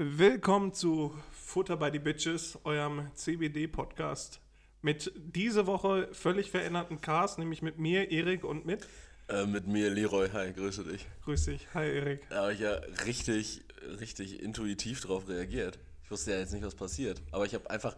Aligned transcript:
Willkommen 0.00 0.72
zu 0.74 1.12
Futter 1.32 1.76
by 1.76 1.90
the 1.90 1.98
Bitches, 1.98 2.56
eurem 2.62 3.10
CBD-Podcast. 3.16 4.38
Mit 4.80 5.10
diese 5.16 5.66
Woche 5.66 6.08
völlig 6.12 6.52
veränderten 6.52 7.00
Cast, 7.00 7.40
nämlich 7.40 7.62
mit 7.62 7.80
mir, 7.80 8.12
Erik 8.12 8.44
und 8.44 8.64
mit. 8.64 8.86
Äh, 9.28 9.44
mit 9.46 9.66
mir, 9.66 9.90
Leroy. 9.90 10.28
Hi, 10.32 10.52
grüße 10.52 10.84
dich. 10.84 11.04
Grüß 11.24 11.46
dich. 11.46 11.66
Hi, 11.74 11.84
Erik. 11.84 12.20
Da 12.30 12.42
habe 12.42 12.52
ich 12.52 12.60
ja 12.60 12.74
richtig, 13.06 13.64
richtig 13.98 14.40
intuitiv 14.40 15.00
drauf 15.00 15.28
reagiert. 15.28 15.80
Ich 16.04 16.12
wusste 16.12 16.30
ja 16.30 16.38
jetzt 16.38 16.52
nicht, 16.52 16.64
was 16.64 16.76
passiert. 16.76 17.20
Aber 17.32 17.44
ich 17.44 17.54
habe 17.54 17.68
einfach, 17.68 17.96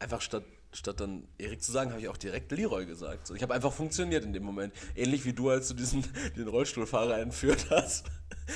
einfach 0.00 0.20
statt, 0.20 0.42
statt 0.76 1.00
dann 1.00 1.26
Erik 1.38 1.62
zu 1.62 1.72
sagen, 1.72 1.90
habe 1.90 2.00
ich 2.00 2.08
auch 2.08 2.16
direkt 2.16 2.52
Leroy 2.52 2.86
gesagt. 2.86 3.26
So, 3.26 3.34
ich 3.34 3.42
habe 3.42 3.54
einfach 3.54 3.72
funktioniert 3.72 4.24
in 4.24 4.32
dem 4.32 4.42
Moment. 4.42 4.74
Ähnlich 4.94 5.24
wie 5.24 5.32
du, 5.32 5.50
als 5.50 5.68
du 5.68 5.74
diesen, 5.74 6.04
den 6.36 6.48
Rollstuhlfahrer 6.48 7.18
entführt 7.18 7.66
hast, 7.70 8.06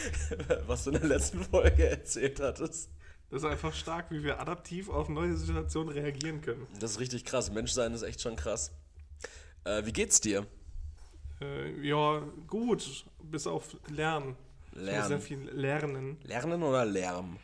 was 0.66 0.84
du 0.84 0.90
in 0.90 1.00
der 1.00 1.08
letzten 1.08 1.42
Folge 1.42 1.88
erzählt 1.88 2.40
hattest. 2.40 2.90
Das 3.30 3.42
ist 3.42 3.48
einfach 3.48 3.72
stark, 3.72 4.10
wie 4.10 4.24
wir 4.24 4.40
adaptiv 4.40 4.88
auf 4.88 5.08
neue 5.08 5.36
Situationen 5.36 5.92
reagieren 5.92 6.40
können. 6.40 6.66
Das 6.80 6.92
ist 6.92 7.00
richtig 7.00 7.24
krass. 7.24 7.50
Menschsein 7.50 7.94
ist 7.94 8.02
echt 8.02 8.20
schon 8.20 8.36
krass. 8.36 8.72
Äh, 9.64 9.84
wie 9.86 9.92
geht's 9.92 10.20
dir? 10.20 10.46
Äh, 11.40 11.86
ja, 11.86 12.22
gut, 12.48 13.04
bis 13.22 13.46
auf 13.46 13.76
Lernen. 13.88 14.36
Lernen. 14.72 15.08
Sehr 15.08 15.20
viel 15.20 15.48
lernen. 15.50 16.18
Lernen 16.24 16.62
oder 16.62 16.84
Lärm? 16.84 17.38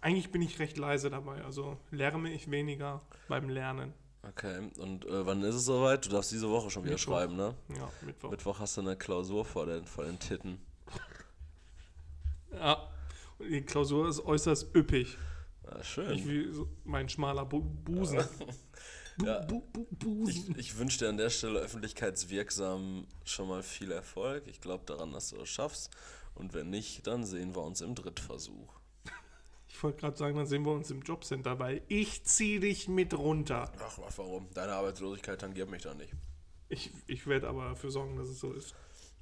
Eigentlich 0.00 0.30
bin 0.32 0.40
ich 0.42 0.58
recht 0.58 0.78
leise 0.78 1.10
dabei, 1.10 1.42
also 1.44 1.76
lärme 1.90 2.32
ich 2.32 2.50
weniger 2.50 3.02
beim 3.28 3.48
Lernen. 3.50 3.92
Okay, 4.22 4.70
und 4.78 5.04
äh, 5.06 5.26
wann 5.26 5.42
ist 5.42 5.54
es 5.54 5.64
soweit? 5.64 6.04
Du 6.06 6.10
darfst 6.10 6.30
diese 6.32 6.48
Woche 6.50 6.70
schon 6.70 6.84
wieder 6.84 6.94
Mittwoch. 6.94 7.12
schreiben, 7.14 7.36
ne? 7.36 7.54
Ja, 7.76 7.90
Mittwoch. 8.02 8.30
Mittwoch 8.30 8.58
hast 8.60 8.76
du 8.76 8.82
eine 8.82 8.96
Klausur 8.96 9.44
vor 9.44 9.66
den, 9.66 9.84
vor 9.86 10.04
den 10.04 10.18
Titten. 10.18 10.60
Ja, 12.52 12.88
und 13.38 13.50
die 13.50 13.62
Klausur 13.62 14.08
ist 14.08 14.20
äußerst 14.24 14.74
üppig. 14.74 15.16
Ah, 15.66 15.82
schön. 15.82 16.10
Ich 16.10 16.26
wie 16.26 16.50
so 16.52 16.68
mein 16.84 17.08
schmaler 17.08 17.44
Bu 17.46 17.60
Busen. 17.60 18.24
Bu 19.18 19.26
Ja. 19.26 19.40
Bu 19.44 19.60
Bu 19.72 19.86
Ich, 19.90 19.98
Busen. 19.98 20.58
ich 20.58 20.78
wünsche 20.78 20.98
dir 20.98 21.08
an 21.10 21.16
der 21.16 21.30
Stelle 21.30 21.60
öffentlichkeitswirksam 21.60 23.06
schon 23.24 23.48
mal 23.48 23.62
viel 23.62 23.92
Erfolg. 23.92 24.46
Ich 24.46 24.60
glaube 24.60 24.84
daran, 24.86 25.12
dass 25.12 25.30
du 25.30 25.36
es 25.36 25.48
schaffst. 25.48 25.90
Und 26.34 26.54
wenn 26.54 26.70
nicht, 26.70 27.06
dann 27.06 27.24
sehen 27.24 27.54
wir 27.54 27.62
uns 27.62 27.80
im 27.82 27.94
Drittversuch. 27.94 28.79
Ich 29.80 29.84
wollte 29.84 30.00
gerade 30.00 30.18
sagen, 30.18 30.36
dann 30.36 30.44
sehen 30.44 30.66
wir 30.66 30.72
uns 30.72 30.90
im 30.90 31.00
Jobcenter, 31.00 31.58
weil 31.58 31.80
ich 31.88 32.22
zieh 32.24 32.60
dich 32.60 32.86
mit 32.86 33.16
runter. 33.16 33.72
Ach, 33.78 33.98
was, 33.98 34.18
warum? 34.18 34.46
Deine 34.52 34.74
Arbeitslosigkeit 34.74 35.40
tangiert 35.40 35.70
mich 35.70 35.80
da 35.80 35.94
nicht. 35.94 36.12
Ich, 36.68 36.90
ich 37.06 37.26
werde 37.26 37.48
aber 37.48 37.70
dafür 37.70 37.90
sorgen, 37.90 38.14
dass 38.18 38.28
es 38.28 38.40
so 38.40 38.52
ist. 38.52 38.74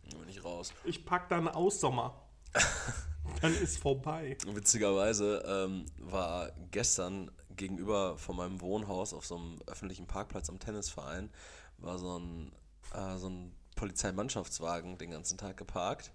Bin 0.03 0.29
ich 0.29 0.43
raus. 0.43 0.75
Ich 0.83 1.05
pack 1.05 1.29
dann 1.29 1.47
aus 1.47 1.79
Sommer. 1.79 2.29
dann 3.41 3.55
ist 3.55 3.79
vorbei. 3.79 4.37
Witzigerweise 4.49 5.45
ähm, 5.47 5.87
war 5.99 6.51
gestern 6.73 7.31
gegenüber 7.51 8.19
von 8.19 8.35
meinem 8.35 8.61
Wohnhaus 8.61 9.15
auf 9.15 9.27
so 9.27 9.37
einem 9.37 9.61
öffentlichen 9.69 10.09
Parkplatz 10.09 10.51
am 10.51 10.59
Tennisverein 10.59 11.31
war 11.77 12.01
so 12.01 12.19
ein, 12.19 12.51
äh, 12.95 13.17
so 13.17 13.29
ein 13.29 13.55
Polizeimannschaftswagen 13.77 14.99
den 14.99 15.13
ganzen 15.13 15.39
Tag 15.39 15.57
geparkt. 15.57 16.11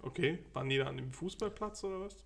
Okay, 0.00 0.38
waren 0.54 0.70
die 0.70 0.78
da 0.78 0.86
an 0.86 0.96
dem 0.96 1.12
Fußballplatz 1.12 1.84
oder 1.84 2.00
was? 2.00 2.24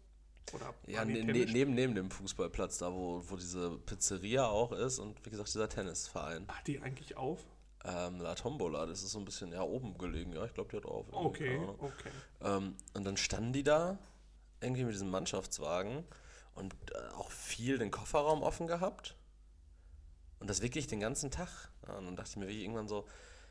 Oder 0.52 0.74
Ja, 0.86 1.04
ne, 1.04 1.24
ne, 1.24 1.32
neben, 1.32 1.74
neben 1.74 1.94
dem 1.94 2.10
Fußballplatz, 2.10 2.78
da 2.78 2.92
wo, 2.92 3.22
wo 3.26 3.36
diese 3.36 3.78
Pizzeria 3.78 4.46
auch 4.46 4.72
ist 4.72 4.98
und 4.98 5.24
wie 5.24 5.30
gesagt 5.30 5.48
dieser 5.48 5.68
Tennisverein. 5.68 6.46
Hat 6.48 6.66
die 6.66 6.80
eigentlich 6.80 7.16
auf? 7.16 7.44
Ähm, 7.84 8.20
La 8.20 8.34
Tombola, 8.34 8.86
das 8.86 9.02
ist 9.02 9.12
so 9.12 9.18
ein 9.18 9.24
bisschen 9.24 9.52
ja 9.52 9.62
oben 9.62 9.96
gelegen, 9.98 10.32
ja, 10.32 10.44
ich 10.44 10.54
glaube, 10.54 10.70
die 10.70 10.76
hat 10.76 10.86
auf. 10.86 11.06
Okay, 11.12 11.60
okay. 11.78 12.10
Ähm, 12.42 12.76
und 12.94 13.04
dann 13.04 13.16
standen 13.16 13.52
die 13.52 13.62
da 13.62 13.98
irgendwie 14.60 14.84
mit 14.84 14.94
diesem 14.94 15.10
Mannschaftswagen 15.10 16.04
und 16.54 16.74
äh, 16.92 17.14
auch 17.14 17.30
viel 17.30 17.78
den 17.78 17.90
Kofferraum 17.90 18.42
offen 18.42 18.66
gehabt. 18.66 19.14
Und 20.40 20.50
das 20.50 20.60
wirklich 20.62 20.86
den 20.86 21.00
ganzen 21.00 21.30
Tag. 21.30 21.70
Ja, 21.86 21.94
und 21.94 22.06
dann 22.06 22.16
dachte 22.16 22.30
ich 22.30 22.36
mir 22.36 22.46
wirklich 22.46 22.62
irgendwann 22.62 22.88
so, 22.88 23.06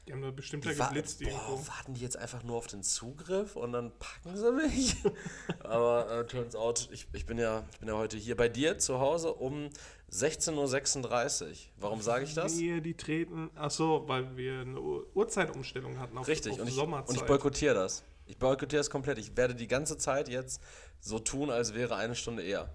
Die 0.07 0.13
haben 0.13 0.21
da 0.21 0.31
bestimmt 0.31 0.65
da 0.65 0.71
geblitzt 0.71 1.21
irgendwo. 1.21 1.57
boah, 1.57 1.67
warten 1.67 1.93
die 1.93 2.01
jetzt 2.01 2.15
einfach 2.17 2.41
nur 2.43 2.55
auf 2.55 2.67
den 2.67 2.81
Zugriff 2.81 3.55
und 3.57 3.73
dann 3.73 3.91
packen 3.99 4.37
sie 4.37 4.51
mich? 4.53 4.95
Aber 5.59 6.19
äh, 6.21 6.25
turns 6.25 6.55
out, 6.55 6.87
ich, 6.93 7.07
ich, 7.11 7.25
bin 7.25 7.37
ja, 7.37 7.65
ich 7.73 7.79
bin 7.79 7.89
ja 7.89 7.95
heute 7.95 8.15
hier 8.17 8.37
bei 8.37 8.47
dir 8.47 8.77
zu 8.79 8.99
Hause 8.99 9.33
um 9.33 9.69
16.36 10.09 11.43
Uhr. 11.51 11.55
Warum 11.79 12.01
sage 12.01 12.23
ich 12.23 12.33
das? 12.33 12.57
Wir, 12.57 12.79
die 12.81 12.93
treten, 12.93 13.49
ach 13.55 13.71
so, 13.71 14.03
weil 14.07 14.37
wir 14.37 14.61
eine 14.61 14.79
Uhr- 14.79 15.05
Uhrzeitumstellung 15.13 15.99
hatten 15.99 16.17
auf, 16.17 16.27
Richtig, 16.27 16.53
auf 16.53 16.59
und 16.61 16.67
ich, 16.69 16.73
Sommerzeit. 16.75 17.09
und 17.09 17.15
ich 17.17 17.27
boykottiere 17.27 17.75
das. 17.75 18.03
Ich 18.25 18.37
boykottiere 18.37 18.79
es 18.81 18.89
komplett. 18.89 19.17
Ich 19.17 19.35
werde 19.35 19.55
die 19.55 19.67
ganze 19.67 19.97
Zeit 19.97 20.29
jetzt 20.29 20.61
so 21.01 21.19
tun, 21.19 21.49
als 21.49 21.73
wäre 21.73 21.95
eine 21.97 22.15
Stunde 22.15 22.43
eher. 22.43 22.69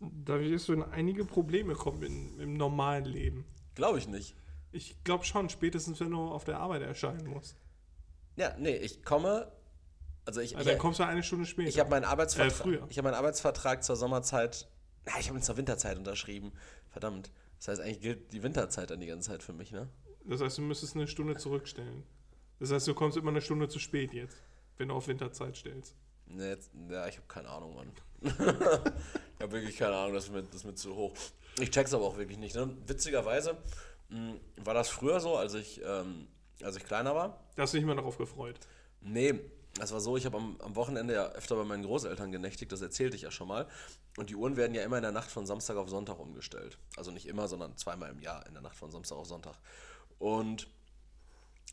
da 0.00 0.40
wirst 0.40 0.68
du 0.68 0.72
in 0.72 0.82
einige 0.82 1.24
Probleme 1.24 1.74
kommen 1.74 2.02
in, 2.02 2.40
im 2.40 2.54
normalen 2.54 3.04
Leben. 3.04 3.44
Glaube 3.76 3.98
ich 3.98 4.08
nicht. 4.08 4.34
Ich 4.72 5.02
glaube 5.04 5.24
schon, 5.24 5.48
spätestens 5.48 6.00
wenn 6.00 6.10
du 6.10 6.20
auf 6.20 6.44
der 6.44 6.58
Arbeit 6.60 6.82
erscheinen 6.82 7.26
musst. 7.26 7.56
Ja, 8.36 8.54
nee, 8.58 8.76
ich 8.76 9.02
komme. 9.02 9.50
Also 10.24 10.40
ich, 10.40 10.56
Also 10.56 10.68
ich, 10.68 10.74
dann 10.74 10.80
kommst 10.80 11.00
du 11.00 11.04
eine 11.06 11.22
Stunde 11.22 11.46
später. 11.46 11.68
ich 11.68 11.78
habe 11.80 11.90
meinen 11.90 12.02
Äh, 12.04 12.06
Arbeitsvertrag. 12.06 12.52
früher. 12.52 12.86
ich 12.90 12.98
habe 12.98 13.08
meinen 13.08 13.16
Arbeitsvertrag 13.18 13.82
zur 13.82 13.96
Sommerzeit. 13.96 14.68
Na, 15.06 15.12
ich 15.18 15.28
habe 15.28 15.38
ihn 15.38 15.42
zur 15.42 15.56
Winterzeit 15.56 15.96
unterschrieben. 15.96 16.52
Verdammt. 16.90 17.30
Das 17.58 17.68
heißt, 17.68 17.80
eigentlich 17.80 18.00
gilt 18.00 18.32
die 18.32 18.42
Winterzeit 18.42 18.90
dann 18.90 19.00
die 19.00 19.06
ganze 19.06 19.30
Zeit 19.30 19.42
für 19.42 19.52
mich, 19.54 19.72
ne? 19.72 19.88
Das 20.24 20.40
heißt, 20.42 20.58
du 20.58 20.62
müsstest 20.62 20.94
eine 20.96 21.08
Stunde 21.08 21.36
zurückstellen. 21.36 22.04
Das 22.60 22.70
heißt, 22.70 22.86
du 22.86 22.94
kommst 22.94 23.16
immer 23.16 23.30
eine 23.30 23.40
Stunde 23.40 23.68
zu 23.68 23.78
spät 23.78 24.12
jetzt, 24.12 24.36
wenn 24.76 24.88
du 24.88 24.94
auf 24.94 25.08
Winterzeit 25.08 25.56
stellst. 25.56 25.94
Nee, 26.26 26.50
jetzt, 26.50 26.70
ja, 26.90 27.08
ich 27.08 27.16
habe 27.16 27.26
keine 27.26 27.48
Ahnung, 27.48 27.74
Mann. 27.74 27.90
ich 28.22 28.32
habe 29.42 29.52
wirklich 29.52 29.78
keine 29.78 29.96
Ahnung, 29.96 30.12
das 30.14 30.24
ist, 30.24 30.32
mir, 30.32 30.42
das 30.42 30.56
ist 30.56 30.64
mir 30.64 30.74
zu 30.74 30.94
hoch. 30.94 31.14
Ich 31.58 31.70
check's 31.70 31.94
aber 31.94 32.04
auch 32.04 32.18
wirklich 32.18 32.38
nicht. 32.38 32.54
Ne? 32.54 32.76
Witzigerweise 32.86 33.56
war 34.64 34.74
das 34.74 34.88
früher 34.88 35.20
so, 35.20 35.36
als 35.36 35.54
ich, 35.54 35.80
ähm, 35.84 36.28
als 36.62 36.76
ich 36.76 36.84
kleiner 36.84 37.14
war. 37.14 37.40
Da 37.56 37.62
hast 37.62 37.74
du 37.74 37.76
dich 37.76 37.84
immer 37.84 37.94
darauf 37.94 38.18
gefreut. 38.18 38.56
Nee, 39.00 39.40
das 39.78 39.92
war 39.92 40.00
so, 40.00 40.16
ich 40.16 40.26
habe 40.26 40.36
am, 40.36 40.56
am 40.60 40.76
Wochenende 40.76 41.14
ja 41.14 41.26
öfter 41.30 41.56
bei 41.56 41.64
meinen 41.64 41.84
Großeltern 41.84 42.32
genächtigt, 42.32 42.72
das 42.72 42.80
erzählte 42.80 43.16
ich 43.16 43.22
ja 43.22 43.30
schon 43.30 43.48
mal. 43.48 43.66
Und 44.16 44.30
die 44.30 44.36
Uhren 44.36 44.56
werden 44.56 44.74
ja 44.74 44.82
immer 44.82 44.96
in 44.96 45.02
der 45.02 45.12
Nacht 45.12 45.30
von 45.30 45.46
Samstag 45.46 45.76
auf 45.76 45.88
Sonntag 45.88 46.18
umgestellt. 46.18 46.78
Also 46.96 47.10
nicht 47.10 47.26
immer, 47.26 47.46
sondern 47.46 47.76
zweimal 47.76 48.10
im 48.10 48.20
Jahr 48.20 48.46
in 48.46 48.54
der 48.54 48.62
Nacht 48.62 48.76
von 48.76 48.90
Samstag 48.90 49.16
auf 49.16 49.26
Sonntag. 49.26 49.54
Und 50.18 50.66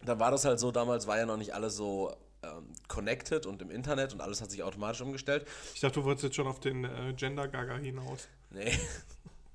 dann 0.03 0.19
war 0.19 0.29
das 0.29 0.45
halt 0.45 0.59
so, 0.59 0.71
damals 0.71 1.07
war 1.07 1.17
ja 1.17 1.25
noch 1.25 1.37
nicht 1.37 1.55
alles 1.55 1.75
so 1.75 2.15
ähm, 2.43 2.67
connected 2.87 3.45
und 3.45 3.61
im 3.61 3.71
Internet 3.71 4.13
und 4.13 4.21
alles 4.21 4.41
hat 4.41 4.51
sich 4.51 4.61
automatisch 4.61 5.01
umgestellt. 5.01 5.47
Ich 5.73 5.79
dachte, 5.79 5.99
du 5.99 6.05
wolltest 6.05 6.25
jetzt 6.25 6.35
schon 6.35 6.47
auf 6.47 6.59
den 6.59 6.83
äh, 6.83 7.13
Gender-Gaga 7.15 7.77
hinaus. 7.77 8.27
Nee. 8.51 8.77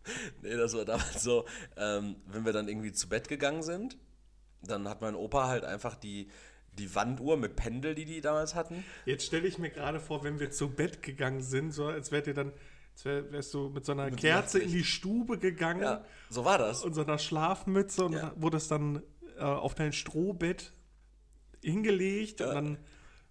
nee, 0.42 0.56
das 0.56 0.74
war 0.74 0.84
damals 0.84 1.22
so, 1.22 1.44
ähm, 1.76 2.16
wenn 2.26 2.44
wir 2.44 2.52
dann 2.52 2.68
irgendwie 2.68 2.92
zu 2.92 3.08
Bett 3.08 3.28
gegangen 3.28 3.62
sind, 3.62 3.98
dann 4.62 4.88
hat 4.88 5.00
mein 5.00 5.14
Opa 5.14 5.48
halt 5.48 5.64
einfach 5.64 5.94
die, 5.96 6.28
die 6.78 6.94
Wanduhr 6.94 7.36
mit 7.36 7.56
Pendel, 7.56 7.94
die 7.94 8.04
die 8.04 8.20
damals 8.20 8.54
hatten. 8.54 8.84
Jetzt 9.06 9.26
stelle 9.26 9.46
ich 9.46 9.58
mir 9.58 9.70
gerade 9.70 10.00
vor, 10.00 10.22
wenn 10.24 10.38
wir 10.40 10.50
zu 10.50 10.70
Bett 10.70 11.02
gegangen 11.02 11.42
sind, 11.42 11.72
so 11.72 11.86
als 11.86 12.12
wärt 12.12 12.26
ihr 12.26 12.34
dann, 12.34 12.52
als 12.92 13.04
wär, 13.04 13.32
wärst 13.32 13.54
du 13.54 13.68
mit 13.70 13.84
so 13.84 13.92
einer 13.92 14.06
Mit 14.06 14.18
Kerze 14.20 14.58
in 14.58 14.70
die 14.70 14.84
Stube 14.84 15.38
gegangen 15.38 15.82
Ja, 15.82 16.04
so 16.28 16.44
war 16.44 16.58
das. 16.58 16.84
und 16.84 16.94
so 16.94 17.02
einer 17.02 17.18
Schlafmütze 17.18 18.04
und 18.04 18.12
Ja. 18.14 18.32
wurdest 18.36 18.70
dann 18.70 19.02
äh, 19.38 19.42
auf 19.42 19.74
dein 19.74 19.92
Strohbett 19.92 20.72
hingelegt 21.62 22.40
Ja. 22.40 22.48
und 22.48 22.54
dann 22.54 22.78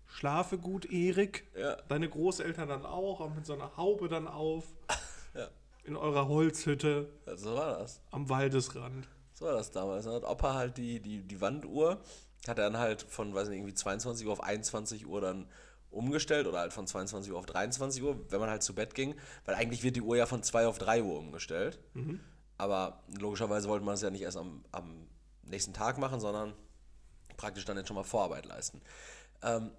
schlafe 0.07 0.57
gut, 0.57 0.85
Erik. 0.91 1.47
Ja. 1.57 1.75
Deine 1.87 2.09
Großeltern 2.09 2.67
dann 2.69 2.85
auch, 2.85 3.21
auch 3.21 3.33
mit 3.35 3.45
so 3.45 3.53
einer 3.53 3.75
Haube 3.77 4.07
dann 4.09 4.27
auf. 4.27 4.65
In 5.89 5.97
eurer 5.97 6.27
Holzhütte 6.27 7.09
so 7.35 7.55
war 7.55 7.79
das. 7.79 7.99
am 8.11 8.29
Waldesrand. 8.29 9.07
So 9.33 9.45
war 9.45 9.53
das 9.53 9.71
damals. 9.71 10.05
Dann 10.05 10.13
hat 10.13 10.23
Opa 10.23 10.53
halt 10.53 10.77
die, 10.77 10.99
die, 10.99 11.23
die 11.23 11.41
Wanduhr, 11.41 11.99
hat 12.47 12.59
er 12.59 12.69
dann 12.69 12.77
halt 12.77 13.01
von, 13.01 13.33
weiß 13.33 13.49
nicht, 13.49 13.57
irgendwie 13.57 13.73
22 13.73 14.27
Uhr 14.27 14.33
auf 14.33 14.43
21 14.43 15.07
Uhr 15.07 15.19
dann 15.19 15.47
umgestellt 15.89 16.45
oder 16.45 16.59
halt 16.59 16.73
von 16.73 16.85
22 16.85 17.31
Uhr 17.31 17.39
auf 17.39 17.47
23 17.47 18.03
Uhr, 18.03 18.19
wenn 18.29 18.39
man 18.39 18.51
halt 18.51 18.61
zu 18.61 18.75
Bett 18.75 18.93
ging, 18.93 19.15
weil 19.45 19.55
eigentlich 19.55 19.81
wird 19.81 19.95
die 19.95 20.03
Uhr 20.03 20.15
ja 20.15 20.27
von 20.27 20.43
2 20.43 20.67
auf 20.67 20.77
3 20.77 21.01
Uhr 21.01 21.17
umgestellt. 21.17 21.79
Aber 22.59 23.01
logischerweise 23.19 23.67
wollte 23.67 23.83
man 23.83 23.95
es 23.95 24.03
ja 24.03 24.11
nicht 24.11 24.21
erst 24.21 24.37
am, 24.37 24.63
am 24.71 25.07
nächsten 25.41 25.73
Tag 25.73 25.97
machen, 25.97 26.19
sondern 26.19 26.53
praktisch 27.35 27.65
dann 27.65 27.77
jetzt 27.77 27.87
schon 27.87 27.95
mal 27.95 28.03
Vorarbeit 28.03 28.45
leisten. 28.45 28.79
Ähm, 29.41 29.71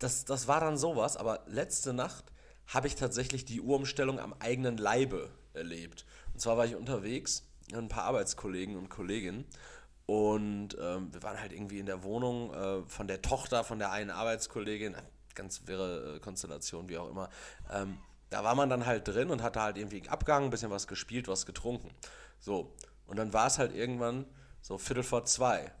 das, 0.00 0.24
das 0.24 0.48
war 0.48 0.58
dann 0.58 0.76
sowas, 0.76 1.16
aber 1.16 1.44
letzte 1.46 1.92
Nacht 1.92 2.32
habe 2.72 2.86
ich 2.86 2.94
tatsächlich 2.94 3.44
die 3.44 3.60
Uhrumstellung 3.60 4.18
am 4.18 4.34
eigenen 4.38 4.76
Leibe 4.76 5.30
erlebt. 5.54 6.06
Und 6.32 6.40
zwar 6.40 6.56
war 6.56 6.66
ich 6.66 6.76
unterwegs 6.76 7.44
mit 7.66 7.76
ein 7.76 7.88
paar 7.88 8.04
Arbeitskollegen 8.04 8.76
und 8.76 8.88
Kolleginnen 8.88 9.44
und 10.10 10.76
ähm, 10.80 11.14
wir 11.14 11.22
waren 11.22 11.40
halt 11.40 11.52
irgendwie 11.52 11.78
in 11.78 11.86
der 11.86 12.02
Wohnung 12.02 12.52
äh, 12.52 12.82
von 12.86 13.06
der 13.06 13.22
Tochter 13.22 13.62
von 13.62 13.78
der 13.78 13.92
einen 13.92 14.10
Arbeitskollegin, 14.10 14.96
ganz 15.36 15.62
wirre 15.66 16.16
äh, 16.16 16.18
Konstellation, 16.18 16.88
wie 16.88 16.98
auch 16.98 17.08
immer. 17.08 17.30
Ähm, 17.72 17.96
da 18.28 18.42
war 18.42 18.56
man 18.56 18.68
dann 18.68 18.86
halt 18.86 19.06
drin 19.06 19.30
und 19.30 19.40
hatte 19.40 19.62
halt 19.62 19.78
irgendwie 19.78 20.08
abgehangen, 20.08 20.48
ein 20.48 20.50
bisschen 20.50 20.72
was 20.72 20.88
gespielt, 20.88 21.28
was 21.28 21.46
getrunken. 21.46 21.90
So, 22.40 22.74
und 23.06 23.20
dann 23.20 23.32
war 23.32 23.46
es 23.46 23.58
halt 23.58 23.72
irgendwann 23.72 24.26
so 24.60 24.78
Viertel 24.78 25.04
vor 25.04 25.26
zwei. 25.26 25.72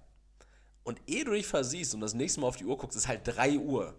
Und 0.84 1.00
ehe 1.08 1.24
du 1.24 1.32
dich 1.32 1.48
versiehst 1.48 1.94
und 1.94 2.00
das 2.00 2.14
nächste 2.14 2.40
Mal 2.40 2.46
auf 2.46 2.56
die 2.56 2.66
Uhr 2.66 2.78
guckst, 2.78 2.96
ist 2.96 3.08
halt 3.08 3.22
3 3.24 3.58
Uhr. 3.58 3.96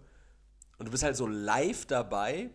Und 0.77 0.85
du 0.85 0.91
bist 0.91 1.03
halt 1.03 1.17
so 1.17 1.27
live 1.27 1.85
dabei, 1.87 2.51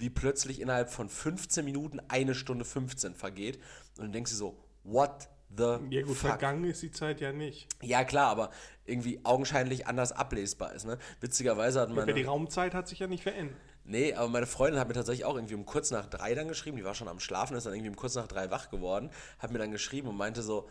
wie 0.00 0.10
plötzlich 0.10 0.60
innerhalb 0.60 0.90
von 0.90 1.08
15 1.08 1.64
Minuten 1.64 2.00
eine 2.08 2.34
Stunde 2.34 2.64
15 2.64 3.14
vergeht. 3.14 3.56
Und 3.96 4.04
dann 4.04 4.12
denkst 4.12 4.30
du 4.32 4.36
so, 4.36 4.58
what 4.84 5.28
the 5.56 5.78
Ja 5.90 6.02
gut, 6.02 6.16
fuck? 6.16 6.30
vergangen 6.30 6.64
ist 6.64 6.82
die 6.82 6.90
Zeit 6.90 7.20
ja 7.20 7.32
nicht. 7.32 7.68
Ja, 7.82 8.04
klar, 8.04 8.28
aber 8.30 8.50
irgendwie 8.84 9.20
augenscheinlich 9.24 9.86
anders 9.86 10.12
ablesbar 10.12 10.72
ist. 10.74 10.86
Ne? 10.86 10.98
Witzigerweise 11.20 11.80
hat 11.80 11.90
Aber 11.90 12.06
die 12.06 12.12
meine. 12.12 12.26
Raumzeit 12.26 12.74
hat 12.74 12.88
sich 12.88 12.98
ja 12.98 13.06
nicht 13.06 13.22
verändert. 13.22 13.56
Nee, 13.84 14.14
aber 14.14 14.28
meine 14.28 14.46
Freundin 14.46 14.78
hat 14.78 14.88
mir 14.88 14.94
tatsächlich 14.94 15.24
auch 15.24 15.34
irgendwie 15.34 15.54
um 15.54 15.64
kurz 15.66 15.90
nach 15.90 16.06
drei 16.06 16.34
dann 16.34 16.48
geschrieben. 16.48 16.76
Die 16.76 16.84
war 16.84 16.94
schon 16.94 17.08
am 17.08 17.18
Schlafen, 17.18 17.56
ist 17.56 17.66
dann 17.66 17.72
irgendwie 17.74 17.90
um 17.90 17.96
kurz 17.96 18.14
nach 18.14 18.28
drei 18.28 18.50
wach 18.50 18.70
geworden. 18.70 19.10
Hat 19.38 19.50
mir 19.50 19.58
dann 19.58 19.70
geschrieben 19.72 20.08
und 20.08 20.16
meinte 20.16 20.42
so: 20.42 20.68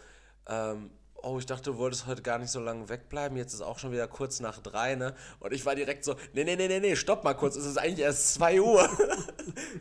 ähm, 0.47 0.91
Oh, 1.21 1.37
ich 1.37 1.45
dachte, 1.45 1.71
du 1.71 1.77
wolltest 1.77 2.07
heute 2.07 2.21
gar 2.21 2.39
nicht 2.39 2.49
so 2.49 2.59
lange 2.59 2.87
wegbleiben. 2.87 3.37
Jetzt 3.37 3.53
ist 3.53 3.61
auch 3.61 3.77
schon 3.77 3.91
wieder 3.91 4.07
kurz 4.07 4.39
nach 4.39 4.59
drei, 4.59 4.95
ne? 4.95 5.15
Und 5.39 5.53
ich 5.53 5.65
war 5.65 5.75
direkt 5.75 6.05
so: 6.05 6.15
Nee, 6.33 6.45
nee, 6.45 6.55
nee, 6.55 6.67
nee, 6.67 6.79
nee, 6.79 6.95
stopp 6.95 7.23
mal 7.23 7.33
kurz. 7.33 7.55
Es 7.55 7.65
ist 7.65 7.77
eigentlich 7.77 7.99
erst 7.99 8.33
zwei 8.33 8.61
Uhr. 8.61 8.89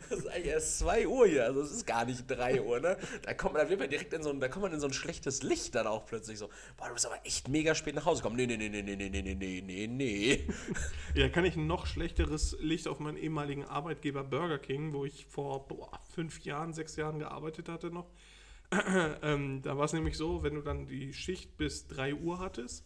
Es 0.09 0.19
ist 0.19 0.27
eigentlich 0.27 0.47
erst 0.47 0.79
zwei 0.79 1.07
Uhr 1.07 1.27
hier. 1.27 1.45
Also, 1.45 1.61
es 1.61 1.71
ist 1.71 1.85
gar 1.85 2.03
nicht 2.03 2.25
drei 2.27 2.61
Uhr, 2.61 2.79
ne? 2.79 2.97
Da 3.21 3.33
kommt 3.33 3.53
man, 3.53 3.63
da 3.63 3.69
wird 3.69 3.79
man 3.79 3.89
direkt 3.89 4.13
in 4.13 4.23
so 4.23 4.31
ein, 4.31 4.39
da 4.39 4.47
kommt 4.47 4.63
man 4.63 4.73
in 4.73 4.79
so 4.79 4.87
ein 4.87 4.93
schlechtes 4.93 5.43
Licht 5.43 5.75
dann 5.75 5.87
auch 5.87 6.05
plötzlich 6.05 6.37
so: 6.37 6.49
Boah, 6.75 6.87
du 6.87 6.93
bist 6.93 7.05
aber 7.05 7.19
echt 7.23 7.47
mega 7.47 7.73
spät 7.75 7.95
nach 7.95 8.05
Hause 8.05 8.21
gekommen. 8.21 8.35
Nee, 8.35 8.47
nee, 8.47 8.57
nee, 8.57 8.69
nee, 8.69 8.81
nee, 8.81 8.95
nee, 8.95 9.09
nee, 9.09 9.35
nee, 9.35 9.61
nee, 9.61 9.87
nee. 9.87 10.47
Ja, 11.15 11.29
kann 11.29 11.45
ich 11.45 11.55
ein 11.55 11.67
noch 11.67 11.85
schlechteres 11.85 12.57
Licht 12.59 12.87
auf 12.87 12.99
meinen 12.99 13.17
ehemaligen 13.17 13.63
Arbeitgeber 13.65 14.23
Burger 14.23 14.59
King, 14.59 14.93
wo 14.93 15.05
ich 15.05 15.25
vor 15.27 15.67
boah, 15.67 15.91
fünf 16.13 16.39
Jahren, 16.41 16.73
sechs 16.73 16.95
Jahren 16.95 17.19
gearbeitet 17.19 17.69
hatte 17.69 17.91
noch. 17.91 18.11
ähm, 19.23 19.61
da 19.61 19.77
war 19.77 19.85
es 19.85 19.93
nämlich 19.93 20.17
so, 20.17 20.43
wenn 20.43 20.55
du 20.55 20.61
dann 20.61 20.87
die 20.87 21.13
Schicht 21.13 21.57
bis 21.57 21.87
3 21.87 22.13
Uhr 22.15 22.39
hattest, 22.39 22.85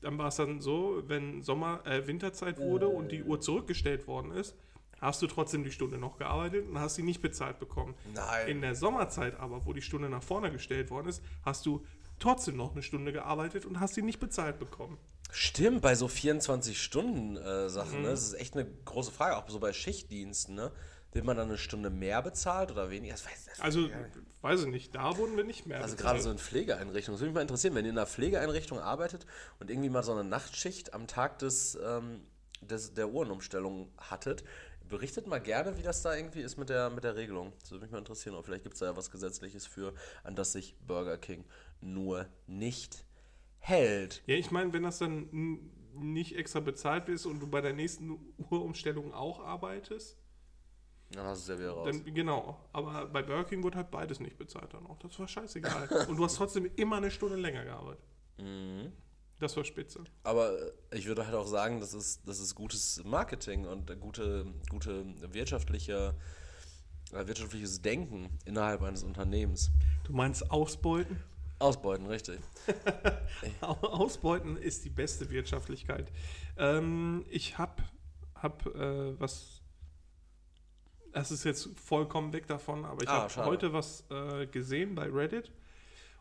dann 0.00 0.16
war 0.18 0.28
es 0.28 0.36
dann 0.36 0.60
so, 0.60 1.02
wenn 1.06 1.42
Sommer, 1.42 1.84
äh, 1.84 2.06
Winterzeit 2.06 2.58
wurde 2.58 2.88
und 2.88 3.10
die 3.12 3.22
Uhr 3.22 3.40
zurückgestellt 3.40 4.06
worden 4.06 4.32
ist, 4.32 4.54
hast 5.00 5.22
du 5.22 5.26
trotzdem 5.26 5.64
die 5.64 5.70
Stunde 5.72 5.98
noch 5.98 6.18
gearbeitet 6.18 6.68
und 6.68 6.78
hast 6.78 6.94
sie 6.94 7.02
nicht 7.02 7.22
bezahlt 7.22 7.58
bekommen. 7.58 7.94
Nein. 8.14 8.48
In 8.48 8.60
der 8.60 8.74
Sommerzeit 8.74 9.38
aber, 9.38 9.66
wo 9.66 9.72
die 9.72 9.82
Stunde 9.82 10.08
nach 10.08 10.22
vorne 10.22 10.52
gestellt 10.52 10.90
worden 10.90 11.08
ist, 11.08 11.22
hast 11.44 11.66
du 11.66 11.84
trotzdem 12.18 12.56
noch 12.56 12.72
eine 12.72 12.82
Stunde 12.82 13.12
gearbeitet 13.12 13.64
und 13.64 13.80
hast 13.80 13.94
sie 13.94 14.02
nicht 14.02 14.20
bezahlt 14.20 14.58
bekommen. 14.58 14.98
Stimmt, 15.32 15.80
bei 15.80 15.94
so 15.94 16.06
24-Stunden-Sachen, 16.06 18.02
ne? 18.02 18.08
Das 18.08 18.22
ist 18.22 18.34
echt 18.34 18.54
eine 18.54 18.66
große 18.84 19.12
Frage, 19.12 19.36
auch 19.36 19.48
so 19.48 19.60
bei 19.60 19.72
Schichtdiensten, 19.72 20.54
ne? 20.54 20.72
Wird 21.12 21.24
man 21.24 21.36
dann 21.36 21.48
eine 21.48 21.58
Stunde 21.58 21.90
mehr 21.90 22.22
bezahlt 22.22 22.70
oder 22.70 22.90
weniger? 22.90 23.14
Das 23.14 23.26
weiß, 23.26 23.44
das 23.46 23.60
Also, 23.60 23.88
weiß 24.42 24.62
ich 24.62 24.66
nicht, 24.68 24.94
da 24.94 25.16
wurden 25.16 25.36
wir 25.36 25.44
nicht 25.44 25.66
mehr. 25.66 25.82
Also 25.82 25.96
bezahlt. 25.96 26.14
gerade 26.14 26.22
so 26.22 26.30
in 26.30 26.38
Pflegeeinrichtungen. 26.38 27.16
Das 27.16 27.20
würde 27.20 27.30
mich 27.30 27.34
mal 27.34 27.42
interessieren, 27.42 27.74
wenn 27.74 27.84
ihr 27.84 27.90
in 27.90 27.98
einer 27.98 28.06
Pflegeeinrichtung 28.06 28.78
arbeitet 28.78 29.26
und 29.58 29.70
irgendwie 29.70 29.90
mal 29.90 30.02
so 30.02 30.12
eine 30.12 30.24
Nachtschicht 30.24 30.94
am 30.94 31.06
Tag 31.06 31.38
des, 31.38 31.78
ähm, 31.82 32.22
des, 32.60 32.94
der 32.94 33.10
Uhrenumstellung 33.10 33.90
hattet, 33.98 34.44
berichtet 34.88 35.26
mal 35.26 35.40
gerne, 35.40 35.78
wie 35.78 35.82
das 35.82 36.02
da 36.02 36.14
irgendwie 36.14 36.40
ist 36.40 36.56
mit 36.56 36.68
der, 36.68 36.90
mit 36.90 37.04
der 37.04 37.16
Regelung. 37.16 37.52
Das 37.60 37.70
würde 37.70 37.84
mich 37.84 37.92
mal 37.92 37.98
interessieren. 37.98 38.34
Und 38.34 38.44
vielleicht 38.44 38.64
gibt 38.64 38.74
es 38.74 38.80
da 38.80 38.86
ja 38.86 38.96
was 38.96 39.10
Gesetzliches 39.10 39.66
für, 39.66 39.94
an 40.24 40.34
das 40.34 40.52
sich 40.52 40.76
Burger 40.86 41.16
King 41.16 41.44
nur 41.80 42.26
nicht 42.46 43.04
hält. 43.58 44.22
Ja, 44.26 44.34
ich 44.34 44.50
meine, 44.50 44.72
wenn 44.72 44.82
das 44.82 44.98
dann 44.98 45.70
nicht 45.94 46.36
extra 46.36 46.60
bezahlt 46.60 47.08
ist 47.08 47.26
und 47.26 47.40
du 47.40 47.46
bei 47.46 47.60
der 47.60 47.72
nächsten 47.72 48.18
Uhrumstellung 48.38 49.12
auch 49.12 49.40
arbeitest, 49.40 50.18
Dann 51.12 51.26
hast 51.26 51.48
du 51.48 51.52
es 51.52 51.58
ja 51.58 51.62
wieder 51.64 51.72
raus. 51.72 51.88
dann 51.90 52.14
genau. 52.14 52.58
Aber 52.72 53.06
bei 53.06 53.22
Burger 53.22 53.44
King 53.44 53.64
wird 53.64 53.74
halt 53.74 53.90
beides 53.90 54.20
nicht 54.20 54.38
bezahlt 54.38 54.72
dann 54.74 54.86
auch. 54.86 54.98
Das 54.98 55.18
war 55.18 55.26
scheißegal. 55.26 55.88
und 56.08 56.16
du 56.16 56.24
hast 56.24 56.36
trotzdem 56.36 56.70
immer 56.76 56.96
eine 56.98 57.10
Stunde 57.10 57.36
länger 57.36 57.64
gearbeitet. 57.64 58.04
Mhm. 58.38 58.92
Das 59.40 59.56
war 59.56 59.64
spitze. 59.64 60.04
Aber 60.22 60.52
äh, 60.92 60.98
ich 60.98 61.06
würde 61.06 61.24
halt 61.26 61.34
auch 61.34 61.46
sagen, 61.46 61.80
das 61.80 61.94
ist, 61.94 62.28
das 62.28 62.38
ist 62.38 62.54
gutes 62.54 63.02
Marketing 63.04 63.66
und 63.66 63.98
gute, 64.00 64.46
gute 64.68 65.04
wirtschaftliche, 65.32 66.14
äh, 67.12 67.26
wirtschaftliches 67.26 67.80
Denken 67.82 68.38
innerhalb 68.44 68.82
eines 68.82 69.02
Unternehmens. 69.02 69.70
Du 70.04 70.12
meinst 70.12 70.50
Ausbeuten? 70.50 71.22
Ausbeuten, 71.58 72.06
richtig. 72.06 72.38
Au- 73.62 73.74
Ausbeuten 73.86 74.56
ist 74.56 74.84
die 74.84 74.90
beste 74.90 75.28
Wirtschaftlichkeit. 75.30 76.10
Ähm, 76.56 77.24
ich 77.28 77.58
habe 77.58 77.82
hab, 78.34 78.64
äh, 78.66 79.18
was. 79.20 79.59
Das 81.12 81.30
ist 81.30 81.44
jetzt 81.44 81.68
vollkommen 81.78 82.32
weg 82.32 82.46
davon, 82.46 82.84
aber 82.84 83.02
ich 83.02 83.08
Ah, 83.08 83.28
habe 83.28 83.44
heute 83.44 83.72
was 83.72 84.04
äh, 84.10 84.46
gesehen 84.46 84.94
bei 84.94 85.08
Reddit. 85.08 85.50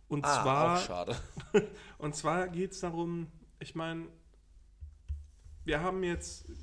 Und 0.07 0.25
Ah, 0.25 0.41
zwar, 0.43 0.73
auch 0.77 0.85
schade. 0.85 1.15
und 1.99 2.15
zwar 2.15 2.47
geht 2.47 2.71
es 2.71 2.79
darum, 2.79 3.27
ich 3.59 3.75
meine, 3.75 4.07
wir 5.65 5.81
haben 5.81 6.03
jetzt 6.03 6.49
äh, 6.49 6.53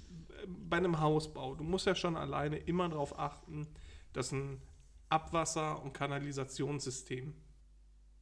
bei 0.48 0.78
einem 0.78 0.98
Hausbau, 1.00 1.54
du 1.54 1.62
musst 1.62 1.86
ja 1.86 1.94
schon 1.94 2.16
alleine 2.16 2.56
immer 2.56 2.88
darauf 2.88 3.16
achten, 3.18 3.68
dass 4.12 4.32
ein 4.32 4.60
Abwasser- 5.08 5.80
und 5.82 5.92
Kanalisationssystem 5.92 7.32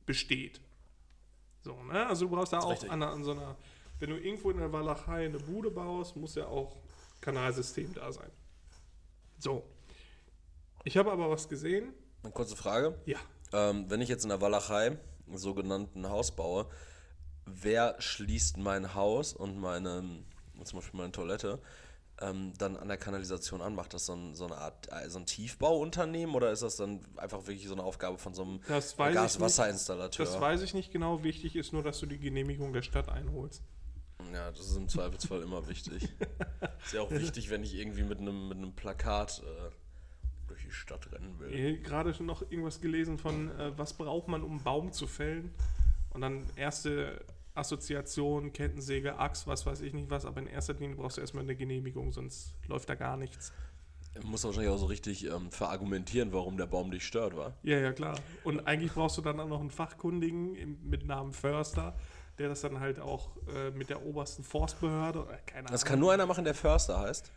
besteht. 0.05 0.61
So, 1.63 1.83
ne? 1.85 2.07
Also 2.07 2.27
du 2.27 2.35
brauchst 2.35 2.53
da 2.53 2.59
auch 2.59 2.87
an, 2.91 3.03
an 3.03 3.25
so 3.25 3.31
einer, 3.31 3.57
wenn 3.99 4.11
du 4.11 4.19
irgendwo 4.19 4.51
in 4.51 4.59
der 4.59 4.71
Walachei 4.71 5.25
eine 5.25 5.39
Bude 5.39 5.71
baust, 5.71 6.17
muss 6.17 6.35
ja 6.35 6.47
auch 6.47 6.77
Kanalsystem 7.23 7.95
da 7.95 8.13
sein. 8.13 8.31
So. 9.39 9.65
Ich 10.85 10.97
habe 10.99 11.11
aber 11.11 11.31
was 11.31 11.49
gesehen. 11.49 11.95
Eine 12.23 12.33
kurze 12.33 12.57
Frage. 12.57 12.99
Ja. 13.07 13.19
Ähm, 13.53 13.87
wenn 13.89 14.01
ich 14.01 14.09
jetzt 14.09 14.25
in 14.25 14.29
der 14.29 14.41
Walachei 14.41 14.99
einen 15.27 15.39
sogenannten 15.39 16.09
Haus 16.09 16.37
baue, 16.37 16.67
wer 17.47 17.97
schließt 17.99 18.59
mein 18.59 18.95
Haus 18.95 19.33
und 19.33 19.59
meine, 19.59 20.25
zum 20.63 20.79
Beispiel 20.79 20.99
meine 20.99 21.13
Toilette, 21.13 21.61
ähm, 22.21 22.53
dann 22.59 22.77
an 22.77 22.89
der 22.89 22.97
Kanalisation 22.97 23.61
an? 23.61 23.75
Macht 23.75 23.95
das 23.95 24.07
so, 24.07 24.15
ein, 24.15 24.35
so 24.35 24.45
eine 24.45 24.57
Art, 24.57 24.89
äh, 24.93 25.09
so 25.09 25.19
ein 25.19 25.27
Tiefbauunternehmen 25.27 26.35
oder 26.35 26.51
ist 26.53 26.63
das 26.63 26.77
dann 26.77 27.01
einfach 27.17 27.47
wirklich 27.47 27.67
so 27.67 27.75
eine 27.75 27.83
Aufgabe 27.83 28.19
von 28.19 28.35
so 28.35 28.43
einem 28.43 28.61
Gaswasserinstallateur? 28.69 30.25
Das 30.25 30.41
weiß 30.41 30.63
ich 30.63 30.75
nicht 30.75 30.93
genau. 30.93 31.23
Wichtig 31.25 31.57
ist 31.57 31.73
nur, 31.73 31.83
dass 31.83 31.99
du 31.99 32.07
die 32.07 32.19
Genehmigung 32.19 32.73
der 32.73 32.83
Stadt 32.83 33.09
einholst. 33.09 33.63
Ja, 34.33 34.51
das 34.51 34.61
ist 34.61 34.77
im 34.77 34.89
Zweifelsfall 34.89 35.43
immer 35.43 35.67
wichtig. 35.69 36.05
ist 36.85 36.93
ja 36.93 37.01
auch 37.01 37.11
wichtig, 37.11 37.51
wenn 37.51 37.65
ich 37.65 37.75
irgendwie 37.75 38.05
mit 38.05 38.21
einem, 38.21 38.49
mit 38.49 38.59
einem 38.59 38.75
Plakat 38.75 39.43
äh, 39.45 39.71
Stadt 40.75 41.11
rennen 41.13 41.39
will. 41.39 41.79
Gerade 41.79 42.15
schon 42.15 42.27
noch 42.27 42.43
irgendwas 42.43 42.81
gelesen 42.81 43.19
von, 43.19 43.51
äh, 43.59 43.73
was 43.77 43.95
braucht 43.95 44.29
man, 44.29 44.43
um 44.43 44.53
einen 44.53 44.63
Baum 44.63 44.93
zu 44.93 45.07
fällen? 45.07 45.55
Und 46.11 46.21
dann 46.21 46.45
erste 46.57 47.25
Assoziation, 47.55 48.53
Kettensäge, 48.53 49.19
Axt, 49.19 49.47
was 49.47 49.65
weiß 49.65 49.81
ich 49.81 49.95
nicht 49.95 50.11
was, 50.11 50.27
aber 50.27 50.41
in 50.41 50.47
erster 50.47 50.75
Linie 50.75 50.97
brauchst 50.97 51.17
du 51.17 51.21
erstmal 51.21 51.45
eine 51.45 51.55
Genehmigung, 51.55 52.13
sonst 52.13 52.55
läuft 52.67 52.89
da 52.89 52.95
gar 52.95 53.17
nichts. 53.17 53.53
Man 54.15 54.31
muss 54.31 54.45
wahrscheinlich 54.45 54.71
auch 54.71 54.79
so 54.79 54.87
richtig 54.87 55.25
ähm, 55.27 55.51
verargumentieren, 55.51 56.33
warum 56.33 56.57
der 56.57 56.67
Baum 56.67 56.91
dich 56.91 57.05
stört, 57.05 57.37
war. 57.37 57.55
Ja, 57.63 57.79
ja, 57.79 57.93
klar. 57.93 58.17
Und 58.45 58.67
eigentlich 58.67 58.93
brauchst 58.93 59.19
du 59.19 59.23
dann 59.23 59.41
auch 59.41 59.49
noch 59.49 59.61
einen 59.61 59.71
Fachkundigen 59.71 60.79
mit 60.89 61.05
Namen 61.05 61.33
Förster, 61.33 61.97
der 62.39 62.49
das 62.49 62.61
dann 62.61 62.81
halt 62.81 63.01
auch 63.01 63.31
äh, 63.49 63.71
mit 63.73 63.91
der 63.91 64.05
obersten 64.05 64.45
Forstbehörde, 64.45 65.25
oder 65.25 65.37
keine 65.47 65.69
Das 65.69 65.83
Ahnung, 65.83 65.91
kann 65.91 66.01
nur 66.01 66.13
einer 66.13 66.27
machen, 66.27 66.45
der 66.45 66.55
Förster 66.55 67.01
heißt. 67.01 67.31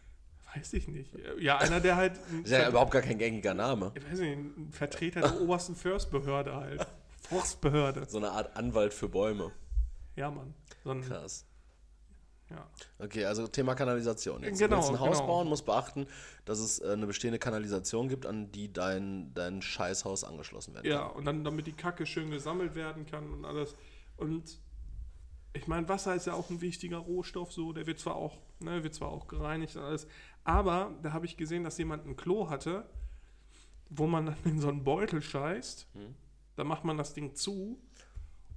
Weiß 0.60 0.74
ich 0.74 0.88
nicht. 0.88 1.12
Ja, 1.40 1.58
einer, 1.58 1.80
der 1.80 1.96
halt, 1.96 2.14
Ist 2.44 2.52
ja 2.52 2.60
Ver- 2.62 2.70
überhaupt 2.70 2.92
gar 2.92 3.02
kein 3.02 3.18
gängiger 3.18 3.54
Name. 3.54 3.92
ich 3.96 4.04
weiß 4.12 4.20
nicht, 4.20 4.38
ein 4.38 4.70
Vertreter 4.72 5.22
der 5.22 5.42
obersten 5.42 5.76
Forstbehörde 5.76 6.56
halt. 6.56 6.86
Forstbehörde. 7.30 8.06
So 8.08 8.18
eine 8.18 8.32
Art 8.32 8.56
Anwalt 8.56 8.94
für 8.94 9.10
Bäume. 9.10 9.52
Ja, 10.16 10.32
Mann. 10.32 10.54
So 10.84 10.92
ein, 10.92 11.02
Krass. 11.02 11.46
ja. 12.50 12.66
Okay, 13.00 13.26
also 13.26 13.48
Thema 13.48 13.76
Kanalisation. 13.76 14.44
Jetzt 14.44 14.60
Genau, 14.60 14.78
willst 14.78 14.90
du 14.90 14.94
ein 14.94 15.00
Haus 15.00 15.18
genau. 15.18 15.28
bauen, 15.28 15.48
muss 15.48 15.62
beachten, 15.64 16.08
dass 16.46 16.60
es 16.60 16.80
äh, 16.80 16.92
eine 16.94 17.06
bestehende 17.06 17.38
Kanalisation 17.40 18.08
gibt, 18.10 18.26
an 18.26 18.52
die 18.52 18.72
dein, 18.72 19.34
dein 19.34 19.62
Scheißhaus 19.62 20.24
angeschlossen 20.24 20.74
werden 20.74 20.88
Ja, 20.90 21.06
und 21.06 21.26
dann, 21.26 21.44
damit 21.44 21.68
die 21.68 21.74
Kacke 21.74 22.06
schön 22.06 22.32
gesammelt 22.32 22.76
werden 22.76 23.06
kann 23.06 23.32
und 23.34 23.46
alles. 23.46 23.76
Und 24.16 24.60
ich 25.54 25.68
meine, 25.68 25.88
Wasser 25.90 26.16
ist 26.16 26.28
ja 26.28 26.34
auch 26.34 26.50
ein 26.50 26.62
wichtiger 26.62 26.98
Rohstoff, 26.98 27.52
so, 27.52 27.74
der 27.74 27.86
wird 27.88 28.00
zwar 28.00 28.16
auch, 28.16 28.38
ne, 28.60 28.84
wird 28.84 28.94
zwar 28.94 29.10
auch 29.10 29.28
gereinigt 29.28 29.76
und 29.76 29.84
alles, 29.84 30.08
aber 30.48 30.96
da 31.04 31.12
habe 31.12 31.26
ich 31.26 31.36
gesehen, 31.36 31.64
dass 31.66 31.78
jemand 31.78 32.06
ein 32.08 32.16
Klo 32.16 32.50
hatte, 32.50 32.86
wo 33.90 34.08
man 34.08 34.28
dann 34.28 34.36
in 34.46 34.60
so 34.60 34.70
einen 34.70 34.84
Beutel 34.84 35.22
scheißt, 35.22 35.88
Hm. 35.94 36.16
dann 36.56 36.68
macht 36.68 36.84
man 36.86 36.98
das 36.98 37.14
Ding 37.14 37.36
zu 37.36 37.78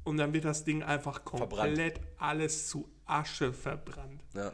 und 0.04 0.16
dann 0.16 0.32
wird 0.32 0.44
das 0.44 0.64
Ding 0.64 0.82
einfach 0.82 1.24
komplett 1.24 2.00
alles 2.18 2.68
zu 2.68 2.88
Asche 3.06 3.52
verbrannt. 3.52 4.22
Ja. 4.34 4.52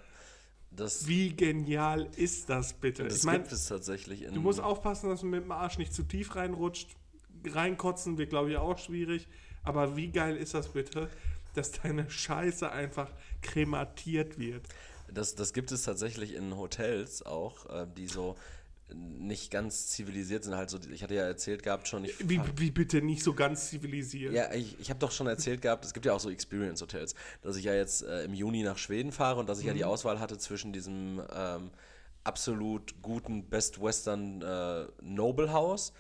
Das, 0.71 1.07
Wie 1.07 1.35
genial 1.35 2.09
ist 2.17 2.49
das 2.51 2.73
bitte? 2.75 3.05
das 3.05 3.19
ich 3.19 3.25
meine, 3.25 3.39
gibt 3.41 3.53
es 3.53 3.67
tatsächlich 3.67 4.23
in. 4.23 4.35
Du 4.35 4.41
musst 4.41 4.61
aufpassen, 4.61 5.09
dass 5.09 5.21
du 5.21 5.27
mit 5.27 5.43
dem 5.43 5.53
Arsch 5.53 5.79
nicht 5.79 5.95
zu 5.95 6.03
tief 6.03 6.35
reinrutscht. 6.35 6.97
Reinkotzen 7.47 8.19
wird, 8.19 8.31
glaube 8.31 8.51
ich, 8.51 8.57
auch 8.57 8.79
schwierig. 8.79 9.29
Aber 9.63 9.97
wie 9.97 10.09
geil 10.09 10.37
ist 10.37 10.55
das 10.55 10.69
bitte, 10.69 11.09
dass 11.55 11.71
deine 11.73 12.11
Scheiße 12.11 12.71
einfach 12.71 13.11
krematiert 13.43 14.39
wird? 14.39 14.67
Das, 15.13 15.35
das 15.35 15.53
gibt 15.53 15.73
es 15.73 15.83
tatsächlich 15.83 16.35
in 16.35 16.57
Hotels 16.57 17.25
auch, 17.25 17.67
äh, 17.71 17.87
die 17.97 18.09
so 18.09 18.37
nicht 18.95 19.51
ganz 19.51 19.89
zivilisiert 19.89 20.45
sind. 20.45 20.55
Halt 20.55 20.71
so, 20.71 20.79
ich 20.93 21.03
hatte 21.03 21.15
ja 21.15 21.25
erzählt 21.25 21.63
gehabt 21.63 21.89
schon, 21.89 22.05
ich 22.05 22.15
Wie, 22.29 22.41
wie 22.57 22.71
bitte 22.71 23.03
nicht 23.03 23.23
so 23.23 23.35
ganz 23.35 23.69
zivilisiert? 23.69 24.33
Ja, 24.33 24.53
ich, 24.53 24.79
ich 24.79 24.91
habe 24.91 25.01
doch 25.01 25.11
schon 25.11 25.27
erzählt 25.27 25.61
gehabt, 25.61 25.85
es 25.85 25.93
gibt 25.93 26.07
ja 26.07 26.13
auch 26.13 26.21
so 26.21 26.31
Experience-Hotels, 26.31 27.15
dass 27.43 27.57
ich 27.57 27.65
ja 27.65 27.75
jetzt 27.75 28.03
äh, 28.03 28.25
im 28.25 28.35
Juni 28.35 28.63
nach 28.63 28.79
Schweden 28.79 29.11
fahre 29.11 29.41
und 29.41 29.49
dass 29.49 29.59
ich 29.59 29.67
ja 29.67 29.75
die 29.75 29.85
Auswahl 29.85 30.21
hatte 30.21 30.39
zwischen 30.39 30.73
diesem 30.73 31.21
ähm, 31.35 31.71
absolut 32.27 33.01
guten 33.03 33.45
Best 33.45 33.81
Western 33.81 34.43
äh, 34.43 34.87
Noble 35.01 35.53
House 35.53 35.93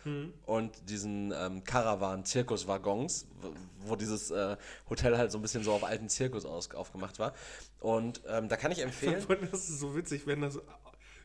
und 0.45 0.91
diesen 0.91 1.33
ähm, 1.33 1.63
Caravan-Zirkuswaggons, 1.63 3.29
wo, 3.41 3.91
wo 3.91 3.97
dieses 3.97 4.31
äh, 4.33 4.57
Hotel 4.91 5.17
halt 5.17 5.31
so 5.31 5.39
ein 5.39 5.43
bisschen 5.43 5.63
so 5.63 5.73
auf 5.73 5.85
alten 5.85 6.09
Zirkus 6.09 6.45
aus, 6.45 6.71
aufgemacht 6.75 7.19
war. 7.19 7.33
Und 7.79 8.23
ähm, 8.29 8.49
da 8.49 8.57
kann 8.57 8.73
ich 8.73 8.81
empfehlen. 8.81 9.25
Das 9.51 9.69
ist 9.69 9.79
so 9.79 9.95
witzig, 9.95 10.27
wenn 10.27 10.41
das. 10.41 10.59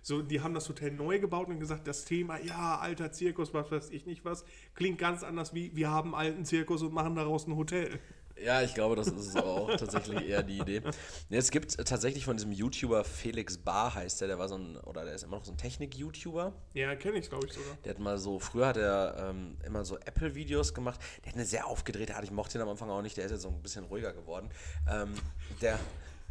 So, 0.03 0.21
die 0.23 0.41
haben 0.41 0.53
das 0.55 0.67
Hotel 0.67 0.91
neu 0.91 1.19
gebaut 1.19 1.47
und 1.47 1.59
gesagt, 1.59 1.87
das 1.87 2.05
Thema, 2.05 2.39
ja, 2.39 2.79
alter 2.79 3.11
Zirkus, 3.11 3.53
was 3.53 3.71
weiß 3.71 3.91
ich 3.91 4.07
nicht 4.07 4.25
was, 4.25 4.45
klingt 4.73 4.97
ganz 4.97 5.23
anders 5.23 5.53
wie, 5.53 5.75
wir 5.75 5.91
haben 5.91 6.15
einen 6.15 6.27
alten 6.27 6.45
Zirkus 6.45 6.81
und 6.81 6.91
machen 6.91 7.15
daraus 7.15 7.45
ein 7.45 7.55
Hotel. 7.55 7.99
Ja, 8.43 8.61
ich 8.61 8.73
glaube, 8.73 8.95
das 8.95 9.07
ist 9.07 9.37
auch 9.37 9.75
tatsächlich 9.77 10.27
eher 10.27 10.43
die 10.43 10.59
Idee. 10.59 10.81
Es 11.29 11.51
gibt 11.51 11.77
tatsächlich 11.85 12.25
von 12.25 12.37
diesem 12.37 12.51
YouTuber 12.51 13.03
Felix 13.03 13.57
Bar 13.57 13.95
heißt 13.95 14.21
der, 14.21 14.27
der 14.27 14.39
war 14.39 14.47
so 14.47 14.55
ein, 14.55 14.77
oder 14.77 15.05
der 15.05 15.13
ist 15.13 15.23
immer 15.23 15.37
noch 15.37 15.45
so 15.45 15.51
ein 15.51 15.57
Technik-YouTuber. 15.57 16.53
Ja, 16.73 16.95
kenne 16.95 17.19
ich, 17.19 17.29
glaube 17.29 17.47
ich 17.47 17.53
sogar. 17.53 17.77
Der 17.83 17.93
hat 17.93 17.99
mal 17.99 18.17
so, 18.17 18.39
früher 18.39 18.67
hat 18.67 18.77
er 18.77 19.29
ähm, 19.29 19.57
immer 19.65 19.85
so 19.85 19.97
Apple-Videos 19.97 20.73
gemacht. 20.73 20.99
Der 21.23 21.31
hat 21.31 21.35
eine 21.35 21.45
sehr 21.45 21.67
aufgedrehte 21.67 22.15
Art, 22.15 22.23
ich 22.23 22.31
mochte 22.31 22.57
ihn 22.57 22.61
am 22.61 22.69
Anfang 22.69 22.89
auch 22.89 23.01
nicht, 23.01 23.17
der 23.17 23.25
ist 23.25 23.31
jetzt 23.31 23.41
so 23.41 23.49
ein 23.49 23.61
bisschen 23.61 23.85
ruhiger 23.85 24.13
geworden. 24.13 24.49
Ähm, 24.89 25.13
der, 25.61 25.79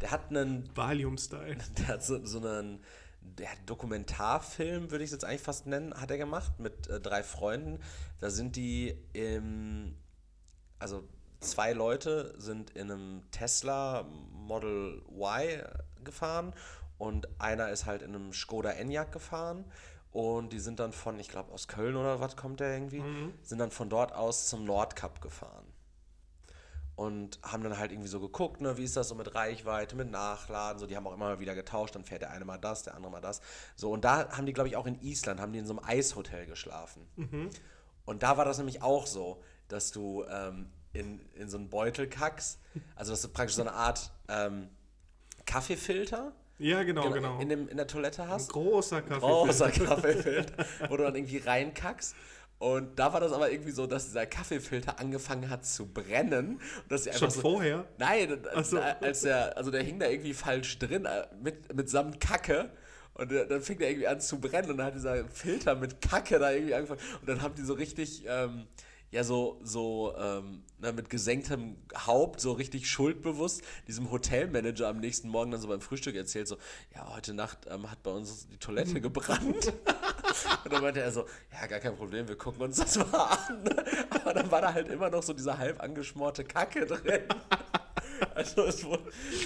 der 0.01 0.11
hat 0.11 0.29
einen, 0.29 0.69
Valium-Style. 0.75 1.57
der 1.77 1.87
hat 1.87 2.03
so, 2.03 2.25
so 2.25 2.39
einen 2.39 2.79
der 3.21 3.49
Dokumentarfilm, 3.65 4.91
würde 4.91 5.03
ich 5.03 5.09
es 5.09 5.13
jetzt 5.13 5.25
eigentlich 5.25 5.41
fast 5.41 5.67
nennen, 5.67 5.93
hat 5.93 6.11
er 6.11 6.17
gemacht 6.17 6.59
mit 6.59 6.87
äh, 6.87 6.99
drei 6.99 7.23
Freunden. 7.23 7.79
Da 8.19 8.29
sind 8.29 8.55
die 8.55 8.97
im, 9.13 9.95
also 10.79 11.07
zwei 11.41 11.73
Leute 11.73 12.33
sind 12.37 12.71
in 12.71 12.91
einem 12.91 13.23
Tesla 13.31 14.05
Model 14.31 15.01
Y 15.09 15.61
gefahren 16.03 16.53
und 16.97 17.27
einer 17.39 17.69
ist 17.69 17.85
halt 17.85 18.01
in 18.01 18.15
einem 18.15 18.31
Skoda 18.33 18.71
Enyaq 18.71 19.11
gefahren 19.11 19.65
und 20.11 20.53
die 20.53 20.59
sind 20.59 20.79
dann 20.79 20.93
von, 20.93 21.19
ich 21.19 21.29
glaube 21.29 21.51
aus 21.51 21.67
Köln 21.67 21.95
oder 21.95 22.19
was 22.19 22.35
kommt 22.35 22.59
der 22.59 22.73
irgendwie, 22.73 22.99
sind 23.43 23.59
dann 23.59 23.71
von 23.71 23.89
dort 23.89 24.13
aus 24.13 24.47
zum 24.47 24.65
Nordkap 24.65 25.21
gefahren 25.21 25.65
und 26.95 27.39
haben 27.41 27.63
dann 27.63 27.77
halt 27.79 27.91
irgendwie 27.91 28.09
so 28.09 28.19
geguckt, 28.19 28.61
ne, 28.61 28.77
wie 28.77 28.83
ist 28.83 28.95
das 28.95 29.07
so 29.07 29.15
mit 29.15 29.33
Reichweite, 29.33 29.95
mit 29.95 30.11
Nachladen, 30.11 30.77
so, 30.79 30.85
die 30.85 30.95
haben 30.95 31.07
auch 31.07 31.13
immer 31.13 31.25
mal 31.25 31.39
wieder 31.39 31.55
getauscht, 31.55 31.95
dann 31.95 32.03
fährt 32.03 32.21
der 32.21 32.29
eine 32.31 32.45
mal 32.45 32.57
das, 32.57 32.83
der 32.83 32.93
andere 32.95 33.11
mal 33.11 33.21
das. 33.21 33.41
So, 33.75 33.91
und 33.91 34.05
da 34.05 34.29
haben 34.37 34.45
die, 34.45 34.53
glaube 34.53 34.69
ich, 34.69 34.75
auch 34.75 34.85
in 34.85 35.01
Island, 35.01 35.39
haben 35.39 35.53
die 35.53 35.59
in 35.59 35.65
so 35.65 35.75
einem 35.75 35.83
Eishotel 35.83 36.45
geschlafen. 36.45 37.07
Und 38.05 38.21
da 38.21 38.37
war 38.37 38.45
das 38.45 38.57
nämlich 38.57 38.83
auch 38.83 39.07
so, 39.07 39.41
dass 39.67 39.91
du 39.91 40.25
ähm, 40.29 40.69
in, 40.93 41.19
in 41.35 41.49
so 41.49 41.57
einen 41.57 41.69
Beutel 41.69 42.07
kackst, 42.07 42.59
also 42.95 43.11
dass 43.11 43.21
du 43.21 43.29
praktisch 43.29 43.55
so 43.55 43.61
eine 43.61 43.73
Art 43.73 44.11
ähm, 44.27 44.69
Kaffeefilter 45.45 46.33
Ja, 46.59 46.83
genau, 46.83 47.09
genau. 47.11 47.39
In, 47.39 47.49
dem, 47.49 47.67
in 47.67 47.77
der 47.77 47.87
Toilette 47.87 48.23
Ein 48.23 48.29
hast. 48.29 48.51
großer 48.53 49.01
Kaffee. 49.01 49.19
Großer 49.19 49.71
Kaffeefilter, 49.85 50.65
wo 50.89 50.97
du 50.97 51.03
dann 51.03 51.15
irgendwie 51.15 51.37
reinkackst. 51.37 52.15
Und 52.59 52.99
da 52.99 53.11
war 53.11 53.19
das 53.19 53.31
aber 53.31 53.51
irgendwie 53.51 53.71
so, 53.71 53.87
dass 53.87 54.05
dieser 54.05 54.27
Kaffeefilter 54.27 54.99
angefangen 54.99 55.49
hat 55.49 55.65
zu 55.65 55.87
brennen. 55.87 56.57
Und 56.83 56.91
dass 56.91 57.03
sie 57.05 57.09
einfach 57.09 57.21
Schon 57.21 57.31
so, 57.31 57.41
vorher? 57.41 57.85
Nein, 57.97 58.39
so. 58.61 58.79
als 58.79 59.21
der, 59.21 59.57
also 59.57 59.71
der 59.71 59.81
hing 59.81 59.97
da 59.97 60.07
irgendwie 60.07 60.35
falsch 60.35 60.77
drin, 60.77 61.05
äh, 61.05 61.25
mit, 61.41 61.73
mit 61.73 61.89
samt 61.89 62.19
Kacke. 62.19 62.69
Und 63.15 63.31
der- 63.31 63.47
dann 63.47 63.61
fing 63.61 63.79
der 63.79 63.89
irgendwie 63.89 64.07
an 64.07 64.21
zu 64.21 64.39
brennen 64.39 64.69
und 64.69 64.77
dann 64.77 64.85
hat 64.87 64.95
dieser 64.95 65.25
Filter 65.29 65.73
mit 65.75 66.01
Kacke 66.01 66.37
da 66.37 66.51
irgendwie 66.51 66.75
angefangen. 66.75 67.01
Und 67.21 67.27
dann 67.27 67.41
haben 67.41 67.55
die 67.55 67.63
so 67.63 67.73
richtig, 67.73 68.23
ähm, 68.27 68.67
ja, 69.09 69.23
so, 69.23 69.59
so 69.63 70.13
ähm, 70.15 70.63
na, 70.81 70.91
mit 70.91 71.09
gesenktem 71.09 71.77
Haupt, 71.95 72.41
so 72.41 72.51
richtig 72.53 72.89
schuldbewusst, 72.89 73.61
diesem 73.87 74.11
Hotelmanager 74.11 74.87
am 74.87 74.99
nächsten 74.99 75.29
Morgen 75.29 75.51
dann 75.51 75.61
so 75.61 75.67
beim 75.67 75.81
Frühstück 75.81 76.15
erzählt, 76.15 76.47
so, 76.47 76.57
ja, 76.93 77.13
heute 77.15 77.33
Nacht 77.33 77.67
ähm, 77.69 77.89
hat 77.89 78.01
bei 78.03 78.11
uns 78.11 78.47
die 78.47 78.57
Toilette 78.57 78.99
gebrannt. 79.01 79.73
Und 80.63 80.73
dann 80.73 80.81
meinte 80.81 81.01
er 81.01 81.11
so, 81.11 81.25
ja, 81.51 81.67
gar 81.67 81.79
kein 81.79 81.95
Problem, 81.95 82.27
wir 82.27 82.35
gucken 82.35 82.61
uns 82.61 82.77
das 82.77 82.97
mal 82.97 83.05
an. 83.13 83.63
Aber 84.09 84.33
dann 84.33 84.49
war 84.51 84.61
da 84.61 84.73
halt 84.73 84.89
immer 84.89 85.09
noch 85.09 85.23
so 85.23 85.33
diese 85.33 85.57
halb 85.57 85.81
angeschmorte 85.81 86.43
Kacke 86.43 86.85
drin. 86.85 87.21
Also 88.35 88.63
ist 88.63 88.83
wohl, 88.83 88.99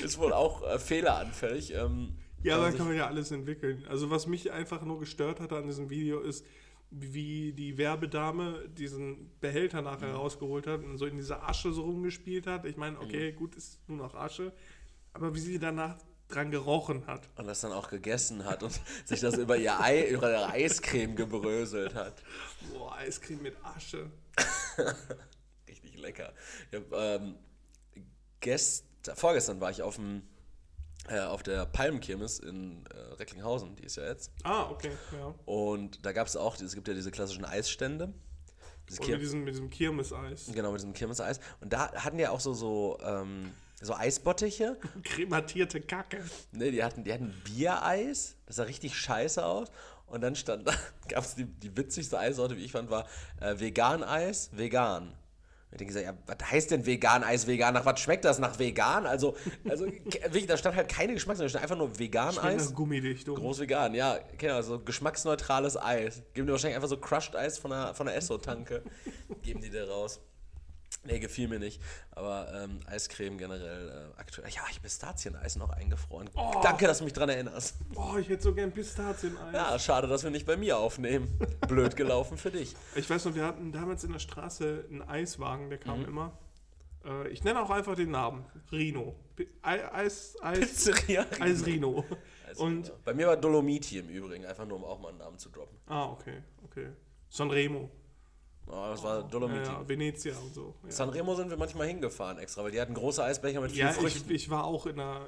ist 0.03 0.17
wohl 0.17 0.33
auch 0.33 0.63
äh, 0.63 0.79
fehleranfällig. 0.79 1.73
Ähm, 1.73 2.15
Ja, 2.43 2.59
da 2.59 2.71
kann 2.71 2.87
man 2.87 2.95
ja 2.95 3.07
alles 3.07 3.31
entwickeln. 3.31 3.83
Also 3.89 4.09
was 4.11 4.27
mich 4.27 4.51
einfach 4.51 4.83
nur 4.83 4.99
gestört 4.99 5.39
hatte 5.39 5.55
an 5.55 5.65
diesem 5.65 5.89
Video 5.89 6.19
ist, 6.19 6.45
wie 6.97 7.51
die 7.53 7.77
Werbedame 7.77 8.69
diesen 8.69 9.29
Behälter 9.41 9.81
nachher 9.81 10.09
Mhm. 10.09 10.15
rausgeholt 10.15 10.65
hat 10.67 10.81
und 10.83 10.97
so 10.97 11.05
in 11.05 11.17
dieser 11.17 11.47
Asche 11.47 11.73
so 11.73 11.81
rumgespielt 11.83 12.47
hat. 12.47 12.65
Ich 12.65 12.77
meine, 12.77 12.99
okay, 12.99 13.31
Mhm. 13.31 13.35
gut, 13.35 13.55
ist 13.55 13.79
nur 13.89 13.97
noch 13.97 14.15
Asche. 14.15 14.53
Aber 15.13 15.35
wie 15.35 15.39
sie 15.39 15.59
danach 15.59 15.97
dran 16.29 16.51
gerochen 16.51 17.05
hat. 17.05 17.29
und 17.35 17.45
das 17.47 17.61
dann 17.61 17.71
auch 17.71 17.89
gegessen 17.89 18.45
hat 18.45 18.63
und 18.63 18.71
sich 19.05 19.19
das 19.19 19.37
über 19.37 19.57
ihr 19.57 19.79
Ei, 19.79 20.07
über 20.09 20.31
ihre 20.31 20.47
Eiscreme 20.49 21.15
gebröselt 21.15 21.93
hat. 21.95 22.23
Boah, 22.73 22.95
Eiscreme 22.95 23.41
mit 23.43 23.55
Asche. 23.63 24.09
Richtig 25.67 25.97
lecker. 25.97 26.33
Ich 26.71 26.77
hab, 26.79 26.93
ähm, 26.93 27.35
gest, 28.39 28.85
vorgestern 29.15 29.59
war 29.61 29.69
ich 29.71 29.81
auf 29.81 29.95
dem 29.95 30.23
äh, 31.09 31.19
auf 31.19 31.43
der 31.43 31.65
Palmenkirmes 31.65 32.39
in 32.39 32.83
äh, 32.87 33.13
Recklinghausen, 33.15 33.75
die 33.75 33.83
ist 33.83 33.97
ja 33.97 34.05
jetzt. 34.05 34.31
Ah, 34.43 34.69
okay, 34.69 34.91
ja. 35.11 35.33
Und 35.45 36.05
da 36.05 36.11
gab 36.11 36.27
es 36.27 36.35
auch, 36.35 36.59
es 36.59 36.73
gibt 36.73 36.87
ja 36.87 36.93
diese 36.93 37.11
klassischen 37.11 37.45
Eisstände. 37.45 38.13
Diese 38.89 39.01
mit 39.01 39.21
diesem, 39.21 39.43
mit 39.43 39.53
diesem 39.53 39.69
Kirmeseis. 39.69 40.49
Genau, 40.53 40.71
mit 40.71 40.81
diesem 40.81 40.93
Kirmeseis. 40.93 41.39
Und 41.59 41.73
da 41.73 41.91
hatten 41.93 42.17
die 42.17 42.27
auch 42.27 42.39
so, 42.39 42.53
so, 42.53 42.97
ähm, 43.03 43.51
so 43.81 43.95
Eisbottiche. 43.95 44.77
Krematierte 45.03 45.81
Kacke. 45.81 46.23
Ne, 46.51 46.71
die 46.71 46.83
hatten, 46.83 47.03
die 47.03 47.11
hatten 47.11 47.33
Biereis. 47.43 48.35
Das 48.45 48.57
sah 48.57 48.63
richtig 48.63 48.95
scheiße 48.95 49.43
aus. 49.43 49.71
Und 50.07 50.21
dann 50.21 50.35
stand 50.35 50.67
da, 50.67 50.73
gab 51.07 51.23
es 51.23 51.35
die, 51.35 51.45
die 51.45 51.75
witzigste 51.75 52.19
Eissorte, 52.19 52.57
wie 52.57 52.63
ich 52.63 52.71
fand, 52.71 52.89
war 52.89 53.07
äh, 53.41 53.59
Vegan-Eis, 53.59 54.49
vegan. 54.53 55.13
Und 55.71 55.81
ich 55.81 55.87
denke, 55.87 56.03
ja, 56.03 56.13
was 56.25 56.51
heißt 56.51 56.71
denn 56.71 56.85
Vegan-Eis, 56.85 57.47
vegan? 57.47 57.73
Nach 57.73 57.85
was 57.85 57.99
schmeckt 57.99 58.23
das? 58.23 58.39
Nach 58.39 58.57
vegan? 58.59 59.05
Also, 59.05 59.35
also 59.67 59.85
wirklich, 60.05 60.45
da 60.45 60.55
stand 60.57 60.75
halt 60.75 60.87
keine 60.87 61.13
Geschmacksrichtung, 61.13 61.49
stand 61.49 61.63
einfach 61.63 61.77
nur 61.77 61.87
Schmeckt 61.87 61.99
Vegan-Eis. 61.99 62.69
nach 62.69 62.75
Gummidichtung. 62.75 63.35
Groß 63.35 63.59
vegan, 63.59 63.93
ja, 63.93 64.19
genau, 64.37 64.61
so 64.61 64.79
geschmacksneutrales 64.79 65.75
Eis. 65.75 66.23
Geben 66.33 66.47
die 66.47 66.51
wahrscheinlich 66.53 66.75
einfach 66.75 66.89
so 66.89 66.97
Crushed 66.97 67.35
Eis 67.35 67.57
von 67.57 67.71
der, 67.71 67.93
von 67.93 68.05
der 68.05 68.15
Esso-Tanke. 68.15 68.83
Geben 69.41 69.61
die 69.61 69.69
da 69.69 69.85
raus. 69.85 70.21
Nee, 71.03 71.19
gefiel 71.19 71.47
mir 71.47 71.59
nicht. 71.59 71.79
Aber 72.11 72.51
ähm, 72.63 72.79
Eiscreme 72.87 73.37
generell 73.37 73.89
äh, 74.15 74.19
aktuell. 74.19 74.47
Ja, 74.49 74.61
ich 74.69 74.75
habe 74.75 74.81
Pistazieneis 74.81 75.55
noch 75.55 75.69
eingefroren. 75.69 76.29
Danke, 76.63 76.87
dass 76.87 76.97
du 76.97 77.03
mich 77.03 77.13
dran 77.13 77.29
erinnerst. 77.29 77.75
Oh, 77.95 78.17
ich 78.17 78.27
hätte 78.27 78.41
so 78.41 78.55
gern 78.55 78.71
Pistazieneis. 78.71 79.53
Ja, 79.53 79.77
schade, 79.77 80.07
dass 80.07 80.23
wir 80.23 80.31
nicht 80.31 80.47
bei 80.47 80.57
mir 80.57 80.77
aufnehmen. 80.79 81.37
Blöd 81.67 81.95
gelaufen 81.95 82.37
für 82.37 82.49
dich. 82.49 82.75
Ich 82.95 83.07
weiß 83.09 83.25
noch, 83.25 83.35
wir 83.35 83.45
hatten 83.45 83.71
damals 83.71 84.03
in 84.03 84.13
der 84.13 84.19
Straße 84.19 84.85
einen 84.89 85.03
Eiswagen, 85.03 85.69
der 85.69 85.77
Mhm. 85.79 85.83
kam 85.83 86.05
immer. 86.05 86.37
Äh, 87.05 87.27
ich 87.27 87.43
nenne 87.43 87.61
auch 87.61 87.69
einfach 87.69 87.95
den 87.95 88.09
Namen. 88.09 88.43
Rino. 88.71 89.15
Ei- 89.61 89.93
Eis, 89.93 90.35
Eis, 90.41 90.59
Pizzeria. 90.59 91.25
Eis 91.39 91.65
Rino. 91.67 92.03
Und, 92.57 92.91
Bei 93.03 93.13
mir 93.13 93.27
war 93.27 93.37
Dolomiti 93.37 93.99
im 93.99 94.07
Übrigen, 94.09 94.45
einfach 94.45 94.65
nur 94.65 94.77
um 94.77 94.85
auch 94.85 94.99
mal 94.99 95.09
einen 95.09 95.17
Namen 95.19 95.37
zu 95.37 95.49
droppen. 95.49 95.77
ah, 95.87 96.05
okay, 96.09 96.41
okay. 96.63 96.87
Sanremo. 97.29 97.91
Oh, 98.67 98.87
das 98.89 99.03
war 99.03 99.23
Dolomiti. 99.23 99.69
Ja, 99.69 99.87
Venezia 99.87 100.35
und 100.37 100.53
so. 100.53 100.73
Ja, 100.83 100.91
Sanremo 100.91 101.35
sind 101.35 101.49
wir 101.49 101.57
manchmal 101.57 101.87
hingefahren 101.87 102.39
extra, 102.39 102.63
weil 102.63 102.71
die 102.71 102.81
hatten 102.81 102.93
große 102.95 103.23
Eisbecher 103.23 103.61
mit 103.61 103.71
vielen 103.71 103.87
ja 103.87 103.91
ich, 103.91 103.97
Früchten. 103.97 104.31
ich 104.31 104.49
war 104.49 104.63
auch 104.63 104.85
in 104.87 104.99
einer 104.99 105.27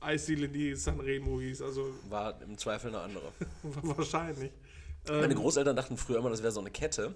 Eisdiele, 0.00 0.48
die 0.48 0.74
Sanremo 0.74 1.40
hieß. 1.40 1.62
Also 1.62 1.90
War 2.08 2.40
im 2.42 2.58
Zweifel 2.58 2.88
eine 2.88 3.00
andere. 3.00 3.32
wahrscheinlich. 3.62 4.50
Meine 5.08 5.32
Ähm, 5.32 5.34
Großeltern 5.34 5.76
dachten 5.76 5.96
früher 5.96 6.18
immer, 6.18 6.30
das 6.30 6.42
wäre 6.42 6.52
so 6.52 6.60
eine 6.60 6.70
Kette. 6.70 7.14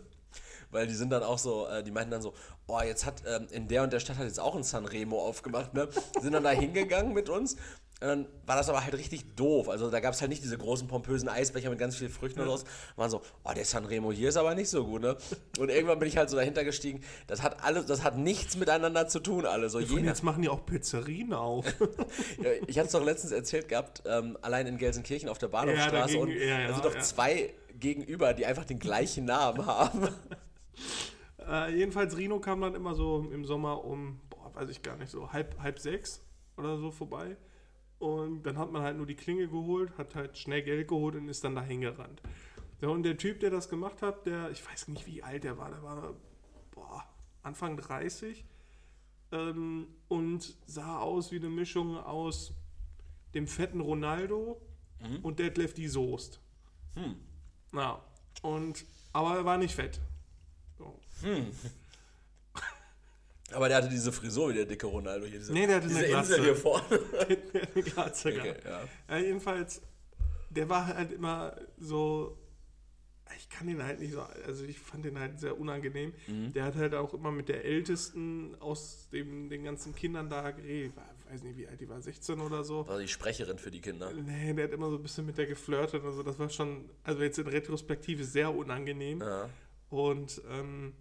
Weil 0.70 0.86
die 0.86 0.94
sind 0.94 1.10
dann 1.10 1.22
auch 1.22 1.38
so, 1.38 1.68
äh, 1.68 1.84
die 1.84 1.90
meinten 1.90 2.10
dann 2.10 2.22
so, 2.22 2.34
oh, 2.66 2.80
jetzt 2.80 3.06
hat 3.06 3.22
ähm, 3.26 3.46
in 3.50 3.68
der 3.68 3.82
und 3.84 3.92
der 3.92 4.00
Stadt 4.00 4.16
hat 4.18 4.26
jetzt 4.26 4.40
auch 4.40 4.56
ein 4.56 4.64
Sanremo 4.64 5.20
aufgemacht, 5.20 5.74
ne? 5.74 5.88
Sind 6.20 6.32
dann 6.32 6.42
da 6.42 6.50
hingegangen 6.50 7.12
mit 7.12 7.28
uns. 7.28 7.56
Und 8.00 8.08
dann 8.08 8.26
war 8.44 8.56
das 8.56 8.68
aber 8.68 8.84
halt 8.84 8.94
richtig 8.94 9.34
doof. 9.36 9.68
Also 9.68 9.90
da 9.90 10.00
gab 10.00 10.14
es 10.14 10.20
halt 10.20 10.28
nicht 10.28 10.42
diese 10.42 10.58
großen 10.58 10.88
pompösen 10.88 11.28
Eisbecher 11.28 11.70
mit 11.70 11.78
ganz 11.78 11.96
vielen 11.96 12.10
Früchten 12.10 12.40
oder 12.40 12.58
so. 12.58 12.66
Waren 12.96 13.10
so, 13.10 13.22
oh, 13.44 13.52
der 13.54 13.64
Sanremo 13.64 14.12
hier 14.12 14.28
ist 14.28 14.36
aber 14.36 14.54
nicht 14.54 14.68
so 14.68 14.84
gut, 14.84 15.00
ne? 15.00 15.16
Und 15.58 15.70
irgendwann 15.70 15.98
bin 16.00 16.08
ich 16.08 16.16
halt 16.16 16.28
so 16.28 16.36
dahinter 16.36 16.64
gestiegen. 16.64 17.02
Das 17.28 17.42
hat 17.42 17.62
alles, 17.62 17.86
das 17.86 18.02
hat 18.02 18.18
nichts 18.18 18.56
miteinander 18.56 19.06
zu 19.06 19.20
tun, 19.20 19.46
alle. 19.46 19.70
So 19.70 19.78
und 19.78 19.88
jeder, 19.88 20.06
jetzt 20.06 20.24
machen 20.24 20.42
die 20.42 20.48
auch 20.48 20.66
Pizzerien 20.66 21.32
auf. 21.32 21.64
ja, 22.42 22.50
ich 22.66 22.78
hatte 22.78 22.86
es 22.86 22.92
doch 22.92 23.04
letztens 23.04 23.32
erzählt 23.32 23.68
gehabt, 23.68 24.02
ähm, 24.06 24.36
allein 24.42 24.66
in 24.66 24.76
Gelsenkirchen 24.76 25.28
auf 25.28 25.38
der 25.38 25.48
Bahnhofstraße. 25.48 26.16
Ja, 26.16 26.20
und 26.20 26.30
ja, 26.30 26.44
ja, 26.60 26.66
da 26.66 26.74
sind 26.74 26.84
doch 26.84 26.94
ja. 26.94 27.00
zwei 27.00 27.54
gegenüber, 27.78 28.34
die 28.34 28.44
einfach 28.44 28.64
den 28.64 28.80
gleichen 28.80 29.24
Namen 29.24 29.64
haben. 29.66 30.08
Äh, 31.48 31.76
jedenfalls, 31.76 32.16
Rino 32.16 32.40
kam 32.40 32.60
dann 32.60 32.74
immer 32.74 32.94
so 32.94 33.28
im 33.32 33.44
Sommer 33.44 33.84
um, 33.84 34.20
boah, 34.30 34.54
weiß 34.54 34.68
ich 34.70 34.82
gar 34.82 34.96
nicht, 34.96 35.10
so 35.10 35.32
halb, 35.32 35.60
halb 35.60 35.78
sechs 35.78 36.22
oder 36.56 36.76
so 36.76 36.90
vorbei. 36.90 37.36
Und 38.04 38.42
dann 38.42 38.58
hat 38.58 38.70
man 38.70 38.82
halt 38.82 38.98
nur 38.98 39.06
die 39.06 39.14
Klinge 39.14 39.48
geholt, 39.48 39.96
hat 39.96 40.14
halt 40.14 40.36
schnell 40.36 40.60
Geld 40.60 40.88
geholt 40.88 41.14
und 41.14 41.26
ist 41.26 41.42
dann 41.42 41.54
dahin 41.54 41.80
gerannt. 41.80 42.20
Ja, 42.82 42.88
und 42.88 43.02
der 43.02 43.16
Typ, 43.16 43.40
der 43.40 43.48
das 43.48 43.70
gemacht 43.70 44.02
hat, 44.02 44.26
der, 44.26 44.50
ich 44.50 44.62
weiß 44.68 44.88
nicht, 44.88 45.06
wie 45.06 45.22
alt 45.22 45.42
der 45.42 45.56
war, 45.56 45.70
der 45.70 45.82
war 45.82 46.14
boah, 46.72 47.02
Anfang 47.42 47.78
30 47.78 48.44
ähm, 49.32 49.86
und 50.08 50.54
sah 50.66 50.98
aus 50.98 51.32
wie 51.32 51.36
eine 51.36 51.48
Mischung 51.48 51.96
aus 51.96 52.52
dem 53.32 53.46
fetten 53.46 53.80
Ronaldo 53.80 54.60
und 55.22 55.38
Detlef 55.38 55.72
die 55.72 55.88
Soest. 55.88 56.40
Hm. 56.96 57.16
Ja, 57.72 58.04
und, 58.42 58.84
aber 59.14 59.36
er 59.36 59.44
war 59.46 59.56
nicht 59.56 59.74
fett. 59.74 59.98
So. 60.76 61.00
Aber 63.54 63.68
der 63.68 63.78
hatte 63.78 63.88
diese 63.88 64.12
Frisur 64.12 64.50
wie 64.50 64.54
der 64.54 64.66
dicke 64.66 64.86
Ronaldo 64.86 65.26
hier. 65.26 65.38
Diese, 65.38 65.52
Nee, 65.52 65.66
der 65.66 65.76
hatte 65.76 65.88
diese 65.88 66.00
eine 66.00 66.08
Glatze. 66.08 66.32
Insel 66.36 66.44
hier 66.44 66.56
vorne. 66.56 66.84
Eine 67.74 67.82
Glatze 67.82 68.28
Okay, 68.28 68.54
ja. 68.64 68.80
Ja, 69.08 69.18
jedenfalls, 69.18 69.82
der 70.50 70.68
war 70.68 70.86
halt 70.86 71.12
immer 71.12 71.56
so. 71.78 72.38
Ich 73.36 73.48
kann 73.48 73.66
den 73.66 73.82
halt 73.82 74.00
nicht 74.00 74.12
so. 74.12 74.20
Also, 74.46 74.64
ich 74.64 74.78
fand 74.78 75.04
den 75.04 75.18
halt 75.18 75.40
sehr 75.40 75.58
unangenehm. 75.58 76.12
Mhm. 76.26 76.52
Der 76.52 76.64
hat 76.64 76.76
halt 76.76 76.94
auch 76.94 77.14
immer 77.14 77.32
mit 77.32 77.48
der 77.48 77.64
Ältesten 77.64 78.54
aus 78.60 79.08
dem, 79.12 79.48
den 79.48 79.64
ganzen 79.64 79.94
Kindern 79.94 80.28
da 80.28 80.50
geredet. 80.50 80.92
Ich 81.26 81.32
weiß 81.32 81.42
nicht, 81.42 81.56
wie 81.56 81.66
alt 81.66 81.80
die 81.80 81.88
war, 81.88 82.00
16 82.00 82.38
oder 82.40 82.62
so. 82.62 82.86
War 82.86 83.00
die 83.00 83.08
Sprecherin 83.08 83.58
für 83.58 83.70
die 83.70 83.80
Kinder. 83.80 84.12
Nee, 84.12 84.52
der 84.52 84.64
hat 84.64 84.72
immer 84.72 84.90
so 84.90 84.96
ein 84.96 85.02
bisschen 85.02 85.26
mit 85.26 85.38
der 85.38 85.46
geflirtet 85.46 86.04
und 86.04 86.12
so. 86.12 86.22
Das 86.22 86.38
war 86.38 86.48
schon, 86.50 86.88
also 87.02 87.22
jetzt 87.22 87.38
in 87.38 87.48
Retrospektive 87.48 88.24
sehr 88.24 88.54
unangenehm. 88.54 89.20
Ja. 89.20 89.48
Und 89.88 90.40
ähm, 90.50 90.92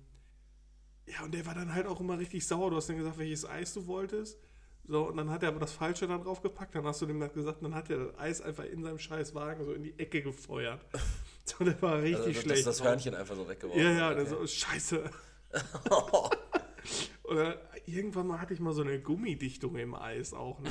ja, 1.05 1.23
und 1.23 1.33
der 1.33 1.45
war 1.45 1.53
dann 1.53 1.73
halt 1.73 1.85
auch 1.87 1.99
immer 1.99 2.17
richtig 2.17 2.45
sauer. 2.45 2.69
Du 2.69 2.77
hast 2.77 2.89
dann 2.89 2.97
gesagt, 2.97 3.17
welches 3.17 3.47
Eis 3.47 3.73
du 3.73 3.87
wolltest. 3.87 4.37
So, 4.85 5.07
und 5.07 5.15
dann 5.17 5.29
hat 5.29 5.43
er 5.43 5.49
aber 5.49 5.59
das 5.59 5.71
Falsche 5.71 6.07
da 6.07 6.17
drauf 6.17 6.41
gepackt. 6.41 6.75
Dann 6.75 6.85
hast 6.85 7.01
du 7.01 7.05
dem 7.05 7.19
das 7.19 7.33
gesagt, 7.33 7.61
und 7.61 7.71
dann 7.71 7.75
hat 7.75 7.89
er 7.89 8.05
das 8.05 8.17
Eis 8.19 8.41
einfach 8.41 8.65
in 8.65 8.83
seinem 8.83 8.99
scheiß 8.99 9.33
Wagen 9.33 9.63
so 9.63 9.73
in 9.73 9.83
die 9.83 9.97
Ecke 9.99 10.21
gefeuert. 10.21 10.81
So, 11.45 11.65
der 11.65 11.81
war 11.81 11.97
richtig 12.01 12.19
Also, 12.19 12.31
das, 12.31 12.41
schlecht. 12.41 12.67
das 12.67 12.77
drauf. 12.77 12.87
Hörnchen 12.87 13.15
einfach 13.15 13.35
so 13.35 13.49
weggeworfen. 13.49 13.83
Ja, 13.83 13.91
ja, 13.91 14.11
okay. 14.11 14.25
so, 14.25 14.47
scheiße. 14.47 15.11
Oder 17.23 17.59
irgendwann 17.85 18.27
mal 18.27 18.39
hatte 18.39 18.53
ich 18.53 18.61
mal 18.61 18.73
so 18.73 18.81
eine 18.81 18.99
Gummidichtung 18.99 19.75
im 19.75 19.93
Eis 19.93 20.33
auch, 20.33 20.59
ne? 20.61 20.69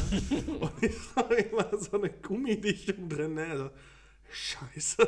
Und 0.61 0.83
ich 0.83 0.97
habe 1.15 1.35
immer 1.35 1.77
so 1.79 1.99
eine 1.99 2.09
Gummidichtung 2.09 3.09
drin, 3.09 3.35
ne? 3.35 3.47
Also, 3.49 3.71
scheiße. 4.31 5.07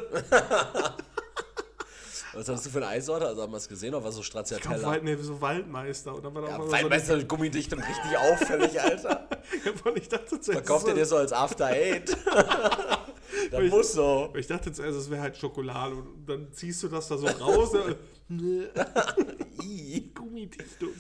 Was 2.35 2.49
hast 2.49 2.67
du 2.67 2.71
für 2.71 2.79
eine 2.79 2.89
Eissorte? 2.89 3.27
Also 3.27 3.43
haben 3.43 3.53
wir 3.53 3.57
es 3.59 3.69
gesehen, 3.69 3.95
oder 3.95 4.05
war 4.05 4.13
so 4.13 4.21
Ich 4.21 4.27
Stracciatella? 4.27 4.87
Wald, 4.87 5.05
nee, 5.05 5.17
so 5.17 5.41
Waldmeister. 5.41 6.15
Dann 6.23 6.35
war 6.35 6.49
Ja, 6.49 6.59
mal 6.59 6.67
so 6.67 6.73
Waldmeister 6.73 7.17
mit 7.17 7.29
Gummidichtung, 7.29 7.79
richtig 7.81 8.17
auffällig, 8.19 8.81
Alter. 8.81 9.29
ich 9.95 10.09
dachte 10.09 10.39
Verkauft 10.43 10.89
er 10.89 10.95
dir 10.95 11.07
so 11.07 11.17
als 11.17 11.33
After 11.33 11.67
Eight? 11.67 12.17
das 13.51 13.63
Ich- 13.63 13.71
muss 13.71 13.93
so. 13.93 14.33
Ich 14.37 14.47
dachte 14.47 14.73
zuerst, 14.73 14.99
es 14.99 15.11
wäre 15.11 15.23
halt 15.23 15.37
Schokolade 15.37 15.95
und 15.95 16.27
dann 16.27 16.53
ziehst 16.53 16.83
du 16.83 16.89
das 16.89 17.09
da 17.09 17.17
so 17.19 17.27
raus. 17.27 17.73
ne? 17.73 17.97
Gummidichtung. 20.15 20.91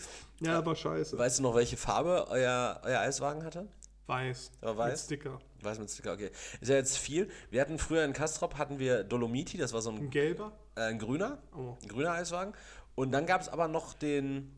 Ja, 0.40 0.58
aber 0.58 0.74
scheiße. 0.76 1.16
Weißt 1.18 1.38
du 1.38 1.42
noch, 1.42 1.54
welche 1.54 1.76
Farbe 1.76 2.26
euer, 2.28 2.80
euer 2.84 3.00
Eiswagen 3.00 3.44
hatte? 3.44 3.68
Weiß. 4.06 4.50
Aber 4.60 4.76
weiß? 4.76 4.90
Mit 4.92 5.00
Sticker. 5.20 5.38
Weiß 5.62 5.78
mit 5.78 5.90
Sticker, 5.90 6.12
okay. 6.12 6.30
Ist 6.60 6.68
ja 6.68 6.76
jetzt 6.76 6.98
viel. 6.98 7.30
Wir 7.50 7.60
hatten 7.62 7.78
früher 7.78 8.04
in 8.04 8.12
Kastrop 8.12 8.58
hatten 8.58 8.78
wir 8.78 9.02
Dolomiti, 9.04 9.56
das 9.56 9.72
war 9.72 9.80
so 9.80 9.90
ein, 9.90 9.96
Ein 9.96 10.10
gelber? 10.10 10.52
Äh, 10.76 10.82
ein 10.82 10.98
grüner, 10.98 11.38
Oh. 11.56 11.76
ein 11.82 11.88
grüner 11.88 12.12
Eiswagen. 12.12 12.54
Und 12.94 13.12
dann 13.12 13.26
gab 13.26 13.40
es 13.40 13.48
aber 13.48 13.68
noch 13.68 13.94
den 13.94 14.54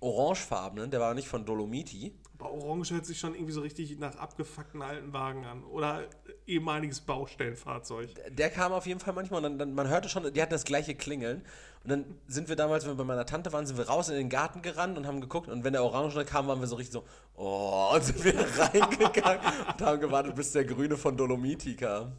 orangefarbenen, 0.00 0.90
der 0.90 1.00
war 1.00 1.14
nicht 1.14 1.28
von 1.28 1.44
Dolomiti. 1.44 2.14
Aber 2.38 2.52
Orange 2.52 2.90
hört 2.92 3.06
sich 3.06 3.18
schon 3.18 3.34
irgendwie 3.34 3.52
so 3.52 3.62
richtig 3.62 3.98
nach 3.98 4.16
abgefuckten 4.16 4.82
alten 4.82 5.12
Wagen 5.14 5.46
an. 5.46 5.64
Oder 5.64 6.02
ehemaliges 6.46 7.00
Baustellenfahrzeug. 7.00 8.10
Der 8.36 8.50
kam 8.50 8.72
auf 8.72 8.86
jeden 8.86 9.00
Fall 9.00 9.14
manchmal 9.14 9.38
und 9.38 9.44
dann, 9.44 9.58
dann 9.58 9.74
man 9.74 9.88
hörte 9.88 10.08
schon, 10.10 10.30
die 10.30 10.42
hatten 10.42 10.52
das 10.52 10.64
gleiche 10.64 10.94
Klingeln. 10.94 11.42
Und 11.84 11.90
dann 11.90 12.04
sind 12.26 12.48
wir 12.48 12.56
damals, 12.56 12.84
wenn 12.84 12.92
wir 12.92 12.96
bei 12.96 13.04
meiner 13.04 13.24
Tante 13.24 13.52
waren, 13.52 13.66
sind 13.66 13.78
wir 13.78 13.88
raus 13.88 14.08
in 14.10 14.16
den 14.16 14.28
Garten 14.28 14.60
gerannt 14.62 14.98
und 14.98 15.06
haben 15.06 15.20
geguckt. 15.22 15.48
Und 15.48 15.64
wenn 15.64 15.72
der 15.72 15.84
Orange 15.84 16.22
kam, 16.26 16.46
waren 16.48 16.60
wir 16.60 16.66
so 16.66 16.76
richtig 16.76 16.92
so, 16.92 17.04
oh, 17.36 17.92
und 17.94 18.04
sind 18.04 18.22
wir 18.24 18.34
reingegangen 18.58 19.40
und 19.68 19.80
haben 19.80 20.00
gewartet, 20.00 20.34
bis 20.34 20.52
der 20.52 20.64
Grüne 20.64 20.96
von 20.98 21.16
Dolomiti 21.16 21.76
kam. 21.76 22.12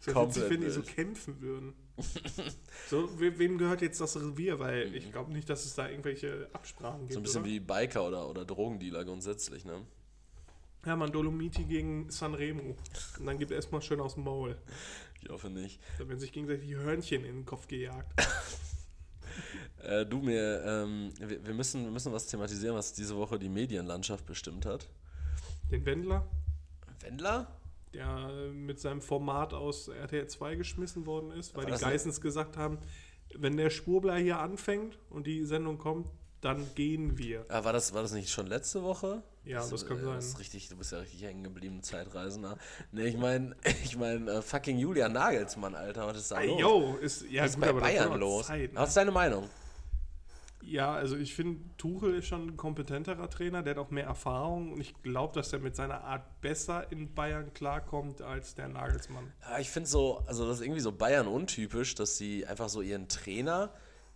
So 0.00 0.06
witzig, 0.06 0.14
Komplett 0.14 0.50
wenn 0.50 0.60
die 0.62 0.70
so 0.70 0.82
kämpfen 0.82 1.40
würden. 1.40 1.74
So, 2.88 3.08
we 3.18 3.38
wem 3.38 3.58
gehört 3.58 3.80
jetzt 3.80 4.00
das 4.00 4.16
Revier? 4.16 4.58
Weil 4.58 4.94
ich 4.94 5.10
glaube 5.10 5.32
nicht, 5.32 5.48
dass 5.48 5.64
es 5.64 5.74
da 5.74 5.88
irgendwelche 5.88 6.48
Absprachen 6.52 7.00
gibt. 7.00 7.12
So 7.14 7.20
ein 7.20 7.22
bisschen 7.22 7.42
oder? 7.42 7.50
wie 7.50 7.60
Biker 7.60 8.06
oder, 8.06 8.28
oder 8.28 8.44
Drogendealer 8.44 9.04
grundsätzlich, 9.04 9.64
ne? 9.64 9.82
Ja, 10.84 10.94
man, 10.94 11.10
Dolomiti 11.10 11.64
gegen 11.64 12.10
Sanremo. 12.10 12.76
Und 13.18 13.26
dann 13.26 13.38
gibt 13.38 13.50
er 13.50 13.56
erstmal 13.56 13.82
schön 13.82 14.00
aus 14.00 14.14
dem 14.14 14.24
Maul. 14.24 14.56
Ich 15.22 15.28
hoffe 15.28 15.50
nicht. 15.50 15.80
Da 15.98 16.06
werden 16.06 16.20
sich 16.20 16.32
gegenseitig 16.32 16.66
die 16.66 16.76
Hörnchen 16.76 17.24
in 17.24 17.38
den 17.38 17.46
Kopf 17.46 17.66
gejagt. 17.66 18.12
Äh, 19.82 20.06
du, 20.06 20.20
mir, 20.20 20.64
ähm, 20.64 21.12
wir, 21.18 21.46
wir, 21.46 21.54
müssen, 21.54 21.84
wir 21.84 21.90
müssen 21.90 22.10
was 22.10 22.26
thematisieren, 22.26 22.74
was 22.74 22.94
diese 22.94 23.14
Woche 23.14 23.38
die 23.38 23.50
Medienlandschaft 23.50 24.24
bestimmt 24.24 24.64
hat. 24.64 24.88
Den 25.70 25.84
Wendler, 25.84 26.26
Wendler? 27.00 27.46
Der 27.96 28.50
mit 28.52 28.78
seinem 28.78 29.00
Format 29.00 29.54
aus 29.54 29.88
RTL 29.88 30.26
2 30.26 30.56
geschmissen 30.56 31.06
worden 31.06 31.30
ist, 31.32 31.54
weil 31.56 31.64
die 31.64 31.72
das 31.72 31.80
nicht- 31.80 31.90
Geissens 31.90 32.20
gesagt 32.20 32.56
haben, 32.56 32.78
wenn 33.34 33.56
der 33.56 33.70
Spurbler 33.70 34.16
hier 34.16 34.38
anfängt 34.38 34.98
und 35.10 35.26
die 35.26 35.44
Sendung 35.44 35.78
kommt, 35.78 36.06
dann 36.40 36.64
gehen 36.74 37.18
wir. 37.18 37.44
Ah, 37.48 37.64
war, 37.64 37.72
das, 37.72 37.92
war 37.94 38.02
das 38.02 38.12
nicht 38.12 38.30
schon 38.30 38.46
letzte 38.46 38.82
Woche? 38.82 39.22
Ja, 39.44 39.66
das 39.66 39.86
kann 39.86 39.98
äh, 39.98 40.02
sein. 40.02 40.14
Das 40.16 40.26
ist 40.26 40.38
richtig, 40.38 40.68
du 40.68 40.76
bist 40.76 40.92
ja 40.92 40.98
richtig 40.98 41.22
hängen 41.22 41.42
geblieben, 41.42 41.82
Zeitreisender. 41.82 42.58
Nee, 42.92 43.06
ich 43.06 43.16
meine, 43.16 43.56
ich 43.84 43.96
mein, 43.96 44.28
äh, 44.28 44.42
fucking 44.42 44.78
Julia 44.78 45.08
Nagelsmann, 45.08 45.74
Alter, 45.74 46.06
was 46.06 46.18
ist 46.18 46.30
da 46.30 46.40
los? 46.40 46.60
yo, 46.60 46.96
ist, 47.00 47.24
ja, 47.30 47.42
was 47.44 47.50
ist 47.50 47.56
gut, 47.56 47.64
bei 47.64 47.72
das 47.72 47.80
Bayern 47.82 48.20
los? 48.20 48.46
Zeit, 48.46 48.72
ne? 48.72 48.80
Was 48.80 48.90
ist 48.90 48.96
deine 48.96 49.10
Meinung? 49.12 49.48
Ja, 50.66 50.92
also 50.94 51.16
ich 51.16 51.34
finde, 51.34 51.60
Tuchel 51.76 52.14
ist 52.16 52.26
schon 52.26 52.48
ein 52.48 52.56
kompetenterer 52.56 53.30
Trainer, 53.30 53.62
der 53.62 53.76
hat 53.76 53.78
auch 53.78 53.90
mehr 53.90 54.06
Erfahrung 54.06 54.72
und 54.72 54.80
ich 54.80 55.00
glaube, 55.02 55.32
dass 55.34 55.52
er 55.52 55.60
mit 55.60 55.76
seiner 55.76 56.02
Art 56.02 56.40
besser 56.40 56.90
in 56.90 57.14
Bayern 57.14 57.54
klarkommt 57.54 58.20
als 58.20 58.54
der 58.56 58.68
Nagelsmann. 58.68 59.32
Ja, 59.48 59.58
ich 59.60 59.70
finde 59.70 59.88
so, 59.88 60.22
also 60.26 60.46
das 60.46 60.56
ist 60.58 60.62
irgendwie 60.64 60.80
so 60.80 60.90
Bayern 60.92 61.28
untypisch, 61.28 61.94
dass 61.94 62.16
sie 62.18 62.44
einfach 62.46 62.68
so 62.68 62.80
ihren 62.82 63.06
Trainer 63.08 63.70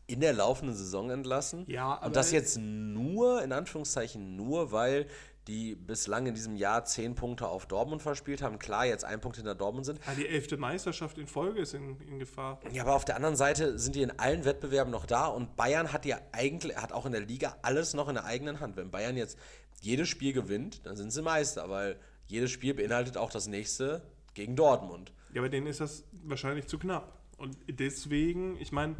in 0.08 0.18
der 0.20 0.32
laufenden 0.32 0.74
Saison 0.74 1.08
entlassen. 1.10 1.64
Ja, 1.68 1.94
aber- 1.98 2.06
Und 2.06 2.16
das 2.16 2.32
jetzt 2.32 2.58
nur, 2.58 3.44
in 3.44 3.52
Anführungszeichen 3.52 4.34
nur, 4.34 4.72
weil 4.72 5.06
die 5.48 5.74
bislang 5.74 6.26
in 6.26 6.35
diesem 6.35 6.55
Jahr 6.57 6.85
zehn 6.85 7.14
Punkte 7.14 7.48
auf 7.48 7.66
Dortmund 7.66 8.03
verspielt 8.03 8.42
haben. 8.42 8.59
Klar, 8.59 8.87
jetzt 8.87 9.05
ein 9.05 9.20
Punkt 9.20 9.37
hinter 9.37 9.55
Dortmund 9.55 9.87
sind. 9.87 9.98
Ja, 10.07 10.14
die 10.14 10.29
elfte 10.29 10.57
Meisterschaft 10.57 11.18
in 11.18 11.26
Folge 11.26 11.61
ist 11.61 11.74
in, 11.74 11.98
in 12.00 12.18
Gefahr. 12.18 12.61
Ja, 12.72 12.83
aber 12.83 12.94
auf 12.94 13.05
der 13.05 13.16
anderen 13.16 13.37
Seite 13.37 13.79
sind 13.79 13.94
die 13.94 14.03
in 14.03 14.18
allen 14.18 14.44
Wettbewerben 14.44 14.90
noch 14.90 15.07
da 15.07 15.26
und 15.26 15.57
Bayern 15.57 15.92
hat 15.92 16.05
ja 16.05 16.18
eigentlich, 16.33 16.76
hat 16.76 16.92
auch 16.92 17.07
in 17.07 17.12
der 17.12 17.22
Liga 17.22 17.57
alles 17.62 17.94
noch 17.94 18.09
in 18.09 18.14
der 18.14 18.24
eigenen 18.24 18.61
Hand. 18.61 18.76
Wenn 18.76 18.90
Bayern 18.90 19.16
jetzt 19.16 19.38
jedes 19.81 20.09
Spiel 20.09 20.33
gewinnt, 20.33 20.87
dann 20.87 20.96
sind 20.96 21.11
sie 21.11 21.22
Meister, 21.22 21.68
weil 21.70 21.98
jedes 22.26 22.50
Spiel 22.50 22.74
beinhaltet 22.74 23.16
auch 23.16 23.31
das 23.31 23.46
nächste 23.46 24.03
gegen 24.35 24.57
Dortmund. 24.57 25.12
Ja, 25.33 25.40
aber 25.40 25.48
denen 25.48 25.66
ist 25.66 25.81
das 25.81 26.05
wahrscheinlich 26.22 26.66
zu 26.66 26.79
knapp. 26.79 27.18
Und 27.38 27.57
deswegen, 27.68 28.61
ich 28.61 28.72
meine, 28.72 28.96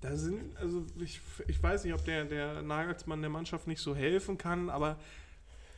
da 0.00 0.16
sind, 0.16 0.56
also 0.58 0.84
ich, 1.00 1.20
ich 1.48 1.62
weiß 1.62 1.84
nicht, 1.84 1.94
ob 1.94 2.04
der, 2.04 2.26
der 2.26 2.62
Nagelsmann 2.62 3.22
der 3.22 3.30
Mannschaft 3.30 3.66
nicht 3.66 3.80
so 3.80 3.96
helfen 3.96 4.36
kann, 4.36 4.68
aber 4.68 4.98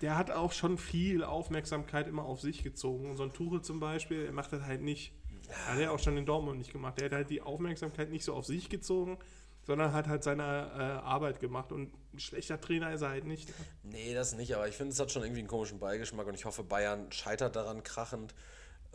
der 0.01 0.17
hat 0.17 0.31
auch 0.31 0.53
schon 0.53 0.79
viel 0.79 1.25
Aufmerksamkeit 1.25 2.07
immer 2.07 2.25
auf 2.25 2.41
sich 2.41 2.63
gezogen. 2.63 3.11
Und 3.11 3.17
so 3.17 3.23
ein 3.23 3.33
Tuchel 3.33 3.63
zum 3.63 3.81
Beispiel, 3.81 4.27
er 4.27 4.33
macht 4.33 4.53
das 4.53 4.63
halt 4.63 4.83
nicht. 4.83 5.13
Hat 5.67 5.79
er 5.79 5.93
auch 5.93 5.99
schon 5.99 6.17
in 6.17 6.27
Dortmund 6.27 6.59
nicht 6.59 6.73
gemacht. 6.73 6.99
Der 6.99 7.07
hat 7.07 7.13
halt 7.13 7.31
die 7.31 7.41
Aufmerksamkeit 7.41 8.11
nicht 8.11 8.25
so 8.25 8.35
auf 8.35 8.47
sich 8.47 8.69
gezogen, 8.69 9.19
sondern 9.63 9.93
hat 9.93 10.09
halt 10.09 10.23
seine 10.25 10.43
äh, 10.43 11.07
Arbeit 11.07 11.41
gemacht. 11.41 11.73
Und 11.73 11.93
ein 12.13 12.19
schlechter 12.19 12.61
Trainer 12.61 12.93
ist 12.93 13.03
er 13.03 13.11
halt 13.11 13.25
nicht. 13.25 13.53
Nee, 13.83 14.15
das 14.15 14.35
nicht, 14.35 14.55
aber 14.55 14.69
ich 14.69 14.75
finde, 14.75 14.93
es 14.93 15.01
hat 15.01 15.11
schon 15.11 15.23
irgendwie 15.23 15.41
einen 15.41 15.49
komischen 15.49 15.79
Beigeschmack 15.79 16.27
und 16.27 16.35
ich 16.35 16.45
hoffe, 16.45 16.63
Bayern 16.63 17.11
scheitert 17.13 17.57
daran 17.57 17.83
krachend 17.83 18.35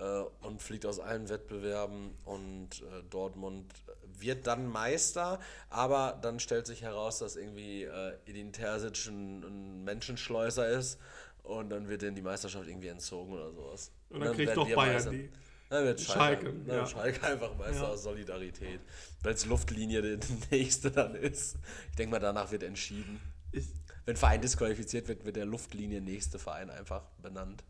äh, 0.02 0.24
und 0.46 0.62
fliegt 0.62 0.86
aus 0.86 1.00
allen 1.00 1.30
Wettbewerben 1.30 2.12
und 2.26 2.70
äh, 2.82 3.04
Dortmund 3.10 3.72
wird 4.18 4.48
dann 4.48 4.68
Meister, 4.68 5.40
aber 5.70 6.20
dann 6.22 6.40
stellt 6.40 6.68
sich 6.68 6.82
heraus, 6.82 7.20
dass 7.20 7.36
irgendwie 7.36 7.84
äh, 7.84 8.14
Edin 8.26 8.52
Terzic 8.52 9.08
ein, 9.08 9.44
ein 9.44 9.84
Menschenschleuser 9.84 10.68
ist 10.70 11.00
und 11.44 11.70
dann 11.70 11.88
wird 11.88 12.02
denen 12.02 12.16
die 12.16 12.22
Meisterschaft 12.22 12.68
irgendwie 12.68 12.88
entzogen 12.90 13.34
oder 13.34 13.52
sowas. 13.52 13.92
Und 14.10 14.22
dann 14.22 14.36
kriegt 14.36 14.50
werden 14.50 14.68
doch 14.68 14.76
Bayern 14.76 14.94
Meister. 14.96 15.12
die. 15.12 15.30
Dann 15.70 15.86
wird 15.86 16.02
Schalke, 16.02 16.46
Schalke, 16.48 16.60
dann 16.68 16.78
ja. 16.78 16.86
Schalke 16.86 17.28
einfach 17.28 17.56
Meister 17.58 17.84
Ja. 17.84 17.88
aus 17.90 18.04
Solidarität, 18.04 18.82
weil 19.24 19.34
es 19.34 19.46
Luftlinie 19.46 20.18
die 20.18 20.34
nächste 20.52 20.92
dann 20.92 21.16
ist. 21.16 21.56
Ich 21.92 21.96
denke 21.96 22.12
mal, 22.12 22.20
danach 22.20 22.52
wird 22.52 22.64
entschieden. 22.64 23.22
Ich, 23.54 23.68
Wenn 24.06 24.16
ein 24.16 24.18
Verein 24.18 24.42
disqualifiziert 24.42 25.08
wird, 25.08 25.24
wird 25.24 25.38
der 25.38 25.46
Luftlinie 25.46 26.02
nächste 26.02 26.40
Verein 26.40 26.70
einfach 26.70 27.04
benannt. 27.22 27.64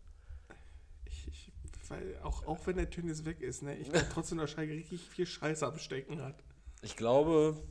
Weil 1.92 2.18
auch, 2.24 2.48
auch 2.48 2.66
wenn 2.66 2.78
der 2.78 2.90
Tönnis 2.90 3.26
weg 3.26 3.42
ist, 3.42 3.62
ne, 3.64 3.76
ich 3.78 3.90
glaube 3.92 4.08
trotzdem, 4.14 4.38
dass 4.38 4.52
Schalke 4.52 4.74
richtig 4.74 5.02
viel 5.02 5.26
Scheiße 5.26 5.66
am 5.68 5.78
Stecken 5.78 6.22
hat. 6.22 6.44
Ich 6.82 6.96
glaube, 6.96 7.62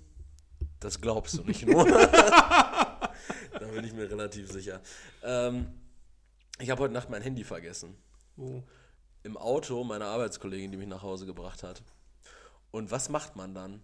das 0.79 1.01
glaubst 1.01 1.39
du 1.39 1.43
nicht 1.45 1.67
nur. 1.67 1.85
da 1.85 3.11
bin 3.75 3.85
ich 3.85 3.93
mir 3.93 4.11
relativ 4.11 4.51
sicher. 4.51 4.81
Ähm, 5.23 5.67
ich 6.59 6.71
habe 6.71 6.83
heute 6.83 6.95
Nacht 6.95 7.11
mein 7.11 7.23
Handy 7.23 7.45
vergessen. 7.45 7.97
Wo? 8.37 8.63
Im 9.23 9.37
Auto 9.37 9.83
meiner 9.85 10.07
Arbeitskollegin, 10.07 10.71
die 10.71 10.77
mich 10.79 10.89
nach 10.89 11.03
Hause 11.03 11.27
gebracht 11.27 11.63
hat. 11.63 11.83
Und 12.71 12.91
was 12.91 13.09
macht 13.09 13.37
man 13.37 13.55
dann? 13.55 13.83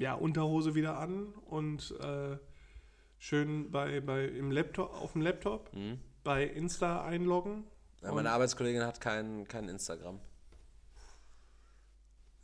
ja, 0.00 0.14
Unterhose 0.14 0.76
wieder 0.76 0.98
an 0.98 1.26
und 1.46 1.90
äh, 2.00 2.38
schön 3.18 3.72
bei, 3.72 4.00
bei 4.00 4.26
im 4.26 4.52
Laptop, 4.52 4.92
auf 4.94 5.12
dem 5.14 5.22
Laptop 5.22 5.72
Hm? 5.72 5.98
bei 6.22 6.44
Insta 6.44 7.04
einloggen 7.04 7.64
Ja, 8.02 8.12
meine 8.12 8.30
Arbeitskollegin 8.30 8.82
hat 8.84 9.00
kein, 9.00 9.46
kein 9.48 9.68
Instagram. 9.68 10.20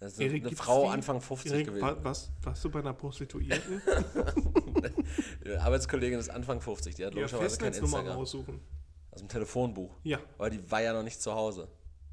Das 0.00 0.14
ist 0.14 0.20
Erik, 0.20 0.44
eine 0.46 0.56
Frau 0.56 0.84
die? 0.84 0.90
Anfang 0.90 1.20
50 1.20 1.52
Erik, 1.52 1.66
gewesen. 1.66 1.82
wa- 1.82 1.96
was, 2.02 2.30
warst 2.42 2.64
du 2.64 2.70
bei 2.70 2.80
einer 2.80 2.92
Prostituierten? 2.92 3.80
Die 5.44 5.56
Arbeitskollegin 5.56 6.18
ist 6.18 6.28
Anfang 6.30 6.60
50, 6.60 6.94
die 6.96 7.04
hat 7.06 7.14
ja, 7.14 7.20
logischerweise 7.20 7.56
kein 7.58 7.66
Festnetznummer 7.72 7.98
Instagram. 7.98 8.18
raussuchen. 8.18 8.60
Aus 9.12 9.20
dem 9.20 9.28
Telefonbuch. 9.28 9.96
Ja. 10.02 10.18
Aber 10.36 10.50
die 10.50 10.70
war 10.70 10.82
ja 10.82 10.92
noch 10.92 11.04
nicht 11.04 11.22
zu 11.22 11.32
Hause. 11.32 11.68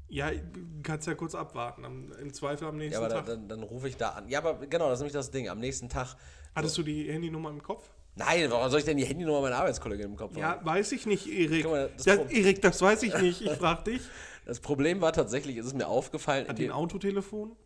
Ja, 0.08 0.30
du 0.30 0.60
kannst 0.82 1.06
ja 1.08 1.14
kurz 1.14 1.34
abwarten. 1.34 1.84
Am, 1.84 2.12
Im 2.12 2.32
Zweifel 2.32 2.68
am 2.68 2.74
Ja, 2.76 2.84
nächsten 2.84 2.96
aber 2.98 3.08
dann, 3.08 3.18
Tag. 3.18 3.26
dann, 3.26 3.48
dann 3.48 3.62
rufe 3.64 3.88
ich 3.88 3.96
da 3.96 4.10
an. 4.10 4.28
Ja, 4.28 4.38
aber 4.38 4.66
genau, 4.66 4.88
das 4.88 4.98
ist 4.98 5.00
nämlich 5.00 5.12
das 5.14 5.30
Ding. 5.30 5.48
Am 5.48 5.58
nächsten 5.58 5.88
Tag. 5.88 6.16
Hattest 6.54 6.76
du 6.78 6.82
die 6.82 7.10
Handynummer 7.12 7.50
im 7.50 7.62
Kopf? 7.62 7.90
Nein, 8.14 8.50
warum 8.50 8.70
soll 8.70 8.80
ich 8.80 8.84
denn 8.84 8.96
die 8.98 9.04
Handynummer 9.06 9.40
meiner 9.40 9.56
Arbeitskollegin 9.56 10.06
im 10.06 10.16
Kopf 10.16 10.32
haben? 10.32 10.40
Ja, 10.40 10.60
weiß 10.62 10.92
ich 10.92 11.06
nicht, 11.06 11.26
Erik. 11.26 11.64
Mal, 11.64 11.90
das 11.96 12.04
das, 12.04 12.30
Erik, 12.30 12.60
das 12.62 12.80
weiß 12.82 13.02
ich 13.04 13.16
nicht. 13.18 13.40
Ich 13.40 13.52
frag 13.52 13.84
dich. 13.86 14.02
Das 14.44 14.60
Problem 14.60 15.00
war 15.00 15.12
tatsächlich, 15.12 15.56
ist 15.56 15.66
es 15.66 15.74
mir 15.74 15.86
aufgefallen, 15.88 16.48
Hat 16.48 16.58
die 16.58 16.64
ein 16.66 16.72
Autotelefon? 16.72 17.56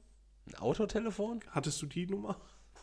ein 0.46 0.54
Autotelefon? 0.56 1.40
Hattest 1.50 1.82
du 1.82 1.86
die 1.86 2.06
Nummer? 2.06 2.36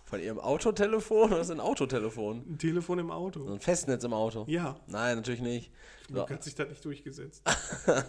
Von 0.05 0.19
ihrem 0.19 0.39
Autotelefon 0.39 1.31
oder 1.31 1.39
ist 1.41 1.49
ein 1.51 1.59
Autotelefon? 1.61 2.43
Ein 2.47 2.57
Telefon 2.57 2.99
im 2.99 3.09
Auto? 3.09 3.45
So 3.47 3.53
ein 3.53 3.59
Festnetz 3.59 4.03
im 4.03 4.13
Auto? 4.13 4.43
Ja. 4.47 4.75
Nein, 4.87 5.15
natürlich 5.15 5.41
nicht. 5.41 5.71
Du 6.09 6.19
hat 6.27 6.43
sich 6.43 6.55
da 6.55 6.65
nicht 6.65 6.83
durchgesetzt. 6.83 7.43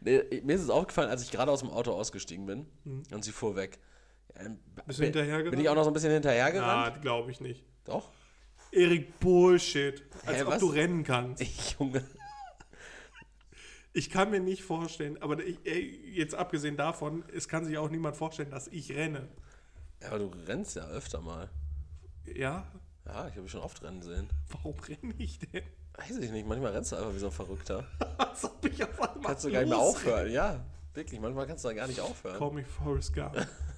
Nee, 0.00 0.22
mir 0.44 0.54
ist 0.54 0.62
es 0.62 0.70
aufgefallen, 0.70 1.10
als 1.10 1.22
ich 1.24 1.32
gerade 1.32 1.50
aus 1.50 1.58
dem 1.58 1.70
Auto 1.70 1.90
ausgestiegen 1.90 2.46
bin 2.46 2.66
und 3.12 3.24
sie 3.24 3.32
fuhr 3.32 3.56
weg. 3.56 3.80
Ja, 4.36 4.48
Mhm. 4.50 4.58
Bist 4.86 4.98
du 4.98 5.02
bin, 5.02 5.04
hinterhergerannt? 5.12 5.50
bin 5.50 5.60
ich 5.60 5.68
auch 5.68 5.74
noch 5.74 5.82
so 5.82 5.90
ein 5.90 5.92
bisschen 5.92 6.12
hinterhergerannt? 6.12 6.94
Ah, 6.96 6.98
glaube 7.00 7.32
ich 7.32 7.40
nicht. 7.40 7.64
Doch. 7.84 8.10
Erik, 8.76 9.18
Bullshit. 9.20 10.02
Als 10.26 10.36
Hä, 10.36 10.42
ob 10.42 10.48
was? 10.48 10.60
du 10.60 10.66
rennen 10.66 11.02
kannst. 11.02 11.40
Ich, 11.40 11.76
Junge. 11.78 12.04
Ich 13.94 14.10
kann 14.10 14.30
mir 14.30 14.40
nicht 14.40 14.62
vorstellen, 14.62 15.16
aber 15.22 15.42
ich, 15.42 15.58
ey, 15.64 16.12
jetzt 16.12 16.34
abgesehen 16.34 16.76
davon, 16.76 17.24
es 17.34 17.48
kann 17.48 17.64
sich 17.64 17.78
auch 17.78 17.88
niemand 17.88 18.16
vorstellen, 18.16 18.50
dass 18.50 18.68
ich 18.68 18.92
renne. 18.94 19.28
Ja, 20.02 20.08
aber 20.08 20.18
du 20.18 20.26
rennst 20.46 20.76
ja 20.76 20.86
öfter 20.88 21.22
mal. 21.22 21.48
Ja? 22.26 22.70
Ja, 23.06 23.28
ich 23.28 23.36
habe 23.36 23.48
schon 23.48 23.62
oft 23.62 23.82
rennen 23.82 24.02
sehen. 24.02 24.28
Warum 24.50 24.78
renne 24.80 25.14
ich 25.16 25.38
denn? 25.38 25.62
Weiß 25.94 26.18
ich 26.18 26.30
nicht, 26.30 26.46
manchmal 26.46 26.72
rennst 26.72 26.92
du 26.92 26.96
einfach 26.96 27.14
wie 27.14 27.18
so 27.18 27.26
ein 27.26 27.32
Verrückter. 27.32 27.86
Als 28.18 28.44
ob 28.44 28.62
ich 28.66 28.84
auf 28.84 29.00
einmal 29.00 29.22
Kannst 29.22 29.44
du 29.46 29.50
gar 29.50 29.60
nicht 29.60 29.70
mehr 29.70 29.78
aufhören. 29.78 30.30
Ja, 30.30 30.62
wirklich, 30.92 31.18
manchmal 31.18 31.46
kannst 31.46 31.64
du 31.64 31.68
da 31.68 31.74
gar 31.74 31.86
nicht 31.86 32.00
aufhören. 32.00 32.38
Call 32.38 32.52
me 32.52 32.64
Forrest 32.64 33.14
Gump. 33.14 33.34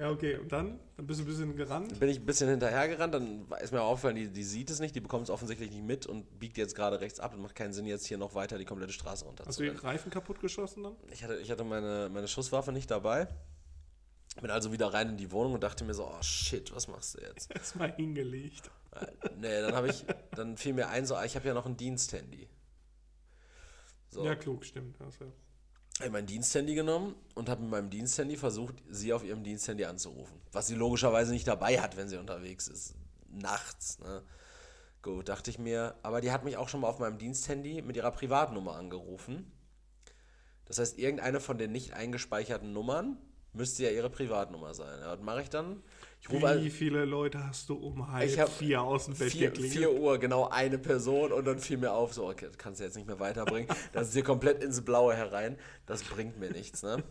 ja, 0.00 0.10
okay. 0.10 0.36
Und 0.36 0.50
dann? 0.50 0.80
Dann 0.96 1.06
bist 1.06 1.20
du 1.20 1.24
ein 1.24 1.26
bisschen 1.26 1.56
gerannt. 1.56 2.00
Bin 2.00 2.08
ich 2.08 2.18
ein 2.18 2.26
bisschen 2.26 2.48
hinterhergerannt, 2.48 3.12
dann 3.12 3.46
ist 3.62 3.70
mir 3.72 3.82
aufgefallen, 3.82 4.16
die, 4.16 4.28
die 4.28 4.42
sieht 4.42 4.70
es 4.70 4.80
nicht, 4.80 4.94
die 4.94 5.00
bekommt 5.00 5.24
es 5.24 5.30
offensichtlich 5.30 5.70
nicht 5.70 5.84
mit 5.84 6.06
und 6.06 6.38
biegt 6.38 6.56
jetzt 6.56 6.74
gerade 6.74 7.00
rechts 7.00 7.20
ab 7.20 7.34
und 7.34 7.42
macht 7.42 7.54
keinen 7.54 7.72
Sinn, 7.74 7.84
jetzt 7.84 8.06
hier 8.06 8.16
noch 8.16 8.34
weiter 8.34 8.56
die 8.56 8.64
komplette 8.64 8.92
Straße 8.92 9.26
runter 9.26 9.44
Hast 9.46 9.60
du 9.60 9.64
rennen. 9.64 9.76
Reifen 9.78 10.10
kaputt 10.10 10.40
geschossen 10.40 10.82
dann? 10.84 10.96
Ich 11.12 11.22
hatte, 11.22 11.36
ich 11.36 11.50
hatte 11.50 11.64
meine, 11.64 12.08
meine 12.10 12.28
Schusswaffe 12.28 12.72
nicht 12.72 12.90
dabei. 12.90 13.28
Bin 14.40 14.50
also 14.50 14.72
wieder 14.72 14.92
rein 14.92 15.10
in 15.10 15.16
die 15.16 15.30
Wohnung 15.32 15.54
und 15.54 15.62
dachte 15.62 15.84
mir 15.84 15.92
so, 15.92 16.06
oh 16.06 16.22
shit, 16.22 16.74
was 16.74 16.88
machst 16.88 17.16
du 17.16 17.20
jetzt? 17.22 17.50
Erstmal 17.54 17.92
hingelegt. 17.94 18.70
Äh, 18.92 19.06
nee, 19.36 19.60
dann 19.60 19.74
habe 19.74 19.88
ich, 19.88 20.04
dann 20.34 20.56
fiel 20.56 20.72
mir 20.72 20.88
ein, 20.88 21.04
so, 21.04 21.20
ich 21.20 21.36
habe 21.36 21.46
ja 21.46 21.52
noch 21.52 21.66
ein 21.66 21.76
Diensthandy. 21.76 22.48
So, 24.08 24.24
Ja, 24.24 24.34
klug, 24.34 24.64
stimmt. 24.64 24.96
Ich 25.08 25.18
mein 26.08 26.24
Diensthandy 26.24 26.74
genommen 26.74 27.14
und 27.34 27.48
habe 27.50 27.60
mit 27.60 27.70
meinem 27.70 27.90
Diensthandy 27.90 28.36
versucht, 28.36 28.76
sie 28.88 29.12
auf 29.12 29.22
ihrem 29.22 29.44
Diensthandy 29.44 29.84
anzurufen. 29.84 30.40
Was 30.52 30.66
sie 30.66 30.74
logischerweise 30.74 31.32
nicht 31.32 31.46
dabei 31.46 31.80
hat, 31.80 31.96
wenn 31.96 32.08
sie 32.08 32.16
unterwegs 32.16 32.68
ist. 32.68 32.94
Nachts, 33.28 33.98
ne? 33.98 34.22
Gut, 35.02 35.28
dachte 35.28 35.50
ich 35.50 35.58
mir. 35.58 35.96
Aber 36.02 36.20
die 36.20 36.30
hat 36.30 36.44
mich 36.44 36.56
auch 36.56 36.68
schon 36.68 36.80
mal 36.80 36.88
auf 36.88 36.98
meinem 36.98 37.18
Diensthandy 37.18 37.82
mit 37.82 37.96
ihrer 37.96 38.10
Privatnummer 38.10 38.76
angerufen. 38.76 39.50
Das 40.66 40.78
heißt, 40.78 40.98
irgendeine 40.98 41.40
von 41.40 41.58
den 41.58 41.72
nicht 41.72 41.94
eingespeicherten 41.94 42.72
Nummern 42.72 43.18
müsste 43.52 43.84
ja 43.84 43.90
ihre 43.90 44.10
Privatnummer 44.10 44.74
sein. 44.74 44.98
Ja, 45.00 45.12
was 45.12 45.20
mache 45.20 45.42
ich 45.42 45.50
dann? 45.50 45.82
Ich 46.22 46.30
Wie 46.30 46.44
an, 46.44 46.70
viele 46.70 47.04
Leute 47.06 47.46
hast 47.46 47.68
du 47.70 47.74
um 47.76 48.12
halb 48.12 48.28
vier 48.50 48.82
aus 48.82 49.06
dem 49.06 49.14
Bett 49.16 49.32
vier, 49.32 49.48
geklingelt? 49.48 49.72
4 49.72 49.92
Uhr, 49.92 50.18
genau 50.18 50.48
eine 50.48 50.78
Person 50.78 51.32
und 51.32 51.46
dann 51.46 51.58
fiel 51.58 51.78
mir 51.78 51.92
auf, 51.92 52.12
so, 52.12 52.28
okay, 52.28 52.46
das 52.46 52.58
kannst 52.58 52.80
du 52.80 52.84
jetzt 52.84 52.96
nicht 52.96 53.06
mehr 53.06 53.18
weiterbringen. 53.20 53.68
Das 53.92 54.08
ist 54.08 54.12
hier 54.14 54.22
komplett 54.24 54.62
ins 54.62 54.82
Blaue 54.84 55.14
herein. 55.14 55.58
Das 55.86 56.02
bringt 56.02 56.38
mir 56.38 56.50
nichts, 56.50 56.82
ne? 56.82 57.02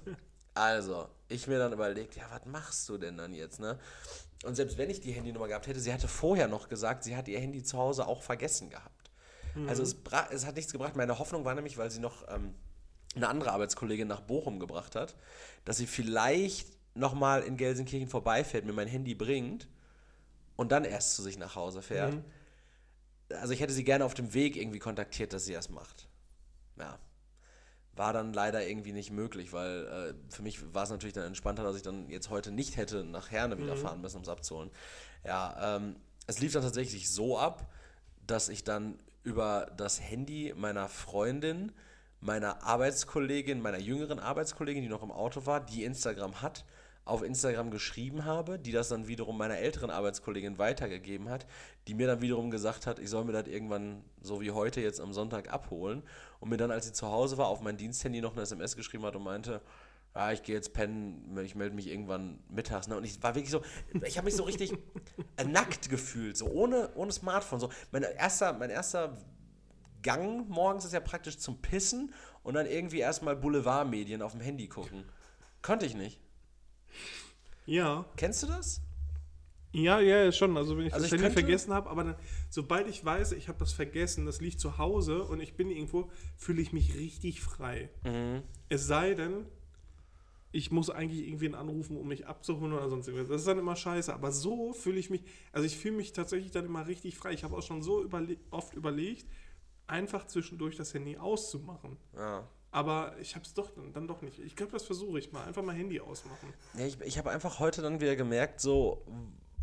Also, 0.54 1.08
ich 1.28 1.48
mir 1.48 1.58
dann 1.58 1.74
überlegt, 1.74 2.16
ja, 2.18 2.24
was 2.30 2.46
machst 2.46 2.88
du 2.90 2.98
denn 2.98 3.18
dann 3.18 3.34
jetzt, 3.34 3.60
ne? 3.60 3.80
Und 4.46 4.56
selbst 4.56 4.78
wenn 4.78 4.90
ich 4.90 5.02
die 5.02 5.12
Handynummer 5.12 5.48
gehabt 5.48 5.68
hätte, 5.68 5.80
sie 5.80 5.92
hatte 5.92 6.08
vorher 6.08 6.48
noch 6.48 6.70
gesagt, 6.70 7.04
sie 7.04 7.16
hat 7.18 7.28
ihr 7.28 7.40
Handy 7.40 7.64
zu 7.64 7.78
Hause 7.78 8.08
auch 8.08 8.22
vergessen 8.22 8.70
gehabt. 8.70 9.12
Also 9.68 9.82
es, 9.84 9.96
bra- 9.96 10.30
es 10.32 10.46
hat 10.46 10.56
nichts 10.56 10.72
gebracht. 10.72 10.96
Meine 10.96 11.18
Hoffnung 11.20 11.44
war 11.44 11.56
nämlich, 11.56 11.78
weil 11.78 11.90
sie 11.92 12.00
noch 12.00 12.26
ähm, 12.30 12.54
eine 13.16 13.28
andere 13.28 13.52
Arbeitskollegin 13.52 14.08
nach 14.08 14.22
Bochum 14.22 14.60
gebracht 14.60 14.96
hat, 14.96 15.16
dass 15.66 15.78
sie 15.78 15.88
vielleicht 15.88 16.68
nochmal 16.96 17.44
in 17.44 17.58
Gelsenkirchen 17.58 18.10
vorbeifährt, 18.10 18.66
mir 18.66 18.74
mein 18.74 18.88
Handy 18.88 19.16
bringt 19.16 19.68
und 20.56 20.72
dann 20.72 20.84
erst 20.84 21.16
zu 21.16 21.22
sich 21.22 21.38
nach 21.38 21.56
Hause 21.56 21.82
fährt. 21.82 22.18
Also 23.30 23.54
ich 23.54 23.62
hätte 23.62 23.74
sie 23.74 23.84
gerne 23.84 24.06
auf 24.06 24.14
dem 24.14 24.34
Weg 24.34 24.58
irgendwie 24.58 24.80
kontaktiert, 24.80 25.34
dass 25.34 25.46
sie 25.46 25.54
das 25.54 25.70
macht. 25.70 26.08
Ja. 26.78 27.00
War 27.94 28.14
dann 28.14 28.34
leider 28.34 28.66
irgendwie 28.68 28.94
nicht 28.94 29.12
möglich, 29.12 29.54
weil 29.54 29.86
äh, 29.86 30.34
für 30.34 30.42
mich 30.42 30.74
war 30.74 30.84
es 30.84 30.90
natürlich 30.90 31.14
dann 31.14 31.26
entspannter, 31.26 31.64
dass 31.64 31.76
ich 31.76 31.82
dann 31.82 32.10
jetzt 32.10 32.30
heute 32.30 32.52
nicht 32.52 32.78
hätte 32.78 33.04
nach 33.04 33.30
Herne 33.30 33.58
wieder 33.58 33.76
fahren 33.76 34.02
müssen, 34.02 34.18
um 34.18 34.24
es 34.24 34.30
abzuholen. 34.30 34.72
Ja, 35.26 35.76
ähm, 35.78 35.96
es 36.28 36.40
lief 36.40 36.54
dann 36.54 36.64
tatsächlich 36.64 37.10
so 37.10 37.38
ab, 37.38 37.72
dass 38.26 38.50
ich 38.50 38.64
dann 38.64 39.00
über 39.24 39.72
das 39.78 40.02
Handy 40.02 40.54
meiner 40.56 40.88
Freundin, 40.88 41.72
meiner 42.22 42.64
Arbeitskollegin, 42.64 43.62
meiner 43.62 43.80
jüngeren 43.80 44.20
Arbeitskollegin, 44.20 44.84
die 44.84 44.90
noch 44.90 45.04
im 45.04 45.12
Auto 45.12 45.46
war, 45.46 45.66
die 45.66 45.84
Instagram 45.84 46.42
hat, 46.42 46.66
auf 47.06 47.24
Instagram 47.24 47.72
geschrieben 47.72 48.26
habe, 48.26 48.60
die 48.60 48.72
das 48.72 48.90
dann 48.90 49.08
wiederum 49.08 49.38
meiner 49.38 49.58
älteren 49.58 49.90
Arbeitskollegin 49.90 50.58
weitergegeben 50.58 51.30
hat, 51.30 51.48
die 51.88 51.96
mir 51.96 52.08
dann 52.08 52.22
wiederum 52.22 52.52
gesagt 52.52 52.86
hat, 52.86 53.00
ich 53.00 53.10
soll 53.10 53.26
mir 53.26 53.32
das 53.32 53.48
irgendwann 53.48 54.04
so 54.22 54.42
wie 54.42 54.52
heute 54.52 54.82
jetzt 54.82 55.02
am 55.02 55.12
Sonntag 55.12 55.52
abholen 55.52 56.04
und 56.40 56.50
mir 56.50 56.58
dann, 56.58 56.72
als 56.72 56.86
sie 56.86 56.94
zu 56.94 57.08
Hause 57.08 57.38
war, 57.38 57.48
auf 57.48 57.62
mein 57.62 57.78
Diensthandy 57.78 58.22
noch 58.22 58.34
eine 58.34 58.44
SMS 58.44 58.76
geschrieben 58.76 59.06
hat 59.06 59.16
und 59.16 59.24
meinte, 59.24 59.62
ja, 60.16 60.32
ich 60.32 60.44
gehe 60.44 60.56
jetzt 60.56 60.74
pennen, 60.74 61.38
ich 61.44 61.56
melde 61.56 61.76
mich 61.76 61.88
irgendwann 61.88 62.40
mittags. 62.50 62.88
Ne? 62.88 62.98
Und 62.98 63.04
ich 63.04 63.22
war 63.22 63.36
wirklich 63.36 63.52
so, 63.52 63.62
ich 64.06 64.18
habe 64.18 64.26
mich 64.26 64.36
so 64.36 64.44
richtig 64.44 64.74
nackt 65.46 65.90
gefühlt, 65.90 66.36
so 66.36 66.48
ohne, 66.48 66.90
ohne 66.96 67.12
Smartphone. 67.12 67.60
So. 67.60 67.70
Mein, 67.92 68.04
erster, 68.04 68.54
mein 68.54 68.70
erster 68.70 69.18
Gang 70.02 70.48
morgens 70.50 70.86
ist 70.86 70.94
ja 70.94 71.00
praktisch 71.00 71.38
zum 71.38 71.62
Pissen 71.62 72.14
und 72.44 72.54
dann 72.54 72.66
irgendwie 72.66 73.00
erstmal 73.00 73.36
Boulevardmedien 73.36 74.22
auf 74.22 74.32
dem 74.32 74.42
Handy 74.42 74.68
gucken. 74.68 75.04
Konnte 75.62 75.86
ich 75.86 75.96
nicht. 75.96 76.20
Ja, 77.66 78.06
Kennst 78.16 78.44
du 78.44 78.48
das? 78.48 78.82
ja, 79.72 80.00
ja, 80.00 80.32
schon. 80.32 80.58
Also 80.58 80.78
wenn 80.78 80.88
ich 80.88 80.94
Also 80.94 81.06
das 81.06 81.14
ich 81.14 81.22
Handy 81.22 81.34
vergessen 81.34 81.74
habe, 81.74 81.90
aber 81.90 82.04
dann, 82.04 82.16
sobald 82.50 82.88
ich 82.88 83.06
weiß, 83.06 83.34
ich 83.34 83.48
habe 83.48 83.60
das 83.60 83.72
vergessen, 83.72 84.26
das 84.26 84.42
liegt 84.42 84.60
zu 84.60 84.78
Hause 84.80 85.24
und 85.24 85.40
ich 85.40 85.56
bin 85.56 85.70
irgendwo, 85.70 86.10
fühle 86.38 86.62
ich 86.62 86.74
mich 86.74 86.96
richtig 86.96 87.42
frei. 87.42 87.90
Mhm. 88.04 88.42
Es 88.70 88.88
sei 88.88 89.14
denn, 89.14 89.46
ich 90.52 90.72
muss 90.72 90.90
eigentlich 90.90 91.28
irgendwen 91.28 91.54
anrufen, 91.54 91.98
um 91.98 92.08
mich 92.08 92.26
abzuholen 92.26 92.74
oder 92.74 92.90
sonst 92.90 93.08
irgendwas. 93.08 93.30
Das 93.30 93.42
ist 93.42 93.48
dann 93.48 93.60
immer 93.60 93.76
scheiße. 93.76 94.12
Aber 94.12 94.32
so 94.32 94.74
fühle 94.74 94.98
ich 94.98 95.12
mich, 95.12 95.24
also 95.52 95.68
ich 95.68 95.78
fühle 95.78 95.98
mich 95.98 96.14
tatsächlich 96.14 96.52
dann 96.52 96.66
immer 96.66 96.88
richtig 96.88 97.16
frei. 97.18 97.34
Ich 97.34 97.44
habe 97.44 97.56
auch 97.56 97.62
schon 97.62 97.84
so 97.84 98.02
überle 98.04 98.38
oft 98.50 98.74
überlegt, 98.74 99.28
einfach 99.90 100.26
zwischendurch 100.28 100.76
das 100.76 100.94
Handy 100.94 101.18
auszumachen. 101.18 101.98
Ja. 102.16 102.48
Aber 102.72 103.16
ich 103.20 103.36
habe 103.36 103.46
es 103.46 103.54
doch 103.54 103.72
dann, 103.72 103.94
dann 103.94 104.08
doch 104.08 104.22
nicht. 104.22 104.40
Ich 104.40 104.56
glaube, 104.56 104.72
das 104.72 104.86
versuche 104.86 105.18
ich 105.18 105.32
mal. 105.32 105.44
Einfach 105.44 105.64
mal 105.64 105.76
Handy 105.76 106.00
ausmachen. 106.00 106.54
Ja, 106.76 106.86
ich, 106.86 107.02
ich 107.02 107.18
habe 107.18 107.32
einfach 107.32 107.60
heute 107.60 107.82
dann 107.82 108.00
wieder 108.00 108.16
gemerkt, 108.16 108.62
so 108.62 109.06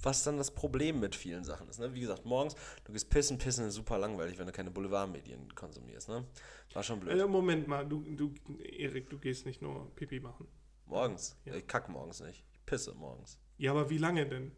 was 0.02 0.22
dann 0.22 0.36
das 0.36 0.50
Problem 0.50 1.00
mit 1.00 1.14
vielen 1.14 1.44
Sachen 1.44 1.68
ist. 1.68 1.80
Ne? 1.80 1.94
Wie 1.94 2.00
gesagt, 2.00 2.24
morgens, 2.24 2.54
du 2.84 2.92
gehst 2.92 3.10
pissen, 3.10 3.38
pissen 3.38 3.66
ist 3.66 3.74
super 3.74 3.98
langweilig, 3.98 4.38
wenn 4.38 4.46
du 4.46 4.52
keine 4.52 4.70
Boulevardmedien 4.70 5.54
konsumierst. 5.54 6.08
Ne? 6.08 6.24
War 6.72 6.82
schon 6.82 7.00
blöd. 7.00 7.18
Äh, 7.18 7.26
Moment 7.26 7.66
mal, 7.66 7.86
du, 7.86 8.00
du, 8.00 8.32
Erik, 8.58 9.08
du 9.10 9.18
gehst 9.18 9.46
nicht 9.46 9.62
nur 9.62 9.90
Pipi 9.96 10.20
machen. 10.20 10.46
Morgens. 10.86 11.36
Ja. 11.44 11.54
Ich 11.54 11.66
kack 11.66 11.88
morgens 11.88 12.20
nicht. 12.20 12.44
Ich 12.52 12.64
pisse 12.66 12.94
morgens. 12.94 13.38
Ja, 13.58 13.72
aber 13.72 13.90
wie 13.90 13.98
lange 13.98 14.26
denn? 14.26 14.52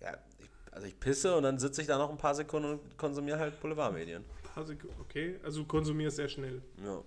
Ja, 0.00 0.16
ich, 0.38 0.48
also 0.70 0.86
ich 0.86 0.98
pisse 0.98 1.36
und 1.36 1.42
dann 1.42 1.58
sitze 1.58 1.80
ich 1.80 1.86
da 1.86 1.98
noch 1.98 2.10
ein 2.10 2.18
paar 2.18 2.34
Sekunden 2.34 2.70
und 2.70 2.96
konsumiere 2.96 3.38
halt 3.38 3.60
Boulevardmedien. 3.60 4.24
Also, 4.56 4.72
okay, 5.00 5.38
also 5.44 5.60
du 5.60 5.66
konsumierst 5.66 6.16
sehr 6.16 6.28
schnell. 6.28 6.62
Ja. 6.82 7.02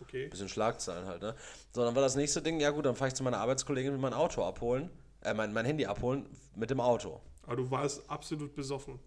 Okay. 0.00 0.28
Bisschen 0.28 0.48
Schlagzeilen 0.48 1.06
halt, 1.06 1.22
ne? 1.22 1.34
So, 1.70 1.84
dann 1.84 1.94
war 1.94 2.02
das 2.02 2.16
nächste 2.16 2.42
Ding, 2.42 2.58
ja 2.60 2.70
gut, 2.70 2.84
dann 2.86 2.96
fahre 2.96 3.08
ich 3.08 3.14
zu 3.14 3.22
meiner 3.22 3.38
Arbeitskollegin 3.38 3.92
mit 3.92 4.00
mein 4.00 4.14
Auto 4.14 4.42
abholen, 4.42 4.90
äh, 5.22 5.34
mein, 5.34 5.52
mein 5.52 5.66
Handy 5.66 5.86
abholen 5.86 6.26
mit 6.56 6.70
dem 6.70 6.80
Auto. 6.80 7.20
Aber 7.42 7.56
du 7.56 7.70
warst 7.70 8.08
absolut 8.10 8.54
besoffen. 8.54 8.98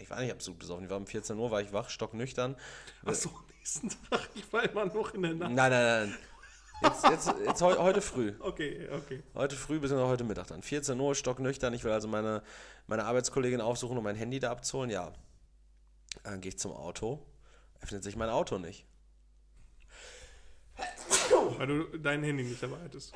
Ich 0.00 0.08
war 0.08 0.20
nicht 0.20 0.32
absolut 0.32 0.60
besoffen, 0.60 0.84
ich 0.84 0.90
war 0.90 0.96
um 0.96 1.06
14 1.06 1.36
Uhr, 1.36 1.50
war 1.50 1.60
ich 1.60 1.72
wach, 1.72 1.90
stocknüchtern. 1.90 2.56
Achso, 3.04 3.30
nächsten 3.58 3.90
Tag. 4.10 4.30
Ich 4.34 4.50
war 4.52 4.62
immer 4.62 4.86
noch 4.86 5.12
in 5.12 5.22
der 5.22 5.34
Nacht. 5.34 5.52
Nein, 5.52 5.70
nein, 5.70 6.08
nein. 6.08 6.16
Jetzt, 6.82 7.04
jetzt, 7.04 7.34
jetzt 7.44 7.62
heu, 7.62 7.76
heute 7.76 8.00
früh. 8.00 8.32
Okay, 8.40 8.88
okay. 8.90 9.22
Heute 9.34 9.56
früh 9.56 9.80
bis 9.80 9.92
heute 9.92 10.24
Mittag 10.24 10.46
dann. 10.46 10.62
14 10.62 10.98
Uhr, 10.98 11.14
stocknüchtern. 11.14 11.74
Ich 11.74 11.84
will 11.84 11.92
also 11.92 12.08
meine, 12.08 12.42
meine 12.86 13.04
Arbeitskollegin 13.04 13.60
aufsuchen, 13.60 13.98
um 13.98 14.04
mein 14.04 14.16
Handy 14.16 14.38
da 14.38 14.50
abzuholen. 14.50 14.88
Ja. 14.88 15.12
Dann 16.22 16.40
gehe 16.40 16.50
ich 16.50 16.58
zum 16.58 16.72
Auto. 16.72 17.26
Öffnet 17.82 18.02
sich 18.04 18.16
mein 18.16 18.28
Auto 18.28 18.58
nicht. 18.58 18.84
Weil 21.58 21.66
du 21.66 21.98
dein 21.98 22.22
Handy 22.22 22.42
nicht 22.44 22.62
dabei 22.62 22.76
hattest. 22.84 23.12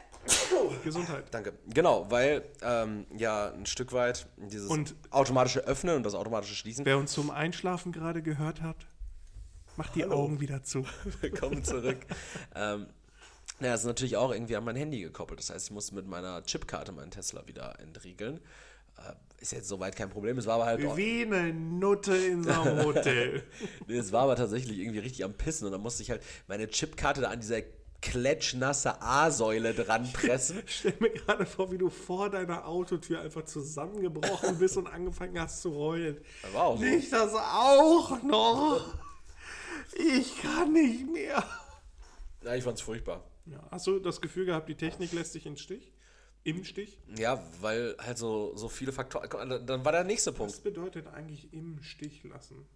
Gesundheit. 0.82 1.26
Danke. 1.30 1.54
Genau, 1.66 2.10
weil 2.10 2.44
ähm, 2.62 3.06
ja 3.16 3.50
ein 3.52 3.66
Stück 3.66 3.92
weit 3.92 4.26
dieses 4.36 4.68
Und- 4.70 4.94
automatische 5.10 5.60
Öffnen 5.60 5.96
und 5.96 6.02
das 6.04 6.14
automatische 6.14 6.54
Schließen. 6.54 6.84
Wer 6.84 6.98
uns 6.98 7.12
zum 7.12 7.30
Einschlafen 7.30 7.92
gerade 7.92 8.22
gehört 8.22 8.60
hat, 8.60 8.76
macht 9.76 9.94
die 9.94 10.04
Augen 10.04 10.40
wieder 10.40 10.62
zu. 10.62 10.84
Willkommen 11.20 11.64
zurück. 11.64 11.98
ähm, 12.54 12.86
ja, 13.60 13.72
es 13.74 13.80
ist 13.80 13.86
natürlich 13.86 14.16
auch 14.16 14.32
irgendwie 14.32 14.56
an 14.56 14.64
mein 14.64 14.76
Handy 14.76 15.00
gekoppelt. 15.00 15.38
Das 15.40 15.50
heißt, 15.50 15.66
ich 15.66 15.72
musste 15.72 15.94
mit 15.94 16.06
meiner 16.06 16.42
Chipkarte 16.42 16.92
meinen 16.92 17.10
Tesla 17.10 17.46
wieder 17.46 17.78
entriegeln. 17.80 18.40
Äh, 18.98 19.42
ist 19.42 19.52
jetzt 19.52 19.68
soweit 19.68 19.94
kein 19.96 20.10
Problem. 20.10 20.38
Es 20.38 20.46
war 20.46 20.54
aber 20.54 20.66
halt. 20.66 20.96
Wie 20.96 21.22
eine 21.22 21.52
Nutte 21.52 22.16
in 22.16 22.44
so 22.44 22.50
einem 22.50 22.84
Hotel. 22.84 23.42
Nee, 23.86 23.96
es 23.96 24.12
war 24.12 24.22
aber 24.22 24.36
tatsächlich 24.36 24.78
irgendwie 24.78 25.00
richtig 25.00 25.24
am 25.24 25.34
Pissen 25.34 25.66
und 25.66 25.72
dann 25.72 25.80
musste 25.80 26.02
ich 26.02 26.10
halt 26.10 26.22
meine 26.48 26.68
Chipkarte 26.68 27.20
da 27.20 27.28
an 27.28 27.40
dieser 27.40 27.60
klatschnasse 28.04 29.00
A-Säule 29.00 29.72
dran 29.72 30.12
pressen. 30.12 30.62
Stell 30.66 30.94
mir 31.00 31.10
gerade 31.10 31.46
vor, 31.46 31.72
wie 31.72 31.78
du 31.78 31.88
vor 31.88 32.28
deiner 32.28 32.66
Autotür 32.66 33.20
einfach 33.20 33.44
zusammengebrochen 33.44 34.58
bist 34.58 34.76
und 34.76 34.86
angefangen 34.86 35.40
hast 35.40 35.62
zu 35.62 35.74
heulen. 35.74 36.18
Das 36.42 36.52
war 36.52 36.64
auch 36.64 36.76
so. 36.76 36.84
Nicht 36.84 37.12
das 37.12 37.34
auch 37.34 38.22
noch. 38.22 38.94
Ich 39.96 40.40
kann 40.42 40.72
nicht 40.72 41.10
mehr. 41.10 41.42
Ja, 42.42 42.54
ich 42.54 42.64
fand's 42.64 42.82
furchtbar. 42.82 43.24
Ja, 43.46 43.58
hast 43.70 43.86
du 43.86 43.98
das 43.98 44.20
Gefühl 44.20 44.46
gehabt, 44.46 44.68
die 44.68 44.74
Technik 44.74 45.12
lässt 45.12 45.34
dich 45.34 45.46
im 45.46 45.56
Stich? 45.56 45.93
Im 46.44 46.62
Stich? 46.62 46.98
Ja, 47.16 47.42
weil 47.60 47.96
halt 47.98 48.18
so, 48.18 48.54
so 48.54 48.68
viele 48.68 48.92
Faktoren. 48.92 49.66
Dann 49.66 49.84
war 49.84 49.92
der 49.92 50.04
nächste 50.04 50.30
Was 50.32 50.36
Punkt. 50.36 50.62
bedeutet 50.62 51.06
eigentlich 51.08 51.52
im 51.52 51.82
Stich 51.82 52.22
lassen? 52.24 52.66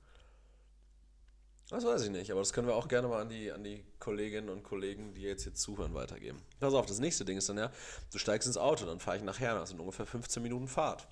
Das 1.68 1.84
weiß 1.84 2.02
ich 2.04 2.10
nicht, 2.10 2.30
aber 2.30 2.40
das 2.40 2.54
können 2.54 2.66
wir 2.66 2.74
auch 2.74 2.88
gerne 2.88 3.08
mal 3.08 3.20
an 3.20 3.28
die, 3.28 3.52
an 3.52 3.62
die 3.62 3.84
Kolleginnen 3.98 4.48
und 4.48 4.62
Kollegen, 4.62 5.12
die 5.12 5.20
jetzt 5.20 5.42
hier 5.42 5.52
zuhören, 5.52 5.92
weitergeben. 5.92 6.40
Pass 6.60 6.72
auf, 6.72 6.86
das 6.86 6.98
nächste 6.98 7.26
Ding 7.26 7.36
ist 7.36 7.50
dann 7.50 7.58
ja, 7.58 7.70
du 8.10 8.18
steigst 8.18 8.46
ins 8.46 8.56
Auto, 8.56 8.86
dann 8.86 9.00
fahre 9.00 9.18
ich 9.18 9.22
nachher, 9.22 9.54
das 9.54 9.68
sind 9.68 9.78
ungefähr 9.78 10.06
15 10.06 10.42
Minuten 10.42 10.66
Fahrt. 10.66 11.06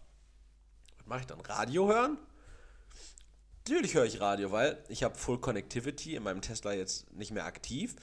Was 0.96 1.06
mache 1.06 1.20
ich 1.20 1.26
dann? 1.26 1.40
Radio 1.40 1.88
hören? 1.88 2.16
Natürlich 3.58 3.94
höre 3.94 4.06
ich 4.06 4.20
Radio, 4.20 4.50
weil 4.50 4.82
ich 4.88 5.02
habe 5.02 5.14
Full 5.16 5.40
Connectivity 5.40 6.14
in 6.14 6.22
meinem 6.22 6.40
Tesla 6.40 6.72
jetzt 6.72 7.12
nicht 7.12 7.32
mehr 7.32 7.44
aktiv, 7.44 7.96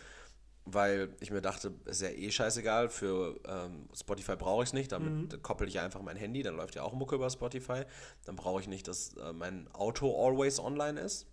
weil 0.66 1.16
ich 1.20 1.30
mir 1.32 1.42
dachte, 1.42 1.74
ist 1.86 2.02
ja 2.02 2.10
eh 2.10 2.32
scheißegal, 2.32 2.90
für 2.90 3.40
ähm, 3.46 3.90
Spotify 3.94 4.36
brauche 4.36 4.64
ich 4.64 4.70
es 4.70 4.74
nicht, 4.74 4.92
damit 4.92 5.44
koppel 5.44 5.68
ich 5.68 5.80
einfach 5.80 6.02
mein 6.02 6.16
Handy, 6.18 6.42
dann 6.44 6.56
läuft 6.56 6.76
ja 6.76 6.84
auch 6.84 6.94
Mucke 6.94 7.16
über 7.16 7.30
Spotify, 7.30 7.84
dann 8.26 8.36
brauche 8.36 8.62
ich 8.62 8.68
nicht, 8.68 8.88
dass 8.88 9.16
äh, 9.18 9.34
mein 9.34 9.68
Auto 9.74 10.10
always 10.26 10.60
online 10.60 11.00
ist. 11.00 11.28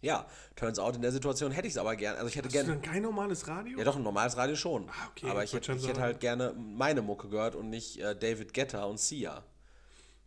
Ja, 0.00 0.26
turns 0.54 0.78
out, 0.78 0.94
in 0.94 1.02
der 1.02 1.10
Situation 1.10 1.50
hätte 1.50 1.66
ich 1.66 1.72
es 1.72 1.78
aber 1.78 1.96
gern. 1.96 2.14
Also 2.16 2.28
ich 2.28 2.36
hätte 2.36 2.46
Hast 2.48 2.54
du 2.56 2.64
gerne. 2.66 2.80
kein 2.80 3.02
normales 3.02 3.48
Radio? 3.48 3.78
Ja, 3.78 3.84
doch, 3.84 3.96
ein 3.96 4.02
normales 4.04 4.36
Radio 4.36 4.54
schon. 4.54 4.88
Ah, 4.90 5.08
okay, 5.10 5.28
aber 5.28 5.42
ich 5.42 5.52
hätte, 5.52 5.72
ich 5.72 5.88
hätte 5.88 6.00
halt 6.00 6.20
gerne 6.20 6.54
meine 6.56 7.02
Mucke 7.02 7.28
gehört 7.28 7.56
und 7.56 7.68
nicht 7.70 7.98
äh, 7.98 8.14
David 8.14 8.54
Guetta 8.54 8.84
und 8.84 9.00
Sia. 9.00 9.42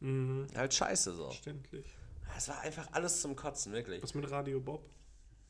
Mhm, 0.01 0.47
Halt 0.57 0.73
scheiße 0.73 1.13
so. 1.13 1.25
verständlich. 1.25 1.85
Es 2.35 2.49
war 2.49 2.59
einfach 2.61 2.87
alles 2.91 3.21
zum 3.21 3.35
Kotzen, 3.35 3.71
wirklich. 3.71 4.01
Was 4.03 4.13
mit 4.13 4.29
Radio 4.29 4.59
Bob? 4.59 4.89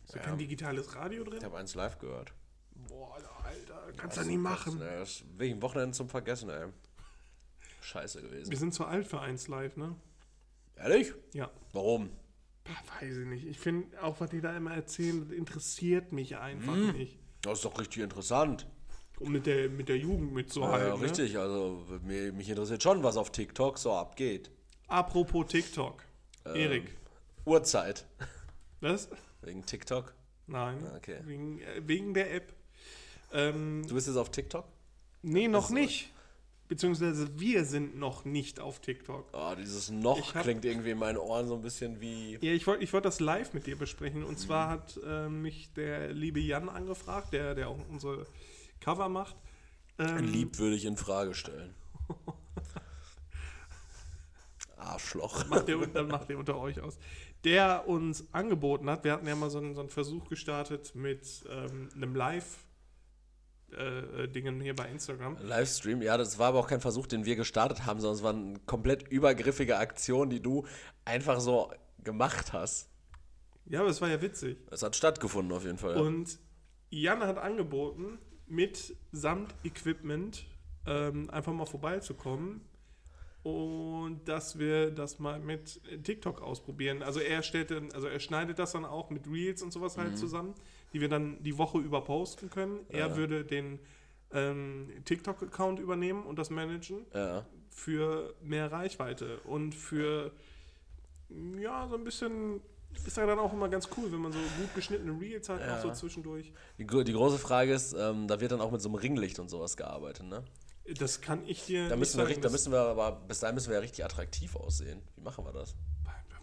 Ist 0.04 0.14
da 0.14 0.20
Ja. 0.20 0.26
kein 0.26 0.38
digitales 0.38 0.94
Radio 0.96 1.24
drin? 1.24 1.38
Ich 1.40 1.44
habe 1.44 1.58
eins 1.58 1.74
live 1.74 1.98
gehört. 1.98 2.34
Boah, 3.02 3.16
Alter, 3.44 3.94
kannst 3.98 4.18
du 4.18 4.22
nie 4.26 4.38
machen. 4.38 4.80
Ja, 4.80 5.00
das 5.00 5.10
ist 5.10 5.24
wegen 5.40 5.60
Wochenende 5.62 5.96
zum 5.98 6.08
Vergessen, 6.08 6.50
ey. 6.52 6.68
Scheiße 7.82 8.22
Wir 8.22 8.30
gewesen. 8.30 8.56
sind 8.56 8.74
zu 8.76 8.86
alt 8.86 9.08
für 9.08 9.20
eins 9.20 9.48
live, 9.48 9.76
ne? 9.76 9.96
Ehrlich? 10.76 11.14
Ja. 11.34 11.50
Warum? 11.74 12.12
Weiß 13.00 13.18
ich 13.18 13.26
nicht. 13.26 13.46
Ich 13.48 13.60
finde, 13.60 14.00
auch 14.04 14.20
was 14.20 14.30
die 14.30 14.40
da 14.40 14.56
immer 14.56 14.76
erzählen, 14.76 15.20
das 15.28 15.36
interessiert 15.36 16.12
mich 16.12 16.38
einfach 16.38 16.76
Mhm. 16.76 16.92
nicht. 16.92 17.18
Das 17.42 17.54
ist 17.58 17.66
doch 17.66 17.80
richtig 17.80 18.04
interessant. 18.04 18.68
Um 19.20 19.32
mit 19.32 19.48
der, 19.48 19.68
mit 19.70 19.90
der 19.90 19.98
Jugend 19.98 20.30
Ja, 20.30 20.36
mitzuhalten. 20.36 20.88
ja, 20.90 20.96
ne? 20.98 21.02
richtig. 21.04 21.38
Also 21.40 21.84
mir, 22.04 22.32
mich 22.34 22.50
interessiert 22.50 22.84
schon, 22.84 23.02
was 23.02 23.18
auf 23.18 23.32
TikTok 23.32 23.80
so 23.80 23.94
abgeht. 23.94 24.52
Apropos 24.88 25.48
TikTok. 25.48 26.04
Ähm. 26.46 26.56
Erik. 26.56 26.96
Uhrzeit. 27.46 28.06
Was? 28.80 29.10
Wegen 29.42 29.66
TikTok. 29.66 30.14
Nein. 30.46 30.86
Ah, 30.86 30.98
okay. 30.98 31.18
Wegen, 31.24 31.60
äh, 31.62 31.82
wegen 31.88 32.14
der 32.14 32.32
App. 32.36 32.54
Ähm, 33.34 33.84
Du 33.88 33.96
bist 33.96 34.08
jetzt 34.08 34.18
auf 34.18 34.30
TikTok? 34.32 34.66
nee, 35.22 35.48
noch 35.48 35.68
so. 35.70 35.74
nicht. 35.74 36.10
Beziehungsweise 36.68 37.38
wir 37.38 37.66
sind 37.66 37.98
noch 37.98 38.24
nicht 38.24 38.62
auf 38.62 38.80
TikTok. 38.80 39.26
Oh, 39.34 39.54
dieses 39.58 39.90
noch 39.90 40.34
hab- 40.36 40.44
klingt 40.44 40.64
irgendwie 40.64 40.92
in 40.92 40.98
meinen 41.00 41.18
Ohren 41.18 41.46
so 41.48 41.56
ein 41.56 41.62
bisschen 41.62 42.00
wie. 42.00 42.36
Ja, 42.42 42.54
ich 42.54 42.66
wollte 42.66 42.82
ich 42.84 42.94
wollt 42.94 43.04
das 43.04 43.20
live 43.20 43.54
mit 43.54 43.68
dir 43.68 43.78
besprechen. 43.78 44.24
Und 44.24 44.40
zwar 44.40 44.68
Mhm. 44.68 44.72
hat 44.72 45.00
äh, 45.06 45.28
mich 45.30 45.74
der 45.74 46.14
liebe 46.14 46.40
Jan 46.40 46.70
angefragt, 46.70 47.34
der, 47.34 47.56
der 47.56 47.68
auch 47.68 47.78
unsere 47.90 48.26
Cover 48.80 49.10
macht. 49.10 49.36
Ähm, 50.00 50.20
Lieb 50.20 50.58
würde 50.60 50.78
ich 50.78 50.86
in 50.86 50.96
Frage 50.96 51.34
stellen. 51.34 51.76
Arschloch. 54.78 55.48
macht 55.48 55.68
ihr, 55.70 55.86
dann 55.88 56.08
macht 56.08 56.30
ihr 56.30 56.38
unter 56.40 56.58
euch 56.58 56.80
aus. 56.82 56.98
Der 57.44 57.88
uns 57.88 58.26
angeboten 58.34 58.90
hat, 58.90 59.04
wir 59.04 59.12
hatten 59.14 59.28
ja 59.28 59.36
mal 59.36 59.50
so 59.50 59.58
einen, 59.60 59.74
so 59.76 59.82
einen 59.82 59.90
Versuch 59.90 60.28
gestartet 60.30 60.96
mit 60.96 61.44
ähm, 61.50 61.90
einem 61.96 62.16
Live-Dingen 63.72 64.62
hier 64.62 64.76
bei 64.76 64.88
Instagram. 64.90 65.38
Livestream, 65.42 66.02
ja, 66.02 66.18
das 66.18 66.38
war 66.40 66.50
aber 66.50 66.60
auch 66.60 66.68
kein 66.68 66.82
Versuch, 66.82 67.08
den 67.08 67.26
wir 67.26 67.36
gestartet 67.36 67.86
haben, 67.86 68.00
sondern 68.00 68.18
es 68.18 68.24
war 68.24 68.34
eine 68.34 68.60
komplett 68.66 69.08
übergriffige 69.10 69.78
Aktion, 69.78 70.30
die 70.30 70.42
du 70.42 70.66
einfach 71.06 71.40
so 71.40 71.72
gemacht 72.04 72.54
hast. 72.54 72.90
Ja, 73.66 73.82
aber 73.82 73.90
es 73.90 74.02
war 74.02 74.10
ja 74.10 74.22
witzig. 74.22 74.58
Es 74.70 74.84
hat 74.84 74.96
stattgefunden 74.96 75.56
auf 75.56 75.64
jeden 75.64 75.78
Fall. 75.78 75.96
Ja. 75.96 76.02
Und 76.02 76.40
Jan 76.90 77.22
hat 77.22 77.38
angeboten, 77.38 78.18
mit 78.48 78.96
samt 79.12 79.56
Equipment 79.64 80.46
ähm, 80.86 81.30
einfach 81.30 81.54
mal 81.54 81.66
vorbeizukommen 81.66 82.62
und 83.44 84.28
dass 84.28 84.60
wir 84.60 84.92
das 84.92 85.20
mal 85.20 85.40
mit 85.40 85.82
TikTok 86.04 86.42
ausprobieren. 86.42 87.02
Also 87.02 87.20
er 87.20 87.44
stellte, 87.44 87.88
also 87.94 88.08
er 88.08 88.20
schneidet 88.20 88.60
das 88.60 88.74
dann 88.74 88.86
auch 88.86 89.10
mit 89.10 89.28
Reels 89.28 89.62
und 89.64 89.72
sowas 89.72 89.96
Mhm. 89.96 90.02
halt 90.02 90.18
zusammen, 90.18 90.54
die 90.94 91.02
wir 91.02 91.10
dann 91.10 91.42
die 91.44 91.58
Woche 91.58 91.78
über 91.80 92.02
posten 92.02 92.50
können. 92.50 92.86
Er 92.90 93.08
Ja. 93.10 93.16
würde 93.16 93.44
den 93.46 93.80
ähm, 94.34 94.90
TikTok-Account 95.06 95.80
übernehmen 95.80 96.24
und 96.26 96.38
das 96.40 96.50
managen 96.50 97.06
ja. 97.14 97.46
für 97.70 98.34
mehr 98.42 98.72
Reichweite 98.72 99.40
und 99.42 99.74
für 99.76 100.32
ja, 101.60 101.88
so 101.88 101.96
ein 101.96 102.04
bisschen 102.04 102.62
ist 103.06 103.16
ja 103.16 103.26
dann 103.26 103.40
auch 103.40 103.54
immer 103.54 103.70
ganz 103.70 103.88
cool, 103.98 104.12
wenn 104.12 104.20
man 104.20 104.34
so 104.34 104.40
gut 104.60 104.76
geschnittene 104.76 105.18
Reels 105.20 105.48
hat, 105.48 105.62
Ja. 105.62 105.78
auch 105.78 105.82
so 105.82 105.92
zwischendurch. 105.92 106.52
Die, 106.78 106.86
die 106.86 107.14
große 107.14 107.38
Frage 107.38 107.74
ist, 107.74 107.94
ähm, 107.98 108.28
da 108.28 108.42
wird 108.42 108.52
dann 108.52 108.60
auch 108.60 108.72
mit 108.72 108.82
so 108.82 108.90
einem 108.90 108.96
Ringlicht 108.96 109.40
und 109.40 109.50
sowas 109.50 109.78
gearbeitet, 109.78 110.26
ne? 110.28 110.44
Das 110.98 111.22
kann 111.22 111.48
ich 111.48 111.66
dir 111.66 111.88
Da 111.88 111.96
müssen, 111.96 112.14
wir, 112.18 112.24
sagen, 112.24 112.28
richtig- 112.28 112.44
da 112.44 112.50
müssen 112.50 112.72
wir 112.74 112.80
aber, 112.80 113.12
bis 113.28 113.40
dahin 113.40 113.56
müssen 113.56 113.70
wir 113.70 113.76
ja 113.76 113.80
richtig 113.82 114.04
attraktiv 114.04 114.56
aussehen. 114.58 115.02
Wie 115.16 115.22
machen 115.22 115.46
wir 115.46 115.54
das? 115.54 115.74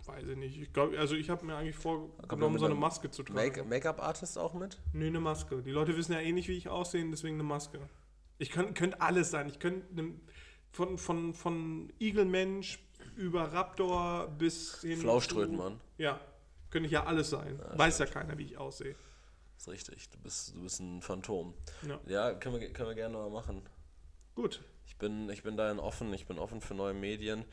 Weiß 0.09 0.27
ich 0.27 0.37
nicht. 0.37 0.59
Ich 0.59 0.73
glaube, 0.73 0.99
also 0.99 1.14
ich 1.14 1.29
habe 1.31 1.44
mir 1.44 1.55
eigentlich 1.55 1.77
vorgenommen, 1.77 2.59
so 2.59 2.64
eine 2.64 2.75
Maske 2.75 3.11
zu 3.11 3.23
tragen. 3.23 3.37
Make- 3.37 3.64
Make-up-Artist 3.64 4.38
auch 4.38 4.55
mit? 4.55 4.79
nee, 4.94 5.07
eine 5.09 5.21
Maske. 5.21 5.62
Die 5.62 5.71
Leute 5.71 5.97
wissen 5.97 6.12
ja 6.12 6.21
eh 6.21 6.33
nicht, 6.33 6.49
wie 6.49 6.57
ich 6.57 6.68
aussehe, 6.68 7.09
deswegen 7.11 7.35
eine 7.37 7.42
Maske. 7.44 7.79
Ich 8.38 8.51
könnte 8.51 8.73
könnt 8.73 9.01
alles 9.03 9.31
sein. 9.31 9.49
Ich 9.49 9.59
könnte 9.59 9.94
ne, 9.94 10.14
von, 10.73 10.97
von, 10.97 11.35
von 11.35 11.92
Igelmensch 12.01 12.79
über 13.16 13.53
Raptor 13.53 14.29
bis 14.38 14.81
hin. 14.81 14.97
Flauschtrötenmann. 14.99 15.75
zu- 15.75 16.03
Ja, 16.03 16.21
könnte 16.71 16.87
ich 16.87 16.92
ja 16.92 17.05
alles 17.05 17.31
sein. 17.31 17.59
Weiß 17.75 17.99
ja 17.99 18.07
keiner, 18.07 18.38
wie 18.38 18.44
ich 18.44 18.57
aussehe. 18.59 18.94
Das 19.57 19.66
ist 19.66 19.73
richtig. 19.73 20.09
Du 20.11 20.18
bist, 20.21 20.55
du 20.55 20.62
bist 20.62 20.81
ein 20.81 21.03
Phantom. 21.03 21.53
Ja. 21.87 22.01
Ja, 22.07 22.33
können 22.35 22.61
wir, 22.61 22.73
können 22.73 22.88
wir 22.88 22.94
gerne 22.94 23.16
mal 23.16 23.29
machen. 23.31 23.62
Gut. 24.35 24.62
Ich 24.87 24.97
bin, 24.97 25.29
ich 25.31 25.42
bin 25.42 25.57
dahin 25.57 25.79
offen, 25.81 26.14
ich 26.14 26.27
bin 26.27 26.38
offen 26.38 26.61
für 26.62 26.75
neue 26.75 26.94
Medien. 26.94 27.44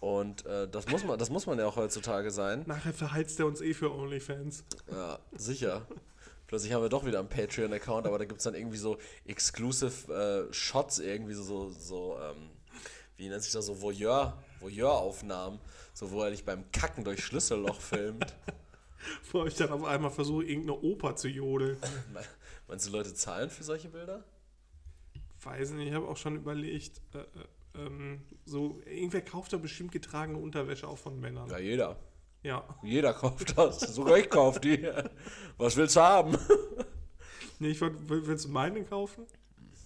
Und 0.00 0.46
äh, 0.46 0.66
das, 0.66 0.88
muss 0.88 1.04
man, 1.04 1.18
das 1.18 1.28
muss 1.28 1.46
man 1.46 1.58
ja 1.58 1.66
auch 1.66 1.76
heutzutage 1.76 2.30
sein. 2.30 2.64
Nachher 2.66 2.94
verheizt 2.94 3.38
er 3.38 3.46
uns 3.46 3.60
eh 3.60 3.74
für 3.74 3.92
OnlyFans. 3.92 4.64
Ja, 4.90 5.18
sicher. 5.32 5.86
Plötzlich 6.46 6.72
haben 6.72 6.82
wir 6.82 6.88
doch 6.88 7.04
wieder 7.04 7.20
einen 7.20 7.28
Patreon-Account, 7.28 8.06
aber 8.06 8.18
da 8.18 8.24
gibt 8.24 8.38
es 8.38 8.44
dann 8.44 8.54
irgendwie 8.54 8.78
so 8.78 8.98
exclusive 9.26 10.48
äh, 10.50 10.52
Shots, 10.52 10.98
irgendwie 10.98 11.34
so, 11.34 11.42
so, 11.42 11.70
so 11.70 12.18
ähm, 12.18 12.50
wie 13.18 13.28
nennt 13.28 13.42
sich 13.42 13.52
das 13.52 13.66
so, 13.66 13.80
Voyeur, 13.80 14.36
Voyeur-Aufnahmen, 14.58 15.60
so 15.92 16.10
wo 16.10 16.22
er 16.22 16.30
dich 16.30 16.44
beim 16.44 16.64
Kacken 16.72 17.04
durch 17.04 17.22
Schlüsselloch 17.22 17.80
filmt. 17.80 18.34
Wo 19.32 19.46
ich 19.46 19.54
dann 19.54 19.70
auf 19.70 19.84
einmal 19.84 20.10
versuche, 20.10 20.44
irgendeine 20.44 20.78
Oper 20.78 21.16
zu 21.16 21.28
jodeln. 21.28 21.78
Meinst 22.68 22.86
du, 22.86 22.90
Leute 22.90 23.14
zahlen 23.14 23.48
für 23.48 23.64
solche 23.64 23.88
Bilder? 23.88 24.22
Weiß 25.42 25.70
nicht, 25.70 25.88
ich 25.88 25.94
habe 25.94 26.06
auch 26.06 26.18
schon 26.18 26.36
überlegt, 26.36 27.00
äh, 27.14 27.18
äh, 27.18 27.24
ähm, 27.76 28.20
so, 28.44 28.80
irgendwer 28.86 29.20
kauft 29.22 29.52
da 29.52 29.56
bestimmt 29.58 29.92
getragene 29.92 30.38
Unterwäsche 30.38 30.88
auch 30.88 30.98
von 30.98 31.18
Männern. 31.20 31.48
Ja, 31.50 31.58
jeder. 31.58 31.96
Ja. 32.42 32.64
Jeder 32.82 33.12
kauft 33.12 33.56
das. 33.58 33.80
Sogar 33.80 34.16
ich 34.18 34.30
kauf 34.30 34.60
die. 34.60 34.88
Was 35.58 35.76
willst 35.76 35.96
du 35.96 36.00
haben? 36.00 36.36
Nee, 37.58 37.68
ich 37.68 37.80
wollt, 37.80 38.08
will- 38.08 38.26
willst 38.26 38.46
du 38.46 38.48
meine 38.48 38.82
kaufen? 38.84 39.26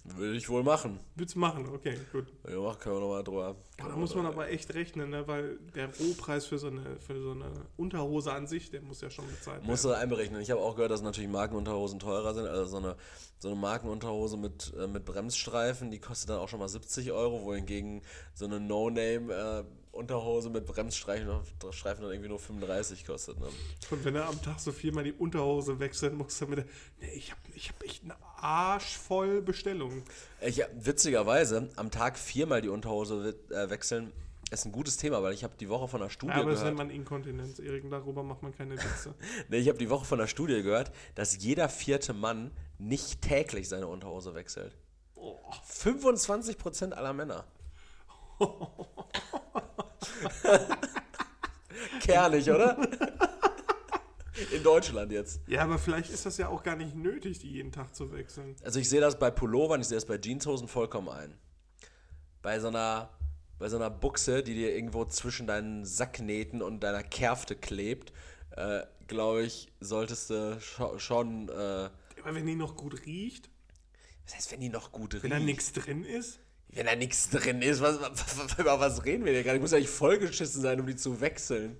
Würde 0.07 0.37
ich 0.37 0.47
wohl 0.49 0.61
machen. 0.61 0.99
Willst 1.15 1.33
du 1.33 1.39
machen? 1.39 1.67
Okay, 1.67 1.97
gut. 2.11 2.27
Ja, 2.47 2.59
mach, 2.59 2.77
können 2.77 2.95
wir 2.95 2.99
nochmal 3.01 3.23
drüber. 3.23 3.55
Ja, 3.79 3.87
da 3.87 3.95
muss 3.95 4.13
man 4.13 4.27
aber 4.27 4.49
echt 4.49 4.73
rechnen, 4.75 5.09
ne? 5.09 5.27
weil 5.27 5.57
der 5.73 5.89
Rohpreis 5.97 6.45
für 6.45 6.59
so, 6.59 6.67
eine, 6.67 6.99
für 6.99 7.19
so 7.19 7.31
eine 7.31 7.51
Unterhose 7.75 8.31
an 8.31 8.45
sich, 8.45 8.69
der 8.69 8.81
muss 8.81 9.01
ja 9.01 9.09
schon 9.09 9.25
bezahlt 9.25 9.57
werden. 9.57 9.67
Musst 9.67 9.83
du 9.83 9.91
einberechnen. 9.91 10.41
Ich 10.41 10.51
habe 10.51 10.61
auch 10.61 10.75
gehört, 10.75 10.91
dass 10.91 11.01
natürlich 11.01 11.29
Markenunterhosen 11.29 11.97
teurer 11.97 12.35
sind. 12.35 12.45
Also 12.45 12.65
so 12.65 12.77
eine, 12.77 12.95
so 13.39 13.47
eine 13.49 13.57
Markenunterhose 13.57 14.37
mit, 14.37 14.73
äh, 14.77 14.87
mit 14.87 15.05
Bremsstreifen, 15.05 15.89
die 15.89 15.99
kostet 15.99 16.29
dann 16.29 16.37
auch 16.37 16.49
schon 16.49 16.59
mal 16.59 16.69
70 16.69 17.11
Euro, 17.11 17.43
wohingegen 17.43 18.03
so 18.35 18.45
eine 18.45 18.59
No-Name 18.59 19.33
äh, 19.33 19.63
Unterhose 19.95 20.49
mit 20.49 20.65
Bremsstreifen 20.65 21.29
Streifen 21.71 22.03
dann 22.03 22.11
irgendwie 22.11 22.29
nur 22.29 22.39
35 22.39 23.05
kostet. 23.05 23.39
Ne? 23.39 23.47
Und 23.89 24.05
wenn 24.05 24.15
er 24.15 24.27
am 24.27 24.41
Tag 24.41 24.59
so 24.59 24.71
viermal 24.71 25.03
die 25.03 25.13
Unterhose 25.13 25.79
wechseln 25.79 26.15
muss, 26.17 26.37
damit 26.39 26.59
er, 26.59 26.65
nee, 26.99 27.13
ich 27.15 27.31
habe 27.31 27.41
ich 27.53 27.69
hab 27.69 27.83
echt 27.83 28.03
eine 28.03 28.15
arschvoll 28.37 29.41
Bestellung. 29.41 30.03
Ich, 30.41 30.63
witzigerweise, 30.73 31.69
am 31.77 31.91
Tag 31.91 32.17
viermal 32.17 32.61
die 32.61 32.69
Unterhose 32.69 33.35
äh, 33.49 33.69
wechseln, 33.69 34.11
ist 34.51 34.65
ein 34.65 34.71
gutes 34.71 34.97
Thema, 34.97 35.23
weil 35.23 35.33
ich 35.33 35.43
habe 35.43 35.55
die 35.59 35.69
Woche 35.69 35.87
von 35.87 36.01
einer 36.01 36.09
Studie 36.09 36.31
ja, 36.31 36.35
aber 36.35 36.51
gehört. 36.51 36.59
das 36.59 36.65
nennt 36.65 36.77
man 36.77 36.89
Inkontinenz, 36.89 37.59
Erik, 37.59 37.89
darüber 37.89 38.21
macht 38.21 38.43
man 38.43 38.55
keine 38.55 38.75
Witze. 38.75 39.15
nee, 39.49 39.57
ich 39.57 39.69
habe 39.69 39.77
die 39.77 39.89
Woche 39.89 40.05
von 40.05 40.19
einer 40.19 40.27
Studie 40.27 40.61
gehört, 40.61 40.91
dass 41.15 41.41
jeder 41.41 41.69
vierte 41.69 42.13
Mann 42.13 42.51
nicht 42.77 43.21
täglich 43.21 43.69
seine 43.69 43.87
Unterhose 43.87 44.35
wechselt. 44.35 44.77
Oh. 45.15 45.39
25% 45.67 46.91
aller 46.91 47.13
Männer. 47.13 47.45
Kernig, 52.01 52.49
oder? 52.49 52.77
In 54.51 54.63
Deutschland 54.63 55.11
jetzt. 55.11 55.39
Ja, 55.47 55.61
aber 55.61 55.77
vielleicht 55.77 56.09
ist 56.09 56.25
das 56.25 56.37
ja 56.37 56.49
auch 56.49 56.63
gar 56.63 56.75
nicht 56.75 56.95
nötig, 56.95 57.39
die 57.39 57.51
jeden 57.51 57.71
Tag 57.71 57.95
zu 57.95 58.11
wechseln. 58.11 58.55
Also 58.63 58.79
ich 58.79 58.89
sehe 58.89 58.99
das 58.99 59.17
bei 59.17 59.31
Pullovern, 59.31 59.79
ich 59.79 59.87
sehe 59.87 59.95
das 59.95 60.05
bei 60.05 60.19
Jeanshosen 60.21 60.67
vollkommen 60.67 61.09
ein. 61.09 61.37
Bei 62.41 62.59
so 62.59 62.67
einer, 62.67 63.09
bei 63.57 63.69
so 63.69 63.77
einer 63.77 63.89
Buchse, 63.89 64.43
die 64.43 64.53
dir 64.53 64.75
irgendwo 64.75 65.05
zwischen 65.05 65.47
deinen 65.47 65.85
Sacknähten 65.85 66.61
und 66.61 66.81
deiner 66.81 67.03
Kerfte 67.03 67.55
klebt, 67.55 68.11
äh, 68.51 68.81
glaube 69.07 69.43
ich, 69.43 69.71
solltest 69.79 70.29
du 70.29 70.59
schon... 70.59 70.99
schon 70.99 71.49
äh, 71.49 71.89
aber 72.21 72.35
wenn 72.35 72.45
die 72.45 72.55
noch 72.55 72.75
gut 72.75 73.05
riecht? 73.05 73.49
Was 74.25 74.35
heißt, 74.35 74.51
wenn 74.51 74.59
die 74.59 74.69
noch 74.69 74.91
gut 74.91 75.13
wenn 75.13 75.21
riecht? 75.21 75.33
Wenn 75.33 75.39
da 75.39 75.45
nichts 75.45 75.71
drin 75.71 76.03
ist? 76.03 76.39
Wenn 76.75 76.85
da 76.85 76.95
nichts 76.95 77.29
drin 77.29 77.61
ist, 77.61 77.81
was, 77.81 77.99
was, 78.01 78.59
über 78.59 78.79
was 78.79 79.05
reden 79.05 79.23
wir 79.25 79.31
denn 79.31 79.43
gerade? 79.43 79.55
Ich 79.55 79.61
muss 79.61 79.71
ja 79.71 79.79
nicht 79.79 79.89
vollgeschissen 79.89 80.61
sein, 80.61 80.79
um 80.79 80.85
die 80.85 80.97
zu 80.97 81.21
wechseln. 81.21 81.77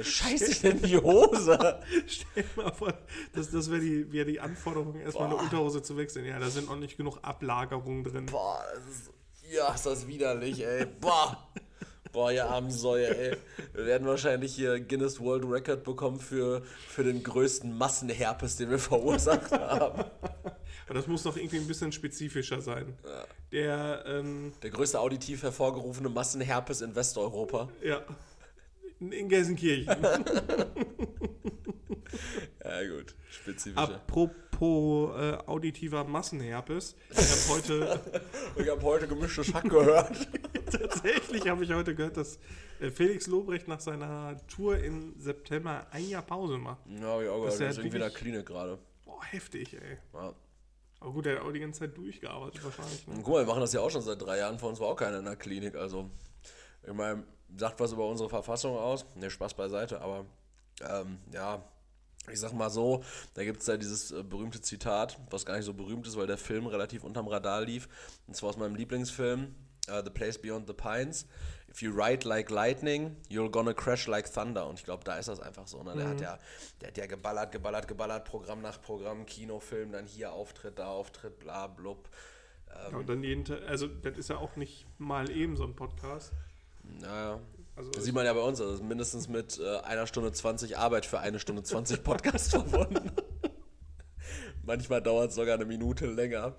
Scheiße 0.00 0.50
ich 0.50 0.60
denn 0.62 0.80
die 0.82 0.96
Hose? 0.96 1.80
Stell 2.06 2.42
dir 2.42 2.62
mal 2.62 2.72
vor, 2.72 2.94
das, 3.34 3.50
das 3.50 3.70
wäre 3.70 3.80
die, 3.80 4.10
wär 4.12 4.24
die 4.24 4.40
Anforderung, 4.40 4.98
erstmal 5.00 5.26
eine 5.26 5.36
Unterhose 5.36 5.82
zu 5.82 5.96
wechseln. 5.96 6.24
Ja, 6.26 6.38
da 6.38 6.48
sind 6.48 6.68
noch 6.68 6.76
nicht 6.76 6.96
genug 6.96 7.18
Ablagerungen 7.22 8.04
drin. 8.04 8.26
Boah, 8.26 8.64
das 8.74 8.94
ist, 8.94 9.10
ja, 9.52 9.74
ist 9.74 9.86
das 9.86 10.06
widerlich, 10.06 10.64
ey. 10.64 10.86
Boah. 10.86 11.48
Boah, 12.12 12.32
ihr 12.32 12.46
armen 12.46 12.70
Säue, 12.70 13.14
ey. 13.14 13.36
Wir 13.74 13.84
werden 13.84 14.06
wahrscheinlich 14.06 14.54
hier 14.54 14.80
Guinness 14.80 15.20
World 15.20 15.44
Record 15.44 15.84
bekommen 15.84 16.18
für, 16.20 16.62
für 16.88 17.04
den 17.04 17.22
größten 17.22 17.76
Massenherpes, 17.76 18.56
den 18.56 18.70
wir 18.70 18.78
verursacht 18.78 19.52
haben. 19.52 20.04
Aber 20.86 20.94
das 20.94 21.06
muss 21.08 21.24
doch 21.24 21.36
irgendwie 21.36 21.58
ein 21.58 21.66
bisschen 21.66 21.90
spezifischer 21.92 22.62
sein. 22.62 22.96
Der, 23.50 24.04
ähm, 24.06 24.52
Der 24.62 24.70
größte 24.70 25.00
auditiv 25.00 25.42
hervorgerufene 25.42 26.08
Massenherpes 26.08 26.80
in 26.80 26.94
Westeuropa. 26.94 27.68
Ja. 27.82 28.02
In 29.00 29.28
Gelsenkirchen. 29.28 29.86
ja, 32.64 32.88
gut. 32.88 33.16
Spezifischer. 33.30 33.82
Apropos 33.96 35.20
äh, 35.20 35.38
auditiver 35.46 36.04
Massenherpes. 36.04 36.94
Ich 37.10 37.18
habe 37.18 37.48
heute. 37.48 38.00
ich 38.56 38.68
habe 38.70 38.82
heute 38.82 39.08
gemischtes 39.08 39.52
Hack 39.52 39.68
gehört. 39.68 40.28
Tatsächlich 40.70 41.48
habe 41.48 41.64
ich 41.64 41.72
heute 41.72 41.96
gehört, 41.96 42.16
dass 42.16 42.38
äh, 42.80 42.90
Felix 42.90 43.26
Lobrecht 43.26 43.66
nach 43.66 43.80
seiner 43.80 44.36
Tour 44.46 44.78
im 44.78 45.14
September 45.18 45.86
ein 45.90 46.08
Jahr 46.08 46.22
Pause 46.22 46.58
macht. 46.58 46.78
Ja, 46.88 47.08
hab 47.08 47.22
ich 47.22 47.28
auch 47.28 47.40
gehört. 47.40 47.58
Der 47.58 47.70
ist 47.70 47.78
irgendwie 47.78 47.96
in 47.96 48.02
der 48.02 48.10
Klinik 48.10 48.46
gerade. 48.46 48.78
Boah, 49.04 49.24
heftig, 49.24 49.74
ey. 49.74 49.98
Ja. 50.14 50.32
Aber 51.00 51.12
gut, 51.12 51.26
der 51.26 51.36
hat 51.36 51.42
auch 51.42 51.52
die 51.52 51.60
ganze 51.60 51.80
Zeit 51.80 51.96
durchgearbeitet 51.96 52.64
wahrscheinlich. 52.64 53.06
Ne? 53.06 53.14
Guck 53.16 53.28
mal, 53.28 53.42
wir 53.42 53.46
machen 53.46 53.60
das 53.60 53.72
ja 53.72 53.80
auch 53.80 53.90
schon 53.90 54.02
seit 54.02 54.20
drei 54.20 54.38
Jahren. 54.38 54.58
Vor 54.58 54.70
uns 54.70 54.80
war 54.80 54.88
auch 54.88 54.96
keiner 54.96 55.18
in 55.18 55.24
der 55.24 55.36
Klinik. 55.36 55.74
Also, 55.74 56.10
ich 56.86 56.92
meine, 56.92 57.24
sagt 57.56 57.78
was 57.80 57.92
über 57.92 58.06
unsere 58.06 58.28
Verfassung 58.28 58.76
aus. 58.76 59.04
Ne, 59.14 59.30
Spaß 59.30 59.54
beiseite, 59.54 60.00
aber 60.00 60.26
ähm, 60.80 61.18
ja, 61.32 61.62
ich 62.32 62.40
sag 62.40 62.52
mal 62.52 62.70
so, 62.70 63.04
da 63.34 63.44
gibt 63.44 63.60
es 63.60 63.66
ja 63.66 63.76
dieses 63.76 64.10
äh, 64.10 64.22
berühmte 64.22 64.60
Zitat, 64.60 65.18
was 65.30 65.46
gar 65.46 65.56
nicht 65.56 65.64
so 65.64 65.74
berühmt 65.74 66.06
ist, 66.06 66.16
weil 66.16 66.26
der 66.26 66.38
Film 66.38 66.66
relativ 66.66 67.04
unterm 67.04 67.28
Radar 67.28 67.62
lief. 67.62 67.88
Und 68.26 68.34
zwar 68.34 68.50
aus 68.50 68.56
meinem 68.56 68.74
Lieblingsfilm, 68.74 69.54
uh, 69.88 70.02
The 70.04 70.10
Place 70.10 70.38
Beyond 70.38 70.66
the 70.66 70.74
Pines. 70.74 71.26
If 71.76 71.82
you 71.82 71.92
ride 71.92 72.24
like 72.24 72.50
lightning, 72.50 73.16
you're 73.28 73.50
gonna 73.50 73.74
crash 73.74 74.06
like 74.06 74.32
thunder. 74.32 74.66
Und 74.66 74.78
ich 74.78 74.84
glaube, 74.86 75.04
da 75.04 75.18
ist 75.18 75.28
das 75.28 75.40
einfach 75.40 75.66
so. 75.66 75.82
Ne? 75.82 75.94
Der, 75.94 76.06
mhm. 76.06 76.10
hat 76.10 76.20
ja, 76.22 76.38
der 76.80 76.88
hat 76.88 76.96
ja 76.96 77.04
geballert, 77.04 77.52
geballert, 77.52 77.86
geballert, 77.86 78.24
Programm 78.24 78.62
nach 78.62 78.80
Programm, 78.80 79.26
Kinofilm, 79.26 79.92
dann 79.92 80.06
hier 80.06 80.32
Auftritt, 80.32 80.78
da 80.78 80.86
Auftritt, 80.86 81.38
bla, 81.38 81.66
blub. 81.66 82.08
Ähm, 82.70 82.92
ja, 82.92 82.96
und 82.96 83.08
dann 83.10 83.22
jeden 83.22 83.44
Tag, 83.44 83.58
also 83.68 83.88
das 83.88 84.16
ist 84.16 84.30
ja 84.30 84.38
auch 84.38 84.56
nicht 84.56 84.86
mal 84.96 85.30
eben 85.30 85.54
so 85.58 85.64
ein 85.64 85.76
Podcast. 85.76 86.32
Naja. 86.82 87.40
Also 87.74 87.90
das 87.90 88.04
sieht 88.04 88.14
man 88.14 88.24
ja 88.24 88.32
bei 88.32 88.40
uns, 88.40 88.58
also 88.58 88.82
mindestens 88.82 89.28
mit 89.28 89.58
äh, 89.58 89.80
einer 89.80 90.06
Stunde 90.06 90.32
20 90.32 90.78
Arbeit 90.78 91.04
für 91.04 91.18
eine 91.18 91.38
Stunde 91.38 91.62
20 91.62 92.02
Podcast 92.02 92.52
verbunden. 92.52 93.12
Manchmal 94.62 95.02
dauert 95.02 95.28
es 95.28 95.34
sogar 95.34 95.56
eine 95.56 95.66
Minute 95.66 96.06
länger, 96.06 96.54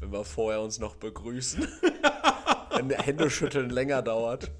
wenn 0.00 0.10
wir 0.10 0.24
vorher 0.24 0.62
uns 0.62 0.78
noch 0.78 0.96
begrüßen. 0.96 1.68
Wenn 2.76 2.90
Händeschütteln 2.90 3.70
länger 3.70 4.02
dauert. 4.02 4.50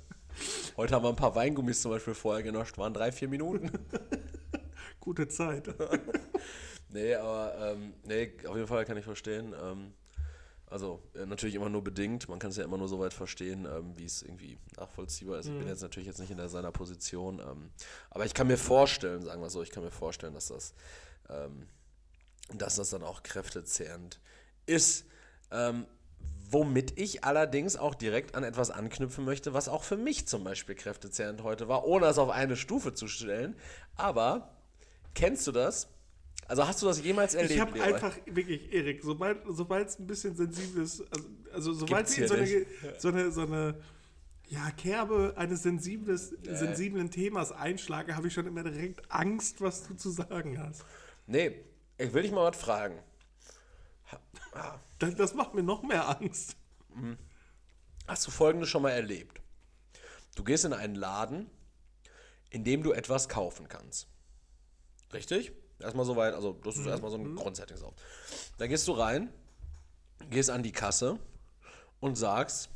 Heute 0.76 0.94
haben 0.94 1.04
wir 1.04 1.10
ein 1.10 1.16
paar 1.16 1.34
Weingummis 1.34 1.82
zum 1.82 1.90
Beispiel 1.90 2.14
vorher 2.14 2.42
genascht, 2.42 2.78
waren 2.78 2.94
drei, 2.94 3.12
vier 3.12 3.28
Minuten. 3.28 3.70
Gute 5.00 5.28
Zeit. 5.28 5.68
nee, 6.88 7.14
aber 7.14 7.74
ähm, 7.74 7.94
nee, 8.04 8.32
auf 8.46 8.56
jeden 8.56 8.68
Fall 8.68 8.84
kann 8.84 8.96
ich 8.96 9.04
verstehen. 9.04 9.54
Ähm, 9.62 9.92
also 10.68 11.02
äh, 11.14 11.26
natürlich 11.26 11.54
immer 11.54 11.68
nur 11.68 11.84
bedingt. 11.84 12.28
Man 12.28 12.38
kann 12.38 12.50
es 12.50 12.56
ja 12.56 12.64
immer 12.64 12.78
nur 12.78 12.88
so 12.88 12.98
weit 12.98 13.14
verstehen, 13.14 13.66
ähm, 13.66 13.96
wie 13.96 14.04
es 14.04 14.22
irgendwie 14.22 14.58
nachvollziehbar 14.76 15.38
ist. 15.38 15.46
Mhm. 15.46 15.52
Ich 15.52 15.58
bin 15.58 15.66
mhm. 15.66 15.72
jetzt 15.72 15.82
natürlich 15.82 16.06
jetzt 16.06 16.18
nicht 16.18 16.30
in 16.30 16.38
der, 16.38 16.48
seiner 16.48 16.72
Position. 16.72 17.38
Ähm, 17.38 17.70
aber 18.10 18.24
ich 18.24 18.34
kann 18.34 18.46
mir 18.46 18.58
vorstellen, 18.58 19.22
sagen 19.22 19.40
wir 19.42 19.50
so, 19.50 19.62
ich 19.62 19.70
kann 19.70 19.84
mir 19.84 19.90
vorstellen, 19.90 20.34
dass 20.34 20.48
das, 20.48 20.74
ähm, 21.28 21.66
dass 22.54 22.76
das 22.76 22.90
dann 22.90 23.02
auch 23.02 23.22
kräftezehrend 23.22 24.20
ist. 24.66 25.04
Womit 26.48 26.98
ich 26.98 27.24
allerdings 27.24 27.76
auch 27.76 27.94
direkt 27.94 28.34
an 28.34 28.44
etwas 28.44 28.70
anknüpfen 28.70 29.24
möchte, 29.24 29.52
was 29.54 29.68
auch 29.68 29.82
für 29.82 29.96
mich 29.96 30.28
zum 30.28 30.44
Beispiel 30.44 30.74
kräftezehrend 30.74 31.42
heute 31.42 31.68
war, 31.68 31.86
ohne 31.86 32.06
es 32.06 32.18
auf 32.18 32.30
eine 32.30 32.56
Stufe 32.56 32.94
zu 32.94 33.08
stellen. 33.08 33.56
Aber 33.96 34.56
kennst 35.14 35.46
du 35.46 35.52
das? 35.52 35.88
Also 36.48 36.68
hast 36.68 36.80
du 36.82 36.86
das 36.86 37.02
jemals 37.02 37.34
erlebt? 37.34 37.54
Ich 37.54 37.60
habe 37.60 37.82
einfach, 37.82 38.16
wirklich, 38.26 38.72
Erik, 38.72 39.02
sobald 39.02 39.44
es 39.44 39.98
ein 39.98 40.06
bisschen 40.06 40.36
sensibel 40.36 40.82
ist, 40.82 41.00
also, 41.10 41.28
also 41.52 41.72
sobald 41.72 42.08
sie 42.08 42.26
so 42.26 42.34
eine, 42.34 42.66
so 42.98 43.08
eine, 43.08 43.32
so 43.32 43.40
eine 43.42 43.74
ja, 44.48 44.70
Kerbe 44.70 45.34
eines 45.36 45.64
sensibles, 45.64 46.32
nee. 46.42 46.54
sensiblen 46.54 47.10
Themas 47.10 47.50
einschlage, 47.50 48.14
habe 48.14 48.28
ich 48.28 48.34
schon 48.34 48.46
immer 48.46 48.62
direkt 48.62 49.10
Angst, 49.10 49.60
was 49.60 49.88
du 49.88 49.94
zu 49.94 50.10
sagen 50.10 50.60
hast. 50.62 50.84
Nee, 51.26 51.64
ich 51.98 52.12
will 52.14 52.22
dich 52.22 52.30
mal 52.30 52.48
was 52.48 52.56
fragen. 52.56 52.98
Das, 54.98 55.14
das 55.14 55.34
macht 55.34 55.54
mir 55.54 55.62
noch 55.62 55.82
mehr 55.82 56.08
Angst. 56.08 56.56
Mhm. 56.94 57.18
Hast 58.06 58.26
du 58.26 58.30
folgendes 58.30 58.68
schon 58.68 58.82
mal 58.82 58.90
erlebt? 58.90 59.40
Du 60.36 60.44
gehst 60.44 60.64
in 60.64 60.72
einen 60.72 60.94
Laden, 60.94 61.50
in 62.50 62.64
dem 62.64 62.82
du 62.82 62.92
etwas 62.92 63.28
kaufen 63.28 63.68
kannst. 63.68 64.06
Richtig? 65.12 65.52
Erstmal 65.78 66.04
soweit, 66.04 66.34
also 66.34 66.52
das 66.52 66.76
ist 66.76 66.84
mhm. 66.84 66.88
erstmal 66.88 67.10
so 67.10 67.18
ein 67.18 67.32
mhm. 67.32 67.36
Grundsetting. 67.36 67.76
Dann 68.58 68.68
gehst 68.68 68.86
du 68.88 68.92
rein, 68.92 69.32
gehst 70.30 70.50
an 70.50 70.62
die 70.62 70.72
Kasse 70.72 71.18
und 72.00 72.16
sagst, 72.16 72.70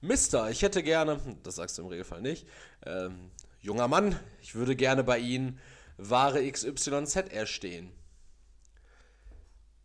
Mister, 0.00 0.50
ich 0.50 0.62
hätte 0.62 0.82
gerne, 0.82 1.20
das 1.42 1.56
sagst 1.56 1.78
du 1.78 1.82
im 1.82 1.88
Regelfall 1.88 2.20
nicht, 2.20 2.46
ähm, 2.84 3.30
junger 3.60 3.88
Mann, 3.88 4.18
ich 4.40 4.54
würde 4.54 4.76
gerne 4.76 5.04
bei 5.04 5.18
Ihnen 5.18 5.58
Ware 5.96 6.48
XYZ 6.50 7.16
erstehen. 7.30 7.92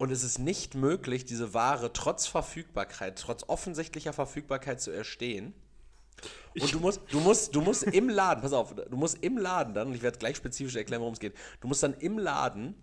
Und 0.04 0.12
es 0.12 0.26
ist 0.26 0.38
nicht 0.38 0.76
möglich, 0.76 1.24
diese 1.24 1.54
Ware 1.54 1.94
trotz 1.94 2.28
Verfügbarkeit, 2.28 3.18
trotz 3.18 3.46
offensichtlicher 3.48 4.12
Verfügbarkeit 4.12 4.82
zu 4.82 4.92
erstehen. 4.92 5.54
Und 6.60 6.74
du 6.74 6.82
musst, 6.82 7.00
du 7.10 7.22
musst, 7.22 7.56
du 7.56 7.62
musst 7.62 7.84
im 7.84 8.10
Laden, 8.10 8.42
pass 8.42 8.52
auf, 8.52 8.76
du 8.76 8.98
musst 8.98 9.24
im 9.24 9.38
Laden 9.38 9.74
dann, 9.74 9.88
und 9.88 9.96
ich 9.96 10.02
werde 10.02 10.20
gleich 10.20 10.36
spezifisch 10.36 10.76
erklären, 10.76 11.00
worum 11.00 11.14
es 11.14 11.22
geht, 11.22 11.36
du 11.62 11.70
musst 11.70 11.84
dann 11.84 11.94
im 11.94 12.18
Laden 12.18 12.76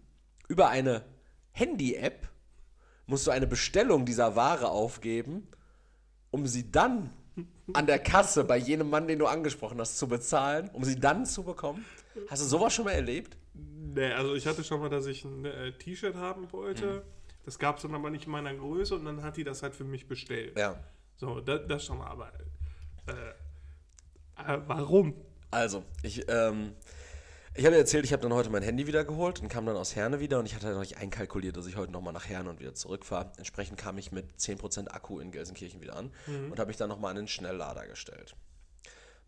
über 0.49 0.71
eine 0.71 1.05
Handy-App 1.53 2.27
musst 3.05 3.27
du 3.27 3.33
eine 3.33 3.47
Bestellung 3.47 4.07
dieser 4.07 4.35
Ware 4.35 4.71
aufgeben, 4.71 5.47
um 6.31 6.47
sie 6.47 6.73
dann 6.73 7.11
an 7.75 7.85
der 7.85 7.99
Kasse 7.99 8.45
bei 8.45 8.57
jenem 8.57 8.89
Mann, 8.89 9.07
den 9.07 9.19
du 9.19 9.27
angesprochen 9.27 9.79
hast, 9.79 9.99
zu 9.99 10.09
bezahlen, 10.09 10.71
um 10.73 10.85
sie 10.85 10.99
dann 10.99 11.27
zu 11.27 11.43
bekommen. 11.43 11.85
Hast 12.31 12.41
du 12.41 12.47
sowas 12.47 12.73
schon 12.73 12.87
mal 12.87 12.93
erlebt? 12.93 13.37
Nee, 13.83 14.13
also 14.13 14.35
ich 14.35 14.47
hatte 14.47 14.63
schon 14.63 14.81
mal, 14.81 14.91
dass 14.91 15.07
ich 15.07 15.25
ein 15.25 15.45
äh, 15.45 15.73
T-Shirt 15.73 16.15
haben 16.15 16.53
wollte. 16.53 16.87
Mhm 16.87 17.21
Das 17.45 17.59
gab 17.59 17.77
es 17.77 17.83
dann 17.83 17.95
aber 17.95 18.11
nicht 18.11 18.27
in 18.27 18.33
meiner 18.33 18.55
Größe 18.55 18.95
und 18.95 19.07
dann 19.07 19.23
hat 19.23 19.37
die 19.37 19.45
das 19.45 19.63
halt 19.63 19.75
für 19.75 19.85
mich 19.85 20.07
bestellt. 20.07 20.59
Ja. 20.59 20.79
So, 21.17 21.41
das, 21.41 21.63
das 21.67 21.85
schon 21.85 21.99
mal, 21.99 22.09
aber 22.09 22.31
äh, 23.07 24.53
äh, 24.55 24.61
warum? 24.67 25.15
Also, 25.51 25.83
ich, 26.03 26.25
ähm, 26.29 26.73
ich 27.55 27.65
habe 27.65 27.75
dir 27.75 27.81
erzählt, 27.81 28.05
ich 28.05 28.13
habe 28.13 28.23
dann 28.23 28.33
heute 28.33 28.51
mein 28.51 28.63
Handy 28.63 28.87
wieder 28.87 29.05
geholt 29.05 29.41
und 29.41 29.49
kam 29.49 29.67
dann 29.67 29.77
aus 29.77 29.97
Herne 29.97 30.21
wieder 30.21 30.39
und 30.39 30.47
ich 30.47 30.55
hatte 30.55 30.71
noch 30.73 30.81
nicht 30.81 30.99
einkalkuliert, 30.99 31.57
dass 31.57 31.67
ich 31.67 31.77
heute 31.77 31.93
nochmal 31.93 32.13
nach 32.13 32.29
Herne 32.29 32.51
und 32.51 32.61
wieder 32.61 32.75
zurückfahre. 32.75 33.33
Entsprechend 33.39 33.79
kam 33.79 33.99
ich 33.99 34.13
mit 34.13 34.31
10% 34.39 34.89
Akku 34.89 35.19
in 35.19 35.31
Gelsenkirchen 35.31 35.81
wieder 35.81 35.97
an 35.97 36.13
und 36.51 36.59
habe 36.59 36.69
mich 36.69 36.77
dann 36.77 36.89
nochmal 36.89 37.11
an 37.11 37.17
den 37.17 37.29
Schnelllader 37.29 37.87
gestellt. 37.87 38.37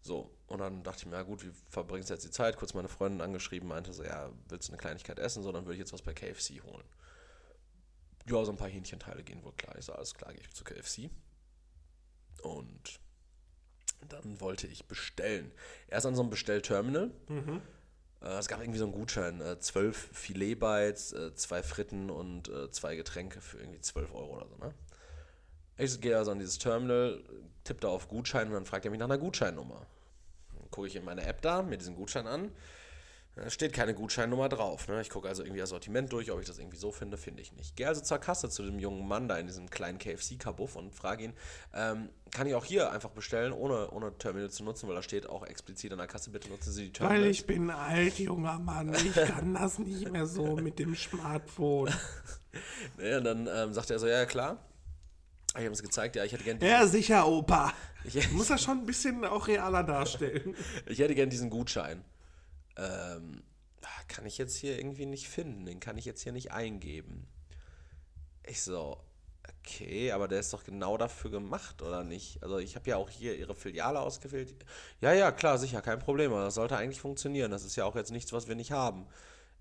So, 0.02 0.36
und 0.48 0.58
dann 0.58 0.82
dachte 0.82 0.98
ich 1.00 1.06
mir, 1.06 1.14
ja 1.16 1.22
gut, 1.22 1.44
wie 1.44 1.52
verbringst 1.70 2.10
du 2.10 2.14
jetzt 2.14 2.24
die 2.24 2.30
Zeit? 2.30 2.56
Kurz 2.56 2.74
meine 2.74 2.88
Freundin 2.88 3.20
angeschrieben, 3.20 3.68
meinte 3.68 3.92
so, 3.92 4.02
ja, 4.02 4.30
willst 4.48 4.68
du 4.68 4.72
eine 4.72 4.78
Kleinigkeit 4.78 5.20
essen? 5.20 5.44
So, 5.44 5.52
dann 5.52 5.64
würde 5.64 5.74
ich 5.74 5.78
jetzt 5.78 5.92
was 5.92 6.02
bei 6.02 6.12
KFC 6.12 6.62
holen. 6.64 6.84
Ja, 8.26 8.44
so 8.44 8.50
ein 8.50 8.56
paar 8.56 8.68
Hähnchenteile 8.68 9.22
gehen 9.22 9.42
wohl 9.44 9.52
klar. 9.52 9.76
Ich 9.78 9.84
so, 9.84 9.92
alles 9.92 10.14
klar, 10.14 10.32
gehe 10.32 10.42
ich 10.42 10.52
zu 10.52 10.64
KFC. 10.64 11.08
Und 12.42 13.00
dann 14.08 14.40
wollte 14.40 14.66
ich 14.66 14.86
bestellen. 14.86 15.52
Erst 15.86 16.06
an 16.06 16.16
so 16.16 16.22
einem 16.22 16.30
Bestellterminal. 16.30 17.12
Äh, 18.20 18.38
es 18.38 18.48
gab 18.48 18.60
irgendwie 18.60 18.78
so 18.80 18.84
einen 18.84 18.92
Gutschein. 18.94 19.40
Äh, 19.40 19.60
zwölf 19.60 20.08
Filet-Bites, 20.12 21.12
äh, 21.12 21.34
zwei 21.34 21.62
Fritten 21.62 22.10
und 22.10 22.48
äh, 22.48 22.70
zwei 22.72 22.96
Getränke 22.96 23.40
für 23.40 23.58
irgendwie 23.58 23.80
12 23.80 24.12
Euro 24.14 24.36
oder 24.36 24.48
so, 24.48 24.56
ne? 24.56 24.74
Ich 25.78 26.00
gehe 26.00 26.16
also 26.16 26.30
an 26.30 26.38
dieses 26.38 26.58
Terminal, 26.58 27.22
tippe 27.64 27.80
da 27.80 27.88
auf 27.88 28.08
Gutschein 28.08 28.48
und 28.48 28.54
dann 28.54 28.66
fragt 28.66 28.84
er 28.84 28.90
mich 28.90 29.00
nach 29.00 29.06
einer 29.06 29.18
Gutscheinnummer. 29.18 29.86
Dann 30.56 30.70
gucke 30.70 30.86
ich 30.86 30.96
in 30.96 31.04
meine 31.04 31.24
App 31.24 31.42
da, 31.42 31.62
mir 31.62 31.78
diesen 31.78 31.94
Gutschein 31.94 32.26
an. 32.26 32.52
Da 33.34 33.48
steht 33.48 33.72
keine 33.72 33.94
Gutscheinnummer 33.94 34.50
drauf. 34.50 34.88
Ne? 34.88 35.00
Ich 35.00 35.08
gucke 35.08 35.26
also 35.26 35.42
irgendwie 35.42 35.62
Assortiment 35.62 36.12
durch, 36.12 36.30
ob 36.30 36.40
ich 36.40 36.46
das 36.46 36.58
irgendwie 36.58 36.76
so 36.76 36.92
finde, 36.92 37.16
finde 37.16 37.40
ich 37.40 37.54
nicht. 37.54 37.76
Gehe 37.76 37.88
also 37.88 38.02
zur 38.02 38.18
Kasse 38.18 38.50
zu 38.50 38.62
dem 38.62 38.78
jungen 38.78 39.08
Mann 39.08 39.26
da 39.26 39.38
in 39.38 39.46
diesem 39.46 39.70
kleinen 39.70 39.98
KFC-Kabuff 39.98 40.76
und 40.76 40.94
frage 40.94 41.24
ihn, 41.24 41.32
ähm, 41.72 42.10
kann 42.30 42.46
ich 42.46 42.54
auch 42.54 42.66
hier 42.66 42.92
einfach 42.92 43.08
bestellen, 43.08 43.54
ohne, 43.54 43.90
ohne 43.90 44.12
Terminal 44.18 44.50
zu 44.50 44.64
nutzen, 44.64 44.86
weil 44.86 44.96
da 44.96 45.02
steht 45.02 45.26
auch 45.26 45.46
explizit 45.46 45.92
an 45.92 45.98
der 45.98 46.08
Kasse, 46.08 46.28
bitte 46.28 46.50
nutzen 46.50 46.72
Sie 46.72 46.84
die 46.84 46.92
Terminals. 46.92 47.22
Weil 47.22 47.30
ich 47.30 47.46
bin 47.46 47.70
alt, 47.70 48.18
junger 48.18 48.58
Mann. 48.58 48.92
Ich 48.94 49.14
kann 49.14 49.54
das 49.54 49.78
nicht 49.78 50.12
mehr 50.12 50.26
so 50.26 50.54
mit 50.56 50.78
dem 50.78 50.94
Smartphone. 50.94 51.90
Ja, 53.02 53.18
und 53.18 53.24
dann 53.24 53.48
ähm, 53.52 53.72
sagt 53.72 53.90
er 53.90 53.98
so, 53.98 54.06
ja, 54.06 54.18
ja, 54.18 54.26
klar. 54.26 54.58
Ich 55.54 55.64
habe 55.64 55.72
es 55.72 55.82
gezeigt, 55.82 56.16
ja, 56.16 56.24
ich 56.24 56.32
hätte 56.32 56.44
gerne 56.44 56.66
Ja, 56.66 56.86
sicher, 56.86 57.28
Opa. 57.28 57.74
ich, 58.04 58.30
Muss 58.32 58.48
das 58.48 58.62
schon 58.62 58.78
ein 58.78 58.86
bisschen 58.86 59.24
auch 59.24 59.48
realer 59.48 59.84
darstellen. 59.84 60.56
ich 60.86 60.98
hätte 60.98 61.14
gern 61.14 61.28
diesen 61.28 61.50
Gutschein. 61.50 62.02
Ähm, 62.76 63.42
ah, 63.82 64.02
kann 64.08 64.24
ich 64.24 64.38
jetzt 64.38 64.56
hier 64.56 64.78
irgendwie 64.78 65.04
nicht 65.04 65.28
finden, 65.28 65.66
den 65.66 65.78
kann 65.78 65.98
ich 65.98 66.06
jetzt 66.06 66.22
hier 66.22 66.32
nicht 66.32 66.52
eingeben. 66.52 67.26
Ich 68.46 68.62
so, 68.62 68.98
okay, 69.60 70.12
aber 70.12 70.26
der 70.26 70.40
ist 70.40 70.54
doch 70.54 70.64
genau 70.64 70.96
dafür 70.96 71.30
gemacht, 71.30 71.82
oder 71.82 72.02
nicht? 72.02 72.42
Also 72.42 72.58
ich 72.58 72.74
habe 72.74 72.88
ja 72.88 72.96
auch 72.96 73.10
hier 73.10 73.36
ihre 73.36 73.54
Filiale 73.54 74.00
ausgewählt. 74.00 74.54
Ja, 75.02 75.12
ja, 75.12 75.32
klar, 75.32 75.58
sicher, 75.58 75.82
kein 75.82 75.98
Problem, 75.98 76.32
aber 76.32 76.44
das 76.44 76.54
sollte 76.54 76.78
eigentlich 76.78 77.00
funktionieren. 77.00 77.50
Das 77.50 77.64
ist 77.64 77.76
ja 77.76 77.84
auch 77.84 77.94
jetzt 77.94 78.10
nichts, 78.10 78.32
was 78.32 78.48
wir 78.48 78.54
nicht 78.54 78.72
haben. 78.72 79.06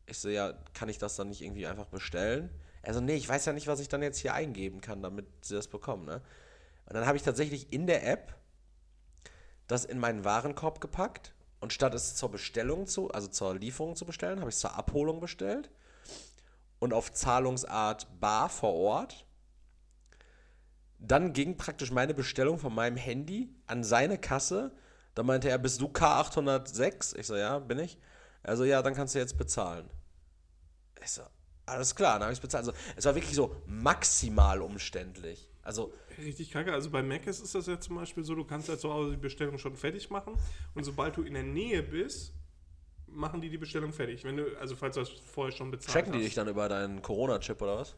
Ich 0.05 0.19
so, 0.19 0.29
ja, 0.29 0.53
kann 0.73 0.87
ich 0.87 0.97
das 0.97 1.17
dann 1.17 1.29
nicht 1.29 1.41
irgendwie 1.41 1.67
einfach 1.67 1.87
bestellen? 1.87 2.49
Also, 2.83 2.99
nee, 2.99 3.15
ich 3.15 3.29
weiß 3.29 3.45
ja 3.45 3.53
nicht, 3.53 3.67
was 3.67 3.79
ich 3.79 3.89
dann 3.89 4.01
jetzt 4.01 4.17
hier 4.17 4.33
eingeben 4.33 4.81
kann, 4.81 5.03
damit 5.03 5.27
sie 5.41 5.55
das 5.55 5.67
bekommen, 5.67 6.05
ne? 6.05 6.21
Und 6.85 6.95
dann 6.95 7.05
habe 7.05 7.15
ich 7.15 7.23
tatsächlich 7.23 7.71
in 7.71 7.87
der 7.87 8.07
App 8.07 8.35
das 9.67 9.85
in 9.85 9.99
meinen 9.99 10.25
Warenkorb 10.25 10.81
gepackt 10.81 11.33
und 11.61 11.71
statt 11.71 11.93
es 11.93 12.15
zur 12.15 12.29
Bestellung 12.31 12.87
zu, 12.87 13.11
also 13.11 13.27
zur 13.27 13.55
Lieferung 13.55 13.95
zu 13.95 14.05
bestellen, 14.05 14.39
habe 14.39 14.49
ich 14.49 14.55
es 14.55 14.61
zur 14.61 14.75
Abholung 14.75 15.19
bestellt 15.19 15.69
und 16.79 16.93
auf 16.93 17.13
Zahlungsart 17.13 18.19
bar 18.19 18.49
vor 18.49 18.73
Ort. 18.73 19.25
Dann 20.97 21.33
ging 21.33 21.55
praktisch 21.55 21.91
meine 21.91 22.13
Bestellung 22.13 22.59
von 22.59 22.75
meinem 22.75 22.97
Handy 22.97 23.55
an 23.67 23.83
seine 23.83 24.17
Kasse. 24.17 24.75
Da 25.15 25.23
meinte 25.23 25.49
er, 25.49 25.57
bist 25.57 25.79
du 25.79 25.87
K806? 25.87 27.15
Ich 27.15 27.27
so, 27.27 27.35
ja, 27.35 27.59
bin 27.59 27.79
ich. 27.79 27.97
Also, 28.43 28.65
ja, 28.65 28.81
dann 28.81 28.93
kannst 28.93 29.15
du 29.15 29.19
jetzt 29.19 29.37
bezahlen. 29.37 29.89
Ich 31.01 31.11
so, 31.11 31.23
alles 31.71 31.95
klar, 31.95 32.13
dann 32.13 32.23
habe 32.23 32.33
ich 32.33 32.37
es 32.37 32.41
bezahlt. 32.41 32.67
Also, 32.67 32.77
es 32.95 33.05
war 33.05 33.15
wirklich 33.15 33.35
so 33.35 33.55
maximal 33.65 34.61
umständlich. 34.61 35.47
Also, 35.63 35.93
Richtig 36.17 36.51
kacke. 36.51 36.73
Also 36.73 36.89
bei 36.89 37.01
Mac 37.01 37.25
ist 37.27 37.55
das 37.55 37.67
ja 37.67 37.79
zum 37.79 37.95
Beispiel 37.95 38.23
so, 38.23 38.35
du 38.35 38.43
kannst 38.43 38.67
ja 38.67 38.77
zu 38.77 38.91
Hause 38.91 39.11
die 39.11 39.17
Bestellung 39.17 39.57
schon 39.57 39.75
fertig 39.75 40.09
machen 40.09 40.35
und 40.75 40.83
sobald 40.83 41.17
du 41.17 41.23
in 41.23 41.33
der 41.33 41.43
Nähe 41.43 41.81
bist, 41.83 42.33
machen 43.07 43.41
die 43.41 43.49
die 43.49 43.57
Bestellung 43.57 43.91
fertig. 43.91 44.23
Wenn 44.23 44.37
du, 44.37 44.59
also 44.59 44.75
falls 44.75 44.95
du 44.95 45.01
das 45.01 45.09
vorher 45.09 45.51
schon 45.51 45.71
bezahlt 45.71 45.93
checken 45.93 46.11
die 46.13 46.19
hast. 46.19 46.25
dich 46.25 46.35
dann 46.35 46.47
über 46.47 46.67
deinen 46.69 47.01
Corona-Chip 47.01 47.61
oder 47.61 47.77
was? 47.77 47.95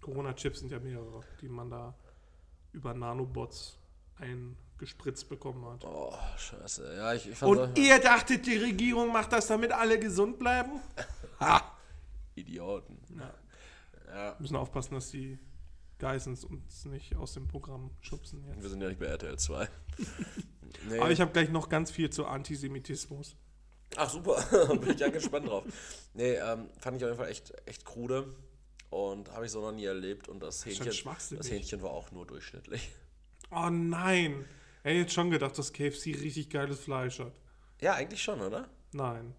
Corona-Chips 0.00 0.60
sind 0.60 0.72
ja 0.72 0.80
mehrere, 0.80 1.20
die 1.40 1.48
man 1.48 1.70
da 1.70 1.94
über 2.72 2.94
Nanobots 2.94 3.78
eingespritzt 4.82 5.28
bekommen 5.28 5.64
hat. 5.64 5.84
Oh, 5.84 6.12
scheiße. 6.36 6.96
Ja, 6.96 7.14
ich, 7.14 7.28
ich 7.28 7.42
Und 7.42 7.78
ihr 7.78 7.98
dachtet, 8.00 8.46
die 8.46 8.56
Regierung 8.56 9.12
macht 9.12 9.32
das, 9.32 9.46
damit 9.46 9.72
alle 9.72 9.98
gesund 9.98 10.38
bleiben? 10.38 10.80
Idioten. 12.34 12.98
Ja. 13.16 13.34
Ja. 14.14 14.36
Müssen 14.38 14.56
aufpassen, 14.56 14.94
dass 14.94 15.10
die 15.10 15.38
Geissens 15.98 16.44
uns 16.44 16.84
nicht 16.86 17.14
aus 17.16 17.34
dem 17.34 17.46
Programm 17.46 17.90
schubsen 18.00 18.44
jetzt. 18.48 18.62
Wir 18.62 18.68
sind 18.68 18.82
ja 18.82 18.88
nicht 18.88 18.98
bei 18.98 19.06
RTL 19.06 19.38
2. 19.38 19.68
nee. 20.88 20.98
Aber 20.98 21.10
ich 21.10 21.20
habe 21.20 21.30
gleich 21.32 21.50
noch 21.50 21.68
ganz 21.68 21.90
viel 21.90 22.10
zu 22.10 22.26
Antisemitismus. 22.26 23.36
Ach 23.96 24.10
super, 24.10 24.42
bin 24.80 24.90
ich 24.90 25.00
ja 25.00 25.10
gespannt 25.10 25.48
drauf. 25.48 25.64
Nee, 26.14 26.34
ähm, 26.34 26.70
fand 26.78 26.96
ich 26.96 27.04
auf 27.04 27.10
jeden 27.10 27.18
Fall 27.18 27.28
echt, 27.28 27.52
echt 27.66 27.84
krude 27.84 28.34
und 28.90 29.30
habe 29.32 29.44
ich 29.44 29.52
so 29.52 29.60
noch 29.60 29.72
nie 29.72 29.84
erlebt 29.84 30.28
und 30.28 30.42
das 30.42 30.64
Hähnchen, 30.64 30.92
das 31.36 31.50
Hähnchen 31.50 31.82
war 31.82 31.90
auch 31.90 32.10
nur 32.10 32.26
durchschnittlich. 32.26 32.90
Oh 33.50 33.68
nein! 33.68 34.46
Hätte 34.82 34.98
jetzt 34.98 35.12
schon 35.12 35.30
gedacht, 35.30 35.56
dass 35.58 35.72
KFC 35.72 36.06
richtig 36.06 36.50
geiles 36.50 36.80
Fleisch 36.80 37.18
hat. 37.20 37.32
Ja, 37.80 37.94
eigentlich 37.94 38.22
schon, 38.22 38.40
oder? 38.40 38.68
Nein. 38.92 39.34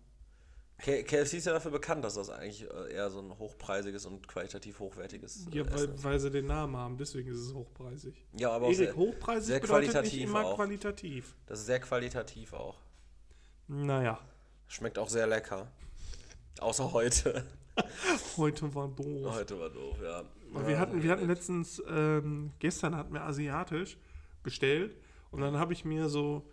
K 0.79 1.03
KFC 1.03 1.35
ist 1.35 1.45
ja 1.45 1.53
dafür 1.53 1.71
bekannt, 1.71 2.03
dass 2.03 2.15
das 2.15 2.29
eigentlich 2.29 2.69
äh, 2.69 2.93
eher 2.93 3.09
so 3.09 3.19
ein 3.19 3.37
hochpreisiges 3.37 4.05
und 4.05 4.27
qualitativ 4.27 4.79
hochwertiges 4.79 5.47
äh, 5.47 5.57
Ja, 5.57 5.63
Essen 5.63 5.73
weil, 5.75 5.95
ist. 5.95 6.03
weil 6.03 6.19
sie 6.19 6.31
den 6.31 6.45
Namen 6.47 6.75
haben, 6.75 6.97
deswegen 6.97 7.29
ist 7.29 7.37
es 7.39 7.53
hochpreisig. 7.53 8.15
Ja, 8.37 8.51
aber 8.51 8.65
Erik, 8.65 8.77
sehr, 8.77 8.95
hochpreisig 8.95 9.45
sehr 9.47 9.59
bedeutet 9.59 9.81
nicht 9.83 9.91
qualitativ 9.93 10.23
immer 10.29 10.45
auch. 10.45 10.55
qualitativ. 10.55 11.35
das 11.45 11.59
ist 11.59 11.65
sehr 11.67 11.79
qualitativ 11.79 12.53
auch. 12.53 12.79
Naja, 13.67 14.19
Schmeckt 14.67 14.97
auch 14.97 15.09
sehr 15.09 15.27
lecker. 15.27 15.71
Außer 16.59 16.91
heute. 16.91 17.45
heute 18.37 18.73
war 18.73 18.87
doof. 18.87 19.35
heute 19.35 19.59
war 19.59 19.69
doof, 19.69 19.97
ja. 20.01 20.23
Wir 20.65 20.79
hatten, 20.79 21.01
wir 21.03 21.11
hatten 21.11 21.27
letztens, 21.27 21.81
ähm, 21.87 22.51
gestern 22.59 22.95
hatten 22.95 23.13
wir 23.13 23.21
asiatisch 23.23 23.97
bestellt 24.41 24.95
und 25.33 25.41
dann 25.41 25.57
habe 25.57 25.73
ich 25.73 25.83
mir 25.83 26.09
so, 26.09 26.47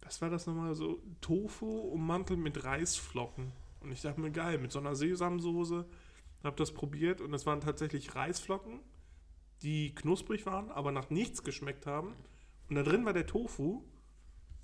was 0.00 0.22
war 0.22 0.30
das 0.30 0.46
nochmal, 0.46 0.76
so 0.76 1.02
Tofu 1.20 1.66
ummantelt 1.66 2.38
mit 2.38 2.62
Reisflocken. 2.62 3.50
Und 3.80 3.90
ich 3.90 4.00
dachte 4.00 4.20
mir, 4.20 4.30
geil, 4.30 4.58
mit 4.58 4.70
so 4.70 4.78
einer 4.78 4.94
Sesamsoße. 4.94 5.84
Habe 6.44 6.56
das 6.56 6.72
probiert 6.72 7.20
und 7.20 7.34
es 7.34 7.46
waren 7.46 7.60
tatsächlich 7.60 8.14
Reisflocken, 8.14 8.78
die 9.62 9.92
knusprig 9.94 10.46
waren, 10.46 10.70
aber 10.70 10.92
nach 10.92 11.10
nichts 11.10 11.42
geschmeckt 11.42 11.84
haben. 11.84 12.14
Und 12.68 12.76
da 12.76 12.84
drin 12.84 13.04
war 13.04 13.12
der 13.12 13.26
Tofu, 13.26 13.82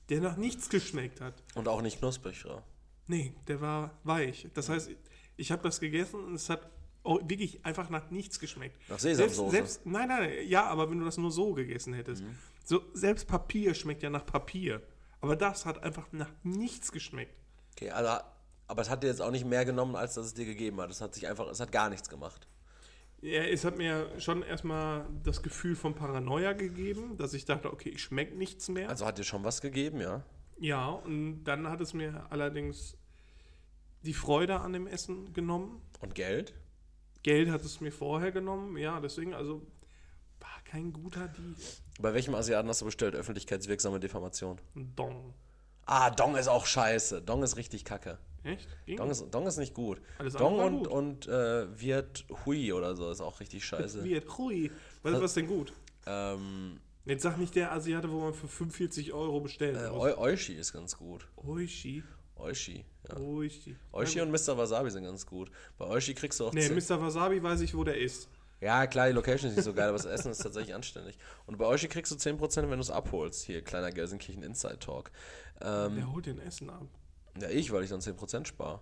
der 0.08 0.20
nach 0.20 0.36
nichts 0.36 0.68
geschmeckt 0.68 1.20
hat. 1.20 1.42
Und 1.56 1.66
auch 1.66 1.82
nicht 1.82 1.98
knusprig, 1.98 2.44
ja. 2.44 2.62
Nee, 3.08 3.34
der 3.48 3.60
war 3.60 3.98
weich. 4.04 4.48
Das 4.54 4.68
heißt, 4.68 4.90
ich 5.36 5.50
habe 5.50 5.62
das 5.64 5.80
gegessen 5.80 6.22
und 6.24 6.34
es 6.34 6.48
hat 6.48 6.70
auch 7.02 7.28
wirklich 7.28 7.64
einfach 7.64 7.90
nach 7.90 8.10
nichts 8.10 8.38
geschmeckt. 8.38 8.76
Nach 8.88 9.00
Sesamsoße. 9.00 9.50
Selbst, 9.50 9.74
selbst, 9.74 9.86
nein, 9.86 10.08
nein, 10.08 10.46
ja, 10.46 10.64
aber 10.66 10.88
wenn 10.90 11.00
du 11.00 11.04
das 11.04 11.16
nur 11.16 11.32
so 11.32 11.54
gegessen 11.54 11.94
hättest. 11.94 12.22
Mhm. 12.22 12.36
So, 12.68 12.82
selbst 12.92 13.26
Papier 13.26 13.72
schmeckt 13.72 14.02
ja 14.02 14.10
nach 14.10 14.26
Papier. 14.26 14.82
Aber 15.22 15.36
das 15.36 15.64
hat 15.64 15.82
einfach 15.82 16.12
nach 16.12 16.28
nichts 16.42 16.92
geschmeckt. 16.92 17.34
Okay, 17.72 17.88
also, 17.88 18.22
aber 18.66 18.82
es 18.82 18.90
hat 18.90 19.02
dir 19.02 19.06
jetzt 19.06 19.22
auch 19.22 19.30
nicht 19.30 19.46
mehr 19.46 19.64
genommen, 19.64 19.96
als 19.96 20.12
dass 20.12 20.26
es 20.26 20.34
dir 20.34 20.44
gegeben 20.44 20.78
hat. 20.82 20.90
Es 20.90 21.00
hat 21.00 21.14
sich 21.14 21.26
einfach, 21.26 21.48
es 21.48 21.60
hat 21.60 21.72
gar 21.72 21.88
nichts 21.88 22.10
gemacht. 22.10 22.46
Ja, 23.22 23.40
es 23.42 23.64
hat 23.64 23.78
mir 23.78 24.20
schon 24.20 24.42
erstmal 24.42 25.06
das 25.22 25.42
Gefühl 25.42 25.76
von 25.76 25.94
Paranoia 25.94 26.52
gegeben, 26.52 27.16
dass 27.16 27.32
ich 27.32 27.46
dachte, 27.46 27.72
okay, 27.72 27.88
ich 27.88 28.02
schmecke 28.02 28.36
nichts 28.36 28.68
mehr. 28.68 28.90
Also 28.90 29.06
hat 29.06 29.16
dir 29.16 29.24
schon 29.24 29.44
was 29.44 29.62
gegeben, 29.62 30.02
ja. 30.02 30.22
ja, 30.58 30.88
und 30.90 31.44
dann 31.44 31.68
hat 31.70 31.80
es 31.80 31.94
mir 31.94 32.26
allerdings 32.28 32.98
die 34.02 34.12
Freude 34.12 34.60
an 34.60 34.74
dem 34.74 34.86
Essen 34.86 35.32
genommen. 35.32 35.80
Und 36.00 36.14
Geld? 36.14 36.52
Geld 37.22 37.48
hat 37.48 37.62
es 37.62 37.80
mir 37.80 37.92
vorher 37.92 38.30
genommen, 38.30 38.76
ja, 38.76 39.00
deswegen, 39.00 39.32
also 39.32 39.66
war 40.38 40.60
kein 40.66 40.92
guter 40.92 41.28
Deal. 41.28 41.54
Bei 41.98 42.14
welchem 42.14 42.34
Asiaten 42.34 42.68
hast 42.68 42.80
du 42.80 42.84
bestellt? 42.84 43.14
Öffentlichkeitswirksame 43.14 44.00
Diffamation. 44.00 44.60
Dong. 44.96 45.34
Ah, 45.84 46.10
Dong 46.10 46.36
ist 46.36 46.48
auch 46.48 46.66
scheiße. 46.66 47.22
Dong 47.22 47.42
ist 47.42 47.56
richtig 47.56 47.84
kacke. 47.84 48.18
Echt? 48.44 48.68
Ging? 48.86 48.96
Dong 48.98 49.10
ist, 49.10 49.24
Dong 49.30 49.46
ist 49.46 49.56
nicht 49.56 49.74
gut. 49.74 50.00
Alles 50.18 50.34
Dong 50.34 50.58
und, 50.58 50.78
gut. 50.78 50.86
und 50.88 51.26
äh, 51.28 51.66
Viet 51.76 52.24
Hui 52.44 52.72
oder 52.72 52.94
so 52.94 53.10
ist 53.10 53.20
auch 53.20 53.40
richtig 53.40 53.64
scheiße. 53.64 54.04
Wie, 54.04 54.20
hui. 54.20 54.70
Was 55.02 55.14
was 55.14 55.22
ist 55.22 55.36
denn 55.36 55.46
gut? 55.48 55.72
ähm, 56.06 56.78
Jetzt 57.04 57.22
sag 57.22 57.38
nicht 57.38 57.54
der 57.56 57.72
Asiate, 57.72 58.10
wo 58.12 58.20
man 58.20 58.34
für 58.34 58.48
45 58.48 59.12
Euro 59.14 59.40
bestellen 59.40 59.76
äh, 59.76 59.90
muss. 59.90 60.18
Eushi 60.18 60.54
ist 60.54 60.72
ganz 60.74 60.96
gut. 60.96 61.26
Oishi. 61.36 62.04
Oishi. 62.36 62.84
Ja. 63.08 63.16
Oishi. 63.16 63.76
Oishi 63.92 64.20
und 64.20 64.30
Mr. 64.30 64.56
Wasabi 64.58 64.90
sind 64.90 65.04
ganz 65.04 65.24
gut. 65.26 65.50
Bei 65.78 65.86
Oishi 65.86 66.14
kriegst 66.14 66.38
du 66.38 66.46
auch 66.46 66.52
Nee, 66.52 66.68
10 66.68 66.76
Mr. 66.76 67.00
Wasabi 67.00 67.42
weiß 67.42 67.62
ich, 67.62 67.74
wo 67.74 67.82
der 67.82 67.98
ist. 67.98 68.28
Ja, 68.60 68.86
klar, 68.86 69.06
die 69.06 69.12
Location 69.12 69.50
ist 69.50 69.56
nicht 69.56 69.64
so 69.64 69.72
geil, 69.72 69.88
aber 69.88 69.96
das 69.96 70.06
Essen 70.06 70.32
ist 70.32 70.42
tatsächlich 70.42 70.74
anständig. 70.74 71.16
Und 71.46 71.58
bei 71.58 71.64
Oishi 71.66 71.86
kriegst 71.88 72.10
du 72.10 72.16
10%, 72.16 72.62
wenn 72.62 72.70
du 72.70 72.80
es 72.80 72.90
abholst. 72.90 73.44
Hier, 73.44 73.62
kleiner 73.62 73.92
Gelsenkirchen 73.92 74.42
Inside 74.42 74.80
Talk. 74.80 75.10
Ähm, 75.60 75.94
Der 75.96 76.12
holt 76.12 76.26
den 76.26 76.40
Essen 76.40 76.68
ab. 76.70 76.86
ja, 77.40 77.48
ich, 77.48 77.70
weil 77.72 77.84
ich 77.84 77.90
dann 77.90 78.00
10% 78.00 78.46
spare. 78.46 78.80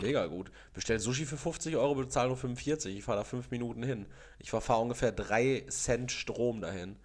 Mega 0.00 0.26
gut. 0.26 0.50
Bestell 0.74 0.98
Sushi 0.98 1.24
für 1.24 1.36
50 1.36 1.76
Euro, 1.76 1.94
bezahle 1.94 2.28
nur 2.28 2.36
45. 2.36 2.96
Ich 2.96 3.04
fahre 3.04 3.18
da 3.18 3.24
5 3.24 3.50
Minuten 3.50 3.82
hin. 3.82 4.06
Ich 4.38 4.50
fahre 4.50 4.80
ungefähr 4.80 5.12
3 5.12 5.66
Cent 5.68 6.10
Strom 6.12 6.60
dahin 6.60 6.96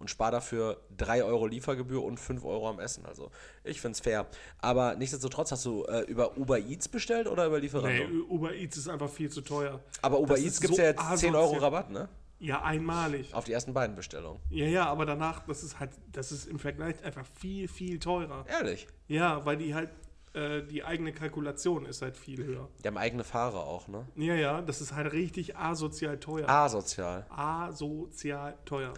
und 0.00 0.10
spare 0.10 0.32
dafür 0.32 0.80
3 0.96 1.22
Euro 1.22 1.46
Liefergebühr 1.46 2.02
und 2.02 2.18
5 2.18 2.44
Euro 2.44 2.68
am 2.68 2.80
Essen. 2.80 3.06
Also, 3.06 3.30
ich 3.62 3.80
finde 3.80 3.92
es 3.92 4.00
fair. 4.00 4.26
Aber 4.58 4.96
nichtsdestotrotz, 4.96 5.52
hast 5.52 5.64
du 5.66 5.84
äh, 5.84 6.00
über 6.02 6.36
Uber 6.36 6.58
Eats 6.58 6.88
bestellt 6.88 7.28
oder 7.28 7.46
über 7.46 7.60
Lieferando? 7.60 8.08
Nee, 8.08 8.22
Uber 8.28 8.54
Eats 8.54 8.76
ist 8.76 8.88
einfach 8.88 9.10
viel 9.10 9.30
zu 9.30 9.42
teuer. 9.42 9.80
Aber 10.02 10.18
Uber 10.18 10.34
das 10.34 10.44
Eats 10.44 10.60
gibt 10.60 10.72
es 10.72 10.76
so 10.78 10.82
ja 10.82 10.88
jetzt 10.88 11.18
10 11.18 11.34
Euro. 11.36 11.60
Rabatt, 11.60 11.90
ne? 11.90 12.08
Ja, 12.38 12.62
einmalig. 12.62 13.34
Auf 13.34 13.44
die 13.44 13.52
ersten 13.52 13.74
beiden 13.74 13.94
Bestellungen. 13.94 14.40
Ja, 14.48 14.64
ja, 14.66 14.86
aber 14.86 15.04
danach, 15.04 15.46
das 15.46 15.62
ist 15.62 15.78
halt, 15.78 15.90
das 16.10 16.32
ist 16.32 16.46
im 16.46 16.58
Vergleich 16.58 17.04
einfach 17.04 17.26
viel, 17.38 17.68
viel 17.68 17.98
teurer. 17.98 18.46
Ehrlich. 18.48 18.86
Ja, 19.08 19.44
weil 19.44 19.58
die 19.58 19.74
halt, 19.74 19.90
äh, 20.32 20.62
die 20.62 20.82
eigene 20.82 21.12
Kalkulation 21.12 21.84
ist 21.84 22.00
halt 22.00 22.16
viel 22.16 22.42
höher. 22.42 22.68
Die 22.82 22.88
haben 22.88 22.96
eigene 22.96 23.24
Fahrer 23.24 23.64
auch, 23.66 23.88
ne? 23.88 24.06
Ja, 24.16 24.34
ja, 24.34 24.62
das 24.62 24.80
ist 24.80 24.94
halt 24.94 25.12
richtig 25.12 25.56
asozial 25.56 26.18
teuer. 26.18 26.48
Asozial. 26.48 27.26
Asozial 27.28 28.56
teuer. 28.64 28.94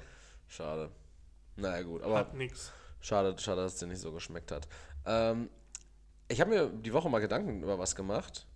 Schade. 0.53 0.91
Naja, 1.57 1.83
gut, 1.83 2.03
aber 2.03 2.17
Hat 2.19 2.35
nix. 2.35 2.73
schade, 3.01 3.35
schade, 3.39 3.63
dass 3.63 3.73
es 3.75 3.79
dir 3.79 3.87
nicht 3.87 4.01
so 4.03 4.13
geschmeckt 4.13 4.53
hat. 4.53 4.69
Ähm, 5.07 5.49
ich 6.29 6.43
habe 6.43 6.51
mir 6.51 6.67
die 6.69 6.93
Woche 6.93 7.09
mal 7.09 7.21
Gedanken 7.21 7.63
über 7.63 7.79
was 7.79 7.97
gemacht. 7.97 8.47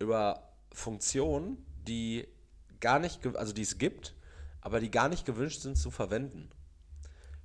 Über 0.00 0.42
Funktionen, 0.72 1.64
die 1.86 2.26
gar 2.80 2.98
nicht, 2.98 3.24
also 3.36 3.52
die 3.52 3.62
es 3.62 3.78
gibt, 3.78 4.14
aber 4.60 4.80
die 4.80 4.90
gar 4.90 5.08
nicht 5.08 5.24
gewünscht 5.24 5.60
sind 5.60 5.76
zu 5.76 5.92
verwenden. 5.92 6.50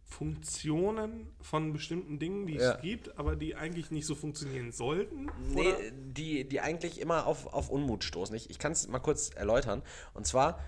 Funktionen 0.05 1.31
von 1.41 1.71
bestimmten 1.73 2.17
Dingen, 2.17 2.47
die 2.47 2.55
Ja. 2.55 2.73
es 2.73 2.81
gibt, 2.81 3.17
aber 3.17 3.35
die 3.35 3.55
eigentlich 3.55 3.91
nicht 3.91 4.05
so 4.07 4.15
funktionieren 4.15 4.71
sollten. 4.71 5.29
Nee, 5.53 5.67
oder? 5.71 5.91
die, 5.91 6.47
die 6.47 6.61
eigentlich 6.61 6.99
immer 6.99 7.27
auf, 7.27 7.45
auf 7.53 7.69
Unmut 7.69 8.03
stoßen. 8.03 8.35
Ich, 8.35 8.49
ich 8.49 8.57
kann 8.59 8.71
es 8.71 8.87
mal 8.87 8.99
kurz 8.99 9.29
erläutern. 9.29 9.83
Und 10.13 10.25
zwar, 10.27 10.59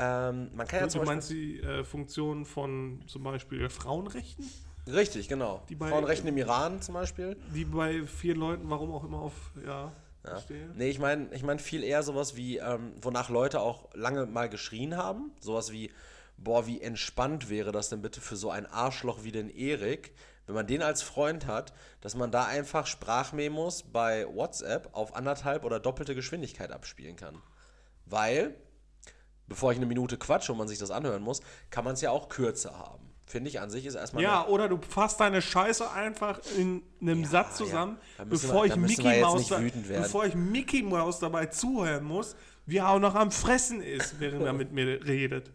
ähm, 0.00 0.50
man 0.54 0.66
kann 0.66 0.80
ja 0.80 0.86
du 0.86 0.92
zum 0.92 1.00
Beispiel. 1.00 1.14
meinst 1.14 1.30
die 1.30 1.60
äh, 1.60 1.84
Funktion 1.84 2.44
von 2.44 3.02
zum 3.06 3.22
Beispiel 3.22 3.68
Frauenrechten, 3.68 4.44
Richtig, 4.90 5.28
genau. 5.28 5.62
Die 5.68 5.76
bei- 5.76 5.90
Frauenrechte 5.90 6.26
im 6.28 6.36
Iran 6.38 6.80
zum 6.82 6.94
Beispiel. 6.94 7.36
die 7.54 7.64
bei 7.66 8.02
vielen 8.04 8.38
Leuten, 8.38 8.68
warum 8.70 8.90
auch 8.92 9.04
immer, 9.04 9.18
auf, 9.20 9.34
ja, 9.64 9.92
Ja. 10.24 10.30
verstehe. 10.30 10.68
Nee, 10.74 10.88
ich 10.88 10.98
meine 10.98 11.28
ich 11.32 11.42
mein 11.42 11.58
viel 11.58 11.84
eher 11.84 12.02
sowas 12.02 12.34
wie, 12.34 12.56
ähm, 12.58 12.94
wonach 13.00 13.28
Leute 13.28 13.60
auch 13.60 13.88
lange 13.94 14.26
mal 14.26 14.48
geschrien 14.48 14.96
haben. 14.96 15.30
Sowas 15.38 15.70
wie, 15.70 15.90
boah, 16.38 16.66
wie 16.66 16.80
entspannt 16.80 17.50
wäre 17.50 17.70
das 17.72 17.90
denn 17.90 18.00
bitte 18.02 18.20
für 18.22 18.36
so 18.36 18.50
ein 18.50 18.66
Arschloch 18.66 19.22
wie 19.22 19.32
den 19.32 19.50
Erik, 19.50 20.12
wenn 20.46 20.54
man 20.54 20.66
den 20.66 20.82
als 20.82 21.02
Freund 21.02 21.46
hat, 21.46 21.72
dass 22.00 22.16
man 22.16 22.32
da 22.32 22.46
einfach 22.46 22.86
Sprachmemos 22.86 23.84
bei 23.84 24.26
WhatsApp 24.34 24.88
auf 24.92 25.14
anderthalb 25.14 25.64
oder 25.64 25.78
doppelte 25.78 26.14
Geschwindigkeit 26.14 26.72
abspielen 26.72 27.16
kann. 27.16 27.40
Weil, 28.06 28.54
bevor 29.50 29.72
ich 29.72 29.76
eine 29.76 29.84
Minute 29.86 30.16
quatsche 30.16 30.52
und 30.52 30.58
man 30.58 30.68
sich 30.68 30.78
das 30.78 30.90
anhören 30.90 31.22
muss, 31.22 31.40
kann 31.68 31.84
man 31.84 31.92
es 31.92 32.00
ja 32.00 32.10
auch 32.10 32.30
kürzer 32.30 32.78
haben. 32.78 33.10
Finde 33.26 33.50
ich 33.50 33.60
an 33.60 33.68
sich 33.70 33.84
ist 33.84 33.94
erstmal 33.94 34.22
Ja, 34.22 34.46
oder 34.46 34.68
du 34.68 34.78
fasst 34.80 35.20
deine 35.20 35.42
Scheiße 35.42 35.90
einfach 35.90 36.40
in 36.56 36.82
einem 37.00 37.24
Satz 37.24 37.56
zusammen, 37.58 37.98
ja. 38.18 38.24
Bevor, 38.24 38.64
wir- 38.64 38.70
ich 38.70 38.76
Mickey 38.76 39.02
nicht 39.36 39.50
da, 39.50 39.58
bevor 40.02 40.24
ich 40.24 40.34
Mickey 40.34 40.82
Mouse 40.82 41.18
dabei 41.20 41.46
zuhören 41.46 42.04
muss, 42.04 42.34
wie 42.66 42.78
er 42.78 42.88
auch 42.88 42.98
noch 42.98 43.14
am 43.14 43.30
Fressen 43.30 43.82
ist, 43.82 44.18
während 44.18 44.42
er 44.46 44.52
mit 44.52 44.72
mir 44.72 45.04
redet. 45.04 45.50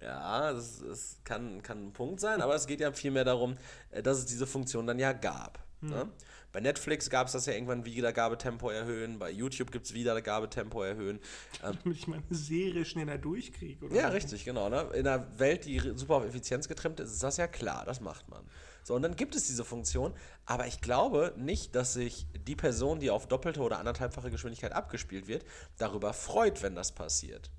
Ja, 0.00 0.52
das, 0.52 0.80
das 0.86 1.16
kann, 1.24 1.62
kann 1.62 1.86
ein 1.88 1.92
Punkt 1.92 2.20
sein, 2.20 2.40
aber 2.42 2.54
es 2.56 2.66
geht 2.66 2.80
ja 2.80 2.92
vielmehr 2.92 3.24
darum, 3.24 3.56
äh, 3.90 4.02
dass 4.02 4.18
es 4.18 4.26
diese 4.26 4.46
Funktion 4.46 4.86
dann 4.86 4.98
ja 4.98 5.12
gab. 5.12 5.60
Ne? 5.90 6.08
Bei 6.52 6.60
Netflix 6.60 7.08
gab 7.10 7.26
es 7.26 7.32
das 7.32 7.46
ja 7.46 7.54
irgendwann 7.54 7.84
Wiedergabetempo 7.84 8.68
erhöhen, 8.70 9.18
bei 9.18 9.30
YouTube 9.30 9.72
gibt 9.72 9.86
es 9.86 9.94
Wiedergabetempo 9.94 10.82
erhöhen. 10.82 11.18
Ähm, 11.64 11.78
Damit 11.82 11.98
ich 11.98 12.06
meine 12.06 12.22
Serie 12.30 12.84
schneller 12.84 13.18
durchkriege. 13.18 13.86
Oder 13.86 13.94
ja, 13.94 14.06
was? 14.08 14.14
richtig, 14.14 14.44
genau. 14.44 14.68
Ne? 14.68 14.82
In 14.94 15.06
einer 15.06 15.38
Welt, 15.38 15.64
die 15.64 15.78
super 15.96 16.16
auf 16.16 16.24
Effizienz 16.24 16.68
getrimmt 16.68 17.00
ist, 17.00 17.10
ist 17.12 17.22
das 17.22 17.36
ja 17.38 17.46
klar, 17.46 17.84
das 17.84 18.00
macht 18.00 18.28
man. 18.28 18.44
So, 18.84 18.94
und 18.94 19.02
dann 19.02 19.14
gibt 19.16 19.34
es 19.36 19.46
diese 19.46 19.64
Funktion, 19.64 20.12
aber 20.44 20.66
ich 20.66 20.80
glaube 20.80 21.32
nicht, 21.36 21.74
dass 21.76 21.92
sich 21.92 22.26
die 22.46 22.56
Person, 22.56 22.98
die 23.00 23.10
auf 23.10 23.28
doppelte 23.28 23.60
oder 23.60 23.78
anderthalbfache 23.78 24.30
Geschwindigkeit 24.30 24.72
abgespielt 24.72 25.28
wird, 25.28 25.44
darüber 25.78 26.12
freut, 26.12 26.62
wenn 26.62 26.74
das 26.74 26.92
passiert. 26.92 27.50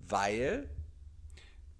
Weil 0.00 0.68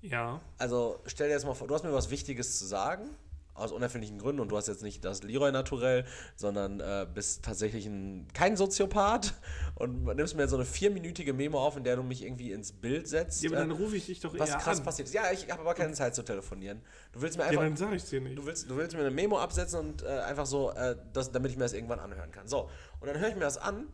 Ja. 0.01 0.41
also 0.59 1.01
stell 1.07 1.29
dir 1.29 1.35
jetzt 1.35 1.45
mal 1.45 1.55
vor, 1.55 1.67
du 1.67 1.75
hast 1.75 1.83
mir 1.83 1.93
was 1.93 2.11
Wichtiges 2.11 2.59
zu 2.59 2.67
sagen, 2.67 3.11
aus 3.55 3.73
unerfindlichen 3.73 4.19
Gründen, 4.19 4.41
und 4.41 4.49
du 4.51 4.57
hast 4.57 4.69
jetzt 4.69 4.83
nicht 4.83 5.05
das 5.05 5.23
Leroy 5.23 5.53
Naturell, 5.53 6.05
sondern 6.37 6.81
äh, 6.81 7.07
bist 7.13 7.45
tatsächlich 7.45 7.87
ein, 7.87 8.27
kein 8.35 8.57
Soziopath 8.57 9.35
und 9.77 10.05
nimmst 10.05 10.37
mir 10.37 10.49
so 10.49 10.57
eine 10.57 10.65
vierminütige 10.65 11.33
Memo 11.33 11.65
auf, 11.65 11.77
in 11.77 11.85
der 11.85 11.97
du 11.97 12.03
mich 12.03 12.23
irgendwie 12.25 12.53
ins 12.53 12.73
Bild 12.73 13.09
setzt. 13.09 13.43
Ja, 13.43 13.51
aber 13.51 13.59
dann 13.61 13.71
äh, 13.71 13.75
rufe 13.75 13.97
ich 13.97 14.07
dich 14.07 14.21
doch 14.21 14.37
was 14.39 14.51
eher 14.51 14.57
krass 14.59 14.79
an. 14.79 14.85
passiert 14.85 15.09
ist. 15.09 15.15
Ja, 15.15 15.31
ich 15.33 15.51
habe 15.51 15.61
aber 15.61 15.75
keine 15.75 15.93
Zeit 15.93 16.15
zu 16.15 16.23
telefonieren. 16.23 16.83
Du 17.13 17.23
willst 17.23 17.37
mir 17.39 17.45
Ja, 17.45 17.51
einfach. 17.51 17.63
dann 17.63 17.77
sag 17.77 17.93
ich's 17.93 18.11
dir 18.11 18.21
nicht. 18.21 18.37
Du 18.37 18.45
willst, 18.45 18.69
du 18.69 18.77
willst 18.77 18.95
mir 18.95 19.01
eine 19.01 19.11
Memo 19.11 19.39
absetzen 19.39 19.79
und 19.81 20.03
äh, 20.03 20.07
einfach 20.09 20.47
so, 20.47 20.71
äh, 20.73 20.97
das, 21.13 21.31
damit 21.31 21.51
ich 21.53 21.57
mir 21.57 21.65
das 21.65 21.73
irgendwann 21.73 22.01
anhören 22.01 22.31
kann. 22.33 22.49
So, 22.49 22.69
und 23.01 23.07
dann 23.09 23.19
höre 23.19 23.29
ich 23.29 23.35
mir 23.35 23.41
das 23.41 23.59
an, 23.59 23.87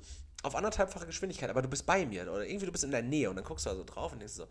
auf 0.42 0.54
anderthalbfache 0.56 1.04
Geschwindigkeit, 1.04 1.50
aber 1.50 1.61
du 1.61 1.68
bist 1.68 1.84
bei 1.84 2.06
mir 2.06 2.22
oder 2.22 2.46
irgendwie 2.46 2.64
du 2.66 2.72
bist 2.72 2.84
in 2.84 2.90
der 2.90 3.02
Nähe 3.02 3.28
und 3.28 3.36
dann 3.36 3.44
guckst 3.44 3.66
du 3.66 3.70
da 3.70 3.76
so 3.76 3.84
drauf 3.84 4.12
und 4.12 4.20
denkst 4.20 4.34
so, 4.34 4.46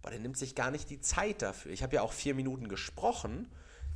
boah, 0.00 0.10
der 0.10 0.18
nimmt 0.20 0.38
sich 0.38 0.54
gar 0.54 0.70
nicht 0.70 0.88
die 0.88 1.00
Zeit 1.00 1.42
dafür. 1.42 1.72
Ich 1.72 1.82
habe 1.82 1.96
ja 1.96 2.02
auch 2.02 2.12
vier 2.12 2.34
Minuten 2.34 2.68
gesprochen, 2.68 3.50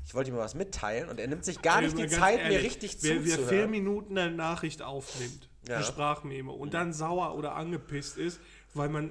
ich 0.05 0.15
wollte 0.15 0.31
ihm 0.31 0.37
mal 0.37 0.43
was 0.43 0.55
mitteilen 0.55 1.09
und 1.09 1.21
er 1.21 1.29
nimmt 1.29 1.45
sich 1.45 1.63
gar 1.63 1.81
nicht 1.81 1.97
die 1.97 2.09
Zeit, 2.09 2.39
mir 2.39 2.51
ehrlich, 2.53 2.65
richtig 2.67 2.97
wer, 3.03 3.17
Wer 3.17 3.23
vier 3.23 3.37
zuzuhören. 3.37 3.71
Minuten 3.71 4.19
eine 4.19 4.35
Nachricht 4.35 4.83
aufnimmt, 4.83 5.49
Ja. 5.69 5.77
eine 5.77 5.85
Sprachmemo, 5.85 6.53
und 6.53 6.75
dann 6.75 6.93
sauer 6.93 7.35
oder 7.37 7.55
angepisst 7.55 8.17
ist, 8.19 8.41
weil 8.75 8.89
man, 8.89 9.11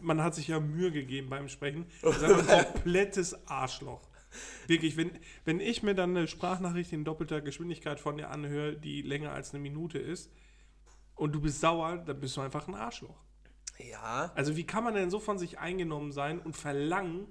man 0.00 0.22
hat 0.22 0.34
sich 0.34 0.48
ja 0.48 0.58
Mühe 0.60 0.90
gegeben 0.92 1.28
beim 1.30 1.48
Sprechen, 1.48 1.86
ist 2.02 2.22
ein 2.24 2.46
komplettes 2.46 3.46
Arschloch. 3.48 4.00
Wirklich, 4.66 4.96
wenn, 4.96 5.10
wenn 5.44 5.60
ich 5.60 5.82
mir 5.82 5.94
dann 5.94 6.16
eine 6.16 6.26
Sprachnachricht 6.26 6.92
in 6.92 7.04
doppelter 7.04 7.40
Geschwindigkeit 7.42 8.00
von 8.00 8.16
dir 8.16 8.30
anhöre, 8.30 8.74
die 8.76 9.02
länger 9.02 9.32
als 9.32 9.52
eine 9.52 9.60
Minute 9.62 9.98
ist, 9.98 10.30
und 11.14 11.32
du 11.32 11.40
bist 11.40 11.60
sauer, 11.60 11.98
dann 11.98 12.18
bist 12.18 12.36
du 12.36 12.40
einfach 12.40 12.66
ein 12.66 12.74
Arschloch. 12.74 13.20
Ja, 13.78 14.32
Also 14.34 14.56
wie 14.56 14.64
kann 14.64 14.82
man 14.84 14.94
denn 14.94 15.10
so 15.10 15.20
von 15.20 15.38
sich 15.38 15.58
eingenommen 15.58 16.10
sein 16.12 16.38
und 16.38 16.56
verlangen, 16.56 17.26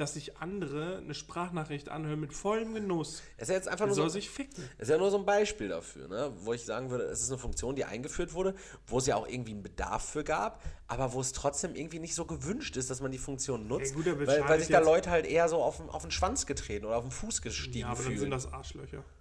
dass 0.00 0.14
sich 0.14 0.38
andere 0.38 0.98
eine 0.98 1.14
Sprachnachricht 1.14 1.88
anhören 1.90 2.18
mit 2.20 2.32
vollem 2.32 2.74
Genuss? 2.74 3.22
es 3.36 3.42
ist 3.42 3.48
ja 3.48 3.54
jetzt 3.54 3.68
einfach 3.68 3.86
nur 3.86 3.94
soll 3.94 4.08
so, 4.08 4.14
sich 4.14 4.30
ficken. 4.30 4.64
Es 4.78 4.84
ist 4.84 4.90
ja 4.90 4.98
nur 4.98 5.10
so 5.10 5.18
ein 5.18 5.26
Beispiel 5.26 5.68
dafür, 5.68 6.08
ne? 6.08 6.32
wo 6.40 6.52
ich 6.52 6.64
sagen 6.64 6.90
würde, 6.90 7.04
es 7.04 7.20
ist 7.20 7.30
eine 7.30 7.38
Funktion, 7.38 7.76
die 7.76 7.84
eingeführt 7.84 8.32
wurde, 8.32 8.54
wo 8.86 8.98
es 8.98 9.06
ja 9.06 9.16
auch 9.16 9.28
irgendwie 9.28 9.52
einen 9.52 9.62
Bedarf 9.62 10.08
für 10.08 10.24
gab, 10.24 10.62
aber 10.86 11.12
wo 11.12 11.20
es 11.20 11.32
trotzdem 11.32 11.74
irgendwie 11.74 11.98
nicht 11.98 12.14
so 12.14 12.24
gewünscht 12.24 12.76
ist, 12.76 12.90
dass 12.90 13.00
man 13.00 13.12
die 13.12 13.18
Funktion 13.18 13.68
nutzt, 13.68 13.94
Ja, 13.94 13.96
gut, 14.12 14.26
weil, 14.26 14.48
weil 14.48 14.58
sich 14.58 14.68
da 14.68 14.80
Leute 14.80 15.10
halt 15.10 15.26
eher 15.26 15.48
so 15.48 15.62
auf 15.62 15.76
den, 15.76 15.90
auf 15.90 16.02
den 16.02 16.10
Schwanz 16.10 16.46
getreten 16.46 16.86
oder 16.86 16.96
auf 16.96 17.04
den 17.04 17.12
Fuß 17.12 17.42
gestiegen 17.42 17.80
Ja, 17.80 17.86
aber 17.88 17.96
dann 17.96 18.04
fühlen. 18.06 18.18
sind 18.18 18.30
das 18.30 18.52
Arschlöcher. 18.52 19.04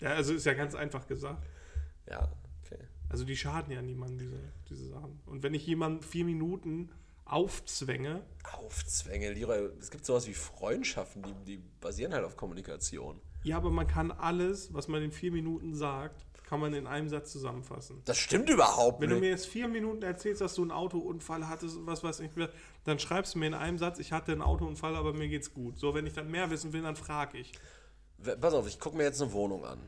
Ja, 0.00 0.10
also 0.10 0.34
ist 0.34 0.44
ja 0.44 0.52
ganz 0.54 0.74
einfach 0.74 1.06
gesagt. 1.06 1.42
ja, 2.10 2.28
okay. 2.62 2.78
Also 3.08 3.24
die 3.24 3.36
schaden 3.36 3.72
ja 3.72 3.80
niemandem, 3.80 4.18
diese, 4.18 4.38
diese 4.68 4.88
Sachen. 4.90 5.20
Und 5.24 5.42
wenn 5.42 5.54
ich 5.54 5.66
jemanden 5.66 6.02
vier 6.02 6.24
Minuten 6.26 6.90
aufzwänge, 7.24 8.22
Aufzwänge, 8.52 9.32
Leroy, 9.32 9.70
es 9.80 9.90
gibt 9.90 10.04
sowas 10.04 10.26
wie 10.26 10.34
Freundschaften, 10.34 11.22
die, 11.22 11.56
die 11.56 11.62
basieren 11.80 12.12
halt 12.12 12.24
auf 12.24 12.36
Kommunikation. 12.36 13.20
ja, 13.42 13.56
aber 13.56 13.70
man 13.70 13.86
kann 13.86 14.10
alles, 14.10 14.72
was 14.74 14.88
man 14.88 15.02
in 15.02 15.12
vier 15.12 15.32
Minuten 15.32 15.74
sagt, 15.74 16.24
kann 16.44 16.60
man 16.60 16.74
in 16.74 16.86
einem 16.86 17.08
Satz 17.08 17.32
zusammenfassen. 17.32 18.02
Das 18.04 18.18
stimmt 18.18 18.50
überhaupt 18.50 19.00
Wenn 19.00 19.08
du 19.08 19.14
nicht. 19.16 19.22
mir 19.22 19.30
jetzt 19.30 19.46
vier 19.46 19.66
Minuten 19.66 20.02
erzählst, 20.02 20.42
dass 20.42 20.54
du 20.54 20.62
einen 20.62 20.72
Autounfall 20.72 21.48
hattest 21.48 21.76
und 21.76 21.86
was 21.86 22.04
weiß 22.04 22.20
ich, 22.20 22.30
dann 22.84 22.98
schreibst 22.98 23.34
du 23.34 23.38
mir 23.38 23.46
in 23.46 23.54
einem 23.54 23.78
Satz, 23.78 23.98
ich 23.98 24.12
hatte 24.12 24.32
einen 24.32 24.42
Autounfall, 24.42 24.94
aber 24.94 25.14
mir 25.14 25.28
geht's 25.28 25.54
gut. 25.54 25.78
So, 25.78 25.94
wenn 25.94 26.06
ich 26.06 26.12
dann 26.12 26.30
mehr 26.30 26.50
wissen 26.50 26.74
will, 26.74 26.82
dann 26.82 26.96
frage 26.96 27.38
ich. 27.38 27.52
Pass 28.40 28.52
auf, 28.52 28.68
ich 28.68 28.78
gucke 28.78 28.96
mir 28.98 29.04
jetzt 29.04 29.22
eine 29.22 29.32
Wohnung 29.32 29.64
an. 29.64 29.78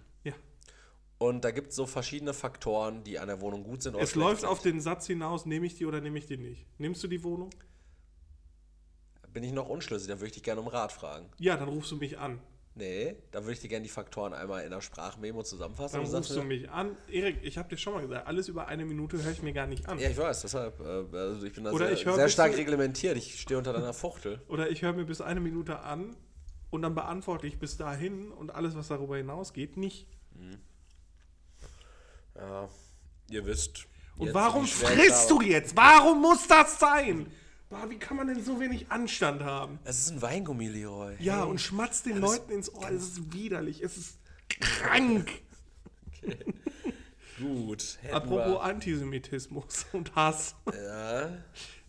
Und 1.19 1.45
da 1.45 1.51
gibt 1.51 1.71
es 1.71 1.77
so 1.77 1.87
verschiedene 1.87 2.35
Faktoren, 2.35 3.03
die 3.03 3.19
an 3.19 3.29
der 3.29 3.41
Wohnung 3.41 3.65
gut 3.65 3.83
sind 3.83 3.95
oder 3.95 4.05
Es 4.05 4.15
läuft 4.15 4.43
sind. 4.43 4.51
auf 4.51 4.61
den 4.61 4.81
Satz 4.81 5.07
hinaus, 5.07 5.47
nehme 5.47 5.67
ich 5.67 5.75
die 5.75 5.87
oder 5.87 6.01
nehme 6.01 6.19
ich 6.19 6.27
die 6.27 6.37
nicht. 6.37 6.67
Nimmst 6.79 7.03
du 7.03 7.09
die 7.09 7.23
Wohnung? 7.23 7.51
Bin 9.33 9.43
ich 9.43 9.53
noch 9.53 9.69
unschlüssig, 9.69 10.09
dann 10.09 10.19
würde 10.19 10.29
ich 10.29 10.33
dich 10.33 10.43
gerne 10.43 10.61
um 10.61 10.69
Rat 10.69 10.93
fragen. 10.93 11.29
Ja, 11.39 11.57
dann 11.57 11.69
rufst 11.69 11.91
du 11.91 11.97
mich 11.97 12.19
an. 12.19 12.41
Nee, 12.75 13.17
dann 13.31 13.45
würde 13.45 13.55
ich 13.55 13.61
dir 13.61 13.69
gerne 13.69 13.85
die 13.85 13.91
Faktoren 13.91 14.35
einmal 14.35 14.63
in 14.63 14.71
der 14.71 14.83
Sprachmemo 14.83 15.43
zusammenfassen. 15.43 16.03
Dann 16.03 16.15
rufst 16.15 16.37
du 16.37 16.43
mich 16.43 16.69
an. 16.69 16.95
Erik, 17.11 17.39
ich 17.43 17.57
habe 17.57 17.71
dir 17.71 17.79
schon 17.79 17.95
mal 17.95 18.03
gesagt, 18.03 18.27
alles 18.27 18.49
über 18.49 18.69
eine 18.69 18.85
Minute 18.85 19.23
höre 19.23 19.33
ich 19.33 19.43
mir 19.43 19.55
gar 19.55 19.67
nicht 19.67 19.89
an. 19.89 19.99
Ja, 19.99 20.11
ich 20.11 20.19
weiß, 20.19 20.43
deshalb, 20.43 20.79
äh, 20.81 21.17
also 21.17 21.47
ich 21.47 21.55
bin 21.55 21.65
da 21.65 21.73
Oder 21.73 21.97
sehr, 21.97 22.13
sehr 22.13 22.29
stark 22.29 22.55
reglementiert. 22.55 23.17
Ich 23.17 23.41
stehe 23.41 23.57
unter 23.57 23.73
deiner 23.73 23.95
Fuchtel. 23.95 24.43
Oder 24.49 24.71
ich 24.71 24.83
höre 24.83 24.93
mir 24.93 25.07
bis 25.07 25.23
eine 25.23 25.41
Minute 25.41 25.81
an 25.81 26.17
und 26.69 26.83
dann 26.83 26.95
beantworte 26.95 27.47
ich 27.47 27.59
bis 27.59 27.79
dahin 27.79 28.31
und 28.31 28.51
alles, 28.55 28.77
was 28.77 28.89
darüber 28.89 29.17
hinausgeht, 29.17 29.79
nicht. 29.79 30.07
Ja, 32.37 32.69
ihr 33.31 33.45
wisst. 33.47 33.87
Und 34.19 34.33
warum 34.33 34.67
frisst 34.67 35.31
du 35.31 35.41
jetzt? 35.43 35.77
Warum 35.77 36.23
muss 36.23 36.47
das 36.49 36.79
sein? 36.79 37.27
Boah, 37.69 37.91
wie 37.91 37.99
kann 37.99 38.17
man 38.17 38.29
denn 38.29 38.43
so 38.45 38.61
wenig 38.61 38.91
Anstand 38.91 39.43
haben? 39.43 39.79
Es 39.85 39.99
ist 39.99 40.11
ein 40.13 40.23
Weingummi, 40.23 40.69
Leroy. 40.69 41.17
Ja, 41.19 41.43
und 41.45 41.61
schmatzt 41.61 42.07
den 42.07 42.19
Leuten 42.19 42.53
ins 42.53 42.73
Ohr. 42.73 42.89
Es 42.91 43.03
ist 43.09 43.33
widerlich. 43.33 43.83
Es 43.83 43.97
ist 43.97 44.19
krank. 44.49 45.31
Gut. 47.39 47.99
hätten 48.01 48.15
Apropos 48.15 48.47
wir- 48.53 48.63
Antisemitismus 48.63 49.87
und 49.93 50.15
Hass. 50.15 50.55
Ja. 50.73 51.31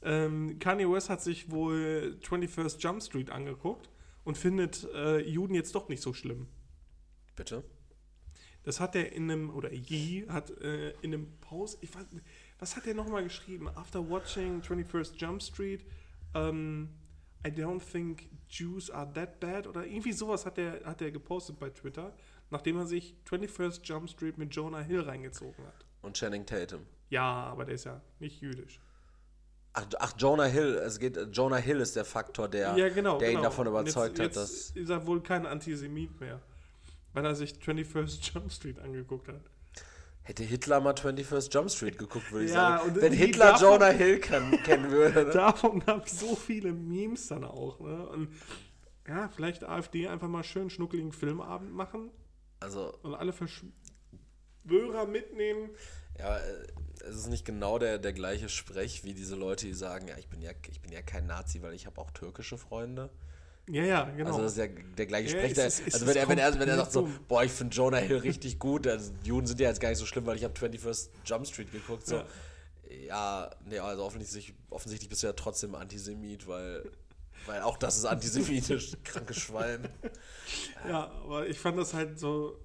Ähm, 0.01 0.57
Kanye 0.59 0.89
West 0.89 1.09
hat 1.09 1.21
sich 1.21 1.49
wohl 1.51 2.19
21st 2.23 2.79
Jump 2.79 3.01
Street 3.03 3.29
angeguckt 3.29 3.89
und 4.25 4.37
findet 4.37 4.87
äh, 4.93 5.19
Juden 5.19 5.53
jetzt 5.55 5.73
doch 5.75 5.87
nicht 5.89 6.01
so 6.01 6.13
schlimm. 6.13 6.47
Bitte? 7.35 7.63
Das 8.68 8.82
hat 8.82 8.97
er 8.97 9.13
in 9.13 9.32
einem, 9.32 9.49
oder 9.49 9.72
Yi 9.72 10.26
hat 10.28 10.51
äh, 10.59 10.89
in 11.01 11.13
einem 11.13 11.39
Post, 11.39 11.78
ich 11.80 11.95
weiß, 11.95 12.03
was 12.59 12.76
hat 12.76 12.86
er 12.86 12.95
nochmal 12.95 13.24
geschrieben? 13.24 13.70
After 13.70 14.09
watching 14.09 14.61
21st 14.61 15.13
Jump 15.15 15.41
Street, 15.41 15.86
ähm, 16.34 16.89
I 17.45 17.49
don't 17.49 17.80
think 17.80 18.28
Jews 18.49 18.91
are 18.91 19.09
that 19.13 19.39
bad 19.39 19.68
oder 19.68 19.86
irgendwie 19.86 20.11
sowas 20.11 20.45
hat 20.45 20.57
er, 20.57 20.84
hat 20.84 21.01
er 21.01 21.11
gepostet 21.11 21.57
bei 21.57 21.70
Twitter, 21.70 22.13
nachdem 22.49 22.76
er 22.76 22.86
sich 22.86 23.15
21st 23.30 23.86
Jump 23.86 24.09
Street 24.09 24.38
mit 24.38 24.53
Jonah 24.53 24.82
Hill 24.82 24.99
reingezogen 24.99 25.65
hat. 25.65 25.86
Und 26.01 26.18
Channing 26.18 26.45
Tatum. 26.45 26.82
Ja, 27.09 27.24
aber 27.24 27.63
der 27.63 27.76
ist 27.76 27.86
ja 27.86 28.01
nicht 28.20 28.41
jüdisch. 28.41 28.82
Ach, 29.72 29.86
ach, 29.97 30.13
Jonah 30.18 30.43
Hill, 30.43 30.76
es 30.76 30.99
geht, 30.99 31.18
Jonah 31.32 31.55
Hill 31.55 31.80
ist 31.80 31.95
der 31.95 32.03
Faktor, 32.03 32.49
der, 32.49 32.76
ja, 32.76 32.89
genau. 32.89 33.18
der 33.18 33.30
ihn 33.30 33.36
genau. 33.38 33.43
davon 33.43 33.68
Und 33.68 33.76
überzeugt 33.76 34.20
jetzt, 34.20 34.36
hat, 34.36 34.43
jetzt 34.43 34.72
dass. 34.76 34.76
ist 34.76 34.89
er 34.89 35.07
wohl 35.07 35.24
kein 35.24 35.45
Antisemit 35.45 36.20
mehr, 36.20 36.41
weil 37.18 37.26
er 37.26 37.34
sich 37.36 37.53
21st 37.53 38.20
Jump 38.34 38.51
Street 38.51 38.78
angeguckt 38.78 39.28
hat. 39.28 39.41
Hätte 40.22 40.43
Hitler 40.43 40.80
mal 40.82 40.93
21st 40.93 41.51
Jump 41.51 41.72
Street 41.72 41.97
geguckt, 41.97 42.32
würde 42.32 42.45
ich 42.45 42.51
Ja, 42.51 42.78
sagen. 42.78 42.89
und 42.91 43.01
Wenn 43.01 43.11
Hitler 43.13 43.53
davon- 43.53 43.61
Jonah 43.74 43.89
Hill 43.89 44.20
kann, 44.20 44.51
kennen 44.63 44.91
würde. 44.91 45.26
Ne? 45.26 45.32
Davon 45.34 45.80
gab 45.80 46.05
es 46.05 46.20
so 46.20 46.36
viele 46.36 46.74
Memes 46.74 47.28
dann 47.30 47.43
auch. 47.43 47.80
Ne? 47.80 48.07
Und 48.09 48.30
ja, 49.07 49.30
vielleicht 49.30 49.63
AfD 49.63 50.07
einfach 50.07 50.28
mal 50.28 50.43
schön 50.43 50.70
schnuckeligen 50.70 51.11
Filmabend 51.11 51.74
machen 51.74 52.11
Also, 52.59 52.93
und 53.01 53.15
alle 53.15 53.34
Verschwörer 53.34 55.07
mitnehmen. 55.07 55.72
ja, 56.20 56.38
äh, 56.38 56.68
es 57.07 57.15
ist 57.15 57.30
nicht 57.30 57.45
genau 57.45 57.80
der, 57.80 57.97
der 57.97 58.13
gleiche 58.13 58.49
Sprech 58.49 59.03
wie 59.05 59.13
diese 59.15 59.36
Leute, 59.36 59.65
die 59.65 59.74
sagen, 59.74 60.07
ja, 60.07 60.18
ich 60.18 60.28
bin 60.28 60.41
ja, 60.41 60.51
ich 60.70 60.82
bin 60.82 60.91
ja 60.91 61.01
kein 61.01 61.26
Nazi, 61.26 61.63
weil 61.63 61.74
ich 61.74 61.86
habe 61.88 61.99
auch 61.99 62.11
türkische 62.11 62.57
Freunde. 62.59 63.09
Ja, 63.70 63.84
ja, 63.84 64.03
genau. 64.05 64.30
Also 64.30 64.43
das 64.43 64.53
ist 64.53 64.57
ja 64.59 64.68
der 64.97 65.05
gleiche 65.05 65.26
Ja, 65.36 65.39
Sprech. 65.39 65.51
es 65.51 65.55
der, 65.57 65.68
ist- 65.68 65.82
also 65.93 66.05
ist 66.05 66.07
wenn 66.07 66.15
er, 66.18 66.30
wenn, 66.30 66.38
er, 66.38 66.59
wenn 66.59 66.70
er 66.70 66.78
sagt 66.78 66.93
so, 66.93 67.09
boah, 67.28 67.43
ich 67.43 67.51
finde 67.51 67.76
Jonah 67.76 67.97
Hill 67.97 68.18
richtig 68.20 68.59
gut, 68.59 68.88
also 68.88 69.11
Juden 69.24 69.45
sind 69.47 69.59
ja 69.59 69.68
jetzt 69.68 69.82
gar 69.82 69.89
nicht 69.89 69.97
so 69.97 70.05
schlimm, 70.05 70.26
weil 70.26 70.38
ich 70.38 70.43
habe 70.45 70.53
21st 70.53 71.09
Jump 71.26 71.45
Street 71.47 71.72
geguckt. 71.72 72.07
So. 72.07 72.15
Ja. 72.18 72.26
Ja, 73.05 73.49
nee, 73.65 73.80
also 73.80 74.03
offensichtlich, 74.05 74.53
offensichtlich 74.70 75.09
bist 75.09 75.22
du 75.22 75.28
ja 75.28 75.34
trotzdem 75.34 75.76
Antisemit, 75.76 76.47
weil, 76.47 76.89
weil 77.45 77.61
auch 77.61 77.76
das 77.78 77.97
ist 77.97 78.05
antisemitisch, 78.05 78.93
krankes 79.03 79.38
Schwein. 79.38 79.89
ja, 80.88 81.11
aber 81.24 81.47
ich 81.47 81.59
fand 81.59 81.78
das 81.78 81.93
halt 81.93 82.18
so. 82.18 82.57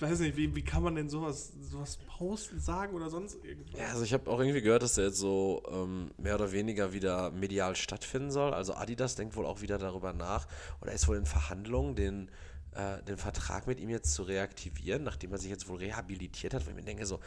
Weiß 0.00 0.20
nicht, 0.20 0.36
wie, 0.36 0.54
wie 0.54 0.62
kann 0.62 0.82
man 0.82 0.94
denn 0.94 1.08
sowas, 1.08 1.52
sowas 1.60 1.98
posten, 2.06 2.60
sagen 2.60 2.94
oder 2.94 3.10
sonst 3.10 3.44
irgendwas? 3.44 3.78
Ja, 3.78 3.86
also 3.88 4.02
ich 4.04 4.12
habe 4.12 4.30
auch 4.30 4.40
irgendwie 4.40 4.60
gehört, 4.60 4.82
dass 4.82 4.94
der 4.94 5.06
jetzt 5.06 5.18
so 5.18 5.62
ähm, 5.70 6.10
mehr 6.16 6.34
oder 6.34 6.52
weniger 6.52 6.92
wieder 6.92 7.30
medial 7.30 7.76
stattfinden 7.76 8.30
soll. 8.30 8.54
Also 8.54 8.74
Adidas 8.74 9.14
denkt 9.14 9.36
wohl 9.36 9.46
auch 9.46 9.60
wieder 9.60 9.78
darüber 9.78 10.12
nach 10.12 10.46
oder 10.80 10.92
ist 10.92 11.06
wohl 11.08 11.16
in 11.16 11.26
Verhandlungen, 11.26 11.94
den, 11.94 12.30
äh, 12.72 13.02
den 13.02 13.16
Vertrag 13.16 13.66
mit 13.66 13.80
ihm 13.80 13.90
jetzt 13.90 14.12
zu 14.14 14.22
reaktivieren, 14.22 15.02
nachdem 15.04 15.32
er 15.32 15.38
sich 15.38 15.50
jetzt 15.50 15.68
wohl 15.68 15.78
rehabilitiert 15.78 16.54
hat. 16.54 16.66
Wo 16.66 16.70
ich 16.70 16.76
mir 16.76 16.82
denke 16.82 17.06
so, 17.06 17.20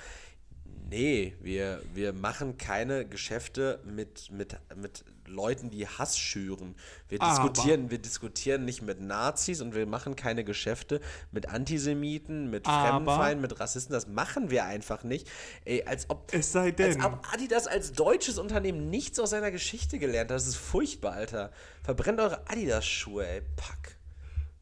nee, 0.90 1.36
wir, 1.42 1.82
wir 1.94 2.14
machen 2.14 2.58
keine 2.58 3.06
Geschäfte 3.06 3.80
mit, 3.86 4.32
mit, 4.32 4.58
mit 4.76 5.04
Leuten, 5.28 5.70
die 5.72 5.88
Hass 5.88 6.18
schüren. 6.18 6.76
Wir 7.10 7.22
Aber- 7.22 7.32
diskutieren, 7.50 7.90
wir 7.90 7.98
diskutieren 7.98 8.64
nicht 8.66 8.82
mit 8.84 9.02
Nazis 9.02 9.62
und 9.62 9.74
wir 9.74 9.86
machen 9.88 10.16
keine 10.16 10.44
Geschäfte 10.44 11.02
mit 11.32 11.50
Antisemiten, 11.50 12.50
mit 12.50 12.68
Aber- 12.68 12.90
Fremdenfeinden, 12.90 13.42
mit 13.42 13.60
Rassisten. 13.60 13.94
Das 13.94 14.08
machen 14.08 14.52
wir 14.52 14.66
einfach 14.66 15.04
nicht. 15.04 15.28
Ey, 15.66 15.84
als 15.84 16.10
ob 16.10 16.32
Es 16.34 16.52
sei 16.52 16.68
als 16.68 16.76
denn. 16.76 17.04
ob 17.04 17.28
Adidas 17.34 17.68
als 17.68 17.94
deutsches 17.94 18.38
Unternehmen 18.38 18.90
nichts 18.90 19.20
aus 19.20 19.32
seiner 19.32 19.52
Geschichte 19.52 19.98
gelernt 20.00 20.30
hat. 20.30 20.36
Das 20.36 20.48
ist 20.48 20.58
furchtbar, 20.58 21.14
Alter. 21.14 21.52
Verbrennt 21.84 22.20
eure 22.20 22.48
Adidas-Schuhe, 22.48 23.26
ey. 23.28 23.42
Pack. 23.56 23.98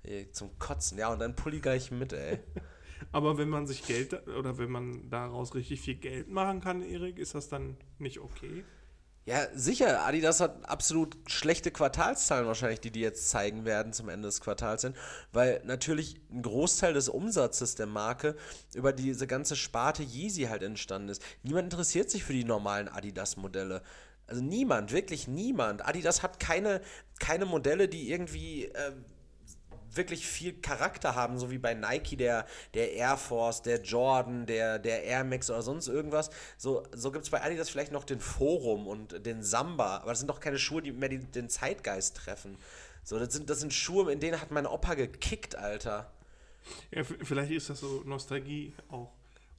Ey, 0.04 0.30
zum 0.32 0.58
Kotzen. 0.60 0.98
Ja, 0.98 1.10
und 1.10 1.20
dann 1.20 1.36
Pulli 1.36 1.60
gleich 1.60 1.92
mit, 1.92 2.14
ey. 2.14 2.40
Aber 3.12 3.38
wenn 3.38 3.50
man 3.50 3.68
sich 3.68 3.86
Geld 3.86 4.28
oder 4.28 4.58
wenn 4.58 4.72
man 4.72 5.10
daraus 5.10 5.56
richtig 5.56 5.82
viel 5.82 5.96
Geld 5.96 6.30
machen 6.30 6.62
kann, 6.62 6.82
Erik, 6.82 7.20
ist 7.20 7.36
das 7.36 7.50
dann 7.50 7.78
nicht 8.00 8.20
okay? 8.20 8.64
Ja, 9.26 9.48
sicher. 9.56 10.06
Adidas 10.06 10.42
hat 10.42 10.68
absolut 10.70 11.16
schlechte 11.28 11.72
Quartalszahlen 11.72 12.46
wahrscheinlich, 12.46 12.82
die 12.82 12.92
die 12.92 13.00
jetzt 13.00 13.30
zeigen 13.30 13.64
werden 13.64 13.94
zum 13.94 14.10
Ende 14.10 14.28
des 14.28 14.42
Quartals 14.42 14.82
hin, 14.82 14.96
weil 15.32 15.62
natürlich 15.64 16.20
ein 16.30 16.42
Großteil 16.42 16.94
des 16.94 17.08
Umsatzes 17.08 17.76
der 17.76 17.86
Marke 17.86 18.36
über 18.74 18.92
diese 18.92 19.26
ganze 19.26 19.56
Sparte 19.56 20.04
Yeezy 20.04 20.44
halt 20.44 20.62
entstanden 20.62 21.08
ist. 21.08 21.24
Niemand 21.42 21.72
interessiert 21.72 22.10
sich 22.10 22.26
für 22.26 22.34
die 22.34 22.44
normalen 22.44 22.90
Adidas-Modelle. 22.90 23.82
Also 24.28 24.42
niemand, 24.42 24.92
wirklich 24.92 25.30
niemand. 25.30 25.86
Adidas 25.86 26.22
hat 26.22 26.42
keine, 26.42 26.82
keine 27.20 27.46
Modelle, 27.46 27.88
die 27.88 28.12
irgendwie 28.12 28.66
äh, 28.66 28.92
wirklich 29.96 30.28
viel 30.28 30.54
Charakter 30.54 31.16
haben, 31.16 31.38
so 31.38 31.52
wie 31.52 31.58
bei 31.58 31.74
Nike 31.74 32.16
der, 32.16 32.46
der 32.74 32.94
Air 32.94 33.18
Force, 33.18 33.62
der 33.62 33.82
Jordan, 33.82 34.46
der, 34.46 34.80
der 34.80 35.04
Air 35.04 35.24
Max 35.24 35.50
oder 35.50 35.62
sonst 35.62 35.88
irgendwas. 35.88 36.30
So, 36.58 36.84
so 36.94 37.12
gibt 37.12 37.26
es 37.26 37.30
bei 37.30 37.42
Adidas 37.42 37.70
vielleicht 37.70 37.92
noch 37.92 38.04
den 38.04 38.20
Forum 38.20 38.88
und 38.88 39.26
den 39.26 39.44
Samba, 39.44 39.98
aber 39.98 40.12
das 40.12 40.20
sind 40.20 40.28
doch 40.28 40.40
keine 40.40 40.60
Schuhe, 40.60 40.82
die 40.82 40.92
mehr 40.92 41.10
die, 41.10 41.20
den 41.20 41.50
Zeitgeist 41.50 42.18
treffen. 42.18 42.58
So, 43.04 43.20
das 43.20 43.34
sind, 43.34 43.50
das 43.50 43.60
sind 43.60 43.74
Schuhe, 43.74 44.12
in 44.12 44.20
denen 44.20 44.40
hat 44.40 44.52
mein 44.52 44.66
Opa 44.66 44.94
gekickt, 44.94 45.56
Alter. 45.56 46.12
Ja, 46.92 47.04
vielleicht 47.04 47.52
ist 47.52 47.70
das 47.70 47.80
so 47.82 48.04
Nostalgie 48.06 48.74
auch. 48.90 49.12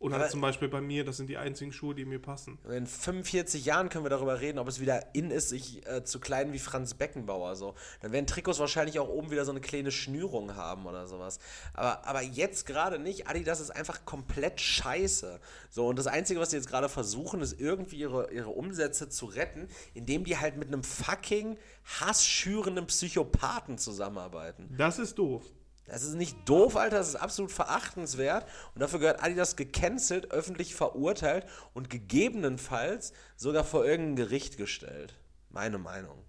Oder 0.04 0.16
Aber- 0.16 0.28
zum 0.28 0.42
Beispiel 0.42 0.68
bei 0.68 0.82
mir, 0.82 1.02
das 1.02 1.16
sind 1.16 1.30
die 1.30 1.38
einzigen 1.38 1.72
Schuhe, 1.72 1.94
die 1.94 2.04
mir 2.04 2.18
passen. 2.18 2.58
In 2.70 2.86
45 2.86 3.64
Jahren 3.64 3.88
können 3.88 4.04
wir 4.04 4.10
darüber 4.10 4.38
reden, 4.38 4.58
ob 4.58 4.68
es 4.68 4.78
wieder 4.78 5.14
in 5.14 5.30
ist, 5.30 5.48
sich 5.48 5.86
äh, 5.88 6.04
zu 6.04 6.20
kleiden 6.20 6.52
wie 6.52 6.58
Franz 6.58 6.92
Beckenbauer. 6.92 7.56
So. 7.56 7.74
Dann 8.02 8.12
werden 8.12 8.26
Trikots 8.26 8.58
wahrscheinlich 8.58 8.98
auch 8.98 9.08
oben 9.08 9.30
wieder 9.30 9.46
so 9.46 9.50
eine 9.50 9.62
kleine 9.62 9.90
Schnürung 9.90 10.56
haben 10.56 10.84
oder 10.84 11.06
sowas. 11.06 11.38
Aber, 11.72 12.06
aber 12.06 12.20
jetzt 12.20 12.66
gerade 12.66 12.98
nicht. 12.98 13.28
Adidas 13.28 13.60
ist 13.60 13.70
einfach 13.70 14.04
komplett 14.04 14.60
scheiße. 14.60 15.40
So, 15.70 15.86
und 15.86 15.98
das 15.98 16.06
Einzige, 16.06 16.38
was 16.38 16.50
sie 16.50 16.56
jetzt 16.56 16.68
gerade 16.68 16.90
versuchen, 16.90 17.40
ist 17.40 17.58
irgendwie 17.58 17.96
ihre, 17.96 18.30
ihre 18.30 18.50
Umsätze 18.50 19.08
zu 19.08 19.24
retten, 19.24 19.68
indem 19.94 20.24
die 20.24 20.36
halt 20.36 20.58
mit 20.58 20.68
einem 20.68 20.84
fucking 20.84 21.56
hassschürenden 22.00 22.86
Psychopathen 22.88 23.78
zusammenarbeiten. 23.78 24.68
Das 24.76 24.98
ist 24.98 25.18
doof. 25.18 25.44
Das 25.86 26.02
ist 26.02 26.14
nicht 26.14 26.48
doof, 26.48 26.76
Alter, 26.76 26.96
das 26.96 27.08
ist 27.10 27.16
absolut 27.16 27.52
verachtenswert. 27.52 28.46
Und 28.74 28.80
dafür 28.80 29.00
gehört 29.00 29.22
Adidas 29.22 29.56
gecancelt, 29.56 30.30
öffentlich 30.30 30.74
verurteilt 30.74 31.46
und 31.74 31.90
gegebenenfalls 31.90 33.12
sogar 33.36 33.64
vor 33.64 33.84
irgendein 33.84 34.16
Gericht 34.16 34.56
gestellt. 34.56 35.14
Meine 35.50 35.78
Meinung. 35.78 36.24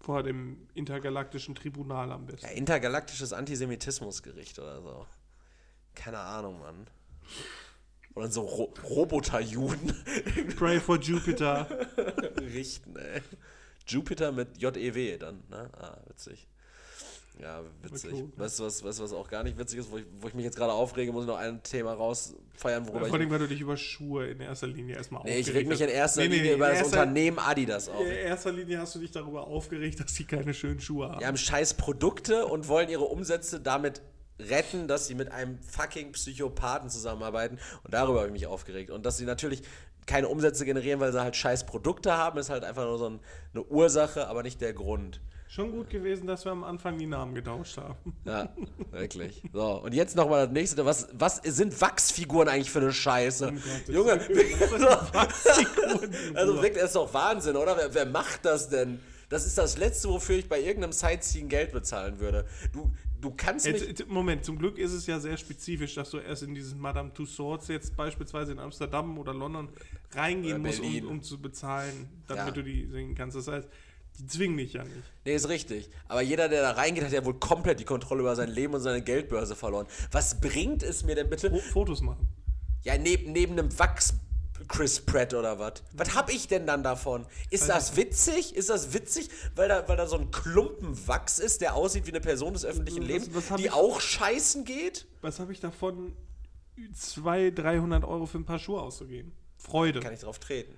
Vor 0.00 0.22
dem 0.22 0.68
intergalaktischen 0.74 1.54
Tribunal 1.54 2.12
am 2.12 2.26
besten. 2.26 2.46
Ja, 2.46 2.52
intergalaktisches 2.52 3.32
Antisemitismusgericht 3.32 4.58
oder 4.58 4.80
so. 4.80 5.06
Keine 5.94 6.18
Ahnung, 6.18 6.60
Mann. 6.60 6.86
Oder 8.14 8.30
so 8.30 8.42
Ro 8.42 8.74
Roboterjuden 8.88 9.94
Pray 10.56 10.80
for 10.80 10.98
Jupiter. 10.98 11.68
richten, 12.40 12.96
ey. 12.96 13.22
Jupiter 13.86 14.32
mit 14.32 14.58
J-E-W 14.58 15.18
dann, 15.18 15.42
ne? 15.48 15.70
Ah, 15.76 15.98
witzig. 16.06 16.46
Ja, 17.40 17.62
witzig. 17.82 18.12
Okay. 18.12 18.28
Weißt 18.36 18.58
du, 18.58 18.64
was, 18.64 18.78
du, 18.78 18.84
was 18.84 19.12
auch 19.12 19.28
gar 19.28 19.42
nicht 19.42 19.58
witzig 19.58 19.80
ist, 19.80 19.90
wo 19.90 19.98
ich, 19.98 20.04
wo 20.20 20.28
ich 20.28 20.34
mich 20.34 20.44
jetzt 20.44 20.56
gerade 20.56 20.72
aufrege, 20.72 21.12
muss 21.12 21.24
ich 21.24 21.28
noch 21.28 21.38
ein 21.38 21.62
Thema 21.62 21.92
rausfeiern, 21.94 22.86
worüber 22.86 23.06
Vor 23.06 23.14
allem, 23.14 23.26
ich. 23.26 23.30
weil 23.30 23.38
du 23.38 23.48
dich 23.48 23.60
über 23.60 23.76
Schuhe 23.76 24.28
in 24.28 24.40
erster 24.40 24.66
Linie 24.66 24.96
erstmal 24.96 25.22
Nee, 25.24 25.38
ich 25.38 25.46
aufgeregt 25.46 25.58
reg 25.58 25.68
mich 25.68 25.80
in 25.80 25.88
erster 25.88 26.20
Nee, 26.22 26.28
nee, 26.28 26.36
Linie 26.36 26.54
über 26.54 26.68
das 26.68 26.82
Unternehmen 26.82 27.38
Adidas 27.38 27.88
auf. 27.88 28.04
In 28.04 28.12
erster 28.12 28.52
Linie 28.52 28.78
hast 28.78 28.94
du 28.94 28.98
dich 28.98 29.10
darüber 29.10 29.46
aufgeregt, 29.46 30.00
dass 30.00 30.14
sie 30.14 30.24
keine 30.24 30.54
schönen 30.54 30.80
Schuhe 30.80 31.08
haben. 31.08 31.18
Die 31.20 31.26
haben 31.26 31.36
scheiß 31.36 31.74
Produkte 31.74 32.46
und 32.46 32.68
wollen 32.68 32.88
ihre 32.88 33.04
Umsätze 33.04 33.60
damit 33.60 34.02
retten, 34.38 34.88
dass 34.88 35.06
sie 35.06 35.14
mit 35.14 35.30
einem 35.32 35.58
fucking 35.62 36.12
Psychopathen 36.12 36.90
zusammenarbeiten. 36.90 37.58
Und 37.84 37.94
darüber 37.94 38.20
habe 38.20 38.28
ich 38.28 38.32
mich 38.32 38.46
aufgeregt. 38.46 38.90
Und 38.90 39.04
dass 39.06 39.18
sie 39.18 39.24
natürlich 39.24 39.62
keine 40.06 40.28
Umsätze 40.28 40.64
generieren, 40.64 41.00
weil 41.00 41.12
sie 41.12 41.20
halt 41.20 41.36
scheiß 41.36 41.66
Produkte 41.66 42.16
haben, 42.16 42.38
ist 42.38 42.50
halt 42.50 42.64
einfach 42.64 42.84
nur 42.84 42.98
so 42.98 43.08
ein, 43.08 43.20
eine 43.52 43.64
Ursache, 43.64 44.28
aber 44.28 44.42
nicht 44.42 44.60
der 44.60 44.72
Grund. 44.72 45.20
Schon 45.50 45.72
gut 45.72 45.90
gewesen, 45.90 46.28
dass 46.28 46.44
wir 46.44 46.52
am 46.52 46.62
Anfang 46.62 46.96
die 46.96 47.08
Namen 47.08 47.34
getauscht 47.34 47.76
haben. 47.76 48.14
Ja, 48.24 48.54
wirklich. 48.92 49.42
So, 49.52 49.82
und 49.82 49.92
jetzt 49.92 50.14
nochmal 50.14 50.44
das 50.46 50.52
nächste. 50.52 50.84
Was, 50.86 51.08
was 51.12 51.38
sind 51.42 51.80
Wachsfiguren 51.80 52.48
eigentlich 52.48 52.70
für 52.70 52.78
eine 52.78 52.92
Scheiße? 52.92 53.46
Gottes 53.46 53.88
Junge, 53.88 54.12
Wachsfiguren, 55.12 56.36
also 56.36 56.54
wirklich, 56.54 56.74
das 56.74 56.84
ist 56.90 56.94
doch 56.94 57.12
Wahnsinn, 57.12 57.56
oder? 57.56 57.76
Wer, 57.76 57.92
wer 57.92 58.06
macht 58.06 58.44
das 58.44 58.68
denn? 58.68 59.00
Das 59.28 59.44
ist 59.44 59.58
das 59.58 59.76
Letzte, 59.76 60.08
wofür 60.08 60.36
ich 60.36 60.48
bei 60.48 60.60
irgendeinem 60.60 60.92
Sightseeing 60.92 61.48
Geld 61.48 61.72
bezahlen 61.72 62.20
würde. 62.20 62.46
Du, 62.72 62.88
du 63.20 63.32
kannst. 63.36 63.66
Jetzt, 63.66 64.06
Moment, 64.06 64.44
zum 64.44 64.56
Glück 64.56 64.78
ist 64.78 64.92
es 64.92 65.08
ja 65.08 65.18
sehr 65.18 65.36
spezifisch, 65.36 65.96
dass 65.96 66.10
du 66.10 66.18
erst 66.18 66.44
in 66.44 66.54
diesen 66.54 66.78
Madame 66.78 67.12
Tussauds 67.12 67.66
jetzt 67.66 67.96
beispielsweise 67.96 68.52
in 68.52 68.60
Amsterdam 68.60 69.18
oder 69.18 69.34
London 69.34 69.68
reingehen 70.12 70.60
Oder 70.60 70.68
musst, 70.68 70.80
um, 70.80 71.08
um 71.08 71.22
zu 71.22 71.42
bezahlen, 71.42 72.08
damit 72.28 72.46
Ja. 72.46 72.50
du 72.52 72.62
die 72.62 72.86
sehen 72.86 73.16
kannst. 73.16 73.36
Das 73.36 73.48
heißt, 73.48 73.68
die 74.18 74.26
zwingen 74.26 74.56
dich 74.58 74.74
ja 74.74 74.84
nicht. 74.84 74.96
Nee, 75.24 75.34
ist 75.34 75.48
richtig. 75.48 75.88
Aber 76.08 76.20
jeder, 76.22 76.48
der 76.48 76.62
da 76.62 76.72
reingeht, 76.72 77.04
hat 77.04 77.12
ja 77.12 77.24
wohl 77.24 77.34
komplett 77.38 77.80
die 77.80 77.84
Kontrolle 77.84 78.20
über 78.20 78.36
sein 78.36 78.50
Leben 78.50 78.74
und 78.74 78.80
seine 78.80 79.02
Geldbörse 79.02 79.54
verloren. 79.56 79.86
Was 80.12 80.40
bringt 80.40 80.82
es 80.82 81.04
mir 81.04 81.14
denn 81.14 81.30
bitte? 81.30 81.50
Fo- 81.50 81.58
Fotos 81.72 82.00
machen. 82.02 82.28
Ja, 82.82 82.96
neben, 82.98 83.32
neben 83.32 83.52
einem 83.58 83.78
Wachs 83.78 84.14
Chris 84.68 85.00
Pratt 85.00 85.32
oder 85.34 85.58
was? 85.58 85.82
Was 85.92 86.14
hab 86.14 86.30
ich 86.30 86.46
denn 86.46 86.66
dann 86.66 86.82
davon? 86.82 87.26
Ist 87.50 87.68
das 87.68 87.96
witzig? 87.96 88.54
Ist 88.54 88.68
das 88.70 88.92
witzig, 88.94 89.28
weil 89.56 89.68
da, 89.68 89.88
weil 89.88 89.96
da 89.96 90.06
so 90.06 90.16
ein 90.16 90.30
Klumpen 90.30 91.06
Wachs 91.08 91.38
ist, 91.38 91.60
der 91.60 91.74
aussieht 91.74 92.06
wie 92.06 92.10
eine 92.10 92.20
Person 92.20 92.52
des 92.52 92.64
öffentlichen 92.64 93.00
Was- 93.02 93.08
Lebens, 93.08 93.30
was 93.34 93.50
hab 93.50 93.56
die 93.56 93.64
ich- 93.66 93.72
auch 93.72 94.00
scheißen 94.00 94.64
geht? 94.64 95.06
Was 95.22 95.40
habe 95.40 95.52
ich 95.52 95.60
davon, 95.60 96.14
200, 96.94 97.58
300 97.58 98.04
Euro 98.04 98.26
für 98.26 98.38
ein 98.38 98.44
paar 98.44 98.58
Schuhe 98.58 98.80
auszugeben? 98.80 99.32
Freude. 99.56 100.00
Kann 100.00 100.14
ich 100.14 100.20
drauf 100.20 100.38
treten? 100.38 100.72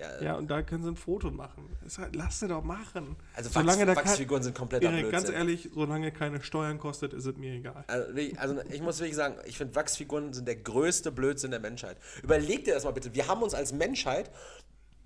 Ja, 0.00 0.22
Ja, 0.22 0.34
und 0.36 0.50
da 0.50 0.62
können 0.62 0.82
sie 0.82 0.88
ein 0.90 0.96
Foto 0.96 1.30
machen. 1.30 1.68
Halt, 1.98 2.16
lass 2.16 2.40
sie 2.40 2.48
doch 2.48 2.64
machen. 2.64 3.16
also 3.34 3.54
Wachs, 3.54 3.78
Wachsfiguren 3.78 4.42
sind 4.42 4.58
Erik, 4.58 4.80
Blödsinn. 4.80 5.10
ganz 5.10 5.28
ehrlich, 5.28 5.70
solange 5.74 6.10
keine 6.10 6.42
Steuern 6.42 6.78
kostet, 6.78 7.12
ist 7.12 7.26
es 7.26 7.36
mir 7.36 7.54
egal. 7.54 7.84
Also, 7.86 8.12
also 8.36 8.60
ich 8.70 8.80
muss 8.80 8.98
wirklich 8.98 9.16
sagen, 9.16 9.36
ich 9.44 9.58
finde 9.58 9.74
Wachsfiguren 9.74 10.32
sind 10.32 10.48
der 10.48 10.56
größte 10.56 11.12
Blödsinn 11.12 11.50
der 11.50 11.60
Menschheit. 11.60 11.98
Überleg 12.22 12.64
dir 12.64 12.74
das 12.74 12.84
mal 12.84 12.92
bitte. 12.92 13.14
Wir 13.14 13.28
haben 13.28 13.42
uns 13.42 13.54
als 13.54 13.72
Menschheit, 13.72 14.30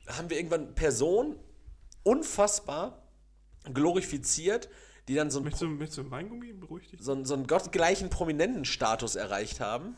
haben 0.06 0.30
wir 0.30 0.36
irgendwann 0.36 0.74
Personen 0.74 1.36
unfassbar 2.02 3.02
glorifiziert, 3.72 4.68
die 5.08 5.14
dann 5.14 5.30
so 5.30 5.38
einen, 5.38 5.44
Möchtest 5.44 5.62
du, 5.62 5.68
möchtest 5.68 5.98
du 5.98 6.02
ein 6.02 6.10
Weingummi? 6.10 6.52
Beruhig 6.52 6.88
dich. 6.90 7.02
so 7.02 7.12
einen, 7.12 7.24
so 7.24 7.34
einen 7.34 7.46
gottgleichen 7.46 8.10
Prominenten-Status 8.10 9.16
erreicht 9.16 9.60
haben. 9.60 9.96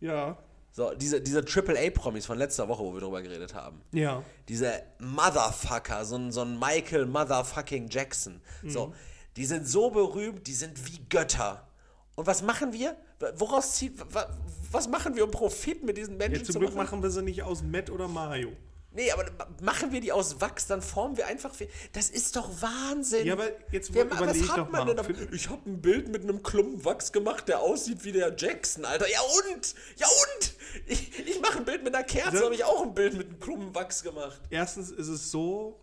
Ja. 0.00 0.38
So, 0.72 0.94
diese, 0.94 1.20
diese 1.20 1.40
AAA-Promis 1.40 2.26
von 2.26 2.38
letzter 2.38 2.68
Woche, 2.68 2.82
wo 2.84 2.92
wir 2.94 3.00
drüber 3.00 3.20
geredet 3.22 3.54
haben. 3.54 3.80
Ja. 3.92 4.22
Diese 4.48 4.82
Motherfucker, 5.00 6.04
so 6.04 6.16
ein, 6.16 6.30
so 6.32 6.42
ein 6.42 6.58
Michael 6.58 7.06
Motherfucking 7.06 7.88
Jackson. 7.88 8.40
So, 8.66 8.94
die 9.36 9.44
sind 9.44 9.66
so 9.68 9.90
berühmt, 9.90 10.46
die 10.46 10.54
sind 10.54 10.86
wie 10.86 11.00
Götter. 11.08 11.66
Und 12.14 12.26
was 12.26 12.42
machen 12.42 12.72
wir? 12.72 12.96
Woraus 13.36 13.74
zieht, 13.74 13.98
wa- 14.14 14.28
was 14.70 14.88
machen 14.88 15.16
wir, 15.16 15.24
um 15.24 15.30
Profit 15.30 15.82
mit 15.84 15.96
diesen 15.96 16.16
Menschen 16.16 16.44
zu 16.44 16.52
zum 16.52 16.60
Glück 16.60 16.74
machen? 16.74 16.84
machen 16.86 17.02
wir 17.02 17.10
sie 17.10 17.22
nicht 17.22 17.42
aus 17.42 17.62
Matt 17.62 17.90
oder 17.90 18.06
Mario. 18.08 18.52
Nee, 18.98 19.12
aber 19.12 19.26
machen 19.62 19.92
wir 19.92 20.00
die 20.00 20.10
aus 20.10 20.40
Wachs, 20.40 20.66
dann 20.66 20.82
formen 20.82 21.16
wir 21.16 21.28
einfach. 21.28 21.54
Das 21.92 22.10
ist 22.10 22.34
doch 22.34 22.50
Wahnsinn. 22.60 23.24
Ja, 23.28 23.34
aber 23.34 23.50
jetzt 23.70 23.94
Wer, 23.94 24.10
was 24.10 24.20
hat 24.48 24.58
doch 24.58 24.70
man 24.70 24.88
mal. 24.88 24.94
denn? 24.96 25.28
Ich 25.32 25.48
habe 25.48 25.70
ein 25.70 25.80
Bild 25.80 26.08
mit 26.08 26.24
einem 26.24 26.42
Klumpen 26.42 26.84
Wachs 26.84 27.12
gemacht, 27.12 27.46
der 27.46 27.60
aussieht 27.60 28.02
wie 28.02 28.10
der 28.10 28.34
Jackson, 28.36 28.84
Alter. 28.84 29.08
Ja 29.08 29.20
und? 29.20 29.74
Ja 29.98 30.08
und? 30.08 30.54
Ich, 30.86 31.16
ich 31.16 31.40
mache 31.40 31.58
ein 31.58 31.64
Bild 31.64 31.84
mit 31.84 31.94
einer 31.94 32.02
Kerze, 32.02 32.38
Ja. 32.38 32.44
habe 32.46 32.56
ich 32.56 32.64
auch 32.64 32.82
ein 32.82 32.92
Bild 32.92 33.14
mit 33.16 33.28
einem 33.28 33.38
Klumpen 33.38 33.72
Wachs 33.72 34.02
gemacht. 34.02 34.40
Erstens 34.50 34.90
ist 34.90 35.06
es 35.06 35.30
so, 35.30 35.78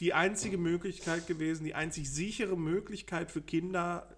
die 0.00 0.12
einzige 0.12 0.58
Möglichkeit 0.58 1.28
gewesen, 1.28 1.62
die 1.62 1.76
einzig 1.76 2.10
sichere 2.10 2.56
Möglichkeit 2.56 3.30
für 3.30 3.42
Kinder, 3.42 4.08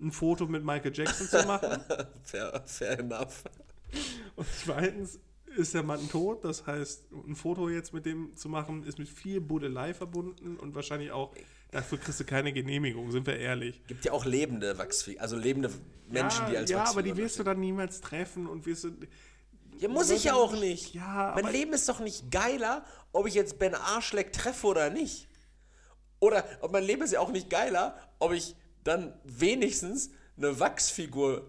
ein 0.00 0.10
Foto 0.10 0.46
mit 0.46 0.64
Michael 0.64 0.92
Jackson 0.96 1.28
zu 1.28 1.46
machen. 1.46 1.80
Fair, 2.24 2.60
fair 2.66 2.98
enough. 2.98 3.44
Und 4.34 4.48
zweitens 4.64 5.20
ist 5.58 5.74
der 5.74 5.82
Mann 5.82 6.08
tot. 6.08 6.44
Das 6.44 6.66
heißt, 6.66 7.12
ein 7.26 7.36
Foto 7.36 7.68
jetzt 7.68 7.92
mit 7.92 8.06
dem 8.06 8.34
zu 8.36 8.48
machen, 8.48 8.84
ist 8.84 8.98
mit 8.98 9.08
viel 9.08 9.40
Buddelei 9.40 9.92
verbunden 9.92 10.56
und 10.56 10.74
wahrscheinlich 10.74 11.10
auch, 11.10 11.34
dafür 11.70 11.98
kriegst 11.98 12.20
du 12.20 12.24
keine 12.24 12.52
Genehmigung, 12.52 13.10
sind 13.10 13.26
wir 13.26 13.36
ehrlich. 13.36 13.82
Gibt 13.86 14.04
ja 14.04 14.12
auch 14.12 14.24
lebende 14.24 14.78
Wachsfiguren, 14.78 15.22
also 15.22 15.36
lebende 15.36 15.70
Menschen, 16.08 16.44
ja, 16.44 16.50
die 16.50 16.56
als 16.56 16.70
ja 16.70 16.84
aber 16.84 17.02
die 17.02 17.16
wirst 17.16 17.38
du 17.38 17.42
dann 17.42 17.60
niemals 17.60 18.00
treffen 18.00 18.46
und 18.46 18.64
wirst 18.66 18.84
du. 18.84 18.92
Ja, 19.78 19.88
muss 19.88 20.10
ich 20.10 20.24
ja 20.24 20.34
auch 20.34 20.58
nicht. 20.58 20.94
Ja, 20.94 21.36
mein 21.40 21.52
Leben 21.52 21.72
ist 21.72 21.88
doch 21.88 22.00
nicht 22.00 22.30
geiler, 22.30 22.84
ob 23.12 23.26
ich 23.26 23.34
jetzt 23.34 23.58
Ben 23.58 23.74
Arschleck 23.74 24.32
treffe 24.32 24.66
oder 24.66 24.90
nicht. 24.90 25.28
Oder 26.20 26.44
ob 26.62 26.72
mein 26.72 26.84
Leben 26.84 27.02
ist 27.02 27.12
ja 27.12 27.20
auch 27.20 27.30
nicht 27.30 27.48
geiler, 27.48 27.96
ob 28.18 28.32
ich 28.32 28.56
dann 28.82 29.12
wenigstens 29.24 30.10
eine 30.36 30.58
Wachsfigur, 30.58 31.48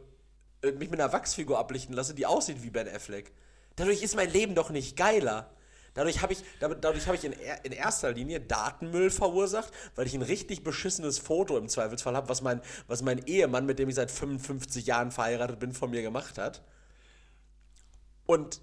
äh, 0.62 0.72
mich 0.74 0.92
mit 0.92 1.00
einer 1.00 1.12
Wachsfigur 1.12 1.58
ablichten 1.58 1.96
lasse, 1.96 2.14
die 2.14 2.26
aussieht 2.26 2.62
wie 2.62 2.70
Ben 2.70 2.88
Affleck. 2.88 3.32
Dadurch 3.80 4.04
ist 4.04 4.16
mein 4.16 4.30
Leben 4.30 4.56
doch 4.56 4.70
nicht 4.70 4.98
geiler. 4.98 5.50
Dadurch 5.94 6.22
habe 6.22 6.34
ich, 6.34 6.44
dadurch 6.60 7.08
habe 7.08 7.16
ich 7.18 7.24
in, 7.26 7.34
in 7.64 7.72
erster 7.72 8.12
Linie 8.12 8.40
Datenmüll 8.42 9.10
verursacht, 9.10 9.72
weil 9.96 10.06
ich 10.06 10.14
ein 10.14 10.22
richtig 10.22 10.64
beschissenes 10.64 11.18
Foto 11.18 11.58
im 11.58 11.68
Zweifelsfall 11.68 12.16
habe, 12.16 12.30
was 12.30 12.42
mein, 12.42 12.62
was 12.88 13.02
mein 13.02 13.20
Ehemann, 13.26 13.66
mit 13.66 13.80
dem 13.80 13.90
ich 13.90 13.96
seit 13.96 14.12
55 14.12 14.86
Jahren 14.86 15.12
verheiratet 15.12 15.60
bin, 15.60 15.74
von 15.74 15.90
mir 15.90 16.02
gemacht 16.02 16.38
hat. 16.38 16.62
Und 18.26 18.62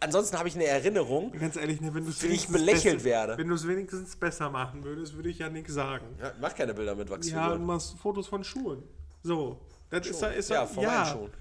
ansonsten 0.00 0.38
habe 0.38 0.48
ich 0.48 0.54
eine 0.54 0.66
Erinnerung, 0.66 1.32
Ganz 1.32 1.56
ehrlich, 1.56 1.80
ne, 1.80 1.94
wenn 1.94 2.06
es 2.06 2.22
Wie 2.22 2.26
ich 2.28 2.48
belächelt 2.48 3.04
werde. 3.04 3.38
Wenn 3.38 3.48
du 3.48 3.54
es 3.54 3.66
wenigstens 3.66 4.16
besser 4.16 4.50
machen 4.50 4.84
würdest, 4.84 5.14
würde 5.14 5.30
ich 5.30 5.38
ja 5.38 5.48
nichts 5.48 5.72
sagen. 5.72 6.06
Ja, 6.20 6.32
mach 6.40 6.54
keine 6.54 6.74
Bilder 6.74 6.94
mit 6.94 7.08
Ja, 7.08 7.14
du 7.16 7.18
Wachsfiguren. 7.18 7.64
machst 7.64 7.98
Fotos 7.98 8.26
von 8.28 8.44
Schuhen. 8.44 8.82
So. 9.22 9.60
Das 9.88 10.06
ist, 10.06 10.20
da- 10.22 10.28
ist 10.30 10.50
ja, 10.50 10.66
von 10.66 10.82
ja, 10.82 10.90
meinen 10.90 11.06
Schuhen. 11.06 11.32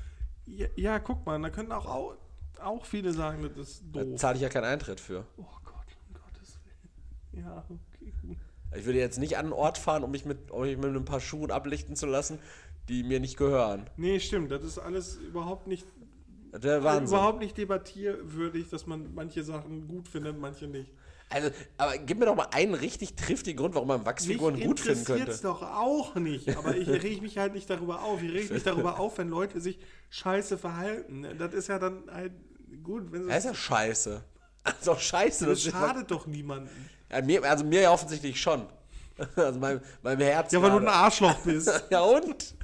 ja, 0.45 0.67
ja, 0.75 0.99
guck 0.99 1.25
mal, 1.25 1.39
da 1.41 1.49
können 1.49 1.71
auch, 1.71 2.15
auch, 2.61 2.85
viele 2.85 3.11
sagen, 3.13 3.49
das 3.55 3.69
ist 3.69 3.83
Da 3.93 4.03
doof. 4.03 4.19
zahle 4.19 4.35
ich 4.35 4.41
ja 4.41 4.49
keinen 4.49 4.65
Eintritt 4.65 4.99
für. 4.99 5.25
Oh 5.37 5.43
Gott, 5.63 5.85
um 6.07 6.13
Gottes 6.15 6.59
Willen. 7.31 7.45
Ja, 7.45 7.63
okay, 7.69 8.13
gut. 8.21 8.37
Ich 8.77 8.85
würde 8.85 8.99
jetzt 8.99 9.17
nicht 9.19 9.37
an 9.37 9.45
einen 9.45 9.53
Ort 9.53 9.77
fahren, 9.77 10.03
um 10.03 10.11
mich 10.11 10.25
mit, 10.25 10.51
um 10.51 10.61
mich 10.61 10.77
mit 10.77 10.95
ein 10.95 11.05
paar 11.05 11.19
Schuhen 11.21 11.51
ablichten 11.51 11.95
zu 11.95 12.05
lassen, 12.05 12.39
die 12.87 13.03
mir 13.03 13.19
nicht 13.19 13.37
gehören. 13.37 13.89
Nee, 13.97 14.19
stimmt, 14.19 14.51
das 14.51 14.63
ist 14.63 14.77
alles 14.79 15.15
überhaupt 15.15 15.67
nicht, 15.67 15.85
Das 16.51 16.63
wäre 16.63 16.83
Wahnsinn. 16.83 17.17
überhaupt 17.17 17.39
nicht 17.39 17.57
debattierwürdig, 17.57 18.69
dass 18.69 18.85
man 18.87 19.13
manche 19.13 19.43
Sachen 19.43 19.87
gut 19.87 20.07
findet, 20.07 20.39
manche 20.39 20.67
nicht. 20.67 20.91
Also, 21.31 21.51
aber 21.77 21.95
gib 21.99 22.17
mir 22.17 22.25
doch 22.25 22.35
mal 22.35 22.47
einen 22.51 22.73
richtig 22.73 23.15
triftigen 23.15 23.59
Grund, 23.59 23.75
warum 23.75 23.87
man 23.89 24.03
Wachsfiguren 24.03 24.55
Mich 24.55 24.65
gut 24.65 24.79
finden 24.79 25.05
könnte. 25.05 25.37
doch 25.43 25.61
auch 25.61 26.15
nicht, 26.15 26.55
aber 26.57 26.75
ich 26.75 26.87
reg 26.89 27.21
mich 27.21 27.37
halt 27.37 27.53
nicht 27.53 27.69
darüber 27.69 28.01
auf. 28.01 28.23
Ich 28.23 28.33
reg 28.33 28.49
mich 28.51 28.63
darüber 28.63 28.99
auf, 28.99 29.19
wenn 29.19 29.29
Leute 29.29 29.61
sich 29.61 29.77
scheiße 30.09 30.57
verhalten. 30.57 31.27
Das 31.37 31.53
ist 31.53 31.67
ja 31.67 31.77
dann 31.77 32.01
halt 32.11 32.31
gut, 32.77 33.11
wenn 33.11 33.23
sie 33.23 33.29
Das 33.29 33.37
ist 33.39 33.45
ja 33.45 33.53
scheiße. 33.55 34.23
Das 34.63 34.73
ist 34.79 34.87
doch 34.87 34.99
scheiße. 34.99 35.45
das 35.45 35.65
ich- 35.65 35.71
schadet 35.71 36.09
doch 36.11 36.25
niemandem. 36.27 36.69
Ja, 37.11 37.21
mir, 37.21 37.43
also 37.43 37.63
mir 37.63 37.81
ja 37.81 37.91
offensichtlich 37.91 38.39
schon. 38.39 38.65
Also 39.35 39.59
mein, 39.59 39.81
meinem 40.01 40.21
Herz. 40.21 40.53
Ja, 40.53 40.61
weil 40.61 40.69
du 40.71 40.77
ein 40.77 40.83
gerade. 40.83 40.95
Arschloch 40.97 41.39
bist. 41.39 41.69
Ja 41.89 42.01
und? 42.01 42.55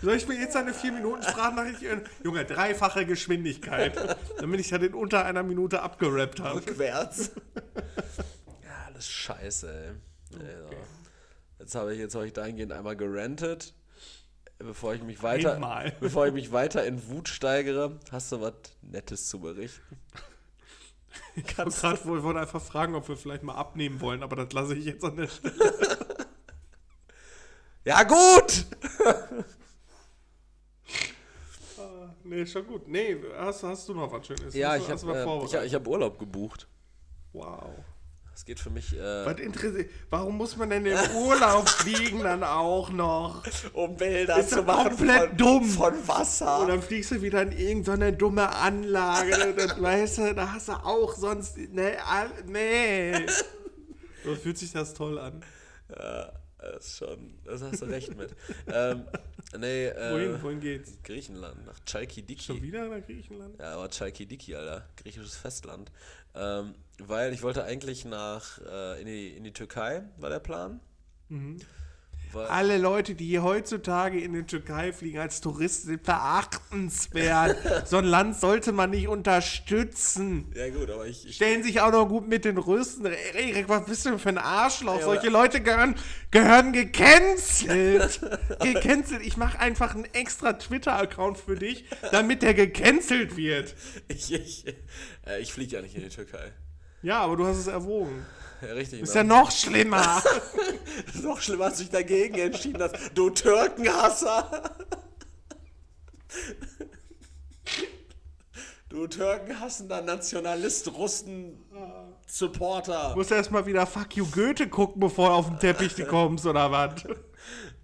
Soll 0.00 0.14
ich 0.14 0.26
mir 0.28 0.38
jetzt 0.38 0.54
eine 0.56 0.72
4 0.72 0.92
Minuten 0.92 1.22
Sprachnachricht 1.24 1.80
hören? 1.82 2.02
Junge, 2.22 2.44
dreifache 2.44 3.04
Geschwindigkeit, 3.04 4.16
damit 4.38 4.60
ich 4.60 4.68
das 4.70 4.80
in 4.82 4.94
unter 4.94 5.24
einer 5.24 5.42
Minute 5.42 5.82
abgerappt 5.82 6.40
habe. 6.40 6.56
Rückwärts. 6.56 7.32
ja, 8.62 8.90
das 8.94 9.04
ist 9.04 9.10
scheiße, 9.10 9.68
ey. 9.70 10.40
Also, 10.40 10.70
jetzt 11.58 11.74
habe 11.74 11.92
ich, 11.94 11.98
jetzt 12.00 12.14
habe 12.14 12.26
ich 12.26 12.32
dahingehend 12.32 12.72
einmal 12.72 12.96
gerantet. 12.96 13.74
Bevor 14.58 14.94
ich 14.94 15.02
mich 15.02 15.22
weiter, 15.22 15.54
Einmal. 15.54 15.92
bevor 16.00 16.26
ich 16.26 16.32
mich 16.32 16.50
weiter 16.52 16.84
in 16.86 17.08
Wut 17.10 17.28
steigere, 17.28 17.98
hast 18.10 18.32
du 18.32 18.40
was 18.40 18.54
Nettes 18.82 19.28
zu 19.28 19.40
berichten? 19.40 19.98
Ich 21.34 21.58
wollte 21.58 21.70
gerade 21.70 22.04
wohl 22.06 22.22
wollte 22.22 22.40
einfach 22.40 22.62
fragen, 22.62 22.94
ob 22.94 23.08
wir 23.08 23.16
vielleicht 23.16 23.42
mal 23.42 23.54
abnehmen 23.54 24.00
wollen, 24.00 24.22
aber 24.22 24.36
das 24.36 24.52
lasse 24.52 24.74
ich 24.74 24.86
jetzt 24.86 25.04
an 25.04 25.16
der 25.16 25.28
Stelle. 25.28 25.54
Ja 27.84 28.02
gut! 28.02 28.66
Nee, 32.28 32.44
schon 32.44 32.66
gut. 32.66 32.88
Nee, 32.88 33.16
hast, 33.36 33.62
hast 33.62 33.88
du 33.88 33.94
noch 33.94 34.10
was 34.10 34.26
Schönes? 34.26 34.52
Ja, 34.52 34.70
Hast 34.70 34.82
ich 34.82 34.90
habe 34.90 35.16
äh, 35.16 35.44
ich 35.44 35.54
ich 35.54 35.74
hab 35.74 35.86
Urlaub 35.86 36.18
gebucht. 36.18 36.66
Wow. 37.32 37.70
Das 38.36 38.44
geht 38.44 38.60
für 38.60 38.68
mich, 38.68 38.92
äh, 38.92 39.24
Was 39.24 39.38
interessiert? 39.38 39.90
Warum 40.10 40.36
muss 40.36 40.58
man 40.58 40.68
denn 40.68 40.84
im 40.84 40.98
Urlaub 41.16 41.66
fliegen 41.70 42.22
dann 42.22 42.44
auch 42.44 42.90
noch? 42.90 43.42
um 43.72 43.96
Bilder 43.96 44.36
Ist 44.36 44.54
doch 44.54 44.66
komplett 44.66 45.40
dumm. 45.40 45.64
von 45.64 46.06
Wasser. 46.06 46.60
Und 46.60 46.68
dann 46.68 46.82
fliegst 46.82 47.12
du 47.12 47.22
wieder 47.22 47.40
in 47.40 47.52
irgendeine 47.52 48.12
dumme 48.12 48.54
Anlage. 48.54 49.54
Das, 49.56 49.80
weißt 49.80 50.18
du, 50.18 50.34
da 50.34 50.52
hast 50.52 50.68
du 50.68 50.72
auch 50.72 51.14
sonst. 51.16 51.56
Nee, 51.56 51.96
all, 52.06 52.28
nee. 52.46 53.24
So 54.22 54.34
fühlt 54.34 54.58
sich 54.58 54.70
das 54.70 54.92
toll 54.92 55.18
an. 55.18 55.42
Ja, 55.88 56.30
das 56.58 56.88
ist 56.88 56.98
schon, 56.98 57.38
das 57.42 57.62
hast 57.62 57.80
du 57.80 57.86
recht 57.86 58.14
mit. 58.18 58.36
ähm, 58.66 59.06
nee, 59.58 59.86
äh, 59.86 60.12
Wohin, 60.12 60.42
wohin 60.42 60.60
geht's? 60.60 60.98
Griechenland, 61.02 61.66
nach 61.66 61.78
Chalkidiki. 61.84 62.42
Schon 62.42 62.62
wieder 62.62 62.88
nach 62.88 63.04
Griechenland? 63.04 63.58
Ja, 63.58 63.74
aber 63.74 63.88
Chalkidiki, 63.88 64.54
Alter. 64.54 64.88
Griechisches 64.96 65.36
Festland. 65.36 65.90
Ähm, 66.34 66.74
weil 66.98 67.32
ich 67.32 67.42
wollte 67.42 67.64
eigentlich 67.64 68.04
nach, 68.04 68.58
äh, 68.60 69.00
in, 69.00 69.06
die, 69.06 69.28
in 69.36 69.44
die 69.44 69.52
Türkei, 69.52 70.02
war 70.18 70.30
der 70.30 70.40
Plan. 70.40 70.80
Weil- 72.32 72.46
Alle 72.46 72.78
Leute, 72.78 73.14
die 73.14 73.38
heutzutage 73.38 74.20
in 74.20 74.32
die 74.34 74.42
Türkei 74.42 74.92
fliegen 74.92 75.18
als 75.18 75.40
Touristen, 75.40 75.88
sind 75.88 76.04
verachtenswert. 76.04 77.56
so 77.88 77.96
ein 77.98 78.04
Land 78.04 78.36
sollte 78.36 78.72
man 78.72 78.90
nicht 78.90 79.08
unterstützen. 79.08 80.52
Ja 80.54 80.68
gut, 80.70 80.90
aber 80.90 81.06
ich, 81.06 81.26
ich 81.26 81.36
Stellen 81.36 81.62
sich 81.62 81.80
auch 81.80 81.92
noch 81.92 82.06
gut 82.06 82.28
mit 82.28 82.44
den 82.44 82.58
Rüsten. 82.58 83.06
Erik, 83.06 83.68
was 83.68 83.84
bist 83.86 84.04
du 84.04 84.10
denn 84.10 84.18
für 84.18 84.28
ein 84.30 84.38
Arschloch? 84.38 84.98
Ja, 84.98 85.04
Solche 85.04 85.28
Leute 85.28 85.60
gehören, 85.62 85.94
gehören 86.30 86.72
gecancelt. 86.72 88.20
gecancelt. 88.60 89.22
Ich 89.24 89.36
mache 89.36 89.58
einfach 89.60 89.94
einen 89.94 90.04
extra 90.06 90.52
Twitter-Account 90.54 91.38
für 91.38 91.54
dich, 91.56 91.84
damit 92.12 92.42
der 92.42 92.54
gecancelt 92.54 93.36
wird. 93.36 93.74
ich, 94.08 94.32
ich, 94.32 94.66
äh, 95.26 95.40
ich 95.40 95.52
fliege 95.52 95.76
ja 95.76 95.82
nicht 95.82 95.94
in 95.94 96.02
die 96.02 96.08
Türkei. 96.08 96.52
Ja, 97.02 97.20
aber 97.20 97.36
du 97.36 97.46
hast 97.46 97.56
es 97.58 97.66
erwogen. 97.66 98.24
Richtig. 98.74 99.02
Ist 99.02 99.14
ne? 99.14 99.20
ja 99.20 99.24
noch 99.24 99.50
schlimmer. 99.50 100.22
Noch 101.22 101.40
schlimmer, 101.40 101.66
hast 101.66 101.78
du 101.78 101.84
dich 101.84 101.92
dagegen 101.92 102.36
entschieden 102.36 102.82
hast. 102.82 102.94
Du 103.14 103.30
Türkenhasser! 103.30 104.76
Du 108.88 109.06
Türkenhassender 109.06 110.00
Nationalist, 110.00 110.90
Russen, 110.92 111.58
Supporter. 112.26 113.10
Du 113.10 113.18
musst 113.18 113.30
erst 113.30 113.50
mal 113.50 113.66
wieder 113.66 113.86
Fuck 113.86 114.16
you 114.16 114.26
Goethe 114.26 114.68
gucken, 114.68 115.00
bevor 115.00 115.28
du 115.28 115.34
auf 115.34 115.48
den 115.48 115.58
Teppich 115.58 115.94
kommst, 116.08 116.46
oder 116.46 116.70
was? 116.70 117.04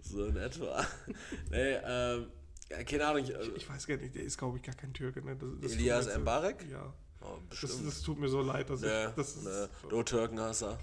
So 0.01 0.24
in 0.24 0.37
etwa. 0.37 0.87
Nee, 1.51 1.76
ähm, 1.87 2.26
keine 2.87 3.07
Ahnung. 3.07 3.24
Ich, 3.24 3.30
äh, 3.30 3.51
Ich 3.57 3.68
weiß 3.68 3.87
gar 3.87 3.97
nicht, 3.97 4.14
der 4.14 4.22
ist, 4.22 4.39
glaube 4.39 4.59
ich, 4.59 4.62
gar 4.62 4.74
kein 4.74 4.93
Türke. 4.93 5.22
Ne? 5.22 5.37
Das, 5.37 5.49
das 5.61 5.72
Elias 5.72 6.18
Mbarek? 6.18 6.66
Ja. 6.70 6.95
Oh, 7.25 7.39
Das, 7.51 7.61
das 7.85 8.03
tut 8.03 8.18
mir 8.18 8.29
so 8.29 8.43
leid, 8.43 8.70
dass 8.70 8.81
nee, 8.81 9.07
ich. 9.07 9.14
Das 9.14 9.37
nee. 9.37 9.66
Du 9.89 10.03
Türkenhasser. 10.03 10.79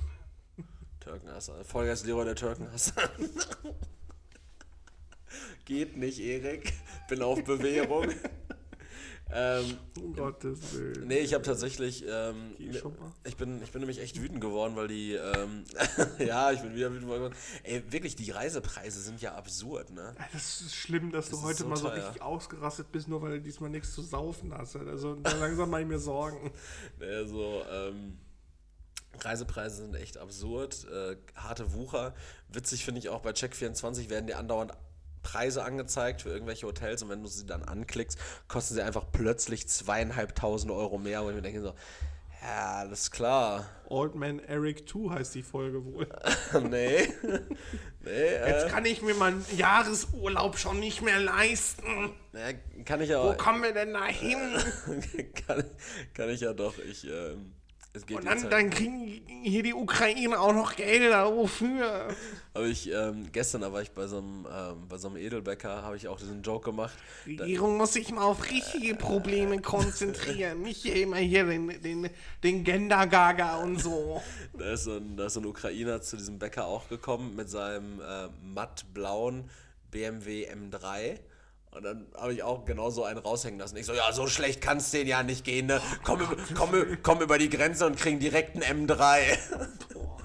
Türkenhasser. 1.00 1.64
Vollgas 1.66 2.06
Leroy 2.06 2.26
der 2.26 2.36
Türkenhasser. 2.36 2.94
Geht 5.66 5.98
nicht, 5.98 6.20
Erik. 6.20 6.74
Bin 7.08 7.22
auf 7.22 7.44
Bewährung. 7.44 8.10
ähm, 9.32 9.78
um 10.02 10.14
Gottes 10.16 10.74
Willen. 10.74 11.08
Nee, 11.08 11.20
ich 11.20 11.34
habe 11.34 11.44
tatsächlich. 11.44 12.04
Ähm, 12.08 12.56
ich, 12.58 13.38
bin, 13.38 13.62
ich 13.62 13.72
bin 13.72 13.82
nämlich 13.82 14.00
echt 14.00 14.20
wütend 14.22 14.42
geworden, 14.42 14.76
weil 14.76 14.88
die. 14.88 15.14
Ähm, 15.14 15.66
ja, 16.20 16.52
ich 16.52 16.62
bin 16.62 16.76
wieder 16.76 16.92
wütend 16.92 17.12
geworden. 17.12 17.36
Ey, 17.64 17.84
wirklich, 17.92 18.16
die 18.16 18.32
Reisepreise 18.32 19.02
sind 19.02 19.22
ja 19.22 19.36
absurd, 19.36 19.92
ne? 19.92 20.16
Das 20.34 20.62
ist 20.62 20.76
schlimm, 20.76 21.12
dass 21.12 21.30
du 21.30 21.38
ist 21.38 21.44
heute 21.44 21.58
so 21.58 21.68
mal 21.68 21.76
so 21.78 21.90
teuer. 21.90 21.98
richtig 21.98 22.22
ausgerastet 22.22 22.92
bist, 22.92 23.08
nur 23.08 23.22
weil 23.22 23.34
du 23.34 23.42
diesmal 23.42 23.70
nichts 23.70 23.94
zu 23.94 24.02
saufen 24.02 24.54
hast. 24.54 24.76
Also 24.76 25.18
langsam 25.40 25.70
mache 25.70 25.82
ich 25.82 25.88
mir 25.88 26.00
Sorgen. 26.00 26.52
Nee, 27.00 27.26
so, 27.26 27.62
ähm, 27.72 28.18
Reisepreise 29.20 29.78
sind 29.84 29.96
echt 29.96 30.18
absurd. 30.18 30.86
Äh, 30.92 31.18
harte 31.36 31.74
Wucher. 31.74 32.14
Witzig 32.50 32.84
finde 32.84 33.00
ich 33.00 33.10
auch 33.10 33.22
bei 33.22 33.32
Check24 33.32 34.10
werden 34.10 34.28
dir 34.28 34.38
andauernd 34.38 34.74
Preise 35.22 35.64
angezeigt 35.64 36.22
für 36.22 36.30
irgendwelche 36.30 36.68
Hotels 36.68 37.04
und 37.04 37.10
wenn 37.10 37.24
du 37.24 37.30
sie 37.30 37.46
dann 37.46 37.64
anklickst, 37.64 38.18
kosten 38.48 38.76
sie 38.76 38.82
einfach 38.82 39.06
plötzlich 39.12 39.68
zweieinhalbtausend 39.68 40.72
Euro 40.72 40.98
mehr. 40.98 41.22
Und 41.24 41.30
ich 41.30 41.36
mir 41.36 41.42
denke 41.42 41.62
so, 41.62 41.74
ja, 42.42 42.78
alles 42.78 43.12
klar. 43.12 43.66
Old 43.90 44.16
Man 44.16 44.40
Eric 44.40 44.88
2 44.88 45.16
heißt 45.16 45.36
die 45.36 45.44
Folge 45.44 45.84
wohl. 45.84 46.08
nee. 46.70 47.08
nee, 48.02 48.10
äh, 48.10 48.50
Jetzt 48.50 48.70
kann 48.70 48.86
ich 48.86 49.02
mir 49.02 49.14
meinen 49.14 49.46
Jahresurlaub 49.58 50.58
schon 50.58 50.80
nicht 50.80 51.02
mehr 51.02 51.20
leisten. 51.20 52.14
naja, 52.32 52.58
kann 52.86 53.02
ich 53.02 53.10
ja 53.10 53.24
Wo 53.24 53.34
kommen 53.34 53.62
wir 53.62 53.74
denn 53.74 53.94
da 53.94 54.06
hin? 54.06 54.38
kann, 55.48 55.64
kann 56.14 56.30
ich 56.30 56.42
ja 56.42 56.54
doch. 56.54 56.78
Ich, 56.78 57.06
ähm, 57.06 57.54
Und 58.10 58.26
dann, 58.26 58.42
halt- 58.42 58.52
dann 58.52 58.70
kriegen 58.70 59.22
hier 59.44 59.64
die 59.64 59.74
Ukraine 59.74 60.40
auch 60.40 60.54
noch 60.54 60.76
Gelder. 60.76 61.36
Wofür? 61.36 62.08
Aber 62.54 62.66
ich, 62.66 62.92
ähm, 62.92 63.28
gestern 63.32 63.62
da 63.62 63.72
war 63.72 63.82
ich 63.82 63.92
bei 63.92 64.08
so 64.08 64.18
einem, 64.18 64.46
ähm, 64.52 64.88
bei 64.88 64.98
so 64.98 65.08
einem 65.08 65.18
Edelbäcker, 65.18 65.82
habe 65.82 65.96
ich 65.96 66.08
auch 66.08 66.20
diesen 66.20 66.42
Joke 66.42 66.66
gemacht. 66.66 66.94
Die 67.26 67.36
Regierung 67.38 67.78
muss 67.78 67.94
sich 67.94 68.12
mal 68.12 68.24
auf 68.24 68.50
richtige 68.50 68.96
Probleme 68.96 69.62
konzentrieren. 69.62 70.62
Nicht 70.64 70.82
hier 70.82 70.96
immer 71.04 71.18
hier 71.18 71.46
den, 71.46 71.82
den, 71.82 72.10
den 72.44 72.64
Gender-Gaga 72.64 73.58
und 73.62 73.82
so. 73.82 74.22
Da 74.58 74.74
ist, 74.74 74.84
so 74.86 74.98
ein, 74.98 75.16
da 75.16 75.28
ist 75.28 75.34
so 75.34 75.40
ein 75.40 75.46
Ukrainer 75.46 76.02
zu 76.02 76.18
diesem 76.18 76.40
Bäcker 76.40 76.66
auch 76.66 76.90
gekommen 76.90 77.36
mit 77.36 77.50
seinem 77.50 78.00
äh, 78.02 78.28
mattblauen 78.42 79.50
BMW 79.92 80.48
M3. 80.52 81.18
Und 81.72 81.84
dann 81.84 82.08
habe 82.16 82.34
ich 82.34 82.42
auch 82.44 82.66
genau 82.66 82.90
so 82.90 83.04
einen 83.04 83.20
raushängen 83.20 83.60
lassen. 83.60 83.78
Ich 83.78 83.86
so, 83.86 83.94
ja, 83.94 84.12
so 84.12 84.26
schlecht 84.28 84.60
kann 84.62 84.78
es 84.78 84.90
denen 84.92 85.08
ja 85.08 85.22
nicht 85.24 85.44
gehen, 85.46 85.68
ne? 85.68 85.80
Komm, 86.04 86.22
über- 86.22 86.36
komm, 86.56 86.72
komm 87.04 87.22
über 87.22 87.38
die 87.38 87.50
Grenze 87.50 87.86
und 87.86 87.96
kriegen 87.98 88.20
direkt 88.20 88.56
einen 88.56 88.88
M3. 88.88 89.38
Boah. 89.94 90.18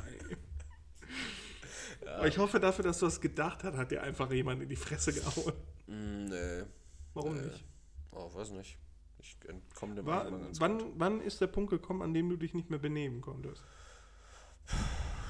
Aber 2.17 2.29
ich 2.29 2.39
hoffe 2.39 2.61
dafür, 2.61 2.85
dass 2.85 3.01
du 3.01 3.07
das 3.07 3.21
gedacht 3.21 3.65
hast, 3.65 3.77
hat 3.77 3.91
dir 3.91 4.03
einfach 4.03 4.31
jemand 4.31 4.63
in 4.63 4.69
die 4.69 4.77
Fresse 4.77 5.13
gehauen. 5.13 5.53
Hm, 5.87 6.25
nee. 6.27 6.63
Warum 7.13 7.37
Äh, 7.37 7.43
nicht? 7.43 7.65
Oh, 8.13 8.33
weiß 8.33 8.51
nicht. 8.53 8.79
Ich 9.19 9.37
entkomme 9.49 9.97
dem 9.97 10.07
War, 10.07 10.31
ganz 10.31 10.59
gut. 10.59 10.61
wann, 10.61 10.93
wann 10.99 11.21
ist 11.21 11.41
der 11.41 11.47
Punkt 11.49 11.71
gekommen, 11.71 12.03
an 12.03 12.15
dem 12.15 12.29
du 12.31 12.37
dich 12.37 12.55
nicht 12.55 12.71
mehr 12.71 12.79
benehmen 12.79 13.21
konntest? 13.21 13.63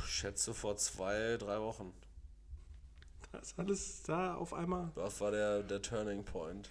Ich 0.04 0.10
schätze 0.10 0.52
vor 0.52 0.76
zwei, 0.76 1.36
drei 1.38 1.60
Wochen. 1.60 1.92
Das 3.40 3.54
alles 3.58 4.02
da 4.02 4.34
auf 4.34 4.52
einmal. 4.54 4.90
Das 4.94 5.20
war 5.20 5.30
der, 5.30 5.62
der 5.62 5.82
Turning 5.82 6.24
Point. 6.24 6.70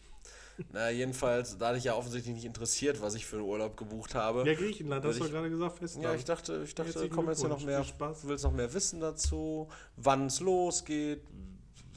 Na, 0.71 0.91
jedenfalls, 0.91 1.57
da 1.57 1.73
dich 1.73 1.83
ja 1.85 1.95
offensichtlich 1.95 2.35
nicht 2.35 2.45
interessiert, 2.45 3.01
was 3.01 3.15
ich 3.15 3.25
für 3.25 3.37
einen 3.37 3.45
Urlaub 3.45 3.75
gebucht 3.75 4.13
habe. 4.13 4.43
Ja, 4.47 4.53
Griechenland, 4.53 5.03
hast 5.03 5.19
du 5.19 5.25
ich- 5.25 5.31
gerade 5.31 5.49
gesagt, 5.49 5.79
fest. 5.79 5.97
Ja, 5.99 6.13
ich 6.13 6.25
dachte, 6.25 6.61
ich 6.63 6.75
dachte, 6.75 6.91
Herzlichen 6.91 7.15
kommen 7.15 7.29
jetzt 7.29 7.43
noch 7.43 7.63
mehr, 7.63 7.83
du 7.83 8.15
willst 8.27 8.43
noch 8.43 8.53
mehr 8.53 8.71
wissen 8.73 8.99
dazu, 8.99 9.67
wann 9.95 10.27
es 10.27 10.39
losgeht, 10.41 11.21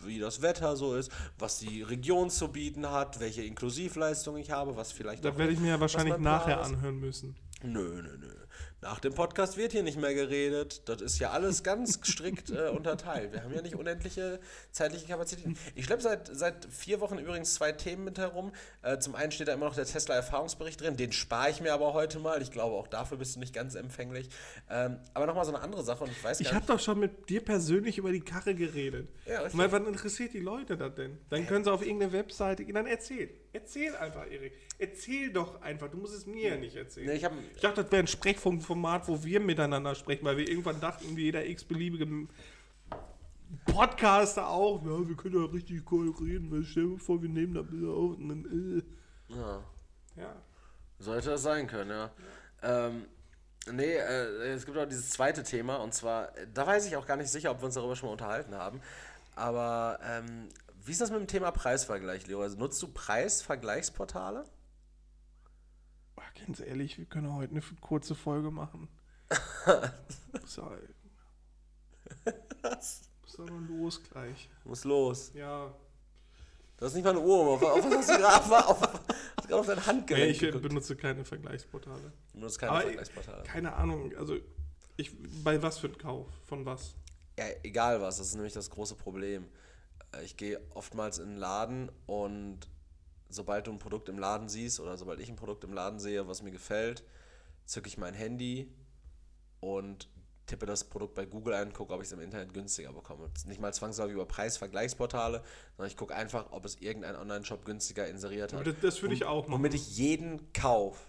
wie 0.04 0.18
das 0.18 0.40
Wetter 0.40 0.74
so 0.76 0.94
ist, 0.94 1.10
was 1.38 1.58
die 1.58 1.82
Region 1.82 2.30
zu 2.30 2.48
bieten 2.48 2.90
hat, 2.90 3.20
welche 3.20 3.42
Inklusivleistung 3.42 4.36
ich 4.38 4.50
habe, 4.50 4.74
was 4.76 4.90
vielleicht 4.90 5.22
Da 5.24 5.36
werde 5.36 5.52
ich 5.52 5.58
mir 5.60 5.68
ja 5.70 5.80
wahrscheinlich 5.80 6.16
nachher 6.16 6.60
ist. 6.62 6.68
anhören 6.68 6.98
müssen. 6.98 7.36
Nö, 7.62 8.00
nö, 8.02 8.16
nö. 8.18 8.32
Nach 8.86 9.00
dem 9.00 9.14
Podcast 9.14 9.56
wird 9.56 9.72
hier 9.72 9.82
nicht 9.82 9.98
mehr 9.98 10.14
geredet. 10.14 10.88
Das 10.88 11.02
ist 11.02 11.18
ja 11.18 11.30
alles 11.32 11.64
ganz 11.64 11.98
strikt 12.04 12.50
äh, 12.50 12.68
unterteilt. 12.68 13.32
Wir 13.32 13.42
haben 13.42 13.52
ja 13.52 13.60
nicht 13.60 13.74
unendliche 13.74 14.38
zeitliche 14.70 15.08
Kapazitäten. 15.08 15.58
Ich 15.74 15.86
schleppe 15.86 16.02
seit, 16.02 16.28
seit 16.32 16.66
vier 16.66 17.00
Wochen 17.00 17.18
übrigens 17.18 17.54
zwei 17.54 17.72
Themen 17.72 18.04
mit 18.04 18.16
herum. 18.16 18.52
Äh, 18.82 19.00
zum 19.00 19.16
einen 19.16 19.32
steht 19.32 19.48
da 19.48 19.54
immer 19.54 19.66
noch 19.66 19.74
der 19.74 19.86
Tesla-Erfahrungsbericht 19.86 20.80
drin. 20.80 20.96
Den 20.96 21.10
spare 21.10 21.50
ich 21.50 21.60
mir 21.60 21.74
aber 21.74 21.94
heute 21.94 22.20
mal. 22.20 22.40
Ich 22.40 22.52
glaube, 22.52 22.76
auch 22.76 22.86
dafür 22.86 23.18
bist 23.18 23.34
du 23.34 23.40
nicht 23.40 23.52
ganz 23.52 23.74
empfänglich. 23.74 24.28
Ähm, 24.70 25.00
aber 25.14 25.26
nochmal 25.26 25.46
so 25.46 25.52
eine 25.52 25.64
andere 25.64 25.82
Sache 25.82 26.04
und 26.04 26.12
ich 26.12 26.22
weiß 26.22 26.38
Ich 26.38 26.54
habe 26.54 26.66
doch 26.66 26.78
schon 26.78 27.00
mit 27.00 27.28
dir 27.28 27.44
persönlich 27.44 27.98
über 27.98 28.12
die 28.12 28.20
Karre 28.20 28.54
geredet. 28.54 29.08
Ja. 29.26 29.42
Und 29.42 29.52
wann 29.52 29.86
interessiert 29.88 30.32
die 30.32 30.38
Leute 30.38 30.76
das 30.76 30.94
denn? 30.94 31.18
Dann 31.30 31.44
können 31.48 31.64
sie 31.64 31.72
auf 31.72 31.84
irgendeine 31.84 32.12
Webseite 32.12 32.64
gehen. 32.64 32.76
Dann 32.76 32.86
erzähl. 32.86 33.30
Erzähl 33.56 33.96
einfach, 33.96 34.26
Erik. 34.30 34.52
Erzähl 34.78 35.32
doch 35.32 35.62
einfach. 35.62 35.88
Du 35.88 35.96
musst 35.96 36.14
es 36.14 36.26
mir 36.26 36.50
ja 36.50 36.56
nicht 36.56 36.76
erzählen. 36.76 37.06
Nee, 37.06 37.14
ich 37.14 37.24
hab- 37.24 37.32
ich 37.54 37.60
dachte, 37.62 37.82
das 37.82 37.90
wäre 37.90 38.02
ein 38.02 38.06
Sprechfunkformat, 38.06 39.08
wo 39.08 39.24
wir 39.24 39.40
miteinander 39.40 39.94
sprechen, 39.94 40.26
weil 40.26 40.36
wir 40.36 40.46
irgendwann 40.46 40.78
dachten, 40.78 41.16
wie 41.16 41.22
jeder 41.22 41.46
x-beliebige 41.46 42.06
Podcaster 43.64 44.48
auch, 44.48 44.82
ja, 44.84 45.08
wir 45.08 45.16
können 45.16 45.40
ja 45.42 45.50
richtig 45.50 45.90
cool 45.90 46.12
reden. 46.20 46.50
weil 46.50 46.64
Stell 46.64 46.90
dir 46.90 46.98
vor, 46.98 47.22
wir 47.22 47.30
nehmen 47.30 47.54
da 47.54 47.62
Bilder 47.62 47.88
auf 47.92 48.16
dann, 48.18 48.82
Ja. 49.30 49.56
äh. 50.16 50.20
Ja. 50.20 50.36
Sollte 50.98 51.30
das 51.30 51.42
sein 51.42 51.66
können, 51.66 51.90
ja. 51.90 52.10
Ähm, 52.62 53.06
nee, 53.72 53.94
äh, 53.94 54.52
es 54.52 54.66
gibt 54.66 54.76
auch 54.76 54.86
dieses 54.86 55.10
zweite 55.10 55.42
Thema 55.42 55.76
und 55.76 55.94
zwar, 55.94 56.36
äh, 56.36 56.46
da 56.52 56.66
weiß 56.66 56.86
ich 56.86 56.96
auch 56.96 57.06
gar 57.06 57.16
nicht 57.16 57.30
sicher, 57.30 57.50
ob 57.50 57.60
wir 57.60 57.66
uns 57.66 57.74
darüber 57.74 57.96
schon 57.96 58.08
mal 58.08 58.12
unterhalten 58.12 58.54
haben. 58.54 58.80
Aber 59.34 59.98
ähm, 60.02 60.48
wie 60.86 60.92
ist 60.92 61.00
das 61.00 61.10
mit 61.10 61.20
dem 61.20 61.26
Thema 61.26 61.50
Preisvergleich, 61.50 62.26
Leo? 62.26 62.40
Also 62.42 62.56
nutzt 62.58 62.80
du 62.82 62.88
Preisvergleichsportale? 62.88 64.44
Boah, 66.14 66.24
ganz 66.46 66.60
ehrlich, 66.60 66.98
wir 66.98 67.06
können 67.06 67.34
heute 67.34 67.52
eine 67.52 67.62
kurze 67.80 68.14
Folge 68.14 68.50
machen. 68.50 68.88
Was? 72.62 73.02
ist 73.26 73.38
doch 73.38 73.46
noch 73.46 73.68
los 73.68 74.02
gleich. 74.02 74.48
Muss 74.64 74.84
los. 74.84 75.32
Ja. 75.34 75.74
Du 76.76 76.84
hast 76.84 76.94
nicht 76.94 77.04
mal 77.04 77.10
eine 77.10 77.20
Uhr. 77.20 77.48
Auf, 77.48 77.62
auf 77.62 77.84
was 77.84 77.94
hast 77.96 78.10
du 78.10 78.16
gerade 78.18 78.36
auf, 78.68 78.82
auf, 78.82 79.50
auf 79.50 79.66
dein 79.66 79.76
Nee, 79.78 79.82
Handgelenk 79.86 80.30
ich 80.30 80.38
geguckt? 80.40 80.62
benutze 80.62 80.94
keine 80.96 81.24
Vergleichsportale. 81.24 82.12
Du 82.32 82.38
nutzt 82.40 82.58
keine 82.58 82.72
Aber 82.72 82.82
Vergleichsportale. 82.82 83.42
keine 83.44 83.74
Ahnung, 83.74 84.14
also 84.16 84.36
ich, 84.96 85.12
bei 85.42 85.60
was 85.62 85.78
für 85.78 85.88
ein 85.88 85.98
Kauf? 85.98 86.28
Von 86.46 86.64
was? 86.66 86.94
Ja, 87.38 87.46
egal 87.62 88.00
was, 88.00 88.18
das 88.18 88.28
ist 88.28 88.34
nämlich 88.34 88.52
das 88.52 88.70
große 88.70 88.94
Problem. 88.94 89.46
Äh, 90.16 90.24
Ich 90.24 90.36
gehe 90.36 90.60
oftmals 90.74 91.18
in 91.18 91.30
den 91.30 91.36
Laden 91.36 91.90
und 92.06 92.68
sobald 93.28 93.66
du 93.66 93.72
ein 93.72 93.78
Produkt 93.78 94.08
im 94.08 94.18
Laden 94.18 94.48
siehst 94.48 94.80
oder 94.80 94.96
sobald 94.96 95.20
ich 95.20 95.28
ein 95.28 95.36
Produkt 95.36 95.64
im 95.64 95.72
Laden 95.72 95.98
sehe, 95.98 96.26
was 96.28 96.42
mir 96.42 96.50
gefällt, 96.50 97.04
zücke 97.64 97.88
ich 97.88 97.98
mein 97.98 98.14
Handy 98.14 98.72
und 99.60 100.08
tippe 100.46 100.64
das 100.64 100.84
Produkt 100.84 101.14
bei 101.14 101.26
Google 101.26 101.54
ein, 101.54 101.72
gucke, 101.72 101.92
ob 101.92 102.00
ich 102.00 102.06
es 102.06 102.12
im 102.12 102.20
Internet 102.20 102.54
günstiger 102.54 102.92
bekomme. 102.92 103.28
Nicht 103.46 103.60
mal 103.60 103.74
zwangsläufig 103.74 104.14
über 104.14 104.26
Preisvergleichsportale, 104.26 105.42
sondern 105.76 105.90
ich 105.90 105.96
gucke 105.96 106.14
einfach, 106.14 106.52
ob 106.52 106.64
es 106.64 106.76
irgendein 106.76 107.16
Online-Shop 107.16 107.64
günstiger 107.64 108.06
inseriert 108.06 108.52
hat. 108.52 108.64
Das, 108.64 108.76
das 108.80 109.02
würde 109.02 109.14
ich 109.16 109.24
auch 109.24 109.48
machen. 109.48 109.58
Womit 109.58 109.74
ich 109.74 109.96
jeden 109.96 110.52
Kauf 110.52 111.04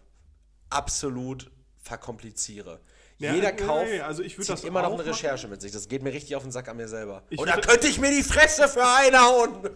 absolut 0.71 1.51
verkompliziere. 1.77 2.81
Ja, 3.19 3.33
Jeder 3.33 3.51
Kauf 3.51 3.85
nee, 3.85 3.99
also 3.99 4.21
ich 4.21 4.35
zieht 4.35 4.47
das 4.49 4.63
immer 4.63 4.81
noch 4.81 4.89
eine 4.89 4.97
machen. 4.97 5.09
Recherche 5.09 5.47
mit 5.47 5.59
sich. 5.61 5.71
Das 5.71 5.87
geht 5.87 6.03
mir 6.03 6.13
richtig 6.13 6.35
auf 6.35 6.43
den 6.43 6.51
Sack 6.51 6.67
an 6.69 6.77
mir 6.77 6.87
selber. 6.87 7.23
Ich 7.29 7.39
Oder 7.39 7.59
könnte 7.59 7.87
ich 7.87 7.99
mir 7.99 8.11
die 8.11 8.21
Fresse 8.21 8.67
für 8.67 8.85
einhauen? 8.85 9.69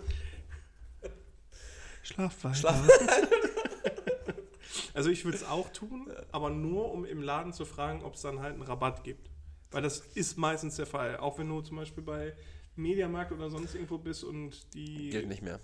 Schlaf 2.03 2.43
weiter. 2.43 2.55
Schlaf- 2.55 2.87
Also 4.93 5.09
ich 5.09 5.23
würde 5.25 5.37
es 5.37 5.43
auch 5.43 5.69
tun, 5.69 6.11
aber 6.31 6.49
nur 6.49 6.91
um 6.91 7.05
im 7.05 7.21
Laden 7.21 7.53
zu 7.53 7.65
fragen, 7.65 8.03
ob 8.03 8.15
es 8.15 8.21
dann 8.21 8.41
halt 8.41 8.53
einen 8.53 8.63
Rabatt 8.63 9.03
gibt. 9.03 9.29
Weil 9.71 9.81
das 9.81 9.99
ist 9.99 10.37
meistens 10.37 10.75
der 10.75 10.85
Fall. 10.85 11.17
Auch 11.17 11.39
wenn 11.39 11.47
du 11.47 11.61
zum 11.61 11.77
Beispiel 11.77 12.03
bei 12.03 12.33
Mediamarkt 12.75 13.31
oder 13.31 13.49
sonst 13.49 13.73
irgendwo 13.73 13.97
bist 13.97 14.23
und 14.23 14.73
die... 14.73 15.09
Geht 15.09 15.27
nicht 15.27 15.41
mehr. 15.41 15.59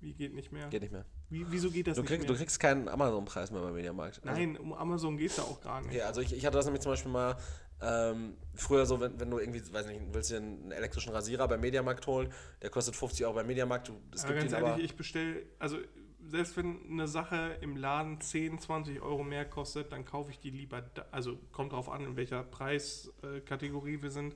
Wie 0.00 0.14
geht 0.14 0.34
nicht 0.34 0.50
mehr? 0.50 0.68
Geht 0.68 0.82
nicht 0.82 0.92
mehr. 0.92 1.04
Wie, 1.30 1.46
wieso 1.48 1.70
geht 1.70 1.86
das 1.86 1.94
Du 1.94 2.02
nicht 2.02 2.10
kriegst, 2.10 2.28
du 2.28 2.34
kriegst 2.34 2.58
keinen 2.58 2.88
Amazon-Preis 2.88 3.52
mehr 3.52 3.62
beim 3.62 3.74
Mediamarkt. 3.74 4.20
Also, 4.24 4.40
Nein, 4.40 4.56
um 4.56 4.72
Amazon 4.72 5.16
geht 5.16 5.30
es 5.30 5.36
ja 5.36 5.44
auch 5.44 5.60
gar 5.60 5.80
nicht. 5.80 5.94
Ja, 5.94 6.06
also 6.06 6.20
ich, 6.20 6.34
ich 6.34 6.44
hatte 6.44 6.56
das 6.56 6.66
nämlich 6.66 6.82
zum 6.82 6.92
Beispiel 6.92 7.12
mal 7.12 7.36
ähm, 7.82 8.34
früher 8.54 8.84
so, 8.84 9.00
wenn, 9.00 9.18
wenn 9.18 9.30
du 9.30 9.38
irgendwie, 9.38 9.62
weiß 9.72 9.86
nicht, 9.86 10.00
willst 10.12 10.30
dir 10.30 10.38
einen 10.38 10.72
elektrischen 10.72 11.12
Rasierer 11.12 11.46
beim 11.48 11.60
Mediamarkt 11.60 12.06
holen, 12.06 12.32
der 12.60 12.70
kostet 12.70 12.96
50 12.96 13.24
Euro 13.24 13.36
beim 13.36 13.46
Mediamarkt, 13.46 13.88
du, 13.88 14.00
es 14.12 14.24
aber 14.24 14.34
gibt 14.34 14.42
ganz 14.42 14.52
ehrlich, 14.52 14.68
aber, 14.68 14.82
ich 14.82 14.96
bestelle, 14.96 15.46
also 15.58 15.78
selbst 16.26 16.56
wenn 16.56 16.78
eine 16.90 17.08
Sache 17.08 17.56
im 17.60 17.76
Laden 17.76 18.20
10, 18.20 18.58
20 18.58 19.00
Euro 19.00 19.22
mehr 19.24 19.44
kostet, 19.44 19.92
dann 19.92 20.04
kaufe 20.04 20.30
ich 20.30 20.40
die 20.40 20.50
lieber, 20.50 20.82
da, 20.82 21.06
also 21.10 21.38
kommt 21.52 21.72
drauf 21.72 21.88
an, 21.88 22.04
in 22.04 22.16
welcher 22.16 22.42
Preiskategorie 22.42 24.02
wir 24.02 24.10
sind. 24.10 24.34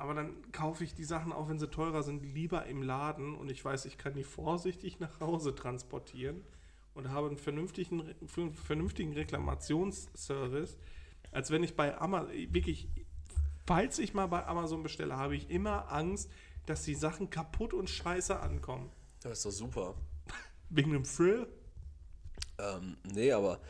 Aber 0.00 0.14
dann 0.14 0.50
kaufe 0.50 0.82
ich 0.82 0.94
die 0.94 1.04
Sachen, 1.04 1.30
auch 1.30 1.50
wenn 1.50 1.58
sie 1.58 1.68
teurer 1.68 2.02
sind, 2.02 2.24
lieber 2.24 2.64
im 2.64 2.82
Laden 2.82 3.34
und 3.34 3.50
ich 3.50 3.62
weiß, 3.62 3.84
ich 3.84 3.98
kann 3.98 4.14
die 4.14 4.24
vorsichtig 4.24 4.98
nach 4.98 5.20
Hause 5.20 5.54
transportieren 5.54 6.42
und 6.94 7.10
habe 7.10 7.26
einen 7.26 7.36
vernünftigen, 7.36 8.14
vernünftigen 8.26 9.12
Reklamationsservice, 9.12 10.78
als 11.32 11.50
wenn 11.50 11.62
ich 11.62 11.76
bei 11.76 11.98
Amazon, 12.00 12.32
wirklich, 12.50 12.88
falls 13.66 13.98
ich 13.98 14.14
mal 14.14 14.26
bei 14.26 14.46
Amazon 14.46 14.82
bestelle, 14.82 15.18
habe 15.18 15.36
ich 15.36 15.50
immer 15.50 15.92
Angst, 15.92 16.30
dass 16.64 16.82
die 16.84 16.94
Sachen 16.94 17.28
kaputt 17.28 17.74
und 17.74 17.90
scheiße 17.90 18.40
ankommen. 18.40 18.90
das 19.20 19.32
ist 19.32 19.44
doch 19.44 19.50
super. 19.50 19.94
Wegen 20.70 20.92
dem 20.92 21.04
Thrill? 21.04 21.46
Ähm, 22.58 22.96
nee, 23.12 23.32
aber 23.32 23.60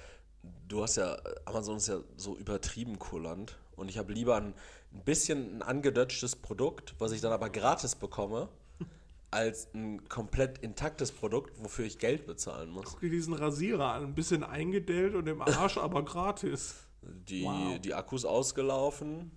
du 0.69 0.81
hast 0.81 0.95
ja, 0.95 1.19
Amazon 1.45 1.79
ist 1.79 1.89
ja 1.89 1.99
so 2.17 2.37
übertrieben 2.37 3.01
kulant 3.01 3.59
und 3.75 3.89
ich 3.89 3.99
habe 3.99 4.13
lieber 4.13 4.37
ein, 4.37 4.55
ein 4.93 5.05
bisschen 5.05 5.57
ein 5.57 5.63
angedutschtes 5.63 6.37
Produkt, 6.37 6.95
was 6.99 7.13
ich 7.13 7.21
dann 7.21 7.33
aber 7.33 7.51
gratis 7.51 7.95
bekomme, 7.95 8.49
als 9.31 9.73
ein 9.75 10.09
komplett 10.09 10.59
intaktes 10.59 11.13
Produkt, 11.13 11.53
wofür 11.63 11.85
ich 11.85 11.99
Geld 11.99 12.27
bezahlen 12.27 12.71
muss. 12.71 12.87
Guck 12.87 13.01
dir 13.01 13.11
diesen 13.11 13.35
Rasierer 13.35 13.93
an, 13.93 14.05
ein 14.05 14.15
bisschen 14.15 14.43
eingedellt 14.43 15.15
und 15.15 15.27
im 15.29 15.43
Arsch, 15.43 15.77
aber 15.79 16.05
gratis. 16.05 16.87
Die, 17.03 17.45
Wow. 17.45 17.79
die 17.81 17.95
Akkus 17.95 18.25
ausgelaufen, 18.27 19.31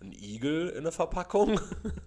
ein 0.00 0.12
Igel 0.12 0.68
in 0.70 0.82
der 0.82 0.90
Verpackung, 0.92 1.60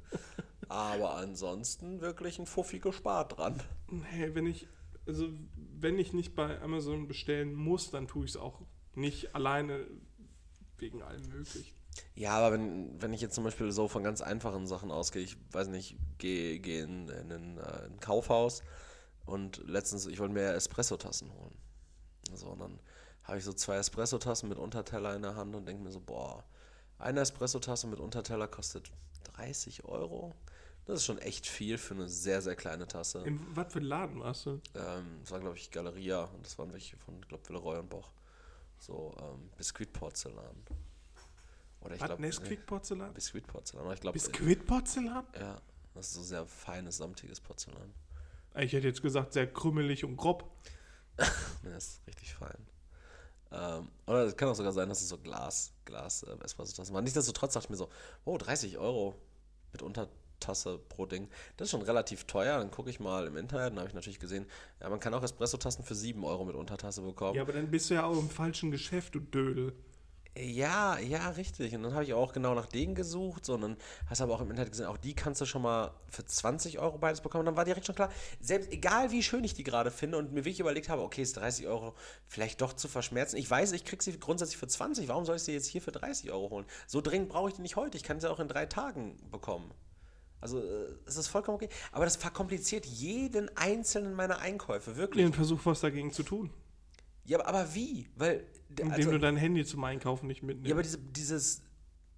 aber 0.67 1.15
ansonsten 1.15 2.01
wirklich 2.01 2.39
ein 2.39 2.45
Fuffi 2.45 2.79
gespart 2.79 3.37
dran. 3.37 3.61
Hey, 4.03 4.35
wenn 4.35 4.45
ich, 4.47 4.67
also 5.07 5.29
wenn 5.55 5.97
ich 5.97 6.11
nicht 6.11 6.35
bei 6.35 6.59
Amazon 6.61 7.07
bestellen 7.07 7.53
muss, 7.53 7.89
dann 7.91 8.07
tue 8.07 8.25
ich 8.25 8.31
es 8.31 8.37
auch 8.37 8.59
nicht 8.95 9.33
alleine 9.33 9.85
wegen 10.77 11.01
allem 11.01 11.25
möglichen. 11.29 11.73
Ja, 12.15 12.37
aber 12.37 12.53
wenn, 12.53 13.01
wenn 13.01 13.13
ich 13.13 13.21
jetzt 13.21 13.35
zum 13.35 13.43
Beispiel 13.43 13.71
so 13.71 13.87
von 13.87 14.03
ganz 14.03 14.21
einfachen 14.21 14.67
Sachen 14.67 14.91
ausgehe, 14.91 15.21
ich 15.21 15.37
weiß 15.51 15.67
nicht, 15.67 15.97
gehe 16.17 16.59
geh 16.59 16.79
in, 16.79 17.09
in, 17.09 17.31
ein, 17.31 17.57
äh, 17.57 17.85
ein 17.85 17.99
Kaufhaus 17.99 18.63
und 19.25 19.61
letztens, 19.67 20.05
ich 20.07 20.19
wollte 20.19 20.33
mir 20.33 20.53
Espresso-Tassen 20.53 21.31
holen. 21.33 21.57
So, 22.33 22.47
und 22.47 22.59
dann 22.59 22.79
habe 23.23 23.37
ich 23.37 23.43
so 23.43 23.53
zwei 23.53 23.77
Espresso-Tassen 23.77 24.49
mit 24.49 24.57
Unterteller 24.57 25.15
in 25.15 25.21
der 25.21 25.35
Hand 25.35 25.55
und 25.55 25.65
denke 25.67 25.83
mir 25.83 25.91
so, 25.91 25.99
boah, 25.99 26.43
eine 26.99 27.21
Espresso-Tasse 27.21 27.87
mit 27.87 27.99
Unterteller 27.99 28.47
kostet 28.47 28.91
30 29.33 29.85
Euro. 29.85 30.33
Das 30.85 30.97
ist 30.97 31.05
schon 31.05 31.17
echt 31.17 31.47
viel 31.47 31.77
für 31.77 31.95
eine 31.95 32.07
sehr, 32.07 32.41
sehr 32.41 32.55
kleine 32.55 32.87
Tasse. 32.87 33.23
In 33.25 33.39
was 33.55 33.73
für 33.73 33.79
ein 33.79 33.85
Laden 33.85 34.19
warst 34.19 34.45
du? 34.45 34.61
Ähm, 34.75 35.19
das 35.21 35.31
war, 35.31 35.39
glaube 35.39 35.57
ich, 35.57 35.71
Galeria 35.71 36.25
und 36.25 36.45
das 36.45 36.57
waren 36.59 36.71
welche 36.71 36.95
von, 36.97 37.19
glaube 37.21 37.47
Villeroy 37.49 37.79
und 37.79 37.89
Boch. 37.89 38.11
So 38.77 39.15
ähm, 39.19 39.49
Biskuitporzellan. 39.57 40.55
Oder 41.85 41.95
ich 41.95 42.01
Was, 42.01 42.07
glaube. 42.07 42.21
Nesquik-Porzellan? 42.23 43.13
Biskuitporzellan. 43.13 43.85
Aber 43.85 43.93
ich 43.93 44.01
glaube. 44.01 44.13
Biskuit-Porzellan? 44.13 45.25
Ja, 45.39 45.61
das 45.93 46.07
ist 46.07 46.13
so 46.13 46.23
sehr 46.23 46.45
feines, 46.45 46.97
samtiges 46.97 47.39
Porzellan. 47.39 47.93
Ich 48.57 48.73
hätte 48.73 48.87
jetzt 48.87 49.01
gesagt, 49.01 49.33
sehr 49.33 49.51
krümelig 49.51 50.03
und 50.03 50.17
grob. 50.17 50.49
Das 51.63 51.85
ist 51.87 52.07
richtig 52.07 52.35
fein. 52.35 52.67
Ähm, 53.51 53.87
oder 54.05 54.25
es 54.25 54.37
kann 54.37 54.49
auch 54.49 54.55
sogar 54.55 54.71
sein, 54.71 54.87
dass 54.87 55.01
es 55.01 55.09
so 55.09 55.17
Glas, 55.17 55.73
Glas 55.85 56.21
äh, 56.21 56.35
Espresso-Tassen 56.43 56.93
waren. 56.93 57.03
Nichtsdestotrotz 57.03 57.53
dachte 57.53 57.65
ich 57.65 57.69
mir 57.71 57.75
so, 57.75 57.89
oh, 58.23 58.37
30 58.37 58.77
Euro 58.77 59.15
mit 59.71 59.81
Untertasse 59.81 60.77
pro 60.77 61.07
Ding. 61.07 61.27
Das 61.57 61.67
ist 61.67 61.71
schon 61.71 61.81
relativ 61.81 62.25
teuer. 62.25 62.59
Dann 62.59 62.69
gucke 62.69 62.91
ich 62.91 62.99
mal 62.99 63.25
im 63.25 63.35
Internet 63.35 63.71
und 63.71 63.79
habe 63.79 63.87
ich 63.87 63.95
natürlich 63.95 64.19
gesehen, 64.19 64.45
ja, 64.79 64.89
man 64.89 64.99
kann 64.99 65.13
auch 65.15 65.23
Espresso-Tassen 65.23 65.83
für 65.83 65.95
7 65.95 66.23
Euro 66.23 66.45
mit 66.45 66.55
Untertasse 66.55 67.01
bekommen. 67.01 67.35
Ja, 67.35 67.41
aber 67.41 67.53
dann 67.53 67.71
bist 67.71 67.89
du 67.89 67.95
ja 67.95 68.03
auch 68.03 68.17
im 68.17 68.29
falschen 68.29 68.69
Geschäft, 68.69 69.15
du 69.15 69.19
Dödel. 69.21 69.73
Ja, 70.37 70.99
ja, 70.99 71.29
richtig. 71.29 71.73
Und 71.75 71.83
dann 71.83 71.93
habe 71.93 72.03
ich 72.03 72.13
auch 72.13 72.33
genau 72.33 72.55
nach 72.55 72.65
denen 72.65 72.93
gesucht, 72.93 73.45
so, 73.45 73.53
und 73.53 73.61
dann 73.61 73.77
hast 74.09 74.19
aber 74.19 74.33
auch 74.33 74.41
im 74.41 74.49
Internet 74.49 74.71
gesehen, 74.71 74.87
auch 74.87 74.97
die 74.97 75.13
kannst 75.13 75.39
du 75.39 75.45
schon 75.45 75.61
mal 75.61 75.91
für 76.09 76.25
20 76.25 76.77
Euro 76.79 76.97
beides 76.97 77.21
bekommen. 77.21 77.41
Und 77.41 77.45
dann 77.45 77.55
war 77.55 77.63
direkt 77.63 77.85
schon 77.85 77.95
klar, 77.95 78.11
selbst 78.41 78.69
egal 78.71 79.11
wie 79.11 79.23
schön 79.23 79.45
ich 79.45 79.53
die 79.53 79.63
gerade 79.63 79.91
finde 79.91 80.17
und 80.17 80.33
mir 80.33 80.41
wirklich 80.41 80.59
überlegt 80.59 80.89
habe, 80.89 81.03
okay, 81.03 81.21
ist 81.21 81.37
30 81.37 81.67
Euro 81.67 81.95
vielleicht 82.27 82.59
doch 82.59 82.73
zu 82.73 82.89
verschmerzen. 82.89 83.37
Ich 83.37 83.49
weiß, 83.49 83.71
ich 83.71 83.85
krieg 83.85 84.03
sie 84.03 84.19
grundsätzlich 84.19 84.57
für 84.57 84.67
20, 84.67 85.07
warum 85.07 85.23
soll 85.23 85.37
ich 85.37 85.43
sie 85.43 85.53
jetzt 85.53 85.67
hier 85.67 85.81
für 85.81 85.93
30 85.93 86.29
Euro 86.31 86.49
holen? 86.49 86.65
So 86.85 86.99
dringend 86.99 87.29
brauche 87.29 87.49
ich 87.49 87.55
die 87.55 87.61
nicht 87.61 87.77
heute, 87.77 87.95
ich 87.95 88.03
kann 88.03 88.19
sie 88.19 88.29
auch 88.29 88.41
in 88.41 88.49
drei 88.49 88.65
Tagen 88.65 89.15
bekommen. 89.31 89.71
Also 90.41 90.59
äh, 90.59 90.87
es 91.05 91.15
ist 91.15 91.29
vollkommen 91.29 91.55
okay. 91.55 91.69
Aber 91.93 92.03
das 92.03 92.17
verkompliziert 92.17 92.85
jeden 92.85 93.49
einzelnen 93.55 94.13
meiner 94.13 94.39
Einkäufe, 94.39 94.97
wirklich. 94.97 95.25
Den 95.25 95.33
Versuch, 95.33 95.61
was 95.63 95.79
dagegen 95.79 96.11
zu 96.11 96.23
tun. 96.23 96.51
Ja, 97.25 97.45
aber, 97.45 97.73
wie? 97.73 98.07
Weil, 98.15 98.45
Indem 98.69 98.91
also, 98.91 99.11
du 99.11 99.19
dein 99.19 99.37
Handy 99.37 99.65
zum 99.65 99.83
Einkaufen 99.83 100.27
nicht 100.27 100.43
mitnimmst. 100.43 100.67
ja, 100.69 100.75
aber 100.75 100.83
diese, 100.83 100.97
dieses. 100.99 101.61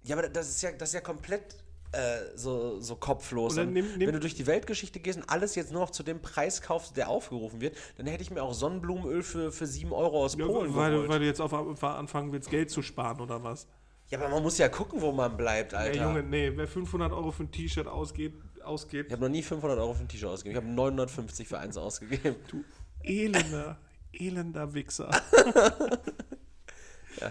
Ja, 0.04 0.16
aber 0.16 0.28
das 0.28 0.48
ist 0.48 0.62
ja, 0.62 0.72
das 0.72 0.90
ist 0.90 0.94
ja 0.94 1.00
komplett 1.00 1.56
äh, 1.92 2.36
so, 2.36 2.80
so 2.80 2.96
kopflos. 2.96 3.56
Nimm- 3.56 3.72
nimm- 3.72 3.98
wenn 3.98 4.12
du 4.12 4.20
durch 4.20 4.34
die 4.34 4.46
Weltgeschichte 4.46 5.00
gehst 5.00 5.18
und 5.18 5.28
alles 5.30 5.54
jetzt 5.54 5.72
nur 5.72 5.80
noch 5.80 5.90
zu 5.90 6.02
dem 6.02 6.20
Preis 6.20 6.60
kaufst, 6.60 6.96
der 6.96 7.08
aufgerufen 7.08 7.60
wird, 7.60 7.76
dann 7.96 8.06
hätte 8.06 8.22
ich 8.22 8.30
mir 8.30 8.42
auch 8.42 8.52
Sonnenblumenöl 8.52 9.22
für, 9.22 9.50
für 9.52 9.66
7 9.66 9.92
Euro 9.92 10.24
aus 10.24 10.36
ja, 10.36 10.44
Polen 10.46 10.74
weil, 10.74 10.90
du, 10.90 10.96
geholt. 10.96 11.10
weil 11.10 11.18
du 11.20 11.26
jetzt 11.26 11.40
auf 11.40 11.54
anfangen 11.82 12.32
willst, 12.32 12.50
Geld 12.50 12.70
zu 12.70 12.82
sparen 12.82 13.20
oder 13.20 13.42
was? 13.42 13.66
ja, 14.10 14.18
aber 14.18 14.28
man 14.28 14.42
muss 14.42 14.58
ja 14.58 14.68
gucken, 14.68 15.00
wo 15.00 15.12
man 15.12 15.36
bleibt, 15.36 15.74
Alter. 15.74 15.98
Ey, 15.98 16.06
Junge, 16.06 16.22
nee, 16.22 16.52
wer 16.54 16.66
500 16.66 17.12
Euro 17.12 17.30
für 17.30 17.44
ein 17.44 17.50
T-Shirt 17.50 17.86
ausgeht, 17.86 18.34
ausgibt, 18.62 19.06
ich 19.06 19.12
habe 19.12 19.22
noch 19.22 19.30
nie 19.30 19.42
500 19.42 19.78
Euro 19.78 19.94
für 19.94 20.02
ein 20.02 20.08
T-Shirt 20.08 20.28
ausgegeben. 20.28 20.58
Ich 20.58 20.64
habe 20.64 20.74
950 20.74 21.48
für 21.48 21.58
eins 21.58 21.76
ausgegeben. 21.76 22.36
du 22.48 22.64
elender, 23.02 23.78
elender 24.12 24.74
Wichser. 24.74 25.10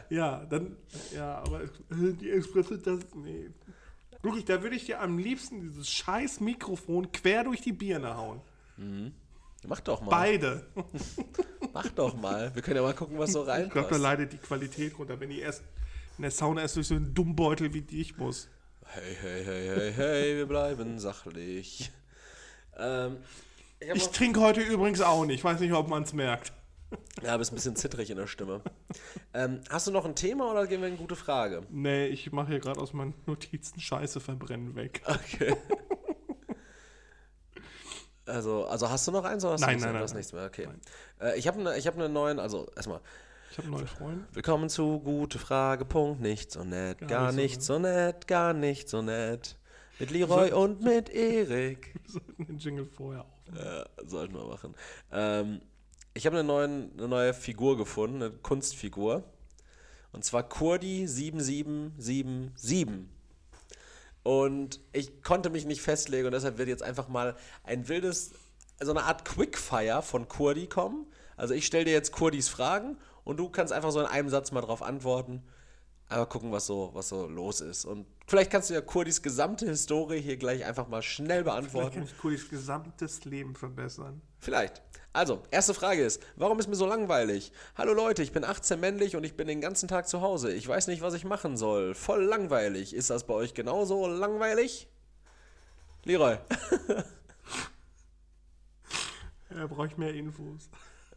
ja. 0.10 0.46
dann, 0.46 0.76
ja, 1.14 1.38
aber 1.40 1.62
die 1.90 2.30
Espresso, 2.30 2.78
das, 2.78 3.00
nee. 3.16 3.50
Wirklich, 4.22 4.46
da 4.46 4.62
würde 4.64 4.76
ich 4.76 4.86
dir 4.86 5.00
am 5.02 5.18
liebsten 5.18 5.62
dieses 5.62 5.90
scheiß 5.90 6.40
Mikrofon 6.40 7.12
quer 7.12 7.44
durch 7.44 7.62
die 7.62 7.74
Birne 7.74 8.16
hauen. 8.16 8.42
Mach 9.66 9.80
doch 9.82 10.02
mal. 10.02 10.10
Beide. 10.10 10.66
Mach 11.74 11.88
doch 11.90 12.16
mal. 12.16 12.54
Wir 12.54 12.62
können 12.62 12.78
ja 12.78 12.82
mal 12.82 12.94
gucken, 12.94 13.18
was 13.18 13.32
so 13.32 13.42
Ich 13.42 13.46
glaube, 13.46 13.70
da 13.70 13.74
reinpasst. 13.80 14.02
leidet 14.02 14.34
die 14.34 14.38
Qualität 14.38 14.98
runter, 14.98 15.20
wenn 15.20 15.30
die 15.30 15.40
erst 15.40 15.64
in 16.18 16.24
der 16.24 16.32
Sauna 16.32 16.62
erst 16.62 16.76
durch 16.76 16.88
so 16.88 16.96
einen 16.96 17.14
Dummbeutel 17.14 17.74
wie 17.74 17.82
dich 17.82 18.18
muss. 18.18 18.50
Hey, 18.86 19.16
hey, 19.22 19.44
hey, 19.44 19.68
hey, 19.76 19.94
hey, 19.94 20.36
wir 20.38 20.46
bleiben 20.46 21.00
sachlich. 21.00 21.92
Ähm, 22.78 23.18
ich 23.80 23.90
Ich 23.94 24.08
trinke 24.10 24.40
heute 24.40 24.62
übrigens 24.62 25.02
auch 25.02 25.26
nicht. 25.26 25.40
Ich 25.40 25.44
weiß 25.44 25.60
nicht, 25.60 25.74
ob 25.74 25.90
man 25.90 26.04
es 26.04 26.14
merkt. 26.14 26.54
Ja, 27.24 27.36
bist 27.38 27.52
ein 27.52 27.56
bisschen 27.56 27.76
zittrig 27.76 28.10
in 28.12 28.18
der 28.18 28.28
Stimme. 28.28 28.62
ähm, 29.34 29.62
hast 29.70 29.88
du 29.88 29.92
noch 29.92 30.06
ein 30.06 30.16
Thema 30.16 30.52
oder 30.52 30.68
gehen 30.68 30.82
wir 30.82 30.88
in 30.88 30.94
eine 30.94 31.02
gute 31.02 31.16
Frage? 31.16 31.64
Nee, 31.70 32.08
ich 32.08 32.32
mache 32.32 32.50
hier 32.50 32.60
gerade 32.60 32.80
aus 32.80 32.94
meinen 32.94 33.16
Notizen 33.26 33.80
Scheiße 33.80 34.20
verbrennen 34.20 34.76
weg. 34.76 35.02
Okay. 35.08 35.56
Also, 38.26 38.66
also 38.66 38.90
hast 38.90 39.08
du 39.08 39.12
noch 39.12 39.24
eins 39.24 39.44
oder 39.46 39.54
hast 39.54 39.62
Nein, 39.62 39.70
du 39.70 39.74
nichts, 39.76 39.86
nein, 39.86 39.94
mehr? 39.94 40.02
nein, 40.02 40.10
nein. 40.10 40.18
nichts 40.18 40.34
mehr? 40.34 40.46
Okay. 40.46 40.68
Äh, 41.22 41.40
ich 41.40 41.48
habe 41.48 41.62
ne, 41.62 41.78
ich 41.78 41.88
hab 41.88 41.96
einen 41.98 42.12
neuen, 42.12 42.40
also 42.40 42.68
erstmal, 42.76 43.00
Ich 43.52 43.58
habe 43.58 43.68
einen 43.68 43.78
neuen 43.78 43.88
Freund. 43.88 44.26
willkommen 44.34 44.70
zu 44.70 45.00
Gute 45.00 45.40
Frage, 45.40 45.86
Punkt, 45.86 46.22
nicht 46.22 46.52
so 46.52 46.64
nett, 46.66 47.00
gar, 47.00 47.08
Gar 47.08 47.32
nicht, 47.32 47.52
nicht 47.52 47.64
so 47.64 47.80
nett, 47.80 48.28
gar 48.28 48.54
nicht 48.54 48.90
so 48.90 49.02
nett. 49.02 49.58
Mit 50.00 50.12
Leroy 50.12 50.52
und 50.52 50.82
mit 50.82 51.10
Erik. 51.10 51.96
Wir 52.04 52.12
sollten 52.12 52.46
den 52.46 52.58
Jingle 52.60 52.86
vorher 52.86 53.22
auf. 53.22 53.56
Äh, 53.58 53.86
sollten 54.06 54.36
wir 54.36 54.44
machen. 54.46 54.76
Ähm, 55.12 55.62
ich 56.18 56.26
habe 56.26 56.40
eine, 56.40 56.52
eine 56.52 57.08
neue 57.08 57.34
Figur 57.34 57.78
gefunden, 57.78 58.24
eine 58.24 58.32
Kunstfigur. 58.32 59.24
Und 60.12 60.26
zwar 60.26 60.44
Kurdi 60.44 61.08
7777. 61.08 63.06
Und 64.24 64.82
ich 64.92 65.22
konnte 65.22 65.50
mich 65.50 65.66
nicht 65.66 65.82
festlegen 65.82 66.26
und 66.26 66.34
deshalb 66.34 66.58
wird 66.58 66.68
jetzt 66.68 66.84
einfach 66.84 67.08
mal 67.08 67.36
ein 67.64 67.88
wildes, 67.88 68.32
so 68.82 68.92
eine 68.92 69.04
Art 69.04 69.24
Quickfire 69.24 70.02
von 70.02 70.28
Kurdi 70.28 70.68
kommen. 70.68 71.06
Also 71.38 71.54
ich 71.54 71.66
stelle 71.66 71.86
dir 71.86 71.94
jetzt 71.94 72.12
Kurdis 72.12 72.50
Fragen 72.50 72.98
und 73.24 73.38
du 73.38 73.50
kannst 73.50 73.72
einfach 73.72 73.92
so 73.92 74.00
in 74.00 74.08
einem 74.08 74.30
Satz 74.30 74.52
mal 74.52 74.62
drauf 74.62 74.82
antworten. 74.82 75.44
Einfach 76.10 76.30
gucken, 76.30 76.52
was 76.52 76.66
so, 76.66 76.90
was 76.94 77.10
so 77.10 77.28
los 77.28 77.62
ist. 77.62 77.86
Und 77.86 78.08
vielleicht 78.26 78.50
kannst 78.50 78.70
du 78.70 78.74
ja 78.74 78.82
Kurdis 78.82 79.22
gesamte 79.22 79.68
Historie 79.68 80.20
hier 80.20 80.38
gleich 80.38 80.66
einfach 80.66 80.88
mal 80.88 81.02
schnell 81.02 81.44
Vielleicht 81.44 81.46
beantworten. 81.46 81.96
kann 81.96 82.04
ich 82.04 82.18
Kurdis 82.18 82.50
gesamtes 82.50 83.24
Leben 83.26 83.56
verbessern. 83.56 84.22
Vielleicht. 84.40 84.82
Also, 85.18 85.42
erste 85.50 85.74
Frage 85.74 86.04
ist, 86.04 86.22
warum 86.36 86.60
ist 86.60 86.68
mir 86.68 86.76
so 86.76 86.86
langweilig? 86.86 87.52
Hallo 87.76 87.94
Leute, 87.94 88.22
ich 88.22 88.34
bin 88.34 88.44
18 88.44 88.80
männlich 88.80 89.16
und 89.16 89.24
ich 89.24 89.36
bin 89.36 89.48
den 89.48 89.62
ganzen 89.62 89.88
Tag 89.88 90.08
zu 90.08 90.22
Hause. 90.22 90.54
Ich 90.54 90.68
weiß 90.68 90.86
nicht, 90.86 91.02
was 91.02 91.16
ich 91.16 91.26
machen 91.26 91.58
soll. 91.58 91.96
Voll 91.96 92.24
langweilig. 92.24 92.94
Ist 92.94 93.10
das 93.10 93.24
bei 93.26 93.34
euch 93.34 93.56
genauso 93.56 94.06
langweilig? 94.06 94.88
Leroy. 96.04 96.38
Er 99.50 99.68
braucht 99.68 99.98
mehr 99.98 100.14
Infos. 100.14 100.70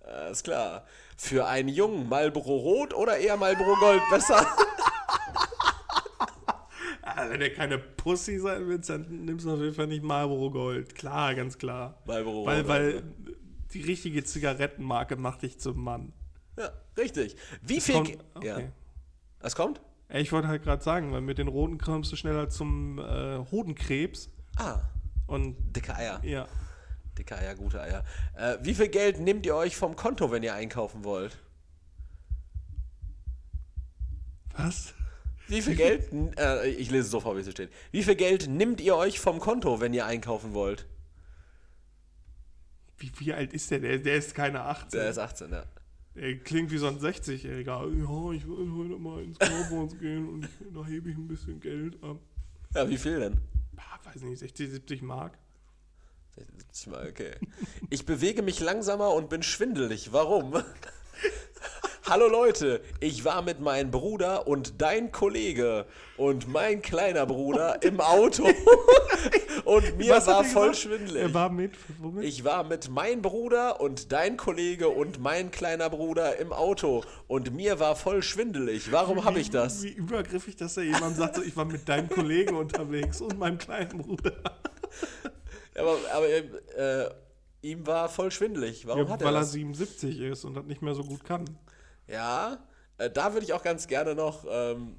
Alles 0.03 0.43
klar. 0.43 0.87
Für 1.19 1.47
einen 1.47 1.69
Jungen 1.69 2.09
Marlboro 2.09 2.57
Rot 2.57 2.95
oder 2.95 3.19
eher 3.19 3.37
Marlboro 3.37 3.77
Gold 3.81 4.03
besser? 4.11 4.47
Ah, 7.03 7.29
wenn 7.29 7.41
er 7.41 7.51
keine 7.51 7.77
Pussy 7.77 8.39
sein 8.39 8.69
will, 8.69 8.79
dann 8.79 9.25
nimmst 9.25 9.45
du 9.45 9.53
auf 9.53 9.61
jeden 9.61 9.75
Fall 9.75 9.89
nicht 9.89 10.03
Marlboro 10.03 10.51
Gold. 10.51 10.95
Klar, 10.95 11.35
ganz 11.35 11.59
klar. 11.59 11.99
Marlboro 12.07 12.47
Weil, 12.47 12.61
Rot, 12.61 12.69
weil 12.69 13.03
die 13.75 13.83
richtige 13.83 14.25
Zigarettenmarke 14.25 15.17
macht 15.17 15.43
dich 15.43 15.59
zum 15.59 15.83
Mann. 15.83 16.13
Ja, 16.59 16.71
richtig. 16.97 17.37
Wie 17.63 17.81
viel... 17.81 17.95
Kommt, 17.95 18.19
okay. 18.35 18.47
Ja. 18.47 18.59
Es 19.41 19.55
kommt? 19.55 19.81
Ich 20.09 20.33
wollte 20.33 20.49
halt 20.49 20.63
gerade 20.63 20.83
sagen, 20.83 21.13
weil 21.13 21.21
mit 21.21 21.39
den 21.39 21.49
roten 21.49 21.79
kommst 21.79 22.11
du 22.13 22.17
schneller 22.17 22.49
zum 22.51 22.99
äh, 22.99 23.39
Hodenkrebs. 23.51 24.29
Ah, 24.57 24.81
Und 25.27 25.57
dicke 25.75 25.95
Eier. 25.95 26.21
ja, 26.25 26.49
Dicke 27.17 27.37
Eier, 27.37 27.55
gute 27.55 27.81
Eier. 27.81 28.05
Äh, 28.37 28.57
wie 28.63 28.75
viel 28.75 28.89
Geld 28.89 29.21
nehmt 29.21 29.47
ihr 29.47 29.55
euch 29.55 29.77
vom 29.77 29.95
Konto, 29.97 30.31
wenn 30.31 30.43
ihr 30.43 30.55
einkaufen 30.55 31.05
wollt? 31.05 31.39
was? 34.57 34.95
Wie 35.49 35.63
viel 35.63 35.75
Geld, 35.75 36.05
äh, 36.39 36.69
ich 36.69 36.91
lese 36.91 37.05
es 37.05 37.11
so 37.11 37.21
vor, 37.21 37.37
wie 37.37 37.41
es 37.41 37.51
steht. 37.51 37.71
Wie 37.91 38.03
viel 38.03 38.15
Geld 38.15 38.49
nimmt 38.49 38.81
ihr 38.81 38.95
euch 38.97 39.19
vom 39.19 39.41
Konto, 39.41 39.81
wenn 39.81 39.93
ihr 39.93 40.07
einkaufen 40.07 40.55
wollt? 40.55 40.87
Wie, 43.01 43.11
wie 43.19 43.33
alt 43.33 43.53
ist 43.55 43.71
der? 43.71 43.81
der? 43.81 43.99
Der 43.99 44.17
ist 44.17 44.35
keine 44.35 44.61
18. 44.63 45.01
Der 45.01 45.11
ist 45.11 45.19
18, 45.19 45.51
ja. 45.51 45.65
Der 46.15 46.39
klingt 46.39 46.71
wie 46.71 46.79
so 46.79 46.87
ein 46.87 46.99
60-Jähriger. 46.99 47.65
Ja, 47.65 48.33
ich 48.33 48.47
will 48.47 48.71
heute 48.73 49.01
mal 49.01 49.23
ins 49.23 49.39
Kaufhaus 49.39 49.99
gehen 49.99 50.29
und 50.29 50.45
ich, 50.45 50.51
da 50.75 50.85
hebe 50.85 51.11
ich 51.11 51.17
ein 51.17 51.27
bisschen 51.27 51.61
Geld 51.61 52.03
ab. 52.03 52.19
Ja, 52.75 52.89
wie 52.89 52.99
viel 52.99 53.19
denn? 53.19 53.41
Ah, 53.77 53.99
weiß 54.05 54.23
nicht, 54.23 54.39
60, 54.39 54.71
70 54.71 55.03
Mark. 55.03 55.39
70 56.37 56.87
Mal, 56.89 57.09
okay. 57.09 57.35
Ich 57.89 58.05
bewege 58.05 58.43
mich 58.43 58.61
langsamer 58.61 59.15
und 59.15 59.31
bin 59.31 59.43
schwindelig. 59.43 60.13
Warum? 60.13 60.63
Hallo 62.11 62.27
Leute, 62.27 62.81
ich 62.99 63.25
war 63.25 63.41
mit 63.41 63.61
meinem 63.61 63.93
Bruder 63.93 64.49
und 64.49 64.83
dein 64.83 65.13
Kollege 65.13 65.87
und 66.17 66.49
mein 66.49 66.83
kleiner 66.83 67.25
Bruder 67.25 67.81
im 67.85 68.01
Auto 68.01 68.49
und 69.65 69.97
mir 69.97 70.15
Was 70.15 70.27
war 70.27 70.39
er 70.39 70.45
voll 70.45 70.71
gesagt? 70.71 70.83
schwindelig. 70.83 71.23
Er 71.23 71.35
war 71.35 71.51
mit, 71.51 71.71
womit? 72.01 72.25
Ich 72.25 72.43
war 72.43 72.65
mit 72.65 72.91
meinem 72.91 73.23
Bruder 73.23 73.81
und 73.81 74.11
dein 74.11 74.37
Kollege 74.37 74.89
und 74.89 75.21
mein 75.21 75.53
kleiner 75.53 75.89
Bruder 75.89 76.37
im 76.39 76.53
Auto 76.53 77.05
und 77.29 77.55
mir 77.55 77.79
war 77.79 77.95
voll 77.95 78.25
schwindelig. 78.25 78.91
Warum 78.91 79.25
habe 79.25 79.39
ich 79.39 79.51
das? 79.51 79.85
Wie 79.85 79.91
übergriffig, 79.91 80.57
dass 80.57 80.77
er 80.79 80.83
jemand 80.83 81.17
sagt, 81.17 81.37
so, 81.37 81.43
ich 81.43 81.57
war 81.57 81.65
mit 81.65 81.89
deinem 81.89 82.09
Kollegen 82.09 82.57
unterwegs 82.57 83.21
und 83.21 83.39
meinem 83.39 83.59
kleinen 83.59 83.99
Bruder. 83.99 84.33
Aber, 85.77 85.97
aber 86.13 86.29
äh, 86.29 87.09
ihm 87.63 87.87
war 87.87 88.09
voll 88.09 88.33
schwindelig. 88.33 88.85
Warum 88.89 89.07
Ja, 89.07 89.13
hat 89.13 89.23
er 89.23 89.29
weil 89.29 89.37
er 89.37 89.41
das? 89.43 89.53
77 89.53 90.21
ist 90.21 90.45
und 90.45 90.55
das 90.55 90.65
nicht 90.65 90.83
mehr 90.83 90.97
so 90.97 91.05
gut 91.05 91.25
kann. 91.25 91.45
Ja, 92.11 92.59
äh, 92.99 93.11
da 93.11 93.33
würde 93.33 93.45
ich 93.45 93.53
auch 93.53 93.63
ganz 93.63 93.87
gerne 93.87 94.15
noch 94.15 94.45
ähm, 94.49 94.97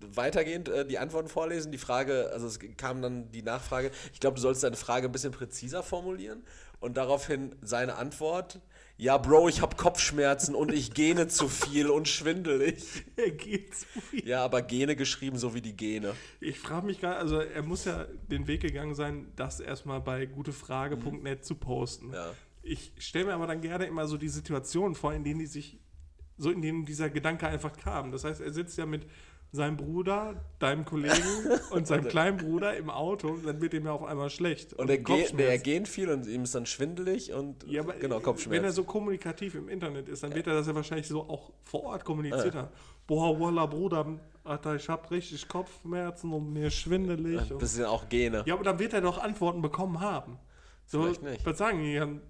weitergehend 0.00 0.68
äh, 0.68 0.86
die 0.86 0.98
Antworten 0.98 1.28
vorlesen. 1.28 1.72
Die 1.72 1.78
Frage, 1.78 2.30
also 2.32 2.46
es 2.46 2.58
kam 2.76 3.02
dann 3.02 3.30
die 3.32 3.42
Nachfrage, 3.42 3.90
ich 4.12 4.20
glaube, 4.20 4.36
du 4.36 4.42
sollst 4.42 4.62
deine 4.62 4.76
Frage 4.76 5.08
ein 5.08 5.12
bisschen 5.12 5.32
präziser 5.32 5.82
formulieren 5.82 6.42
und 6.80 6.96
daraufhin 6.96 7.54
seine 7.62 7.96
Antwort, 7.96 8.60
ja 8.96 9.16
Bro, 9.16 9.48
ich 9.48 9.62
habe 9.62 9.76
Kopfschmerzen 9.76 10.54
und 10.54 10.72
ich 10.72 10.92
gene 10.92 11.28
zu 11.28 11.48
viel 11.48 11.88
und 11.88 12.08
schwindelig. 12.08 13.04
Er 13.16 13.30
geht 13.30 13.74
zu 13.74 13.86
viel. 14.00 14.26
Ja, 14.26 14.44
aber 14.44 14.62
Gene 14.62 14.96
geschrieben, 14.96 15.38
so 15.38 15.54
wie 15.54 15.60
die 15.60 15.76
Gene. 15.76 16.14
Ich 16.40 16.58
frage 16.58 16.86
mich 16.86 17.00
gerade, 17.00 17.16
also 17.16 17.38
er 17.40 17.62
muss 17.62 17.84
ja 17.84 18.06
den 18.28 18.46
Weg 18.46 18.62
gegangen 18.62 18.94
sein, 18.94 19.32
das 19.36 19.60
erstmal 19.60 20.00
bei 20.00 20.26
gutefrage.net 20.26 21.44
zu 21.44 21.54
posten. 21.56 22.12
Ja. 22.12 22.32
Ich 22.62 22.92
stelle 22.98 23.26
mir 23.26 23.34
aber 23.34 23.46
dann 23.46 23.60
gerne 23.60 23.86
immer 23.86 24.06
so 24.06 24.16
die 24.16 24.28
Situationen 24.28 24.94
vor, 24.94 25.12
in 25.14 25.24
denen 25.24 25.40
die 25.40 25.46
sich, 25.46 25.78
so 26.38 26.50
in 26.50 26.62
denen 26.62 26.84
dieser 26.86 27.10
Gedanke 27.10 27.46
einfach 27.46 27.76
kam. 27.76 28.10
Das 28.12 28.24
heißt, 28.24 28.40
er 28.40 28.52
sitzt 28.52 28.78
ja 28.78 28.86
mit 28.86 29.06
seinem 29.50 29.76
Bruder, 29.78 30.44
deinem 30.58 30.84
Kollegen 30.84 31.22
und 31.70 31.86
seinem 31.86 32.06
kleinen 32.08 32.36
Bruder 32.36 32.76
im 32.76 32.90
Auto 32.90 33.28
und 33.28 33.46
dann 33.46 33.60
wird 33.62 33.72
ihm 33.74 33.86
ja 33.86 33.92
auf 33.92 34.04
einmal 34.04 34.28
schlecht. 34.30 34.74
Und 34.74 34.90
er, 34.90 34.98
ge 34.98 35.04
nee, 35.14 35.20
er 35.20 35.24
Kopfschmerzen. 35.26 35.62
gähnt 35.62 35.88
viel 35.88 36.10
und 36.10 36.26
ihm 36.26 36.42
ist 36.42 36.54
dann 36.54 36.66
schwindelig 36.66 37.32
und 37.32 37.64
Ja, 37.66 37.82
genau, 37.82 37.94
wenn 38.00 38.10
er 38.12 38.20
Kopfschmerzen. 38.20 38.72
so 38.72 38.84
kommunikativ 38.84 39.54
im 39.54 39.68
Internet 39.70 40.08
ist, 40.08 40.22
dann 40.22 40.34
wird 40.34 40.46
er 40.48 40.54
das 40.54 40.66
ja 40.66 40.74
wahrscheinlich 40.74 41.08
so 41.08 41.22
auch 41.22 41.50
vor 41.64 41.84
Ort 41.84 42.04
kommuniziert 42.04 42.54
haben. 42.54 42.68
Boah, 43.06 43.40
Walla, 43.40 43.64
Bruder, 43.64 44.18
Alter, 44.44 44.76
ich 44.76 44.86
hab 44.90 45.10
richtig 45.10 45.48
Kopfschmerzen 45.48 46.30
und 46.30 46.52
mir 46.52 46.70
schwindelig. 46.70 47.40
Ein 47.40 47.52
Und 47.52 47.58
bisschen 47.58 47.86
auch 47.86 48.06
Gene. 48.10 48.42
ja, 48.46 48.52
aber 48.54 48.64
dann 48.64 48.78
wird 48.78 48.92
er 48.92 49.00
doch 49.00 49.16
Antworten 49.16 49.62
bekommen 49.62 50.00
haben. 50.00 50.38
So, 50.84 51.02
Vielleicht 51.04 51.22
nicht. 51.22 51.38
Ich 51.40 51.46
würde 51.46 51.58
sagen, 51.58 51.80
hier 51.80 52.20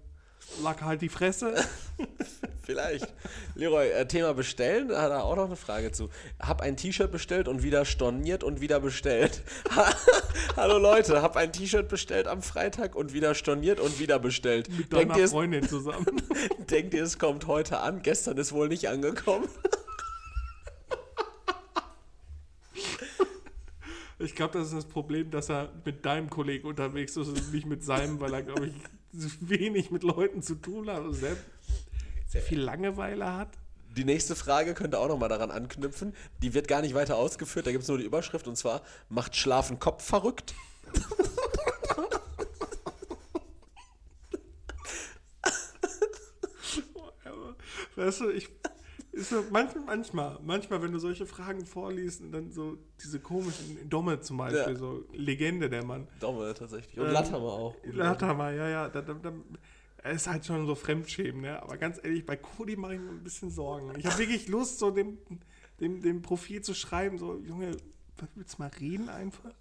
lag 0.61 0.81
halt 0.81 1.01
die 1.01 1.09
Fresse. 1.09 1.55
Vielleicht. 2.63 3.11
Leroy, 3.55 3.89
äh, 3.89 4.05
Thema 4.07 4.33
bestellen, 4.33 4.89
da 4.89 5.01
hat 5.01 5.11
er 5.11 5.23
auch 5.23 5.35
noch 5.35 5.45
eine 5.45 5.55
Frage 5.55 5.91
zu. 5.91 6.09
Hab 6.39 6.61
ein 6.61 6.77
T-Shirt 6.77 7.11
bestellt 7.11 7.47
und 7.47 7.63
wieder 7.63 7.83
storniert 7.83 8.43
und 8.43 8.61
wieder 8.61 8.79
bestellt. 8.79 9.41
Hallo 10.55 10.77
Leute, 10.77 11.21
hab 11.21 11.35
ein 11.35 11.51
T-Shirt 11.51 11.89
bestellt 11.89 12.27
am 12.27 12.43
Freitag 12.43 12.95
und 12.95 13.11
wieder 13.11 13.33
storniert 13.33 13.79
und 13.79 13.99
wieder 13.99 14.19
bestellt. 14.19 14.69
Mit 14.69 14.93
Denkt 14.93 15.13
deiner 15.13 15.23
es, 15.23 15.31
Freundin 15.31 15.67
zusammen. 15.67 16.21
denkt 16.69 16.93
ihr, 16.93 17.03
es 17.03 17.17
kommt 17.17 17.47
heute 17.47 17.79
an? 17.79 18.03
Gestern 18.03 18.37
ist 18.37 18.51
wohl 18.51 18.67
nicht 18.67 18.87
angekommen. 18.87 19.47
Ich 24.19 24.35
glaube, 24.35 24.59
das 24.59 24.67
ist 24.67 24.75
das 24.75 24.85
Problem, 24.85 25.31
dass 25.31 25.49
er 25.49 25.69
mit 25.85 26.05
deinem 26.05 26.29
Kollegen 26.29 26.67
unterwegs 26.67 27.15
ist 27.15 27.29
und 27.29 27.53
nicht 27.53 27.65
mit 27.65 27.83
seinem, 27.83 28.19
weil 28.19 28.33
er, 28.33 28.43
glaube 28.43 28.67
ich, 28.67 28.73
wenig 29.11 29.91
mit 29.91 30.03
Leuten 30.03 30.41
zu 30.41 30.55
tun 30.55 30.89
hat 30.89 31.01
und 31.01 31.13
sehr, 31.13 31.35
sehr 32.27 32.41
viel 32.41 32.59
Langeweile 32.59 33.33
hat. 33.33 33.49
Die 33.97 34.05
nächste 34.05 34.35
Frage 34.35 34.73
könnte 34.75 34.99
auch 34.99 35.07
nochmal 35.07 35.29
daran 35.29 35.51
anknüpfen. 35.51 36.15
Die 36.41 36.53
wird 36.53 36.67
gar 36.67 36.81
nicht 36.81 36.93
weiter 36.93 37.15
ausgeführt, 37.15 37.65
da 37.67 37.71
gibt 37.71 37.83
es 37.83 37.87
nur 37.87 37.97
die 37.97 38.05
Überschrift 38.05 38.47
und 38.47 38.55
zwar: 38.55 38.81
Macht 39.09 39.35
Schlafen 39.35 39.79
Kopf 39.79 40.03
verrückt? 40.03 40.53
Weißt 47.95 48.21
du, 48.21 48.29
ich. 48.29 48.47
Ist 49.19 49.29
so, 49.29 49.43
manchmal, 49.51 49.83
manchmal, 49.85 50.39
manchmal, 50.43 50.81
wenn 50.81 50.91
du 50.91 50.99
solche 50.99 51.25
Fragen 51.25 51.65
vorliest 51.65 52.21
und 52.21 52.31
dann 52.31 52.51
so 52.51 52.77
diese 53.03 53.19
komischen 53.19 53.89
Domme 53.89 54.19
zum 54.21 54.37
Beispiel, 54.37 54.73
Ja. 54.73 54.79
so 54.79 55.03
Legende 55.13 55.69
der 55.69 55.83
Mann. 55.83 56.07
Domme 56.19 56.53
tatsächlich. 56.53 56.97
Und 56.99 57.07
Ähm, 57.07 57.13
Latthammer 57.13 57.45
auch. 57.45 57.75
Lathammer, 57.83 58.51
ja, 58.51 58.69
ja. 58.69 58.89
Da, 58.89 59.01
da, 59.01 59.13
da, 59.13 59.33
er 60.01 60.11
ist 60.11 60.27
halt 60.27 60.45
schon 60.45 60.65
so 60.65 60.75
Fremdschämen, 60.75 61.41
ne? 61.41 61.61
Aber 61.61 61.77
ganz 61.77 61.99
ehrlich, 62.01 62.25
bei 62.25 62.37
Cody 62.37 62.75
mache 62.77 62.95
ich 62.95 63.01
mir 63.01 63.09
ein 63.09 63.23
bisschen 63.23 63.49
Sorgen. 63.51 63.91
Ich 63.97 64.05
habe 64.05 64.17
wirklich 64.17 64.47
Lust, 64.47 64.79
so 64.79 64.91
dem, 64.91 65.17
dem, 65.79 66.01
dem 66.01 66.21
Profil 66.21 66.61
zu 66.61 66.73
schreiben, 66.73 67.17
so, 67.17 67.37
Junge, 67.45 67.75
willst 68.35 68.57
du 68.57 68.61
mal 68.63 68.71
reden 68.79 69.09
einfach? 69.09 69.51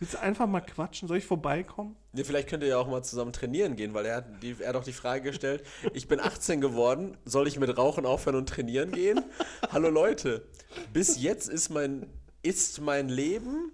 Willst 0.00 0.14
du 0.14 0.20
einfach 0.20 0.46
mal 0.46 0.62
quatschen? 0.62 1.08
Soll 1.08 1.18
ich 1.18 1.26
vorbeikommen? 1.26 1.94
Ja, 2.14 2.24
vielleicht 2.24 2.48
könnt 2.48 2.62
ihr 2.62 2.70
ja 2.70 2.78
auch 2.78 2.88
mal 2.88 3.02
zusammen 3.02 3.34
trainieren 3.34 3.76
gehen, 3.76 3.92
weil 3.92 4.06
er 4.06 4.16
hat, 4.16 4.42
die, 4.42 4.56
er 4.58 4.70
hat 4.70 4.76
auch 4.76 4.84
die 4.84 4.94
Frage 4.94 5.20
gestellt, 5.20 5.62
ich 5.92 6.08
bin 6.08 6.20
18 6.20 6.62
geworden, 6.62 7.18
soll 7.26 7.46
ich 7.46 7.60
mit 7.60 7.76
Rauchen 7.76 8.06
aufhören 8.06 8.36
und 8.36 8.48
trainieren 8.48 8.92
gehen? 8.92 9.22
Hallo 9.70 9.90
Leute, 9.90 10.48
bis 10.94 11.20
jetzt 11.20 11.50
ist 11.50 11.68
mein, 11.68 12.06
ist 12.42 12.80
mein 12.80 13.10
Leben 13.10 13.72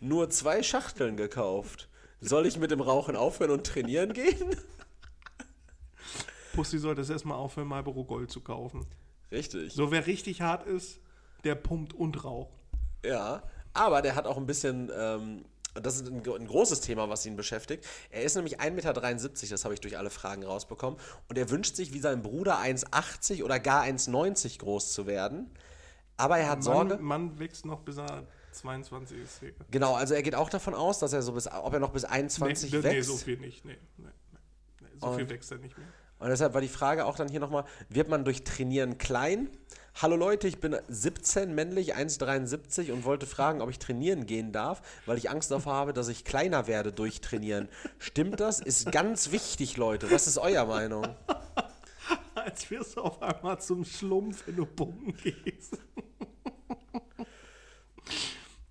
nur 0.00 0.30
zwei 0.30 0.62
Schachteln 0.62 1.18
gekauft. 1.18 1.90
Soll 2.22 2.46
ich 2.46 2.58
mit 2.58 2.70
dem 2.70 2.80
Rauchen 2.80 3.14
aufhören 3.14 3.50
und 3.50 3.66
trainieren 3.66 4.14
gehen? 4.14 4.56
Pussy 6.54 6.78
sollte 6.78 7.02
es 7.02 7.10
erstmal 7.10 7.36
aufhören, 7.36 7.68
Marlboro 7.68 8.04
Gold 8.04 8.30
zu 8.30 8.40
kaufen. 8.40 8.86
Richtig. 9.30 9.74
So, 9.74 9.90
wer 9.90 10.06
richtig 10.06 10.40
hart 10.40 10.66
ist, 10.66 10.98
der 11.44 11.56
pumpt 11.56 11.92
und 11.92 12.24
raucht. 12.24 12.54
Ja, 13.04 13.42
aber 13.74 14.02
der 14.02 14.14
hat 14.14 14.26
auch 14.26 14.36
ein 14.36 14.46
bisschen, 14.46 14.90
ähm, 14.96 15.44
das 15.74 15.96
ist 15.96 16.06
ein, 16.08 16.16
ein 16.26 16.46
großes 16.46 16.80
Thema, 16.80 17.08
was 17.08 17.24
ihn 17.26 17.36
beschäftigt. 17.36 17.86
Er 18.10 18.22
ist 18.22 18.34
nämlich 18.34 18.60
1,73 18.60 18.70
Meter, 18.72 18.92
das 19.50 19.64
habe 19.64 19.74
ich 19.74 19.80
durch 19.80 19.96
alle 19.96 20.10
Fragen 20.10 20.44
rausbekommen. 20.44 20.98
Und 21.28 21.38
er 21.38 21.50
wünscht 21.50 21.76
sich, 21.76 21.92
wie 21.92 22.00
sein 22.00 22.22
Bruder 22.22 22.58
1,80 22.58 23.42
oder 23.44 23.58
gar 23.58 23.84
1,90 23.84 24.58
groß 24.58 24.92
zu 24.92 25.06
werden. 25.06 25.50
Aber 26.16 26.38
er 26.38 26.50
hat 26.50 26.62
Sorge. 26.62 26.96
Mann, 26.96 27.02
Mann 27.02 27.38
wächst 27.38 27.64
noch 27.64 27.80
bis 27.80 27.96
er 27.96 28.26
22 28.52 29.18
ist. 29.18 29.42
Digga. 29.42 29.64
Genau, 29.70 29.94
also 29.94 30.14
er 30.14 30.22
geht 30.22 30.34
auch 30.34 30.50
davon 30.50 30.74
aus, 30.74 30.98
dass 30.98 31.12
er 31.12 31.22
so 31.22 31.32
bis, 31.32 31.50
ob 31.50 31.72
er 31.72 31.80
noch 31.80 31.90
bis 31.90 32.04
21 32.04 32.70
nee, 32.70 32.82
wächst. 32.82 32.92
nee, 32.94 33.00
so 33.00 33.16
viel 33.16 33.38
nicht. 33.38 33.64
Nee, 33.64 33.78
nee, 33.96 34.08
nee, 34.80 34.88
so 35.00 35.06
Und- 35.06 35.16
viel 35.16 35.30
wächst 35.30 35.50
er 35.50 35.58
nicht 35.58 35.76
mehr. 35.76 35.86
Und 36.18 36.28
deshalb 36.28 36.54
war 36.54 36.60
die 36.60 36.68
Frage 36.68 37.04
auch 37.06 37.16
dann 37.16 37.28
hier 37.28 37.40
nochmal, 37.40 37.64
wird 37.88 38.08
man 38.08 38.24
durch 38.24 38.44
Trainieren 38.44 38.96
klein? 38.96 39.50
Hallo 39.94 40.16
Leute, 40.16 40.48
ich 40.48 40.58
bin 40.58 40.76
17, 40.88 41.54
männlich, 41.54 41.94
1,73 41.94 42.92
und 42.92 43.04
wollte 43.04 43.26
fragen, 43.26 43.60
ob 43.60 43.70
ich 43.70 43.78
trainieren 43.78 44.26
gehen 44.26 44.50
darf, 44.50 44.82
weil 45.06 45.16
ich 45.16 45.30
Angst 45.30 45.50
davor 45.50 45.74
habe, 45.74 45.92
dass 45.92 46.08
ich 46.08 46.24
kleiner 46.24 46.66
werde 46.66 46.92
durch 46.92 47.20
Trainieren. 47.20 47.68
Stimmt 47.98 48.40
das? 48.40 48.60
Ist 48.60 48.90
ganz 48.90 49.30
wichtig, 49.30 49.76
Leute. 49.76 50.10
Was 50.10 50.26
ist 50.26 50.38
euer 50.38 50.64
Meinung? 50.64 51.06
Als 52.34 52.68
wirst 52.70 52.96
du 52.96 53.02
auf 53.02 53.22
einmal 53.22 53.60
zum 53.60 53.84
Schlumpf, 53.84 54.46
wenn 54.46 54.56
du 54.56 54.66
pumpen 54.66 55.14
gehst. 55.16 55.74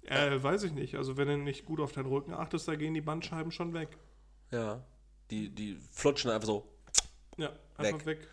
äh, 0.04 0.42
weiß 0.42 0.64
ich 0.64 0.74
nicht. 0.74 0.96
Also 0.96 1.16
wenn 1.16 1.28
du 1.28 1.38
nicht 1.38 1.66
gut 1.66 1.80
auf 1.80 1.94
deinen 1.94 2.08
Rücken 2.08 2.34
achtest, 2.34 2.68
da 2.68 2.76
gehen 2.76 2.94
die 2.94 3.02
Bandscheiben 3.02 3.52
schon 3.52 3.74
weg. 3.74 3.98
Ja, 4.50 4.84
die, 5.30 5.50
die 5.50 5.78
flutschen 5.92 6.32
einfach 6.32 6.48
so. 6.48 6.68
Ja, 7.38 7.54
einfach 7.78 8.06
weg. 8.06 8.28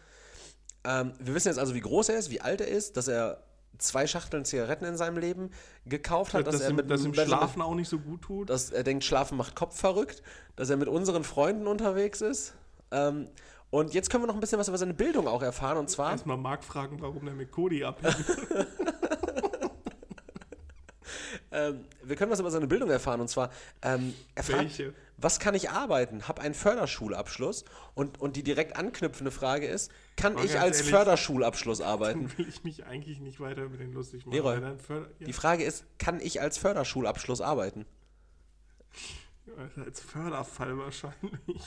Ähm, 0.88 1.12
wir 1.20 1.34
wissen 1.34 1.48
jetzt 1.48 1.58
also, 1.58 1.74
wie 1.74 1.80
groß 1.80 2.08
er 2.08 2.18
ist, 2.18 2.30
wie 2.30 2.40
alt 2.40 2.62
er 2.62 2.68
ist, 2.68 2.96
dass 2.96 3.08
er 3.08 3.42
zwei 3.76 4.06
Schachteln 4.06 4.44
Zigaretten 4.44 4.86
in 4.86 4.96
seinem 4.96 5.18
Leben 5.18 5.50
gekauft 5.84 6.32
hat, 6.32 6.46
dass, 6.46 6.56
dass, 6.56 6.62
er 6.62 6.72
mit 6.72 6.90
dass 6.90 7.04
ihm 7.04 7.12
dass 7.12 7.28
er 7.28 7.36
Schlafen 7.36 7.62
auch 7.62 7.74
nicht 7.74 7.88
so 7.88 7.98
gut 7.98 8.22
tut. 8.22 8.50
dass 8.50 8.70
er 8.70 8.82
denkt, 8.82 9.04
Schlafen 9.04 9.36
macht 9.36 9.54
Kopf 9.54 9.78
verrückt, 9.78 10.22
dass 10.56 10.70
er 10.70 10.78
mit 10.78 10.88
unseren 10.88 11.24
Freunden 11.24 11.66
unterwegs 11.66 12.22
ist. 12.22 12.54
Ähm, 12.90 13.28
und 13.70 13.92
jetzt 13.92 14.08
können 14.08 14.22
wir 14.22 14.28
noch 14.28 14.34
ein 14.34 14.40
bisschen 14.40 14.58
was 14.58 14.68
über 14.68 14.78
seine 14.78 14.94
Bildung 14.94 15.28
auch 15.28 15.42
erfahren. 15.42 15.76
Und 15.76 15.90
zwar, 15.90 16.12
Erstmal 16.12 16.38
Marc 16.38 16.64
fragen, 16.64 17.02
warum 17.02 17.26
der 17.26 17.34
mit 17.34 17.52
Cody 17.52 17.84
abhängt. 17.84 18.16
ähm, 21.52 21.84
wir 22.02 22.16
können 22.16 22.30
was 22.30 22.40
über 22.40 22.50
seine 22.50 22.66
Bildung 22.66 22.90
erfahren. 22.90 23.20
Und 23.20 23.28
zwar, 23.28 23.50
ähm, 23.82 24.14
er 24.34 24.42
fragt, 24.42 24.60
Welche? 24.60 24.94
was 25.16 25.40
kann 25.40 25.54
ich 25.54 25.70
arbeiten? 25.70 26.28
Hab 26.28 26.40
einen 26.40 26.54
Förderschulabschluss. 26.54 27.64
Und, 27.94 28.20
und 28.20 28.36
die 28.36 28.42
direkt 28.42 28.76
anknüpfende 28.76 29.30
Frage 29.30 29.66
ist, 29.66 29.90
kann 30.16 30.34
Mal 30.34 30.44
ich 30.44 30.58
als 30.58 30.78
ehrlich, 30.78 30.92
Förderschulabschluss 30.92 31.80
arbeiten? 31.80 32.28
Dann 32.28 32.38
will 32.38 32.48
ich 32.48 32.64
mich 32.64 32.84
eigentlich 32.86 33.20
nicht 33.20 33.40
weiter 33.40 33.62
über 33.62 33.76
den 33.76 33.92
lustig 33.92 34.26
machen. 34.26 34.34
Leroy, 34.34 34.60
ja, 34.60 35.06
Die 35.20 35.32
Frage 35.32 35.64
ist, 35.64 35.84
kann 35.98 36.20
ich 36.20 36.40
als 36.40 36.58
Förderschulabschluss 36.58 37.40
arbeiten? 37.40 37.86
als 39.76 40.00
Förderfall 40.00 40.76
wahrscheinlich. 40.78 41.62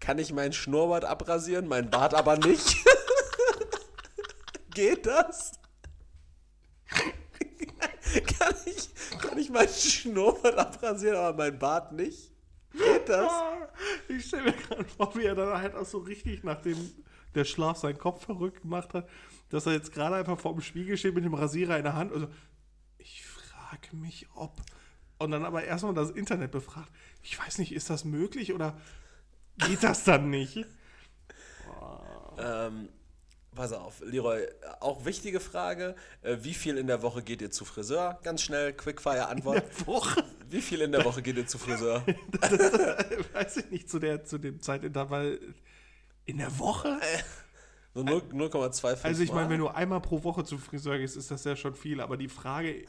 Kann 0.00 0.18
ich 0.18 0.32
meinen 0.32 0.52
Schnurrbart 0.52 1.04
abrasieren, 1.04 1.68
mein 1.68 1.90
Bart 1.90 2.14
aber 2.14 2.36
nicht? 2.36 2.76
Geht 4.74 5.06
das? 5.06 5.52
kann, 8.38 8.54
ich, 8.66 8.90
kann 9.18 9.38
ich 9.38 9.50
meinen 9.50 9.68
Schnurrbart 9.68 10.56
abrasieren, 10.56 11.16
aber 11.16 11.36
mein 11.44 11.58
Bart 11.58 11.92
nicht? 11.92 12.32
Geht 12.72 13.08
das? 13.08 13.32
Ich 14.08 14.26
stelle 14.26 14.44
mir 14.44 14.52
gerade 14.52 14.84
vor, 14.84 15.14
wie 15.14 15.24
er 15.24 15.34
dann 15.34 15.60
halt 15.60 15.74
auch 15.74 15.84
so 15.84 15.98
richtig, 15.98 16.42
nachdem 16.42 16.76
der 17.34 17.44
Schlaf 17.44 17.78
seinen 17.78 17.98
Kopf 17.98 18.24
verrückt 18.24 18.62
gemacht 18.62 18.94
hat, 18.94 19.08
dass 19.50 19.66
er 19.66 19.72
jetzt 19.72 19.92
gerade 19.92 20.16
einfach 20.16 20.38
vor 20.38 20.52
dem 20.52 20.62
Spiegel 20.62 20.96
steht 20.96 21.14
mit 21.14 21.24
dem 21.24 21.34
Rasierer 21.34 21.76
in 21.76 21.84
der 21.84 21.94
Hand 21.94 22.12
und 22.12 22.20
so, 22.20 22.28
ich 22.98 23.24
frage 23.24 23.96
mich, 23.96 24.28
ob. 24.34 24.60
Und 25.18 25.30
dann 25.30 25.44
aber 25.44 25.64
erstmal 25.64 25.94
das 25.94 26.10
Internet 26.10 26.50
befragt. 26.50 26.90
Ich 27.22 27.38
weiß 27.38 27.58
nicht, 27.58 27.72
ist 27.72 27.90
das 27.90 28.04
möglich 28.04 28.52
oder 28.52 28.76
geht 29.58 29.82
das 29.82 30.04
dann 30.04 30.30
nicht? 30.30 30.66
Ähm, 32.38 32.88
pass 33.54 33.72
auf, 33.72 34.00
Leroy, 34.04 34.46
auch 34.80 35.04
wichtige 35.04 35.40
Frage. 35.40 35.94
Äh, 36.22 36.38
wie 36.42 36.54
viel 36.54 36.76
in 36.78 36.86
der 36.86 37.02
Woche 37.02 37.22
geht 37.22 37.42
ihr 37.42 37.50
zu 37.50 37.64
Friseur? 37.64 38.18
Ganz 38.22 38.42
schnell, 38.42 38.72
Quickfire-Antwort. 38.72 39.86
Woche? 39.86 40.24
Wie 40.48 40.60
viel 40.60 40.80
in 40.80 40.92
der 40.92 41.04
Woche 41.04 41.22
geht 41.22 41.36
ihr 41.36 41.46
zu 41.46 41.58
Friseur? 41.58 42.04
weiß 43.32 43.58
ich 43.58 43.70
nicht, 43.70 43.90
zu, 43.90 43.98
der, 43.98 44.24
zu 44.24 44.38
dem 44.38 44.60
Zeitintervall. 44.60 45.38
In 46.24 46.38
der 46.38 46.58
Woche? 46.58 46.98
So 47.94 48.02
0 48.02 48.22
0,25 48.32 49.04
Also 49.04 49.22
ich 49.22 49.32
meine, 49.32 49.50
wenn 49.50 49.58
du 49.58 49.68
einmal 49.68 50.00
pro 50.00 50.22
Woche 50.24 50.44
zum 50.44 50.58
Friseur 50.58 50.98
gehst, 50.98 51.16
ist 51.16 51.30
das 51.30 51.44
ja 51.44 51.56
schon 51.56 51.74
viel. 51.74 52.00
Aber 52.00 52.16
die 52.16 52.28
Frage 52.28 52.86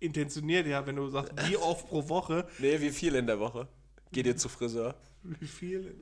intentioniert 0.00 0.66
ja, 0.66 0.86
wenn 0.86 0.96
du 0.96 1.08
sagst, 1.08 1.32
wie 1.48 1.56
oft 1.56 1.88
pro 1.88 2.08
Woche, 2.08 2.46
Nee, 2.58 2.80
wie 2.80 2.90
viel 2.90 3.14
in 3.14 3.26
der 3.26 3.40
Woche 3.40 3.68
geht 4.12 4.26
ihr 4.26 4.36
zu 4.36 4.48
Friseur? 4.48 4.94
wie 5.22 5.46
viel? 5.46 5.96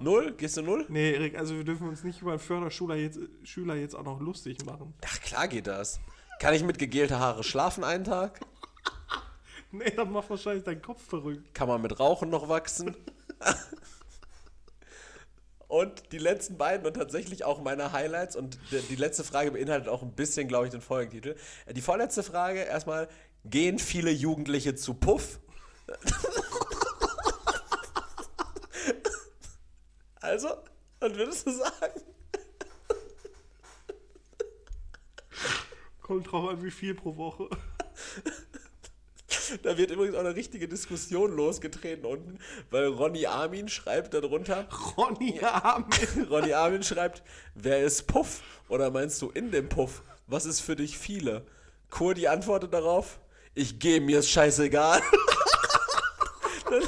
Null? 0.00 0.32
Gehst 0.32 0.56
du 0.56 0.62
null? 0.62 0.86
Nee, 0.88 1.12
Erik, 1.12 1.38
also 1.38 1.54
wir 1.54 1.64
dürfen 1.64 1.88
uns 1.88 2.02
nicht 2.02 2.22
über 2.22 2.30
einen 2.32 2.40
Förderschüler 2.40 2.94
jetzt, 2.96 3.18
Schüler 3.44 3.74
jetzt 3.74 3.94
auch 3.94 4.02
noch 4.02 4.18
lustig 4.20 4.64
machen. 4.64 4.94
Ach, 5.04 5.20
klar 5.20 5.46
geht 5.46 5.66
das. 5.66 6.00
Kann 6.40 6.54
ich 6.54 6.64
mit 6.64 6.78
gegelter 6.78 7.18
Haare 7.20 7.44
schlafen 7.44 7.84
einen 7.84 8.04
Tag? 8.04 8.40
Nee, 9.72 9.92
dann 9.94 10.10
macht 10.10 10.28
wahrscheinlich 10.28 10.64
dein 10.64 10.82
Kopf 10.82 11.00
verrückt. 11.00 11.54
Kann 11.54 11.68
man 11.68 11.80
mit 11.80 12.00
Rauchen 12.00 12.28
noch 12.28 12.48
wachsen? 12.48 12.96
Und 15.68 16.10
die 16.10 16.18
letzten 16.18 16.58
beiden 16.58 16.84
und 16.84 16.94
tatsächlich 16.94 17.44
auch 17.44 17.62
meine 17.62 17.92
Highlights 17.92 18.34
und 18.34 18.58
die, 18.90 18.96
letzte 18.96 19.22
Frage 19.22 19.52
beinhaltet 19.52 19.86
auch 19.88 20.02
ein 20.02 20.10
bisschen, 20.10 20.48
glaube 20.48 20.66
ich, 20.66 20.72
den 20.72 20.80
Folgentitel. 20.80 21.36
Äh, 21.66 21.74
Die 21.74 21.80
vorletzte 21.80 22.24
Frage 22.24 22.58
erstmal, 22.58 23.06
gehen 23.44 23.78
viele 23.78 24.10
Jugendliche 24.10 24.74
zu 24.74 24.94
Puff? 24.94 25.38
also, 30.20 30.48
was 31.00 31.14
würdest 31.14 31.46
du 31.46 31.52
sagen? 31.52 32.00
Kommt 36.02 36.30
drauf 36.30 36.50
an, 36.50 36.62
wie 36.62 36.70
viel 36.70 36.94
pro 36.94 37.16
Woche. 37.16 37.48
Da 39.62 39.76
wird 39.76 39.90
übrigens 39.90 40.14
auch 40.14 40.20
eine 40.20 40.34
richtige 40.34 40.68
Diskussion 40.68 41.34
losgetreten 41.34 42.04
unten, 42.04 42.38
weil 42.70 42.86
Ronny 42.86 43.26
Armin 43.26 43.68
schreibt 43.68 44.14
darunter, 44.14 44.68
Ronny 44.96 45.40
Armin. 45.40 46.26
Ronny 46.30 46.52
Armin 46.52 46.82
schreibt, 46.82 47.22
wer 47.54 47.84
ist 47.84 48.06
Puff? 48.06 48.42
Oder 48.68 48.90
meinst 48.90 49.20
du 49.22 49.30
in 49.30 49.50
dem 49.50 49.68
Puff? 49.68 50.02
Was 50.26 50.46
ist 50.46 50.60
für 50.60 50.76
dich 50.76 50.98
viele? 50.98 51.46
Kurdi 51.90 52.28
antwortet 52.28 52.72
darauf, 52.72 53.18
ich 53.54 53.78
gehe, 53.80 54.00
mir 54.00 54.20
ist 54.20 54.30
scheißegal. 54.30 55.02
dann, 56.70 56.82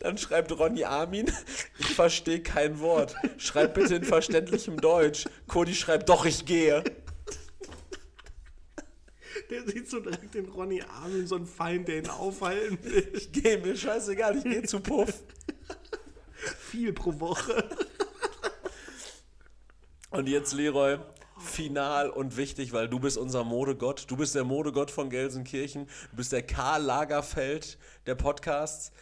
dann 0.00 0.18
schreibt 0.18 0.52
Ronny 0.52 0.84
Armin, 0.84 1.30
ich 1.78 1.94
verstehe 1.94 2.42
kein 2.42 2.80
Wort. 2.80 3.14
Schreib 3.36 3.74
bitte 3.74 3.96
in 3.96 4.04
verständlichem 4.04 4.76
Deutsch. 4.76 5.26
Kurdi 5.48 5.74
schreibt, 5.74 6.08
doch, 6.08 6.24
ich 6.24 6.44
gehe. 6.44 6.84
Der 9.50 9.66
sieht 9.66 9.90
so 9.90 10.00
direkt 10.00 10.34
den 10.34 10.48
Ronny 10.48 10.82
Armin, 10.82 11.26
so 11.26 11.36
ein 11.36 11.46
Feind, 11.46 11.88
der 11.88 11.98
ihn 11.98 12.08
aufhalten 12.08 12.78
will. 12.82 13.10
Ich 13.14 13.32
gehe, 13.32 13.58
mir 13.58 13.76
scheißegal, 13.76 14.36
ich 14.38 14.44
gehe 14.44 14.62
zu 14.62 14.80
Puff. 14.80 15.22
Viel 16.58 16.92
pro 16.92 17.18
Woche. 17.20 17.68
Und 20.10 20.28
jetzt, 20.28 20.52
Leroy, 20.52 20.98
final 21.38 22.10
und 22.10 22.36
wichtig, 22.36 22.72
weil 22.72 22.88
du 22.88 23.00
bist 23.00 23.18
unser 23.18 23.44
Modegott. 23.44 24.04
Du 24.08 24.16
bist 24.16 24.34
der 24.34 24.44
Modegott 24.44 24.90
von 24.90 25.10
Gelsenkirchen. 25.10 25.86
Du 26.10 26.16
bist 26.16 26.32
der 26.32 26.42
Karl 26.42 26.82
Lagerfeld 26.82 27.78
der 28.06 28.14
Podcasts. 28.14 28.92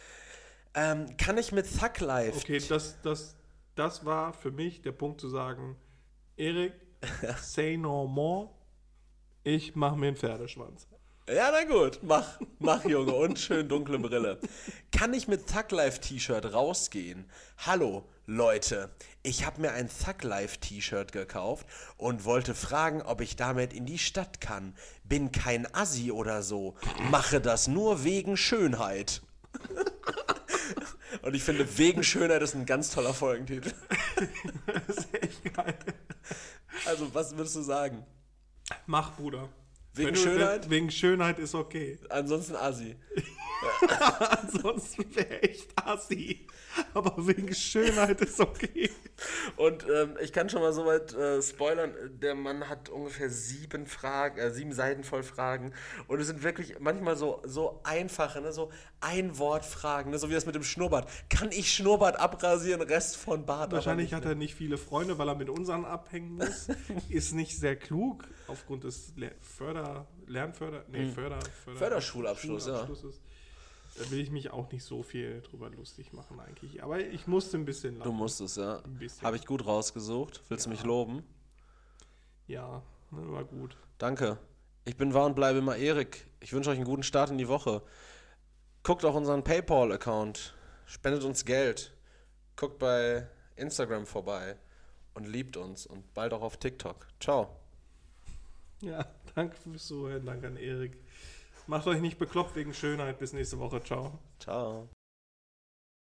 Ähm, 0.75 1.15
kann 1.17 1.37
ich 1.37 1.51
mit 1.51 1.67
Thug 1.67 1.99
Life? 1.99 2.37
Okay, 2.37 2.59
das, 2.67 2.99
das, 3.01 3.35
das 3.75 4.05
war 4.05 4.33
für 4.33 4.51
mich 4.51 4.81
der 4.81 4.91
Punkt 4.91 5.21
zu 5.21 5.29
sagen, 5.29 5.75
Erik, 6.35 6.73
say 7.41 7.77
no 7.77 8.07
more. 8.07 8.49
Ich 9.43 9.75
mache 9.75 9.97
mir 9.97 10.07
einen 10.07 10.15
Pferdeschwanz. 10.15 10.87
Ja, 11.29 11.51
na 11.51 11.63
gut, 11.63 11.99
mach, 12.01 12.39
mach, 12.59 12.83
Junge, 12.83 13.13
und 13.13 13.39
schön 13.39 13.69
dunkle 13.69 13.97
Brille. 13.97 14.39
Kann 14.91 15.13
ich 15.13 15.29
mit 15.29 15.47
Thug 15.47 15.71
Life 15.71 16.01
T-Shirt 16.01 16.53
rausgehen? 16.53 17.29
Hallo, 17.59 18.03
Leute, 18.25 18.89
ich 19.21 19.45
habe 19.45 19.61
mir 19.61 19.71
ein 19.71 19.87
Thug 19.87 20.23
Life 20.23 20.59
T-Shirt 20.59 21.13
gekauft 21.13 21.65
und 21.95 22.25
wollte 22.25 22.53
fragen, 22.53 23.01
ob 23.01 23.21
ich 23.21 23.37
damit 23.37 23.71
in 23.73 23.85
die 23.85 23.99
Stadt 23.99 24.41
kann. 24.41 24.75
Bin 25.05 25.31
kein 25.31 25.73
Assi 25.73 26.11
oder 26.11 26.43
so, 26.43 26.75
mache 27.09 27.39
das 27.39 27.69
nur 27.69 28.03
wegen 28.03 28.35
Schönheit. 28.35 29.21
Und 31.21 31.35
ich 31.35 31.43
finde, 31.43 31.77
wegen 31.77 32.03
Schönheit 32.03 32.41
ist 32.41 32.55
ein 32.55 32.65
ganz 32.65 32.89
toller 32.89 33.13
Folgentitel. 33.13 33.71
Das 34.87 34.97
ist 34.97 35.13
echt 35.21 35.53
geil. 35.53 35.75
Also, 36.85 37.13
was 37.13 37.35
würdest 37.35 37.55
du 37.55 37.61
sagen? 37.61 38.05
Mach, 38.85 39.15
Bruder. 39.15 39.49
Wegen 39.93 40.13
du- 40.13 40.19
Schönheit? 40.19 40.69
Wegen 40.69 40.89
Schönheit 40.91 41.39
ist 41.39 41.53
okay. 41.55 41.99
Ansonsten 42.09 42.55
Assi. 42.55 42.95
Ansonsten 44.41 45.15
wäre 45.15 45.41
echt 45.43 45.71
assi. 45.75 46.47
Aber 46.93 47.15
wegen 47.27 47.53
Schönheit 47.53 48.21
ist 48.21 48.39
okay. 48.39 48.89
Und 49.57 49.85
ähm, 49.87 50.17
ich 50.21 50.33
kann 50.33 50.49
schon 50.49 50.61
mal 50.61 50.73
soweit 50.73 51.13
äh, 51.13 51.41
spoilern, 51.41 51.93
der 52.21 52.35
Mann 52.35 52.67
hat 52.67 52.89
ungefähr 52.89 53.29
sieben 53.29 53.85
Fragen, 53.85 54.39
äh, 54.39 54.51
sieben 54.51 54.73
Seiten 54.73 55.03
voll 55.03 55.23
Fragen. 55.23 55.73
Und 56.07 56.19
es 56.19 56.27
sind 56.27 56.43
wirklich 56.43 56.79
manchmal 56.79 57.15
so, 57.15 57.41
so 57.45 57.79
einfache, 57.83 58.41
ne, 58.41 58.51
so 58.51 58.71
Ein-Wort-Fragen, 59.01 60.11
ne, 60.11 60.17
so 60.17 60.29
wie 60.29 60.33
das 60.33 60.45
mit 60.45 60.55
dem 60.55 60.63
Schnurrbart. 60.63 61.09
Kann 61.29 61.51
ich 61.51 61.73
Schnurrbart 61.73 62.19
abrasieren, 62.19 62.81
Rest 62.81 63.17
von 63.17 63.45
Bart? 63.45 63.71
Wahrscheinlich 63.71 64.13
hat 64.13 64.25
er 64.25 64.35
nicht 64.35 64.55
viele 64.55 64.77
Freunde, 64.77 65.17
weil 65.17 65.27
er 65.27 65.35
mit 65.35 65.49
unseren 65.49 65.85
abhängen 65.85 66.33
muss. 66.33 66.67
ist 67.09 67.33
nicht 67.33 67.57
sehr 67.57 67.75
klug 67.75 68.27
aufgrund 68.47 68.83
des 68.83 69.13
Le 69.15 69.31
Förder, 69.41 70.07
Lernförder, 70.27 70.85
nee, 70.89 71.07
Förder, 71.07 71.39
Förder 71.63 71.77
Förderschulabschluss, 71.77 72.67
ja. 72.67 72.87
Da 73.97 74.09
will 74.09 74.19
ich 74.19 74.31
mich 74.31 74.49
auch 74.51 74.71
nicht 74.71 74.83
so 74.83 75.03
viel 75.03 75.41
drüber 75.41 75.69
lustig 75.69 76.13
machen 76.13 76.39
eigentlich. 76.39 76.81
Aber 76.81 76.99
ich 76.99 77.27
musste 77.27 77.57
ein 77.57 77.65
bisschen 77.65 77.99
Du 77.99 78.11
musstest, 78.11 78.57
ja. 78.57 78.81
Habe 79.21 79.35
ich 79.35 79.45
gut 79.45 79.65
rausgesucht. 79.65 80.41
Willst 80.49 80.65
du 80.65 80.69
Ja. 80.69 80.75
mich 80.75 80.83
loben? 80.83 81.23
Ja, 82.47 82.81
ne, 83.11 83.31
war 83.31 83.43
gut. 83.45 83.77
Danke. 83.99 84.37
Ich 84.85 84.97
bin 84.97 85.13
wahr 85.13 85.27
und 85.27 85.35
bleibe 85.35 85.59
immer 85.59 85.77
Erik. 85.77 86.25
Ich 86.39 86.53
wünsche 86.53 86.69
euch 86.71 86.77
einen 86.77 86.85
guten 86.85 87.03
Start 87.03 87.29
in 87.29 87.37
die 87.37 87.47
Woche. 87.47 87.81
Guckt 88.81 89.05
auf 89.05 89.15
unseren 89.15 89.43
PayPal-Account. 89.43 90.55
Spendet 90.85 91.23
uns 91.23 91.45
Geld. 91.45 91.93
Guckt 92.55 92.79
bei 92.79 93.27
Instagram 93.55 94.05
vorbei. 94.05 94.57
Und 95.13 95.25
liebt 95.27 95.55
uns. 95.55 95.85
Und 95.85 96.13
bald 96.13 96.33
auch 96.33 96.41
auf 96.41 96.57
TikTok. 96.57 97.07
Ciao. 97.19 97.55
Ja, 98.81 99.05
danke 99.35 99.55
fürs 99.55 99.85
Zuhören. 99.87 100.25
Danke 100.25 100.47
an 100.47 100.57
Erik. 100.57 100.97
Macht 101.67 101.87
euch 101.87 102.01
nicht 102.01 102.17
bekloppt 102.19 102.55
wegen 102.55 102.73
Schönheit. 102.73 103.19
Bis 103.19 103.33
nächste 103.33 103.59
Woche. 103.59 103.81
Ciao. 103.81 104.19
Ciao. 104.39 104.89